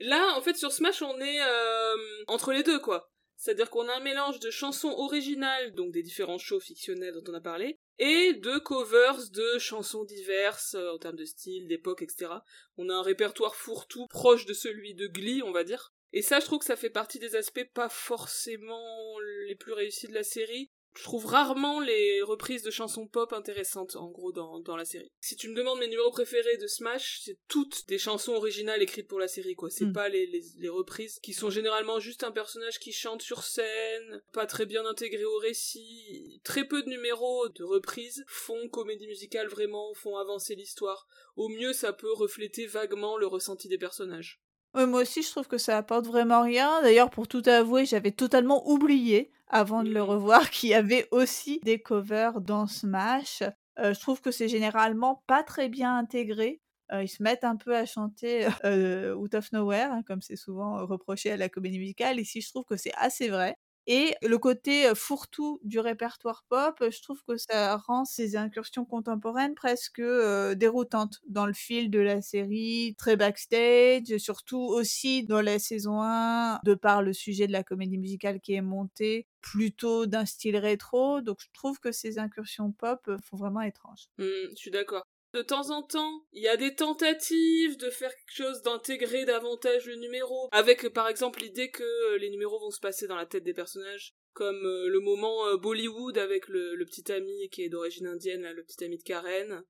Là, 0.00 0.34
en 0.36 0.40
fait, 0.40 0.56
sur 0.56 0.72
Smash, 0.72 1.02
on 1.02 1.20
est 1.20 1.40
euh, 1.40 1.96
entre 2.26 2.52
les 2.52 2.62
deux, 2.62 2.80
quoi. 2.80 3.10
C'est-à-dire 3.42 3.70
qu'on 3.70 3.88
a 3.88 3.96
un 3.96 4.00
mélange 4.00 4.38
de 4.38 4.50
chansons 4.50 4.94
originales, 4.98 5.74
donc 5.74 5.90
des 5.90 6.04
différents 6.04 6.38
shows 6.38 6.60
fictionnels 6.60 7.12
dont 7.12 7.32
on 7.32 7.34
a 7.34 7.40
parlé, 7.40 7.80
et 7.98 8.34
de 8.34 8.58
covers 8.58 9.18
de 9.32 9.58
chansons 9.58 10.04
diverses 10.04 10.76
euh, 10.76 10.92
en 10.92 10.98
termes 10.98 11.16
de 11.16 11.24
style, 11.24 11.66
d'époque, 11.66 12.02
etc. 12.02 12.30
On 12.76 12.88
a 12.88 12.94
un 12.94 13.02
répertoire 13.02 13.56
fourre-tout 13.56 14.06
proche 14.06 14.46
de 14.46 14.52
celui 14.52 14.94
de 14.94 15.08
Glee, 15.08 15.42
on 15.42 15.50
va 15.50 15.64
dire. 15.64 15.92
Et 16.12 16.22
ça, 16.22 16.38
je 16.38 16.44
trouve 16.44 16.60
que 16.60 16.66
ça 16.66 16.76
fait 16.76 16.88
partie 16.88 17.18
des 17.18 17.34
aspects 17.34 17.68
pas 17.74 17.88
forcément 17.88 19.18
les 19.48 19.56
plus 19.56 19.72
réussis 19.72 20.06
de 20.06 20.14
la 20.14 20.22
série, 20.22 20.70
je 20.94 21.04
trouve 21.04 21.26
rarement 21.26 21.80
les 21.80 22.20
reprises 22.22 22.62
de 22.62 22.70
chansons 22.70 23.06
pop 23.06 23.32
intéressantes, 23.32 23.96
en 23.96 24.10
gros, 24.10 24.30
dans, 24.32 24.60
dans 24.60 24.76
la 24.76 24.84
série. 24.84 25.10
Si 25.20 25.36
tu 25.36 25.48
me 25.48 25.54
demandes 25.54 25.78
mes 25.78 25.88
numéros 25.88 26.10
préférés 26.10 26.58
de 26.58 26.66
Smash, 26.66 27.20
c'est 27.24 27.38
toutes 27.48 27.88
des 27.88 27.98
chansons 27.98 28.32
originales 28.32 28.82
écrites 28.82 29.08
pour 29.08 29.18
la 29.18 29.28
série, 29.28 29.54
quoi. 29.54 29.70
C'est 29.70 29.86
hmm. 29.86 29.92
pas 29.92 30.08
les, 30.10 30.26
les, 30.26 30.42
les, 30.58 30.68
reprises 30.68 31.18
qui 31.20 31.32
sont 31.32 31.48
généralement 31.48 31.98
juste 31.98 32.24
un 32.24 32.30
personnage 32.30 32.78
qui 32.78 32.92
chante 32.92 33.22
sur 33.22 33.42
scène, 33.42 34.22
pas 34.32 34.46
très 34.46 34.66
bien 34.66 34.84
intégré 34.84 35.24
au 35.24 35.38
récit. 35.38 36.40
Très 36.44 36.66
peu 36.66 36.82
de 36.82 36.90
numéros 36.90 37.48
de 37.48 37.64
reprises 37.64 38.24
font 38.26 38.68
comédie 38.68 39.06
musicale 39.06 39.48
vraiment, 39.48 39.94
font 39.94 40.16
avancer 40.16 40.54
l'histoire. 40.54 41.06
Au 41.36 41.48
mieux, 41.48 41.72
ça 41.72 41.94
peut 41.94 42.12
refléter 42.12 42.66
vaguement 42.66 43.16
le 43.16 43.26
ressenti 43.26 43.68
des 43.68 43.78
personnages. 43.78 44.42
Moi 44.74 45.02
aussi, 45.02 45.22
je 45.22 45.30
trouve 45.30 45.48
que 45.48 45.58
ça 45.58 45.76
apporte 45.76 46.06
vraiment 46.06 46.42
rien. 46.42 46.82
D'ailleurs, 46.82 47.10
pour 47.10 47.28
tout 47.28 47.42
avouer, 47.46 47.84
j'avais 47.84 48.10
totalement 48.10 48.68
oublié 48.68 49.30
avant 49.48 49.82
de 49.84 49.90
le 49.90 50.02
revoir, 50.02 50.50
qui 50.50 50.74
avait 50.74 51.06
aussi 51.12 51.60
des 51.62 51.78
covers 51.78 52.40
dans 52.40 52.66
Smash. 52.66 53.42
Euh, 53.78 53.94
je 53.94 54.00
trouve 54.00 54.20
que 54.20 54.30
c'est 54.30 54.48
généralement 54.48 55.22
pas 55.26 55.42
très 55.42 55.68
bien 55.68 55.96
intégré. 55.96 56.60
Euh, 56.92 57.04
ils 57.04 57.08
se 57.08 57.22
mettent 57.22 57.44
un 57.44 57.56
peu 57.56 57.76
à 57.76 57.86
chanter 57.86 58.48
euh, 58.64 59.14
Out 59.14 59.34
of 59.34 59.52
Nowhere, 59.52 59.92
hein, 59.92 60.02
comme 60.06 60.20
c'est 60.20 60.36
souvent 60.36 60.84
reproché 60.86 61.30
à 61.30 61.36
la 61.36 61.48
comédie 61.48 61.78
musicale. 61.78 62.18
Ici, 62.18 62.40
je 62.40 62.50
trouve 62.50 62.64
que 62.64 62.76
c'est 62.76 62.92
assez 62.96 63.28
vrai. 63.28 63.56
Et 63.86 64.14
le 64.22 64.38
côté 64.38 64.94
fourre-tout 64.94 65.60
du 65.64 65.80
répertoire 65.80 66.44
pop, 66.48 66.76
je 66.90 67.02
trouve 67.02 67.22
que 67.26 67.36
ça 67.36 67.76
rend 67.76 68.04
ces 68.04 68.36
incursions 68.36 68.84
contemporaines 68.84 69.54
presque 69.54 70.00
déroutantes 70.00 71.20
dans 71.26 71.46
le 71.46 71.52
fil 71.52 71.90
de 71.90 71.98
la 71.98 72.22
série, 72.22 72.94
très 72.96 73.16
backstage, 73.16 74.16
surtout 74.18 74.60
aussi 74.60 75.24
dans 75.24 75.40
la 75.40 75.58
saison 75.58 76.00
1, 76.02 76.60
de 76.64 76.74
par 76.74 77.02
le 77.02 77.12
sujet 77.12 77.46
de 77.46 77.52
la 77.52 77.64
comédie 77.64 77.98
musicale 77.98 78.40
qui 78.40 78.54
est 78.54 78.60
montée, 78.62 79.26
plutôt 79.40 80.06
d'un 80.06 80.26
style 80.26 80.56
rétro. 80.56 81.20
Donc 81.20 81.38
je 81.40 81.48
trouve 81.52 81.80
que 81.80 81.92
ces 81.92 82.18
incursions 82.18 82.72
pop 82.72 83.10
font 83.24 83.36
vraiment 83.36 83.62
étranges. 83.62 84.08
Mmh, 84.18 84.24
je 84.50 84.56
suis 84.56 84.70
d'accord. 84.70 85.04
De 85.32 85.40
temps 85.40 85.70
en 85.70 85.82
temps, 85.82 86.26
il 86.32 86.42
y 86.42 86.48
a 86.48 86.58
des 86.58 86.74
tentatives 86.74 87.78
de 87.78 87.88
faire 87.88 88.14
quelque 88.14 88.34
chose, 88.34 88.60
d'intégrer 88.62 89.24
davantage 89.24 89.86
le 89.86 89.96
numéro, 89.96 90.48
avec 90.52 90.88
par 90.90 91.08
exemple 91.08 91.40
l'idée 91.40 91.70
que 91.70 91.82
euh, 91.82 92.18
les 92.18 92.28
numéros 92.28 92.60
vont 92.60 92.70
se 92.70 92.80
passer 92.80 93.06
dans 93.06 93.16
la 93.16 93.24
tête 93.24 93.44
des 93.44 93.54
personnages, 93.54 94.14
comme 94.34 94.66
euh, 94.66 94.88
le 94.88 95.00
moment 95.00 95.46
euh, 95.46 95.56
Bollywood 95.56 96.18
avec 96.18 96.48
le, 96.48 96.74
le, 96.74 96.84
petit 96.84 97.10
ami 97.10 97.48
qui 97.50 97.62
est 97.62 97.70
d'origine 97.70 98.08
indienne, 98.08 98.46
le 98.52 98.62
petit 98.62 98.84
ami 98.84 98.98
de 98.98 99.02
Karen. 99.02 99.62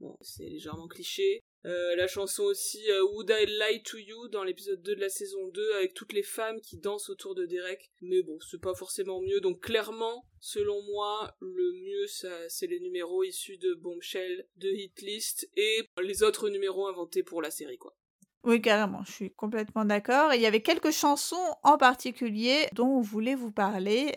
Bon, 0.00 0.16
c'est 0.22 0.48
légèrement 0.48 0.88
cliché. 0.88 1.42
Euh, 1.64 1.94
la 1.96 2.08
chanson 2.08 2.42
aussi 2.42 2.90
euh, 2.90 3.04
Would 3.12 3.30
I 3.30 3.46
Lie 3.46 3.82
to 3.84 3.96
You 3.96 4.28
dans 4.28 4.42
l'épisode 4.42 4.82
2 4.82 4.96
de 4.96 5.00
la 5.00 5.08
saison 5.08 5.46
2 5.48 5.74
avec 5.74 5.94
toutes 5.94 6.12
les 6.12 6.24
femmes 6.24 6.60
qui 6.60 6.76
dansent 6.76 7.08
autour 7.08 7.36
de 7.36 7.46
Derek. 7.46 7.92
Mais 8.00 8.22
bon, 8.22 8.38
c'est 8.40 8.60
pas 8.60 8.74
forcément 8.74 9.20
mieux. 9.20 9.40
Donc 9.40 9.60
clairement, 9.60 10.26
selon 10.40 10.82
moi, 10.82 11.36
le 11.40 11.72
mieux 11.84 12.06
c'est 12.48 12.66
les 12.66 12.80
numéros 12.80 13.22
issus 13.22 13.58
de 13.58 13.74
Bombshell, 13.74 14.48
de 14.56 14.70
Hitlist 14.70 15.48
et 15.56 15.88
les 16.02 16.24
autres 16.24 16.48
numéros 16.48 16.88
inventés 16.88 17.22
pour 17.22 17.42
la 17.42 17.50
série 17.50 17.78
quoi. 17.78 17.96
Oui, 18.44 18.60
carrément, 18.60 19.04
je 19.04 19.12
suis 19.12 19.32
complètement 19.32 19.84
d'accord. 19.84 20.34
Il 20.34 20.40
y 20.40 20.46
avait 20.46 20.62
quelques 20.62 20.90
chansons 20.90 21.54
en 21.62 21.78
particulier 21.78 22.66
dont 22.72 22.88
on 22.88 23.00
voulait 23.00 23.36
vous 23.36 23.52
parler. 23.52 24.16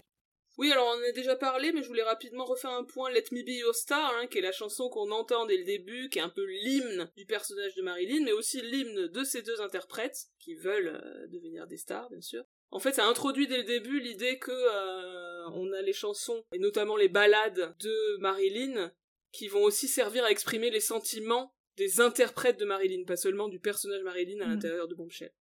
Oui, 0.57 0.71
alors 0.71 0.87
on 0.87 0.99
en 0.99 1.09
a 1.09 1.11
déjà 1.11 1.35
parlé, 1.35 1.73
mais 1.73 1.83
je 1.83 1.87
voulais 1.87 2.03
rapidement 2.03 2.45
refaire 2.45 2.71
un 2.71 2.85
point 2.85 3.11
Let 3.11 3.25
Me 3.31 3.43
Be 3.43 3.59
Your 3.59 3.75
Star, 3.75 4.13
hein, 4.15 4.27
qui 4.27 4.37
est 4.37 4.41
la 4.41 4.53
chanson 4.53 4.89
qu'on 4.89 5.11
entend 5.11 5.45
dès 5.45 5.57
le 5.57 5.65
début, 5.65 6.09
qui 6.09 6.19
est 6.19 6.21
un 6.23 6.29
peu 6.29 6.45
l'hymne 6.45 7.09
du 7.17 7.25
personnage 7.25 7.75
de 7.75 7.81
Marilyn, 7.81 8.23
mais 8.23 8.31
aussi 8.31 8.61
l'hymne 8.61 9.07
de 9.07 9.23
ces 9.23 9.41
deux 9.41 9.59
interprètes, 9.59 10.27
qui 10.39 10.55
veulent 10.55 11.01
euh, 11.03 11.27
devenir 11.27 11.67
des 11.67 11.77
stars, 11.77 12.09
bien 12.09 12.21
sûr. 12.21 12.43
En 12.71 12.79
fait, 12.79 12.93
ça 12.93 13.05
introduit 13.05 13.47
dès 13.47 13.57
le 13.57 13.63
début 13.63 13.99
l'idée 13.99 14.39
que 14.39 14.51
euh, 14.51 15.49
on 15.53 15.71
a 15.73 15.81
les 15.81 15.93
chansons, 15.93 16.43
et 16.53 16.59
notamment 16.59 16.95
les 16.95 17.09
ballades 17.09 17.75
de 17.79 18.17
Marilyn, 18.19 18.93
qui 19.31 19.49
vont 19.49 19.63
aussi 19.63 19.89
servir 19.89 20.23
à 20.23 20.31
exprimer 20.31 20.69
les 20.69 20.79
sentiments 20.79 21.53
des 21.75 21.99
interprètes 21.99 22.59
de 22.59 22.65
Marilyn, 22.65 23.03
pas 23.03 23.17
seulement 23.17 23.49
du 23.49 23.59
personnage 23.59 24.03
Marilyn 24.03 24.39
à 24.41 24.47
mm. 24.47 24.51
l'intérieur 24.51 24.87
de 24.87 24.95
Bombshell. 24.95 25.33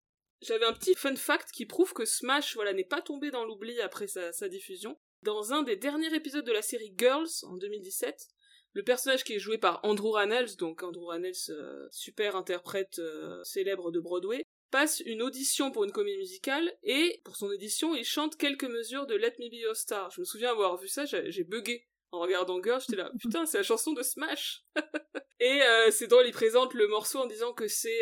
J'avais 0.44 0.66
un 0.66 0.74
petit 0.74 0.94
fun 0.94 1.16
fact 1.16 1.52
qui 1.52 1.66
prouve 1.66 1.94
que 1.94 2.04
Smash 2.04 2.56
voilà, 2.56 2.74
n'est 2.74 2.84
pas 2.84 3.02
tombé 3.02 3.32
dans 3.32 3.46
l'oubli 3.46 3.80
après 3.80 4.08
sa, 4.08 4.50
diffusion. 4.50 5.00
Dans 5.22 5.54
un 5.54 5.64
des 5.64 5.78
derniers 5.78 6.14
épisodes 6.14 6.46
de 6.46 6.52
la 6.52 6.62
série 6.62 6.94
Girls, 6.98 7.30
en 7.44 7.56
2017, 7.56 8.28
le 8.74 8.84
personnage 8.84 9.24
qui 9.24 9.34
est 9.34 9.40
joué 9.40 9.58
par 9.58 9.80
Andrew 9.84 10.12
Rannells, 10.12 10.58
donc 10.58 10.84
Andrew 10.84 11.06
Rannells, 11.06 11.50
euh, 11.50 11.88
super 11.92 12.36
interprète 12.36 13.00
euh, 13.00 13.42
célèbre 13.46 13.92
de 13.92 14.02
Broadway, 14.02 14.44
passe 14.70 15.02
une 15.06 15.22
audition 15.22 15.72
pour 15.72 15.86
une 15.86 15.92
comédie 15.94 16.18
musicale 16.18 16.76
et 16.84 17.22
pour 17.24 17.38
son 17.38 17.46
audition, 17.46 17.96
il 17.96 18.04
chante 18.04 18.36
quelques 18.36 18.66
mesures 18.66 19.06
de 19.06 19.16
Let 19.16 19.36
Me 19.40 19.50
Be 19.50 19.62
Your 19.62 19.76
Star. 19.78 20.12
Je 20.12 20.20
me 20.20 20.26
souviens 20.26 20.52
avoir 20.52 20.76
vu 20.78 20.90
ça, 20.90 21.06
j'ai 21.06 21.44
bugué 21.44 21.88
en 22.12 22.20
regardant 22.20 22.62
Girls, 22.62 22.82
j'étais 22.82 23.02
là, 23.02 23.12
putain, 23.22 23.46
c'est 23.46 23.60
la 23.60 23.64
chanson 23.64 23.94
de 23.94 24.04
Smash. 24.04 24.66
et 25.40 25.62
euh, 25.62 25.90
c'est 25.92 26.08
drôle, 26.08 26.28
il 26.28 26.34
présente 26.34 26.74
le 26.74 26.88
morceau 26.88 27.20
en 27.20 27.28
disant 27.28 27.54
que 27.54 27.68
c'est 27.68 28.02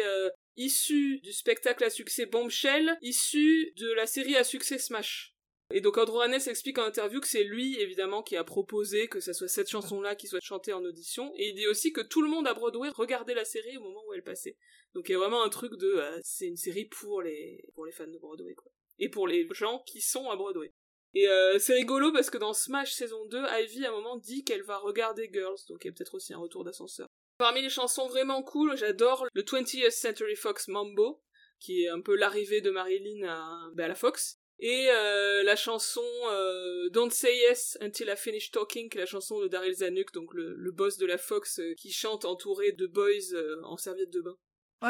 issu 0.57 1.19
du 1.19 1.31
spectacle 1.31 1.83
à 1.83 1.89
succès 1.89 2.25
Bombshell, 2.25 2.97
issu 3.01 3.73
de 3.77 3.91
la 3.93 4.07
série 4.07 4.35
à 4.35 4.43
succès 4.43 4.77
Smash. 4.77 5.35
Et 5.73 5.81
donc 5.81 5.97
Andrew 5.97 6.21
Hannes 6.21 6.41
explique 6.47 6.77
en 6.79 6.83
interview 6.83 7.21
que 7.21 7.27
c'est 7.27 7.43
lui, 7.43 7.79
évidemment, 7.79 8.23
qui 8.23 8.35
a 8.35 8.43
proposé 8.43 9.07
que 9.07 9.19
ce 9.19 9.31
soit 9.31 9.47
cette 9.47 9.69
chanson-là 9.69 10.15
qui 10.15 10.27
soit 10.27 10.41
chantée 10.41 10.73
en 10.73 10.83
audition. 10.83 11.31
Et 11.37 11.49
il 11.49 11.55
dit 11.55 11.67
aussi 11.67 11.93
que 11.93 12.01
tout 12.01 12.21
le 12.21 12.29
monde 12.29 12.47
à 12.47 12.53
Broadway 12.53 12.89
regardait 12.89 13.33
la 13.33 13.45
série 13.45 13.77
au 13.77 13.81
moment 13.81 14.01
où 14.07 14.13
elle 14.13 14.23
passait. 14.23 14.57
Donc 14.93 15.07
il 15.07 15.13
y 15.13 15.15
a 15.15 15.19
vraiment 15.19 15.43
un 15.43 15.49
truc 15.49 15.77
de... 15.77 15.87
Euh, 15.87 16.19
c'est 16.23 16.47
une 16.47 16.57
série 16.57 16.85
pour 16.85 17.21
les, 17.21 17.63
pour 17.73 17.85
les 17.85 17.91
fans 17.91 18.07
de 18.07 18.17
Broadway, 18.17 18.53
quoi. 18.53 18.71
Et 18.99 19.09
pour 19.09 19.27
les 19.27 19.47
gens 19.51 19.79
qui 19.85 20.01
sont 20.01 20.29
à 20.29 20.35
Broadway. 20.35 20.73
Et 21.13 21.27
euh, 21.27 21.59
c'est 21.59 21.73
rigolo 21.73 22.11
parce 22.11 22.29
que 22.29 22.37
dans 22.37 22.53
Smash 22.53 22.93
saison 22.93 23.25
2, 23.25 23.43
Ivy 23.63 23.85
à 23.85 23.89
un 23.89 23.93
moment 23.93 24.17
dit 24.17 24.43
qu'elle 24.43 24.63
va 24.63 24.77
regarder 24.77 25.29
Girls, 25.31 25.59
donc 25.67 25.83
il 25.83 25.87
y 25.87 25.89
a 25.89 25.93
peut-être 25.93 26.15
aussi 26.15 26.33
un 26.33 26.37
retour 26.37 26.63
d'ascenseur. 26.63 27.07
Parmi 27.41 27.63
les 27.63 27.69
chansons 27.69 28.07
vraiment 28.07 28.43
cool, 28.43 28.77
j'adore 28.77 29.25
le 29.33 29.41
20th 29.41 29.89
Century 29.89 30.35
Fox 30.35 30.67
Mambo, 30.67 31.23
qui 31.59 31.85
est 31.85 31.89
un 31.89 31.99
peu 31.99 32.15
l'arrivée 32.15 32.61
de 32.61 32.69
Marilyn 32.69 33.27
à, 33.27 33.71
ben, 33.73 33.87
la 33.87 33.95
Fox. 33.95 34.37
Et 34.59 34.91
euh, 34.91 35.41
la 35.41 35.55
chanson 35.55 36.03
euh, 36.29 36.87
Don't 36.91 37.09
Say 37.09 37.35
Yes 37.35 37.79
Until 37.81 38.13
I 38.13 38.15
Finish 38.15 38.51
Talking, 38.51 38.89
qui 38.89 38.99
est 38.99 39.01
la 39.01 39.07
chanson 39.07 39.39
de 39.39 39.47
Daryl 39.47 39.73
Zanuck, 39.73 40.13
donc 40.13 40.35
le, 40.35 40.71
boss 40.71 40.99
de 40.99 41.07
la 41.07 41.17
Fox, 41.17 41.57
euh, 41.57 41.73
qui 41.79 41.91
chante 41.91 42.25
entouré 42.25 42.73
de 42.73 42.85
boys 42.85 43.35
en 43.63 43.75
serviette 43.75 44.11
de 44.11 44.21
bain. 44.21 44.35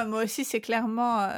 Moi 0.07 0.25
aussi, 0.25 0.43
c'est 0.43 0.59
clairement 0.59 1.29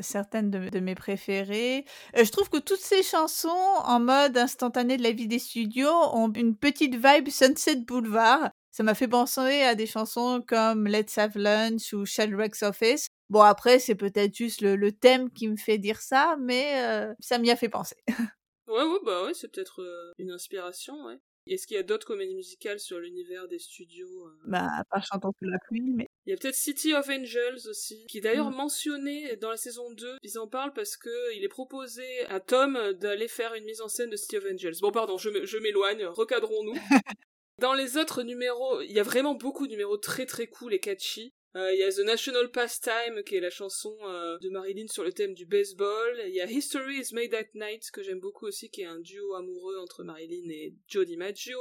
certaines 0.00 0.50
de, 0.50 0.70
de, 0.70 0.80
mes 0.80 0.94
préférées. 0.94 1.84
je 2.14 2.30
trouve 2.30 2.48
que 2.48 2.58
toutes 2.58 2.80
ces 2.80 3.02
chansons 3.02 3.48
en 3.48 4.00
mode 4.00 4.38
instantané 4.38 4.96
de 4.96 5.02
la 5.02 5.12
vie 5.12 5.28
des 5.28 5.38
studios 5.38 5.92
ont 6.14 6.32
une 6.32 6.56
petite 6.56 6.94
vibe 6.94 7.28
Sunset 7.28 7.76
Boulevard. 7.76 8.50
Ça 8.72 8.82
m'a 8.82 8.94
fait 8.94 9.06
penser 9.06 9.60
à 9.60 9.74
des 9.74 9.86
chansons 9.86 10.42
comme 10.48 10.88
Let's 10.88 11.18
Have 11.18 11.36
Lunch 11.36 11.92
ou 11.92 12.06
Shellwreck's 12.06 12.62
Office. 12.62 13.06
Bon, 13.28 13.42
après, 13.42 13.78
c'est 13.78 13.94
peut-être 13.94 14.34
juste 14.34 14.62
le, 14.62 14.76
le, 14.76 14.92
thème 14.92 15.30
qui 15.30 15.46
me 15.46 15.56
fait 15.56 15.76
dire 15.76 16.00
ça, 16.00 16.36
mais 16.40 16.82
euh, 16.82 17.12
ça 17.20 17.38
m'y 17.38 17.50
a 17.50 17.56
fait 17.56 17.68
penser. 17.68 17.96
ouais, 18.68 18.82
ouais, 18.82 18.98
bah 19.04 19.24
ouais, 19.24 19.34
c'est 19.34 19.48
peut-être 19.48 19.82
euh, 19.82 20.12
une 20.18 20.30
inspiration, 20.30 21.04
ouais. 21.04 21.18
Est-ce 21.46 21.66
qu'il 21.66 21.76
y 21.76 21.80
a 21.80 21.82
d'autres 21.82 22.06
comédies 22.06 22.36
musicales 22.36 22.78
sur 22.78 22.98
l'univers 22.98 23.46
des 23.48 23.58
studios 23.58 24.26
euh? 24.26 24.38
Bah, 24.46 24.68
pas 24.90 25.00
Chantons 25.02 25.32
sous 25.38 25.48
la 25.50 25.58
pluie, 25.58 25.90
mais... 25.94 26.08
Il 26.24 26.30
y 26.30 26.32
a 26.32 26.36
peut-être 26.36 26.54
City 26.54 26.94
of 26.94 27.06
Angels 27.10 27.68
aussi, 27.68 28.06
qui 28.06 28.18
est 28.18 28.20
d'ailleurs 28.22 28.52
mmh. 28.52 28.56
mentionné 28.56 29.36
dans 29.36 29.50
la 29.50 29.56
saison 29.58 29.90
2. 29.90 30.16
Ils 30.22 30.38
en 30.38 30.46
parlent 30.46 30.72
parce 30.72 30.96
que 30.96 31.36
il 31.36 31.44
est 31.44 31.48
proposé 31.48 32.24
à 32.28 32.40
Tom 32.40 32.78
d'aller 33.00 33.28
faire 33.28 33.52
une 33.54 33.64
mise 33.64 33.82
en 33.82 33.88
scène 33.88 34.08
de 34.08 34.16
City 34.16 34.38
of 34.38 34.44
Angels. 34.50 34.76
Bon, 34.80 34.92
pardon, 34.92 35.18
je 35.18 35.58
m'éloigne, 35.58 36.06
recadrons-nous. 36.06 36.74
Dans 37.62 37.74
les 37.74 37.96
autres 37.96 38.24
numéros, 38.24 38.82
il 38.82 38.90
y 38.90 38.98
a 38.98 39.04
vraiment 39.04 39.36
beaucoup 39.36 39.68
de 39.68 39.70
numéros 39.70 39.96
très 39.96 40.26
très 40.26 40.48
cool 40.48 40.74
et 40.74 40.80
catchy. 40.80 41.32
Euh, 41.54 41.72
il 41.72 41.78
y 41.78 41.84
a 41.84 41.92
The 41.92 42.00
National 42.00 42.50
Pastime, 42.50 43.22
qui 43.24 43.36
est 43.36 43.40
la 43.40 43.50
chanson 43.50 43.96
euh, 44.02 44.36
de 44.40 44.48
Marilyn 44.48 44.88
sur 44.88 45.04
le 45.04 45.12
thème 45.12 45.32
du 45.32 45.46
baseball. 45.46 46.20
Il 46.26 46.34
y 46.34 46.40
a 46.40 46.50
History 46.50 46.96
is 46.96 47.14
Made 47.14 47.32
at 47.34 47.46
Night, 47.54 47.88
que 47.92 48.02
j'aime 48.02 48.18
beaucoup 48.18 48.46
aussi, 48.46 48.68
qui 48.68 48.82
est 48.82 48.86
un 48.86 48.98
duo 48.98 49.36
amoureux 49.36 49.78
entre 49.78 50.02
Marilyn 50.02 50.50
et 50.50 50.74
Joe 50.88 51.06
DiMaggio. 51.06 51.60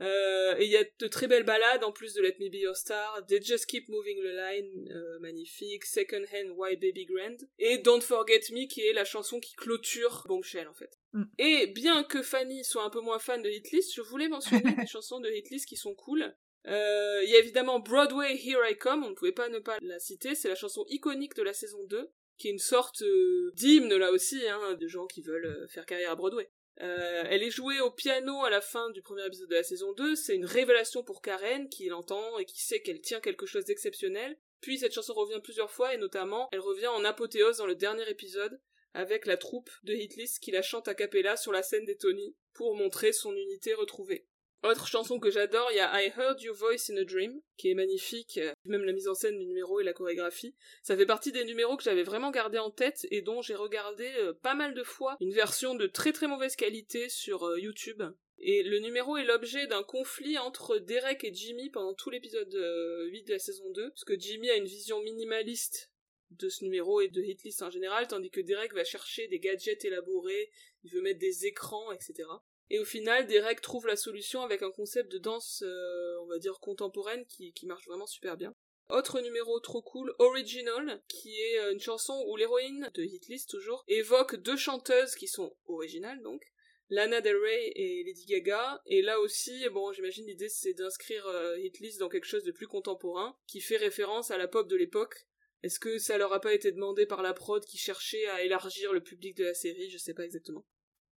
Euh, 0.00 0.56
et 0.58 0.64
il 0.64 0.70
y 0.70 0.76
a 0.76 0.84
de 0.98 1.06
très 1.06 1.28
belles 1.28 1.44
ballades 1.44 1.84
en 1.84 1.92
plus 1.92 2.14
de 2.14 2.22
Let 2.22 2.36
Me 2.40 2.50
Be 2.50 2.56
Your 2.56 2.76
Star, 2.76 3.24
They 3.26 3.40
Just 3.40 3.66
Keep 3.66 3.88
Moving 3.88 4.18
the 4.18 4.34
Line, 4.34 4.92
euh, 4.92 5.18
magnifique, 5.20 5.84
Second 5.84 6.24
Hand 6.32 6.52
Why 6.56 6.76
Baby 6.76 7.06
Grand, 7.06 7.36
et 7.58 7.78
Don't 7.78 8.00
Forget 8.00 8.40
Me 8.50 8.66
qui 8.66 8.80
est 8.80 8.92
la 8.92 9.04
chanson 9.04 9.38
qui 9.38 9.54
clôture 9.54 10.24
Bombshell 10.26 10.66
en 10.66 10.74
fait. 10.74 10.98
Mm. 11.12 11.24
Et 11.38 11.66
bien 11.68 12.02
que 12.02 12.22
Fanny 12.22 12.64
soit 12.64 12.82
un 12.82 12.90
peu 12.90 13.00
moins 13.00 13.20
fan 13.20 13.40
de 13.42 13.50
Hitlist, 13.50 13.94
je 13.94 14.00
voulais 14.00 14.28
mentionner 14.28 14.62
des 14.78 14.86
chansons 14.86 15.20
de 15.20 15.30
Hitlist 15.30 15.68
qui 15.68 15.76
sont 15.76 15.94
cool. 15.94 16.34
Euh, 16.66 17.20
il 17.22 17.30
y 17.30 17.36
a 17.36 17.38
évidemment 17.38 17.78
Broadway 17.78 18.34
Here 18.34 18.68
I 18.68 18.76
Come, 18.76 19.04
on 19.04 19.10
ne 19.10 19.14
pouvait 19.14 19.32
pas 19.32 19.48
ne 19.48 19.58
pas 19.58 19.76
la 19.80 20.00
citer, 20.00 20.34
c'est 20.34 20.48
la 20.48 20.54
chanson 20.54 20.84
iconique 20.88 21.36
de 21.36 21.42
la 21.42 21.52
saison 21.52 21.84
2, 21.84 22.10
qui 22.36 22.48
est 22.48 22.50
une 22.50 22.58
sorte 22.58 23.02
euh, 23.02 23.52
d'hymne 23.54 23.94
là 23.94 24.10
aussi, 24.10 24.44
hein, 24.48 24.74
de 24.74 24.88
gens 24.88 25.06
qui 25.06 25.22
veulent 25.22 25.68
faire 25.68 25.86
carrière 25.86 26.10
à 26.10 26.16
Broadway. 26.16 26.50
Euh, 26.80 27.24
elle 27.28 27.42
est 27.42 27.50
jouée 27.50 27.80
au 27.80 27.90
piano 27.90 28.42
à 28.42 28.50
la 28.50 28.60
fin 28.60 28.90
du 28.90 29.00
premier 29.00 29.24
épisode 29.26 29.48
de 29.48 29.54
la 29.54 29.62
saison 29.62 29.92
2, 29.92 30.16
c'est 30.16 30.34
une 30.34 30.44
révélation 30.44 31.04
pour 31.04 31.22
Karen 31.22 31.68
qui 31.68 31.86
l'entend 31.88 32.38
et 32.38 32.44
qui 32.44 32.60
sait 32.60 32.80
qu'elle 32.80 33.00
tient 33.00 33.20
quelque 33.20 33.46
chose 33.46 33.64
d'exceptionnel. 33.64 34.36
Puis 34.60 34.78
cette 34.78 34.92
chanson 34.92 35.14
revient 35.14 35.40
plusieurs 35.42 35.70
fois 35.70 35.94
et 35.94 35.98
notamment 35.98 36.48
elle 36.50 36.60
revient 36.60 36.88
en 36.88 37.04
apothéose 37.04 37.58
dans 37.58 37.66
le 37.66 37.76
dernier 37.76 38.08
épisode 38.08 38.60
avec 38.92 39.26
la 39.26 39.36
troupe 39.36 39.70
de 39.82 39.92
Hitlist 39.92 40.40
qui 40.40 40.50
la 40.50 40.62
chante 40.62 40.88
a 40.88 40.94
cappella 40.94 41.36
sur 41.36 41.52
la 41.52 41.62
scène 41.62 41.84
des 41.84 41.96
Tony 41.96 42.34
pour 42.54 42.76
montrer 42.76 43.12
son 43.12 43.34
unité 43.34 43.74
retrouvée. 43.74 44.26
Autre 44.64 44.86
chanson 44.86 45.20
que 45.20 45.30
j'adore, 45.30 45.68
il 45.72 45.76
y 45.76 45.80
a 45.80 46.02
I 46.02 46.10
Heard 46.16 46.40
Your 46.40 46.56
Voice 46.56 46.90
in 46.90 46.96
a 46.96 47.04
Dream, 47.04 47.38
qui 47.58 47.70
est 47.70 47.74
magnifique, 47.74 48.38
euh, 48.38 48.54
même 48.64 48.84
la 48.84 48.94
mise 48.94 49.08
en 49.08 49.14
scène 49.14 49.38
du 49.38 49.44
numéro 49.44 49.78
et 49.78 49.84
la 49.84 49.92
chorégraphie. 49.92 50.54
Ça 50.82 50.96
fait 50.96 51.04
partie 51.04 51.32
des 51.32 51.44
numéros 51.44 51.76
que 51.76 51.82
j'avais 51.82 52.02
vraiment 52.02 52.30
gardé 52.30 52.56
en 52.56 52.70
tête 52.70 53.06
et 53.10 53.20
dont 53.20 53.42
j'ai 53.42 53.56
regardé 53.56 54.10
euh, 54.16 54.32
pas 54.32 54.54
mal 54.54 54.72
de 54.72 54.82
fois 54.82 55.18
une 55.20 55.34
version 55.34 55.74
de 55.74 55.86
très 55.86 56.12
très 56.12 56.28
mauvaise 56.28 56.56
qualité 56.56 57.10
sur 57.10 57.44
euh, 57.44 57.60
YouTube. 57.60 58.02
Et 58.38 58.62
le 58.62 58.78
numéro 58.78 59.18
est 59.18 59.24
l'objet 59.24 59.66
d'un 59.66 59.82
conflit 59.82 60.38
entre 60.38 60.78
Derek 60.78 61.24
et 61.24 61.34
Jimmy 61.34 61.68
pendant 61.68 61.92
tout 61.92 62.08
l'épisode 62.08 62.54
8 62.54 63.24
de 63.24 63.32
la 63.32 63.38
saison 63.38 63.70
2, 63.70 63.90
parce 63.90 64.04
que 64.04 64.18
Jimmy 64.18 64.48
a 64.48 64.56
une 64.56 64.64
vision 64.64 65.02
minimaliste 65.02 65.90
de 66.30 66.48
ce 66.48 66.64
numéro 66.64 67.02
et 67.02 67.08
de 67.08 67.22
Hitlist 67.22 67.62
en 67.62 67.70
général, 67.70 68.08
tandis 68.08 68.30
que 68.30 68.40
Derek 68.40 68.72
va 68.72 68.84
chercher 68.84 69.28
des 69.28 69.40
gadgets 69.40 69.84
élaborés, 69.84 70.50
il 70.84 70.90
veut 70.90 71.02
mettre 71.02 71.20
des 71.20 71.44
écrans, 71.46 71.92
etc. 71.92 72.24
Et 72.70 72.78
au 72.78 72.84
final, 72.84 73.26
Derek 73.26 73.60
trouve 73.60 73.86
la 73.86 73.96
solution 73.96 74.42
avec 74.42 74.62
un 74.62 74.70
concept 74.70 75.10
de 75.12 75.18
danse, 75.18 75.62
euh, 75.64 76.18
on 76.22 76.26
va 76.26 76.38
dire, 76.38 76.58
contemporaine 76.60 77.26
qui, 77.26 77.52
qui 77.52 77.66
marche 77.66 77.86
vraiment 77.86 78.06
super 78.06 78.36
bien. 78.36 78.54
Autre 78.90 79.20
numéro 79.20 79.60
trop 79.60 79.82
cool, 79.82 80.14
Original, 80.18 81.02
qui 81.08 81.40
est 81.40 81.58
euh, 81.58 81.72
une 81.72 81.80
chanson 81.80 82.22
où 82.28 82.36
l'héroïne, 82.36 82.90
de 82.94 83.02
Hitlist 83.02 83.48
toujours, 83.48 83.84
évoque 83.88 84.36
deux 84.36 84.56
chanteuses 84.56 85.14
qui 85.14 85.26
sont 85.26 85.56
originales 85.66 86.20
donc, 86.22 86.42
Lana 86.90 87.22
Del 87.22 87.36
Rey 87.36 87.72
et 87.76 88.04
Lady 88.04 88.26
Gaga, 88.26 88.82
et 88.86 89.00
là 89.00 89.18
aussi, 89.20 89.66
bon, 89.70 89.92
j'imagine 89.92 90.26
l'idée 90.26 90.50
c'est 90.50 90.74
d'inscrire 90.74 91.26
euh, 91.26 91.58
Hitlist 91.58 91.98
dans 91.98 92.10
quelque 92.10 92.26
chose 92.26 92.44
de 92.44 92.52
plus 92.52 92.66
contemporain, 92.66 93.38
qui 93.46 93.60
fait 93.60 93.78
référence 93.78 94.30
à 94.30 94.36
la 94.36 94.48
pop 94.48 94.68
de 94.68 94.76
l'époque. 94.76 95.26
Est-ce 95.62 95.80
que 95.80 95.96
ça 95.96 96.18
leur 96.18 96.34
a 96.34 96.40
pas 96.40 96.52
été 96.52 96.70
demandé 96.72 97.06
par 97.06 97.22
la 97.22 97.32
prod 97.32 97.64
qui 97.64 97.78
cherchait 97.78 98.26
à 98.26 98.42
élargir 98.42 98.92
le 98.92 99.02
public 99.02 99.34
de 99.38 99.44
la 99.44 99.54
série? 99.54 99.88
Je 99.88 99.96
sais 99.96 100.12
pas 100.12 100.24
exactement. 100.24 100.66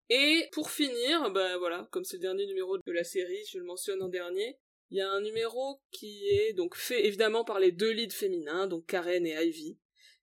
Et 0.09 0.49
pour 0.53 0.71
finir, 0.71 1.31
bah 1.33 1.59
voilà, 1.59 1.89
comme 1.91 2.05
c'est 2.05 2.17
le 2.17 2.23
dernier 2.23 2.47
numéro 2.47 2.79
de 2.79 2.93
la 2.93 3.05
série, 3.05 3.45
je 3.51 3.59
le 3.59 3.65
mentionne 3.65 4.03
en 4.03 4.09
dernier, 4.09 4.59
il 4.91 4.99
y 4.99 5.01
a 5.01 5.11
un 5.11 5.21
numéro 5.21 5.81
qui 5.91 6.29
est 6.29 6.53
donc 6.53 6.77
fait 6.77 7.07
évidemment 7.07 7.45
par 7.45 7.59
les 7.59 7.73
deux 7.73 7.91
leads 7.91 8.15
féminins, 8.15 8.69
donc 8.69 8.87
Karen 8.87 9.27
et 9.27 9.35
Ivy, 9.35 9.79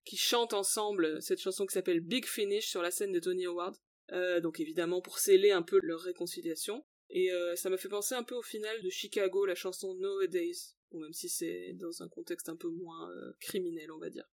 qui 0.06 0.16
chantent 0.16 0.54
ensemble 0.54 1.22
cette 1.22 1.40
chanson 1.40 1.66
qui 1.66 1.74
s'appelle 1.74 2.00
Big 2.00 2.26
Finish 2.26 2.70
sur 2.70 2.82
la 2.82 2.92
scène 2.92 3.12
de 3.12 3.20
Tony 3.20 3.46
Howard, 3.46 3.76
euh, 4.12 4.40
donc 4.40 4.60
évidemment 4.60 5.02
pour 5.02 5.20
sceller 5.20 5.52
un 5.52 5.64
peu 5.64 5.80
leur 5.84 6.00
réconciliation. 6.00 6.86
Et 7.10 7.32
euh, 7.32 7.56
ça 7.56 7.70
m'a 7.70 7.78
fait 7.78 7.90
penser 7.90 8.16
un 8.16 8.24
peu 8.24 8.36
au 8.36 8.42
final 8.42 8.82
de 8.82 8.90
Chicago, 8.90 9.46
la 9.46 9.56
chanson 9.56 9.94
Nowadays, 9.96 10.76
ou 10.92 11.00
même 11.00 11.14
si 11.14 11.30
c'est 11.30 11.74
dans 11.74 12.02
un 12.02 12.08
contexte 12.08 12.50
un 12.50 12.56
peu 12.56 12.70
moins 12.70 13.12
euh, 13.12 13.34
criminel, 13.40 13.92
on 13.92 14.00
va 14.00 14.10
dire. 14.10 14.26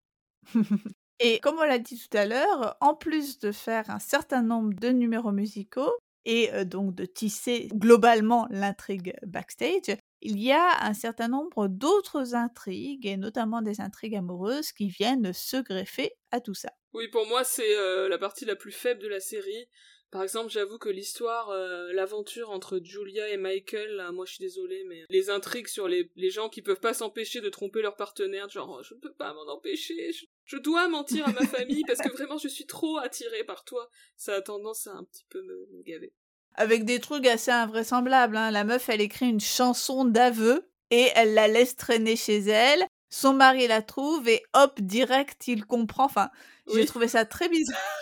Et 1.21 1.39
comme 1.41 1.59
on 1.59 1.65
l'a 1.65 1.79
dit 1.79 1.99
tout 1.99 2.17
à 2.17 2.27
l'heure, 2.27 2.77
en 2.81 2.95
plus 2.95 3.39
de 3.39 3.53
faire 3.53 3.89
un 3.91 3.99
certain 3.99 4.43
nombre 4.43 4.73
de 4.75 4.89
numéros 4.89 5.33
musicaux 5.33 5.93
et 6.25 6.51
donc 6.65 6.95
de 6.95 7.05
tisser 7.05 7.69
globalement 7.73 8.47
l'intrigue 8.51 9.15
backstage, 9.23 9.97
il 10.23 10.39
y 10.39 10.53
a 10.53 10.85
un 10.85 10.95
certain 10.95 11.29
nombre 11.29 11.69
d'autres 11.69 12.35
intrigues, 12.35 13.07
et 13.07 13.17
notamment 13.17 13.63
des 13.63 13.81
intrigues 13.81 14.17
amoureuses, 14.17 14.73
qui 14.73 14.89
viennent 14.89 15.33
se 15.33 15.57
greffer 15.57 16.13
à 16.31 16.41
tout 16.41 16.55
ça. 16.55 16.73
Oui, 16.93 17.09
pour 17.09 17.27
moi, 17.27 17.45
c'est 17.45 17.75
la 18.09 18.19
partie 18.19 18.45
la 18.45 18.57
plus 18.57 18.73
faible 18.73 19.03
de 19.03 19.09
la 19.09 19.21
série. 19.21 19.69
Par 20.11 20.25
exemple, 20.25 20.51
j'avoue 20.51 20.79
que 20.79 20.89
l'histoire, 20.89 21.51
euh, 21.51 21.93
l'aventure 21.93 22.51
entre 22.51 22.81
Julia 22.83 23.29
et 23.29 23.37
Michael, 23.37 24.09
moi 24.13 24.25
je 24.27 24.33
suis 24.33 24.43
désolée, 24.43 24.83
mais 24.89 25.05
les 25.09 25.31
intrigues 25.31 25.69
sur 25.69 25.87
les, 25.87 26.11
gens 26.31 26.49
qui 26.49 26.63
peuvent 26.63 26.81
pas 26.81 26.95
s'empêcher 26.95 27.41
de 27.41 27.49
tromper 27.49 27.81
leur 27.81 27.95
partenaire, 27.95 28.49
genre 28.49 28.83
je 28.83 28.95
ne 28.95 29.01
peux 29.01 29.13
pas 29.13 29.33
m'en 29.33 29.47
empêcher, 29.47 30.11
dois 30.57 30.89
mentir 30.89 31.27
à 31.29 31.33
ma 31.33 31.47
famille 31.47 31.85
parce 31.87 32.01
que 32.01 32.11
vraiment 32.11 32.39
je 32.39 32.49
suis 32.49 32.67
trop 32.67 32.99
attirée 32.99 33.45
par 33.45 33.65
toi, 33.65 33.89
ça 34.17 34.35
a 34.35 34.41
tendance 34.41 34.87
à 34.87 34.93
un 34.93 35.05
petit 35.05 35.25
peu 35.29 35.43
me, 35.43 35.83
gaver. 35.83 36.13
Avec 36.55 36.85
des 36.85 37.01
trucs 37.01 37.27
assez 37.27 37.51
invraisemblables, 37.51 38.37
hein. 38.37 38.51
la 38.51 38.65
meuf 38.65 38.89
elle 38.89 39.01
écrit 39.01 39.29
une 39.29 39.41
chanson 39.41 40.05
d'aveu 40.05 40.69
et 40.91 41.09
elle 41.15 41.35
la 41.35 41.49
laisse 41.49 41.77
traîner 41.77 42.17
chez 42.17 42.39
elle. 42.39 42.85
Son 43.09 43.33
mari 43.33 43.67
la 43.67 43.83
trouve 43.83 44.29
et 44.29 44.43
hop, 44.55 44.81
direct, 44.81 45.49
il 45.49 45.65
comprend. 45.67 46.05
Enfin, 46.05 46.31
j'ai 46.73 46.87
trouvé 46.87 47.09
ça 47.09 47.25
très 47.25 47.49
bizarre. 47.49 48.01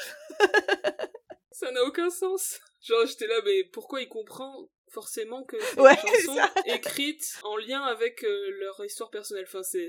ça 1.50 1.70
n'a 1.72 1.82
aucun 1.84 2.10
sens. 2.10 2.60
Genre, 2.82 3.06
j'étais 3.06 3.26
là, 3.26 3.36
mais 3.44 3.64
pourquoi 3.64 4.02
il 4.02 4.08
comprend? 4.08 4.68
Forcément 4.90 5.44
que 5.44 5.58
c'est 5.60 5.78
une 5.78 5.86
chanson 5.86 6.38
écrite 6.66 7.38
en 7.42 7.56
lien 7.56 7.82
avec 7.82 8.24
euh, 8.24 8.50
leur 8.58 8.84
histoire 8.84 9.10
personnelle 9.10 9.44
Enfin, 9.46 9.62
c'est... 9.62 9.88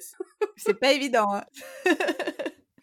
c'est 0.58 0.74
pas 0.80 0.94
évident, 0.94 1.34
hein. 1.34 1.46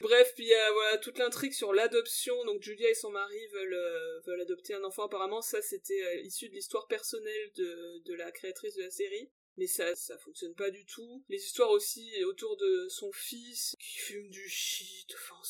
Bref, 0.01 0.33
puis 0.35 0.45
il 0.45 0.51
y 0.51 0.55
a 0.55 0.73
voilà, 0.73 0.99
toute 0.99 1.19
l'intrigue 1.19 1.53
sur 1.53 1.73
l'adoption. 1.73 2.45
Donc 2.45 2.63
Julia 2.63 2.91
et 2.91 2.95
son 2.95 3.11
mari 3.11 3.47
veulent, 3.53 3.75
euh, 3.75 4.21
veulent 4.27 4.43
adopter 4.43 4.75
un 4.75 4.85
enfant. 4.85 5.05
Apparemment, 5.05 5.41
ça 5.41 5.63
c'était 5.63 6.03
euh, 6.03 6.21
issu 6.21 6.49
de 6.49 6.55
l'histoire 6.55 6.87
personnelle 6.87 7.53
de, 7.57 8.03
de 8.05 8.15
la 8.15 8.31
créatrice 8.31 8.77
de 8.77 8.83
la 8.83 8.91
série. 8.91 9.31
Mais 9.57 9.67
ça, 9.67 9.97
ça 9.97 10.19
fonctionne 10.19 10.55
pas 10.55 10.71
du 10.71 10.85
tout. 10.85 11.25
Les 11.29 11.39
histoires 11.39 11.71
aussi 11.71 12.13
autour 12.25 12.57
de 12.59 12.89
son 12.89 13.11
fils 13.13 13.75
qui 13.81 13.99
fume 13.99 14.29
du 14.29 14.47
shit. 14.49 15.15
Enfin, 15.15 15.41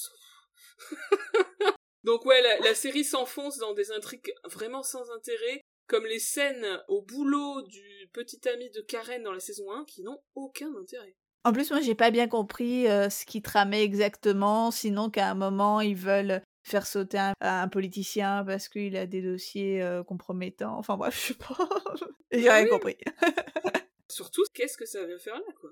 Donc 2.06 2.24
ouais, 2.24 2.40
la, 2.40 2.74
série 2.74 3.04
s'enfonce 3.04 3.58
dans 3.58 3.74
des 3.74 3.90
intrigues 3.90 4.32
vraiment 4.44 4.84
sans 4.84 5.10
intérêt, 5.10 5.60
comme 5.86 6.06
les 6.06 6.18
scènes 6.18 6.66
au 6.88 7.02
boulot 7.02 7.62
du 7.62 8.08
petit 8.12 8.48
ami 8.48 8.70
de 8.70 8.80
Karen 8.80 9.22
dans 9.22 9.32
la 9.32 9.40
saison 9.40 9.70
1 9.72 9.84
qui 9.84 10.02
n'ont 10.02 10.20
aucun 10.34 10.74
intérêt. 10.76 11.14
En 11.44 11.52
plus, 11.52 11.70
moi, 11.70 11.80
j'ai 11.80 11.94
pas 11.94 12.10
bien 12.10 12.26
compris 12.26 12.88
euh, 12.88 13.08
ce 13.08 13.24
qu'ils 13.24 13.42
tramaient 13.42 13.84
exactement, 13.84 14.72
sinon 14.72 15.10
qu'à 15.10 15.30
un 15.30 15.34
moment, 15.34 15.80
ils 15.80 15.94
veulent 15.94 16.42
faire 16.64 16.86
sauter 16.86 17.18
un, 17.40 17.68
politicien 17.68 18.44
parce 18.44 18.68
qu'il 18.68 18.96
a 18.96 19.06
des 19.06 19.22
dossiers 19.22 19.80
euh, 19.80 20.02
compromettants. 20.02 20.76
Enfin 20.76 20.96
bref, 20.96 21.14
je 21.14 21.26
sais 21.28 21.34
pas. 21.34 21.56
j'ai 22.32 22.50
rien 22.50 22.66
compris. 22.66 22.96
Surtout, 24.08 24.42
qu'est-ce 24.54 24.76
que 24.76 24.86
ça 24.86 25.04
vient 25.04 25.18
faire 25.18 25.36
là, 25.36 25.52
quoi? 25.60 25.70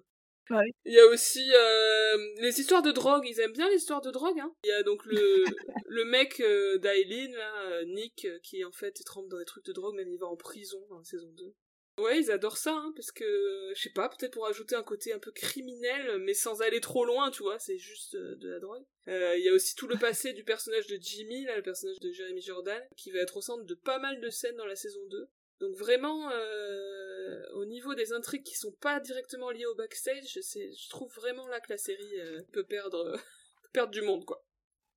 Il 0.50 0.92
y 0.92 1.00
a 1.00 1.06
aussi 1.06 1.50
euh, 1.54 2.16
les 2.40 2.60
histoires 2.60 2.82
de 2.82 2.92
drogue, 2.92 3.24
ils 3.26 3.40
aiment 3.40 3.52
bien 3.52 3.68
les 3.70 3.76
histoires 3.76 4.02
de 4.02 4.10
drogue. 4.10 4.38
Hein. 4.38 4.54
Il 4.64 4.68
y 4.68 4.72
a 4.72 4.82
donc 4.82 5.04
le, 5.06 5.14
le 5.86 6.04
mec 6.04 6.40
euh, 6.40 6.78
là, 6.82 7.70
euh, 7.70 7.84
Nick, 7.86 8.24
euh, 8.24 8.38
qui 8.42 8.64
en 8.64 8.72
fait 8.72 8.92
trempe 9.04 9.28
dans 9.28 9.38
des 9.38 9.44
trucs 9.44 9.64
de 9.64 9.72
drogue, 9.72 9.94
même 9.94 10.10
il 10.10 10.18
va 10.18 10.26
en 10.26 10.36
prison 10.36 10.84
dans 10.88 10.98
la 10.98 11.04
saison 11.04 11.30
2. 11.32 11.54
Ouais, 12.02 12.18
ils 12.18 12.32
adorent 12.32 12.56
ça, 12.56 12.72
hein, 12.72 12.92
parce 12.96 13.12
que, 13.12 13.72
je 13.76 13.80
sais 13.80 13.90
pas, 13.90 14.08
peut-être 14.08 14.32
pour 14.32 14.48
ajouter 14.48 14.74
un 14.74 14.82
côté 14.82 15.12
un 15.12 15.20
peu 15.20 15.30
criminel, 15.30 16.18
mais 16.18 16.34
sans 16.34 16.60
aller 16.60 16.80
trop 16.80 17.04
loin, 17.04 17.30
tu 17.30 17.44
vois, 17.44 17.60
c'est 17.60 17.78
juste 17.78 18.16
de 18.16 18.48
la 18.48 18.58
drogue. 18.58 18.84
Il 19.06 19.42
y 19.44 19.48
a 19.48 19.52
aussi 19.52 19.76
tout 19.76 19.86
le 19.86 19.94
passé 20.00 20.32
du 20.32 20.42
personnage 20.42 20.88
de 20.88 20.98
Jimmy, 21.00 21.44
là, 21.44 21.54
le 21.56 21.62
personnage 21.62 22.00
de 22.00 22.10
Jeremy 22.10 22.40
Jordan, 22.40 22.82
qui 22.96 23.12
va 23.12 23.20
être 23.20 23.36
au 23.36 23.42
centre 23.42 23.62
de 23.62 23.74
pas 23.74 24.00
mal 24.00 24.20
de 24.20 24.28
scènes 24.28 24.56
dans 24.56 24.66
la 24.66 24.74
saison 24.74 25.04
2. 25.06 25.28
Donc 25.60 25.76
vraiment, 25.76 26.30
euh, 26.30 27.42
au 27.54 27.64
niveau 27.64 27.94
des 27.94 28.12
intrigues 28.12 28.42
qui 28.42 28.56
sont 28.56 28.72
pas 28.80 29.00
directement 29.00 29.50
liées 29.50 29.66
au 29.66 29.74
backstage, 29.74 30.24
je 30.34 30.88
trouve 30.88 31.12
vraiment 31.14 31.46
là 31.46 31.60
que 31.60 31.72
la 31.72 31.78
série 31.78 32.20
euh, 32.20 32.42
peut 32.52 32.64
perdre, 32.64 33.18
perdre 33.72 33.92
du 33.92 34.02
monde, 34.02 34.24
quoi. 34.24 34.44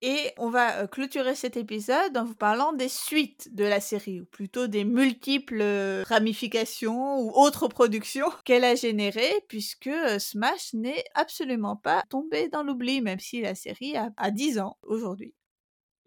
Et 0.03 0.31
on 0.37 0.51
va 0.51 0.83
euh, 0.83 0.87
clôturer 0.87 1.33
cet 1.33 1.57
épisode 1.57 2.15
en 2.17 2.23
vous 2.23 2.35
parlant 2.35 2.71
des 2.71 2.89
suites 2.89 3.55
de 3.55 3.63
la 3.63 3.79
série, 3.79 4.21
ou 4.21 4.25
plutôt 4.25 4.67
des 4.67 4.83
multiples 4.83 5.63
ramifications 6.05 7.19
ou 7.19 7.31
autres 7.33 7.67
productions 7.67 8.29
qu'elle 8.45 8.63
a 8.63 8.75
générées, 8.75 9.43
puisque 9.47 9.89
Smash 10.19 10.73
n'est 10.73 11.03
absolument 11.15 11.75
pas 11.75 12.03
tombé 12.09 12.47
dans 12.49 12.63
l'oubli, 12.63 13.01
même 13.01 13.19
si 13.19 13.41
la 13.41 13.55
série 13.55 13.95
a, 13.95 14.09
a 14.17 14.29
10 14.29 14.59
ans 14.59 14.77
aujourd'hui. 14.83 15.33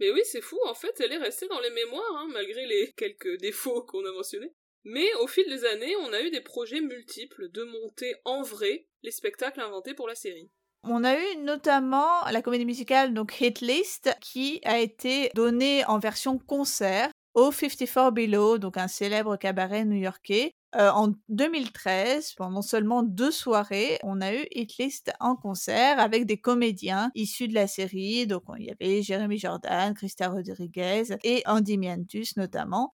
Mais 0.00 0.10
oui, 0.10 0.22
c'est 0.24 0.40
fou, 0.40 0.58
en 0.66 0.74
fait, 0.74 0.98
elle 1.00 1.12
est 1.12 1.18
restée 1.18 1.46
dans 1.46 1.60
les 1.60 1.70
mémoires, 1.70 2.16
hein, 2.16 2.28
malgré 2.32 2.66
les 2.66 2.92
quelques 2.96 3.36
défauts 3.40 3.82
qu'on 3.82 4.04
a 4.06 4.12
mentionnés. 4.12 4.52
Mais 4.84 5.12
au 5.20 5.26
fil 5.26 5.46
des 5.46 5.66
années, 5.66 5.94
on 5.96 6.12
a 6.14 6.22
eu 6.22 6.30
des 6.30 6.40
projets 6.40 6.80
multiples 6.80 7.50
de 7.50 7.64
monter 7.64 8.14
en 8.24 8.42
vrai 8.42 8.86
les 9.02 9.10
spectacles 9.10 9.60
inventés 9.60 9.92
pour 9.92 10.08
la 10.08 10.14
série. 10.14 10.50
On 10.84 11.04
a 11.04 11.14
eu 11.14 11.36
notamment 11.36 12.24
la 12.32 12.40
comédie 12.40 12.64
musicale 12.64 13.12
donc 13.12 13.38
Hit 13.38 13.60
List 13.60 14.10
qui 14.22 14.62
a 14.64 14.78
été 14.78 15.30
donnée 15.34 15.84
en 15.84 15.98
version 15.98 16.38
concert 16.38 17.10
au 17.34 17.52
54 17.52 18.10
Below, 18.10 18.56
donc 18.56 18.78
un 18.78 18.88
célèbre 18.88 19.36
cabaret 19.36 19.84
new-yorkais, 19.84 20.52
en 20.74 21.12
2013, 21.28 22.34
pendant 22.34 22.62
seulement 22.62 23.02
deux 23.02 23.30
soirées, 23.30 23.98
on 24.02 24.20
a 24.20 24.34
eu 24.34 24.46
Hitlist 24.52 25.10
en 25.20 25.36
concert 25.36 25.98
avec 25.98 26.26
des 26.26 26.40
comédiens 26.40 27.10
issus 27.14 27.48
de 27.48 27.54
la 27.54 27.66
série. 27.66 28.26
Donc 28.26 28.44
il 28.58 28.66
y 28.66 28.70
avait 28.70 29.02
Jérémy 29.02 29.38
Jordan, 29.38 29.94
Christa 29.94 30.28
Rodriguez 30.28 31.04
et 31.24 31.42
Andy 31.46 31.78
Miantus 31.78 32.36
notamment. 32.36 32.94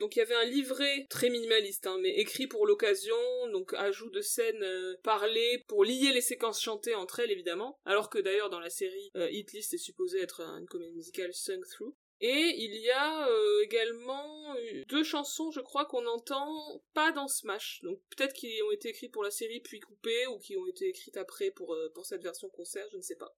Donc 0.00 0.16
il 0.16 0.20
y 0.20 0.22
avait 0.22 0.34
un 0.34 0.46
livret 0.46 1.06
très 1.10 1.28
minimaliste, 1.28 1.86
hein, 1.86 1.98
mais 2.00 2.16
écrit 2.18 2.46
pour 2.46 2.66
l'occasion, 2.66 3.14
donc 3.52 3.74
ajout 3.74 4.08
de 4.08 4.22
scènes 4.22 4.62
euh, 4.62 4.94
parlées 5.02 5.62
pour 5.68 5.84
lier 5.84 6.10
les 6.12 6.22
séquences 6.22 6.62
chantées 6.62 6.94
entre 6.94 7.20
elles 7.20 7.30
évidemment, 7.30 7.78
alors 7.84 8.08
que 8.08 8.18
d'ailleurs 8.18 8.48
dans 8.48 8.60
la 8.60 8.70
série 8.70 9.10
euh, 9.16 9.30
Hitlist 9.30 9.74
est 9.74 9.78
supposé 9.78 10.22
être 10.22 10.40
une 10.40 10.66
comédie 10.66 10.94
musicale 10.94 11.34
sung 11.34 11.60
through. 11.70 11.94
Et 12.22 12.54
il 12.58 12.74
y 12.76 12.90
a 12.90 13.28
euh, 13.28 13.62
également 13.62 14.54
euh, 14.54 14.82
deux 14.88 15.04
chansons, 15.04 15.50
je 15.50 15.60
crois, 15.60 15.86
qu'on 15.86 16.06
entend 16.06 16.82
pas 16.92 17.12
dans 17.12 17.28
Smash. 17.28 17.80
Donc 17.82 17.98
peut-être 18.10 18.34
qu'ils 18.34 18.62
ont 18.64 18.70
été 18.70 18.90
écrits 18.90 19.08
pour 19.08 19.22
la 19.22 19.30
série 19.30 19.60
puis 19.60 19.80
coupés, 19.80 20.26
ou 20.26 20.38
qui 20.38 20.56
ont 20.58 20.66
été 20.66 20.88
écrites 20.88 21.16
après 21.16 21.50
pour, 21.50 21.72
euh, 21.72 21.90
pour 21.94 22.04
cette 22.04 22.22
version 22.22 22.50
concert, 22.50 22.86
je 22.92 22.98
ne 22.98 23.02
sais 23.02 23.16
pas. 23.16 23.34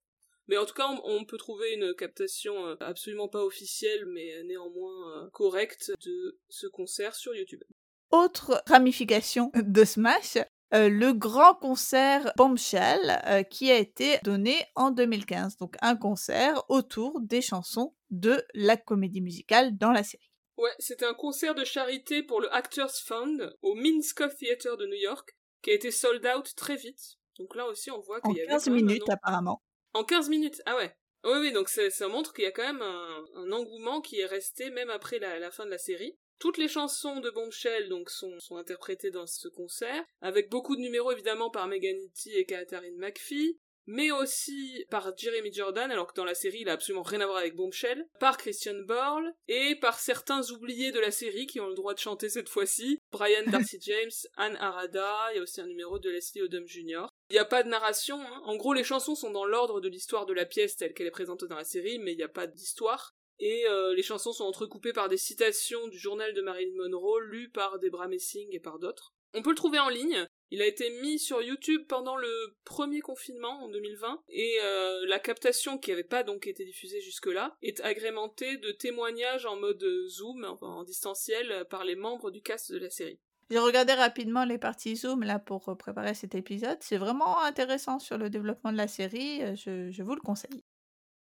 Mais 0.49 0.57
en 0.57 0.67
tout 0.67 0.75
cas, 0.75 0.89
on, 1.05 1.25
peut 1.25 1.37
trouver 1.37 1.75
une 1.75 1.95
captation 1.95 2.67
absolument 2.81 3.29
pas 3.29 3.45
officielle, 3.45 4.07
mais 4.07 4.43
néanmoins 4.43 5.31
correcte 5.33 5.93
de 6.05 6.41
ce 6.49 6.67
concert 6.67 7.15
sur 7.15 7.33
YouTube. 7.33 7.63
Autre 8.11 8.61
ramification 8.67 9.53
de 9.55 9.85
Smash, 9.85 10.39
euh, 10.75 10.89
le 10.89 11.13
grand 11.13 11.55
concert 11.55 12.33
Bombshell 12.37 13.23
euh, 13.27 13.43
qui 13.43 13.71
a 13.71 13.77
été 13.77 14.19
donné 14.25 14.65
en 14.75 14.91
2015. 14.91 15.57
Donc 15.59 15.77
un 15.83 15.97
concert 15.97 16.63
autour 16.69 17.21
des 17.21 17.43
chansons 17.43 17.95
de 18.11 18.43
la 18.55 18.77
comédie 18.77 19.21
musicale 19.21 19.77
dans 19.77 19.93
la 19.93 20.03
série. 20.03 20.31
Ouais, 20.57 20.71
c'était 20.79 21.07
un 21.07 21.15
concert 21.15 21.55
de 21.55 21.65
charité 21.65 22.23
pour 22.23 22.41
le 22.41 22.53
Actors 22.55 22.95
Fund 23.05 23.55
au 23.63 23.75
Minskoff 23.75 24.37
Theater 24.37 24.77
de 24.77 24.87
New 24.87 25.01
York 25.01 25.37
qui 25.63 25.71
a 25.71 25.75
été 25.75 25.91
sold 25.91 26.27
out 26.27 26.55
très 26.57 26.77
vite. 26.77 27.19
Donc 27.39 27.55
là 27.55 27.67
aussi, 27.67 27.91
on 27.91 28.01
voit 28.01 28.21
qu'il 28.21 28.37
y 28.37 28.41
avait. 28.41 28.53
En 28.53 28.57
15 28.57 28.69
minutes, 28.69 29.09
apparemment. 29.09 29.63
En 29.95 30.05
15 30.05 30.29
minutes, 30.29 30.63
ah 30.67 30.77
ouais. 30.77 30.95
Oui, 31.25 31.39
oui, 31.39 31.53
donc 31.53 31.69
ça 31.69 32.09
montre 32.09 32.33
qu'il 32.33 32.45
y 32.45 32.49
a 32.49 32.51
quand 32.51 32.65
même 32.65 32.83
un, 32.83 33.53
engouement 33.53 34.01
qui 34.01 34.21
est 34.21 34.27
resté 34.27 34.71
même 34.71 34.91
après 34.91 35.19
la 35.21 35.51
fin 35.51 35.65
de 35.65 35.71
la 35.71 35.79
série. 35.79 36.19
Toutes 36.43 36.59
les 36.59 36.67
chansons 36.67 37.21
de 37.21 37.31
Bombshell 37.31 37.89
donc 37.89 38.11
sont, 38.11 38.41
sont 38.41 38.57
interprétées 38.57 39.13
dans 39.13 39.29
ce 39.29 39.47
concert, 39.47 40.05
avec 40.21 40.51
beaucoup 40.51 40.75
de 40.75 40.81
numéros 40.81 41.13
évidemment 41.13 41.51
par 41.51 41.69
Megan 41.69 41.97
Nitti 41.97 42.33
et 42.35 42.45
Catherine 42.45 42.97
McPhee, 42.97 43.61
mais 43.87 44.11
aussi 44.11 44.85
par 44.91 45.17
Jeremy 45.17 45.53
Jordan, 45.53 45.93
alors 45.93 46.09
que 46.09 46.17
dans 46.17 46.25
la 46.25 46.35
série 46.35 46.63
il 46.63 46.69
a 46.69 46.73
absolument 46.73 47.05
rien 47.05 47.21
à 47.21 47.27
voir 47.27 47.39
avec 47.39 47.55
Bombshell, 47.55 48.09
par 48.19 48.39
Christian 48.39 48.75
Borle, 48.89 49.33
et 49.47 49.77
par 49.77 50.01
certains 50.01 50.43
oubliés 50.51 50.91
de 50.91 50.99
la 50.99 51.13
série 51.13 51.47
qui 51.47 51.61
ont 51.61 51.69
le 51.69 51.77
droit 51.77 51.95
de 51.95 52.01
chanter 52.01 52.29
cette 52.29 52.49
fois-ci, 52.49 52.99
Brian 53.13 53.45
Darcy 53.47 53.79
James, 53.81 54.11
Anne 54.37 54.57
Arada, 54.57 55.29
il 55.31 55.37
y 55.37 55.39
a 55.39 55.43
aussi 55.43 55.61
un 55.61 55.69
numéro 55.69 56.01
de 56.01 56.11
Leslie 56.11 56.43
Odom 56.43 56.67
Jr. 56.67 57.07
Il 57.31 57.35
n'y 57.35 57.39
a 57.39 57.45
pas 57.45 57.63
de 57.63 57.69
narration, 57.69 58.21
hein. 58.21 58.43
en 58.47 58.57
gros 58.57 58.75
les 58.75 58.83
chansons 58.83 59.15
sont 59.15 59.31
dans 59.31 59.47
l'ordre 59.47 59.81
de 59.81 59.89
l'histoire 59.89 60.27
de 60.27 60.33
la 60.35 60.45
pièce 60.45 60.75
telle 60.75 60.93
qu'elle 60.93 61.07
est 61.07 61.13
présentée 61.13 61.47
dans 61.47 61.55
la 61.55 61.63
série, 61.63 62.01
mais 62.01 62.15
il 62.15 62.17
n'y 62.17 62.25
a 62.25 62.29
pas 62.29 62.49
d'histoire 62.49 63.15
et 63.43 63.67
euh, 63.67 63.93
les 63.93 64.05
chansons 64.05 64.33
sont 64.33 64.45
entrecoupées 64.45 64.93
par 64.93 65.09
des 65.09 65.17
citations 65.17 65.89
du 65.89 65.99
journal 65.99 66.33
de 66.33 66.41
Marilyn 66.43 66.77
Monroe 66.77 67.19
lues 67.19 67.51
par 67.51 67.81
Debra 67.81 68.07
Messing 68.07 68.49
et 68.53 68.61
par 68.61 68.79
d'autres. 68.79 69.15
On 69.35 69.43
peut 69.43 69.51
le 69.51 69.57
trouver 69.57 69.81
en 69.81 69.89
ligne. 69.89 70.27
Il 70.53 70.63
a 70.63 70.67
été 70.67 70.91
mis 71.01 71.19
sur 71.19 71.43
YouTube 71.43 71.83
pendant 71.89 72.17
le 72.17 72.31
premier 72.65 73.01
confinement 73.01 73.65
en 73.65 73.69
2020 73.69 74.23
et 74.29 74.59
euh, 74.63 75.07
la 75.07 75.19
captation 75.19 75.77
qui 75.77 75.91
n'avait 75.91 76.05
pas 76.05 76.23
donc 76.23 76.47
été 76.47 76.65
diffusée 76.65 77.01
jusque-là 77.01 77.57
est 77.63 77.81
agrémentée 77.81 78.59
de 78.59 78.71
témoignages 78.71 79.45
en 79.45 79.57
mode 79.57 79.85
Zoom, 80.07 80.45
en 80.61 80.85
distanciel, 80.85 81.67
par 81.69 81.85
les 81.85 81.97
membres 81.97 82.31
du 82.31 82.43
cast 82.43 82.71
de 82.71 82.79
la 82.79 82.91
série. 82.91 83.19
J'ai 83.51 83.59
regardé 83.59 83.93
rapidement 83.93 84.45
les 84.45 84.59
parties 84.59 84.95
Zoom 84.95 85.25
là 85.25 85.41
pour 85.41 85.77
préparer 85.77 86.15
cet 86.15 86.37
épisode. 86.37 86.79
C'est 86.81 86.97
vraiment 86.97 87.41
intéressant 87.41 87.99
sur 87.99 88.19
le 88.19 88.31
développement 88.31 88.71
de 88.71 88.77
la 88.77 88.89
série. 88.89 89.41
je 89.57 90.03
vous 90.03 90.15
le 90.15 90.21
conseille. 90.21 90.63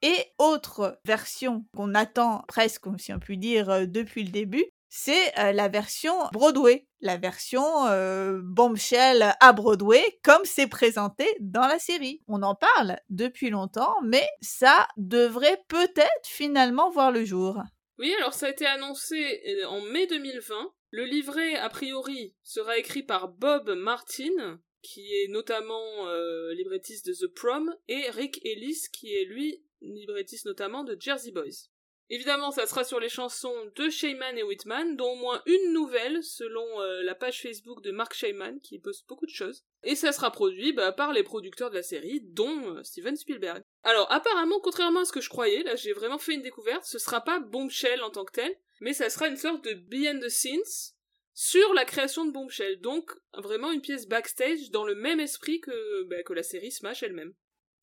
Et 0.01 0.25
autre 0.39 0.99
version 1.05 1.65
qu'on 1.75 1.93
attend 1.93 2.43
presque, 2.47 2.85
si 2.97 3.13
on 3.13 3.19
peut 3.19 3.35
dire, 3.35 3.69
euh, 3.69 3.85
depuis 3.85 4.23
le 4.23 4.31
début, 4.31 4.65
c'est 4.89 5.37
euh, 5.39 5.51
la 5.51 5.67
version 5.67 6.13
Broadway, 6.33 6.87
la 7.01 7.17
version 7.17 7.85
euh, 7.87 8.41
bombshell 8.43 9.35
à 9.39 9.53
Broadway, 9.53 10.03
comme 10.23 10.43
c'est 10.43 10.67
présenté 10.67 11.25
dans 11.39 11.67
la 11.67 11.77
série. 11.77 12.21
On 12.27 12.41
en 12.41 12.55
parle 12.55 12.97
depuis 13.09 13.51
longtemps, 13.51 13.95
mais 14.03 14.27
ça 14.41 14.87
devrait 14.97 15.63
peut-être 15.67 16.25
finalement 16.25 16.89
voir 16.89 17.11
le 17.11 17.23
jour. 17.23 17.61
Oui, 17.99 18.11
alors 18.17 18.33
ça 18.33 18.47
a 18.47 18.49
été 18.49 18.65
annoncé 18.65 19.39
en 19.67 19.81
mai 19.81 20.07
2020. 20.07 20.73
Le 20.89 21.05
livret, 21.05 21.55
a 21.55 21.69
priori, 21.69 22.35
sera 22.43 22.77
écrit 22.77 23.03
par 23.03 23.29
Bob 23.29 23.69
Martin, 23.69 24.59
qui 24.81 25.13
est 25.13 25.27
notamment 25.29 26.07
librettiste 26.53 27.05
de 27.05 27.13
The 27.13 27.31
Prom, 27.33 27.73
et 27.87 28.09
Rick 28.09 28.43
Ellis, 28.43 28.87
qui 28.91 29.13
est 29.13 29.25
lui 29.25 29.63
librettiste 29.81 30.45
notamment 30.45 30.83
de 30.83 30.97
Jersey 30.99 31.31
Boys. 31.31 31.69
Évidemment, 32.13 32.51
ça 32.51 32.67
sera 32.67 32.83
sur 32.83 32.99
les 32.99 33.07
chansons 33.07 33.55
de 33.77 33.89
Shayman 33.89 34.37
et 34.37 34.43
Whitman, 34.43 34.97
dont 34.97 35.13
au 35.13 35.15
moins 35.15 35.41
une 35.45 35.71
nouvelle, 35.71 36.21
selon 36.21 36.81
euh, 36.81 37.03
la 37.03 37.15
page 37.15 37.41
Facebook 37.41 37.81
de 37.81 37.91
Mark 37.91 38.13
Shayman, 38.13 38.59
qui 38.59 38.79
poste 38.79 39.07
beaucoup 39.07 39.25
de 39.25 39.31
choses. 39.31 39.63
Et 39.83 39.95
ça 39.95 40.11
sera 40.11 40.29
produit 40.29 40.73
bah, 40.73 40.91
par 40.91 41.13
les 41.13 41.23
producteurs 41.23 41.69
de 41.69 41.75
la 41.75 41.83
série, 41.83 42.19
dont 42.19 42.75
euh, 42.75 42.83
Steven 42.83 43.15
Spielberg. 43.15 43.63
Alors, 43.83 44.11
apparemment, 44.11 44.59
contrairement 44.59 44.99
à 44.99 45.05
ce 45.05 45.13
que 45.13 45.21
je 45.21 45.29
croyais, 45.29 45.63
là 45.63 45.77
j'ai 45.77 45.93
vraiment 45.93 46.17
fait 46.17 46.33
une 46.33 46.41
découverte, 46.41 46.83
ce 46.83 46.99
sera 46.99 47.21
pas 47.21 47.39
Bombshell 47.39 48.03
en 48.03 48.09
tant 48.09 48.25
que 48.25 48.33
tel, 48.33 48.53
mais 48.81 48.91
ça 48.91 49.09
sera 49.09 49.29
une 49.29 49.37
sorte 49.37 49.63
de 49.63 49.73
behind 49.73 50.21
the 50.21 50.27
scenes 50.27 50.91
sur 51.33 51.73
la 51.73 51.85
création 51.85 52.25
de 52.25 52.31
Bombshell. 52.31 52.81
Donc, 52.81 53.09
vraiment 53.35 53.71
une 53.71 53.79
pièce 53.79 54.05
backstage 54.05 54.69
dans 54.71 54.83
le 54.83 54.95
même 54.95 55.21
esprit 55.21 55.61
que, 55.61 56.03
bah, 56.03 56.23
que 56.23 56.33
la 56.33 56.43
série 56.43 56.71
Smash 56.71 57.03
elle-même. 57.03 57.33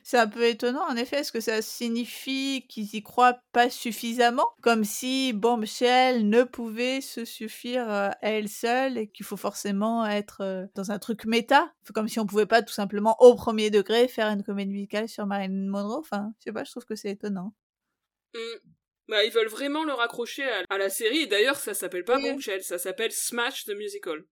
C'est 0.01 0.17
un 0.17 0.27
peu 0.27 0.45
étonnant, 0.45 0.87
en 0.89 0.95
effet. 0.95 1.17
Est-ce 1.17 1.31
que 1.31 1.39
ça 1.39 1.61
signifie 1.61 2.65
qu'ils 2.67 2.95
y 2.95 3.03
croient 3.03 3.39
pas 3.51 3.69
suffisamment? 3.69 4.49
Comme 4.61 4.83
si 4.83 5.33
Bombshell 5.33 6.27
ne 6.27 6.43
pouvait 6.43 7.01
se 7.01 7.25
suffire 7.25 7.89
euh, 7.89 8.09
à 8.09 8.31
elle 8.31 8.49
seule 8.49 8.97
et 8.97 9.07
qu'il 9.07 9.25
faut 9.25 9.37
forcément 9.37 10.05
être 10.05 10.41
euh, 10.41 10.65
dans 10.75 10.91
un 10.91 10.99
truc 10.99 11.25
méta? 11.25 11.73
Comme 11.93 12.07
si 12.07 12.19
on 12.19 12.25
pouvait 12.25 12.45
pas 12.45 12.61
tout 12.61 12.73
simplement, 12.73 13.15
au 13.19 13.35
premier 13.35 13.69
degré, 13.69 14.07
faire 14.07 14.27
une 14.27 14.43
comédie 14.43 14.71
musicale 14.71 15.09
sur 15.09 15.25
Marilyn 15.25 15.69
Monroe? 15.69 15.99
Enfin, 15.99 16.33
je 16.39 16.45
sais 16.45 16.53
pas, 16.53 16.63
je 16.63 16.71
trouve 16.71 16.85
que 16.85 16.95
c'est 16.95 17.11
étonnant. 17.11 17.53
Mmh. 18.33 18.69
Bah, 19.09 19.25
ils 19.25 19.31
veulent 19.31 19.47
vraiment 19.47 19.83
le 19.83 19.93
raccrocher 19.93 20.43
à, 20.69 20.77
la 20.77 20.89
série. 20.89 21.21
Et 21.21 21.27
d'ailleurs, 21.27 21.57
ça 21.57 21.73
s'appelle 21.73 22.05
pas 22.05 22.19
Bombshell, 22.19 22.63
ça 22.63 22.77
s'appelle 22.77 23.11
Smash 23.11 23.65
the 23.65 23.75
Musical. 23.75 24.23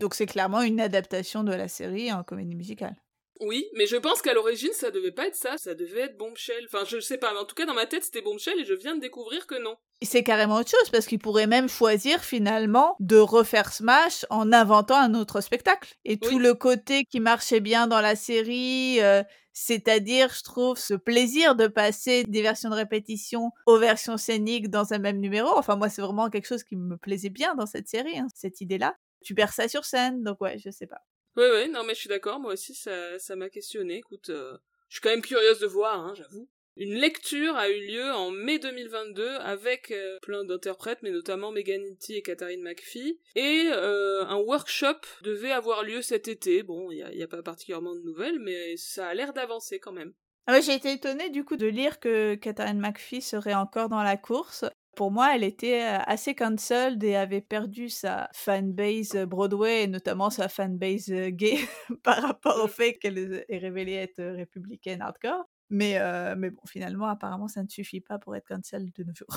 Donc 0.00 0.14
c'est 0.14 0.26
clairement 0.26 0.62
une 0.62 0.80
adaptation 0.80 1.44
de 1.44 1.52
la 1.52 1.68
série 1.68 2.10
en 2.10 2.24
comédie 2.24 2.56
musicale. 2.56 2.96
Oui, 3.40 3.66
mais 3.74 3.86
je 3.86 3.96
pense 3.96 4.22
qu'à 4.22 4.32
l'origine, 4.32 4.72
ça 4.72 4.90
devait 4.90 5.10
pas 5.10 5.26
être 5.26 5.34
ça, 5.34 5.58
ça 5.58 5.74
devait 5.74 6.02
être 6.02 6.16
Bombshell. 6.16 6.66
Enfin, 6.66 6.84
je 6.86 7.00
sais 7.00 7.18
pas, 7.18 7.32
mais 7.32 7.40
en 7.40 7.44
tout 7.44 7.56
cas, 7.56 7.66
dans 7.66 7.74
ma 7.74 7.86
tête, 7.86 8.04
c'était 8.04 8.22
Bombshell 8.22 8.60
et 8.60 8.64
je 8.64 8.74
viens 8.74 8.94
de 8.94 9.00
découvrir 9.00 9.46
que 9.46 9.60
non. 9.60 9.76
C'est 10.02 10.22
carrément 10.22 10.56
autre 10.56 10.70
chose, 10.70 10.90
parce 10.90 11.06
qu'il 11.06 11.18
pourrait 11.18 11.48
même 11.48 11.68
choisir 11.68 12.22
finalement 12.22 12.96
de 13.00 13.16
refaire 13.16 13.72
Smash 13.72 14.24
en 14.30 14.52
inventant 14.52 14.96
un 14.96 15.14
autre 15.14 15.40
spectacle. 15.40 15.94
Et 16.04 16.18
tout 16.18 16.38
le 16.38 16.54
côté 16.54 17.04
qui 17.04 17.18
marchait 17.18 17.60
bien 17.60 17.86
dans 17.88 18.00
la 18.00 18.14
série, 18.14 19.00
euh, 19.00 19.22
c'est-à-dire, 19.52 20.32
je 20.36 20.42
trouve, 20.42 20.78
ce 20.78 20.94
plaisir 20.94 21.56
de 21.56 21.66
passer 21.66 22.24
des 22.24 22.42
versions 22.42 22.70
de 22.70 22.74
répétition 22.74 23.50
aux 23.66 23.78
versions 23.78 24.16
scéniques 24.16 24.68
dans 24.68 24.92
un 24.92 24.98
même 24.98 25.18
numéro. 25.18 25.48
Enfin, 25.56 25.76
moi, 25.76 25.88
c'est 25.88 26.02
vraiment 26.02 26.30
quelque 26.30 26.46
chose 26.46 26.64
qui 26.64 26.76
me 26.76 26.96
plaisait 26.96 27.30
bien 27.30 27.54
dans 27.54 27.66
cette 27.66 27.88
série, 27.88 28.18
hein, 28.18 28.26
cette 28.34 28.60
idée-là. 28.60 28.94
Tu 29.24 29.34
perds 29.34 29.52
ça 29.52 29.68
sur 29.68 29.84
scène, 29.84 30.22
donc 30.22 30.40
ouais, 30.40 30.58
je 30.58 30.70
sais 30.70 30.86
pas. 30.86 31.00
Ouais, 31.36 31.50
ouais, 31.50 31.68
non, 31.68 31.82
mais 31.84 31.94
je 31.94 32.00
suis 32.00 32.08
d'accord, 32.08 32.38
moi 32.38 32.52
aussi, 32.52 32.74
ça, 32.74 33.18
ça 33.18 33.34
m'a 33.36 33.48
questionné. 33.48 33.96
Écoute, 33.96 34.30
euh, 34.30 34.56
je 34.88 34.96
suis 34.96 35.00
quand 35.02 35.10
même 35.10 35.22
curieuse 35.22 35.58
de 35.58 35.66
voir, 35.66 35.98
hein, 35.98 36.14
j'avoue. 36.16 36.48
Une 36.76 36.94
lecture 36.94 37.54
a 37.54 37.68
eu 37.68 37.86
lieu 37.86 38.12
en 38.12 38.32
mai 38.32 38.58
2022 38.58 39.36
avec 39.36 39.92
euh, 39.92 40.18
plein 40.22 40.44
d'interprètes, 40.44 40.98
mais 41.02 41.12
notamment 41.12 41.52
Megan 41.52 41.80
Nitti 41.80 42.16
et 42.16 42.22
Katharine 42.22 42.62
McPhee. 42.62 43.20
Et 43.36 43.68
euh, 43.70 44.24
un 44.26 44.38
workshop 44.38 44.98
devait 45.22 45.52
avoir 45.52 45.84
lieu 45.84 46.02
cet 46.02 46.26
été. 46.26 46.64
Bon, 46.64 46.90
il 46.90 47.04
n'y 47.14 47.22
a, 47.22 47.28
pas 47.28 47.42
particulièrement 47.42 47.94
de 47.94 48.00
nouvelles, 48.00 48.40
mais 48.40 48.76
ça 48.76 49.06
a 49.06 49.14
l'air 49.14 49.32
d'avancer 49.32 49.78
quand 49.78 49.92
même. 49.92 50.14
Ah 50.46 50.60
j'ai 50.60 50.74
été 50.74 50.92
étonnée 50.92 51.30
du 51.30 51.44
coup 51.44 51.56
de 51.56 51.66
lire 51.66 52.00
que 52.00 52.34
Katharine 52.34 52.80
McPhee 52.80 53.22
serait 53.22 53.54
encore 53.54 53.88
dans 53.88 54.02
la 54.02 54.16
course. 54.16 54.64
Pour 54.96 55.10
moi, 55.10 55.34
elle 55.34 55.44
était 55.44 55.80
assez 55.80 56.34
cancelled 56.34 57.02
et 57.04 57.16
avait 57.16 57.40
perdu 57.40 57.88
sa 57.88 58.28
fanbase 58.32 59.16
Broadway 59.26 59.84
et 59.84 59.86
notamment 59.86 60.30
sa 60.30 60.48
fanbase 60.48 61.10
gay 61.10 61.58
par 62.02 62.22
rapport 62.22 62.62
au 62.62 62.66
mmh. 62.66 62.70
fait 62.70 62.94
qu'elle 62.94 63.44
est 63.48 63.58
révélée 63.58 63.94
être 63.94 64.22
républicaine 64.22 65.02
hardcore. 65.02 65.44
Mais, 65.70 65.98
mais 66.36 66.50
bon, 66.50 66.62
finalement, 66.66 67.06
apparemment, 67.06 67.48
ça 67.48 67.62
ne 67.62 67.68
suffit 67.68 68.00
pas 68.00 68.18
pour 68.18 68.36
être 68.36 68.46
cancelled 68.46 68.92
de 68.94 69.04
nos 69.04 69.14
jours. 69.14 69.36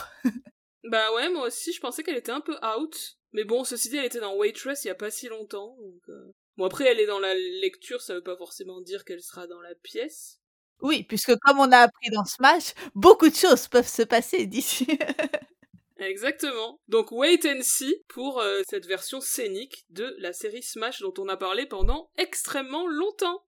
bah 0.83 1.13
ouais, 1.15 1.29
moi 1.29 1.47
aussi, 1.47 1.73
je 1.73 1.79
pensais 1.79 2.03
qu'elle 2.03 2.17
était 2.17 2.31
un 2.31 2.41
peu 2.41 2.55
out. 2.77 3.17
Mais 3.33 3.43
bon, 3.43 3.63
ceci 3.63 3.89
dit, 3.89 3.97
elle 3.97 4.05
était 4.05 4.19
dans 4.19 4.35
Waitress 4.35 4.85
il 4.85 4.87
y 4.87 4.91
a 4.91 4.95
pas 4.95 5.11
si 5.11 5.27
longtemps. 5.27 5.77
Bon, 6.57 6.65
après, 6.65 6.85
elle 6.85 6.99
est 6.99 7.05
dans 7.05 7.19
la 7.19 7.33
lecture, 7.35 8.01
ça 8.01 8.15
veut 8.15 8.23
pas 8.23 8.37
forcément 8.37 8.81
dire 8.81 9.05
qu'elle 9.05 9.21
sera 9.21 9.47
dans 9.47 9.61
la 9.61 9.75
pièce. 9.75 10.41
Oui, 10.81 11.03
puisque 11.03 11.35
comme 11.39 11.59
on 11.59 11.71
a 11.71 11.79
appris 11.79 12.09
dans 12.11 12.25
Smash, 12.25 12.73
beaucoup 12.93 13.29
de 13.29 13.35
choses 13.35 13.67
peuvent 13.67 13.87
se 13.87 14.03
passer 14.03 14.45
d'ici. 14.45 14.87
Exactement. 15.99 16.79
Donc 16.87 17.11
wait 17.11 17.39
and 17.45 17.61
see 17.61 17.95
pour 18.07 18.39
euh, 18.39 18.61
cette 18.69 18.85
version 18.85 19.19
scénique 19.19 19.85
de 19.89 20.15
la 20.19 20.31
série 20.31 20.61
Smash 20.61 21.01
dont 21.01 21.13
on 21.17 21.27
a 21.27 21.37
parlé 21.37 21.65
pendant 21.65 22.11
extrêmement 22.17 22.87
longtemps. 22.87 23.43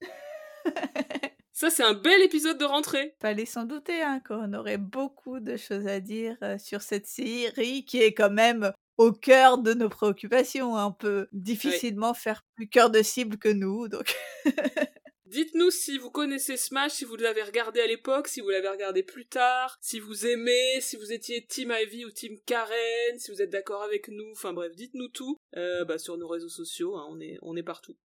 Ça, 1.52 1.70
c'est 1.70 1.84
un 1.84 1.94
bel 1.94 2.20
épisode 2.22 2.58
de 2.58 2.64
rentrée. 2.64 3.14
Fallait 3.20 3.46
s'en 3.46 3.64
douter 3.64 4.02
hein, 4.02 4.20
qu'on 4.26 4.52
aurait 4.54 4.78
beaucoup 4.78 5.38
de 5.38 5.56
choses 5.56 5.86
à 5.86 6.00
dire 6.00 6.36
euh, 6.42 6.58
sur 6.58 6.82
cette 6.82 7.06
série 7.06 7.84
qui 7.84 8.00
est 8.00 8.12
quand 8.12 8.30
même 8.30 8.72
au 8.96 9.12
cœur 9.12 9.58
de 9.58 9.72
nos 9.72 9.88
préoccupations. 9.88 10.76
Hein. 10.76 10.86
On 10.86 10.92
peut 10.92 11.28
difficilement 11.32 12.12
faire 12.12 12.42
plus 12.56 12.68
cœur 12.68 12.90
de 12.90 13.02
cible 13.02 13.36
que 13.36 13.50
nous, 13.50 13.88
donc. 13.88 14.16
Dites-nous 15.26 15.70
si 15.70 15.96
vous 15.96 16.10
connaissez 16.10 16.56
Smash, 16.58 16.92
si 16.92 17.04
vous 17.06 17.16
l'avez 17.16 17.42
regardé 17.42 17.80
à 17.80 17.86
l'époque, 17.86 18.28
si 18.28 18.40
vous 18.40 18.50
l'avez 18.50 18.68
regardé 18.68 19.02
plus 19.02 19.26
tard, 19.26 19.78
si 19.80 19.98
vous 19.98 20.26
aimez, 20.26 20.80
si 20.80 20.96
vous 20.96 21.12
étiez 21.12 21.46
Team 21.46 21.72
Ivy 21.74 22.04
ou 22.04 22.10
Team 22.10 22.38
Karen, 22.44 23.18
si 23.18 23.30
vous 23.30 23.40
êtes 23.40 23.50
d'accord 23.50 23.82
avec 23.82 24.08
nous, 24.08 24.30
enfin 24.32 24.52
bref, 24.52 24.74
dites-nous 24.76 25.08
tout 25.08 25.38
euh, 25.56 25.84
bah, 25.86 25.96
sur 25.96 26.18
nos 26.18 26.28
réseaux 26.28 26.50
sociaux, 26.50 26.96
hein, 26.96 27.06
on, 27.08 27.20
est, 27.20 27.38
on 27.40 27.56
est 27.56 27.62
partout. 27.62 27.96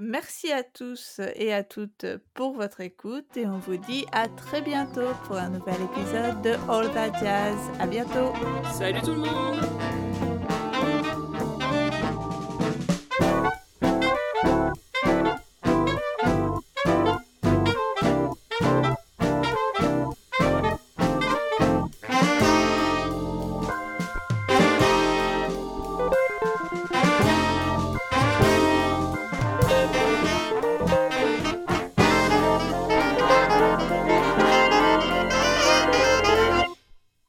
Merci 0.00 0.52
à 0.52 0.62
tous 0.62 1.20
et 1.34 1.52
à 1.52 1.64
toutes 1.64 2.06
pour 2.32 2.52
votre 2.52 2.80
écoute 2.80 3.36
et 3.36 3.46
on 3.46 3.58
vous 3.58 3.78
dit 3.78 4.06
à 4.12 4.28
très 4.28 4.62
bientôt 4.62 5.12
pour 5.24 5.34
un 5.34 5.50
nouvel 5.50 5.74
épisode 5.92 6.40
de 6.42 6.52
All 6.70 6.92
That 6.94 7.18
Jazz. 7.18 7.58
À 7.80 7.86
bientôt. 7.88 8.32
Salut 8.78 9.00
tout 9.02 9.10
le 9.10 9.22
monde. 9.22 9.58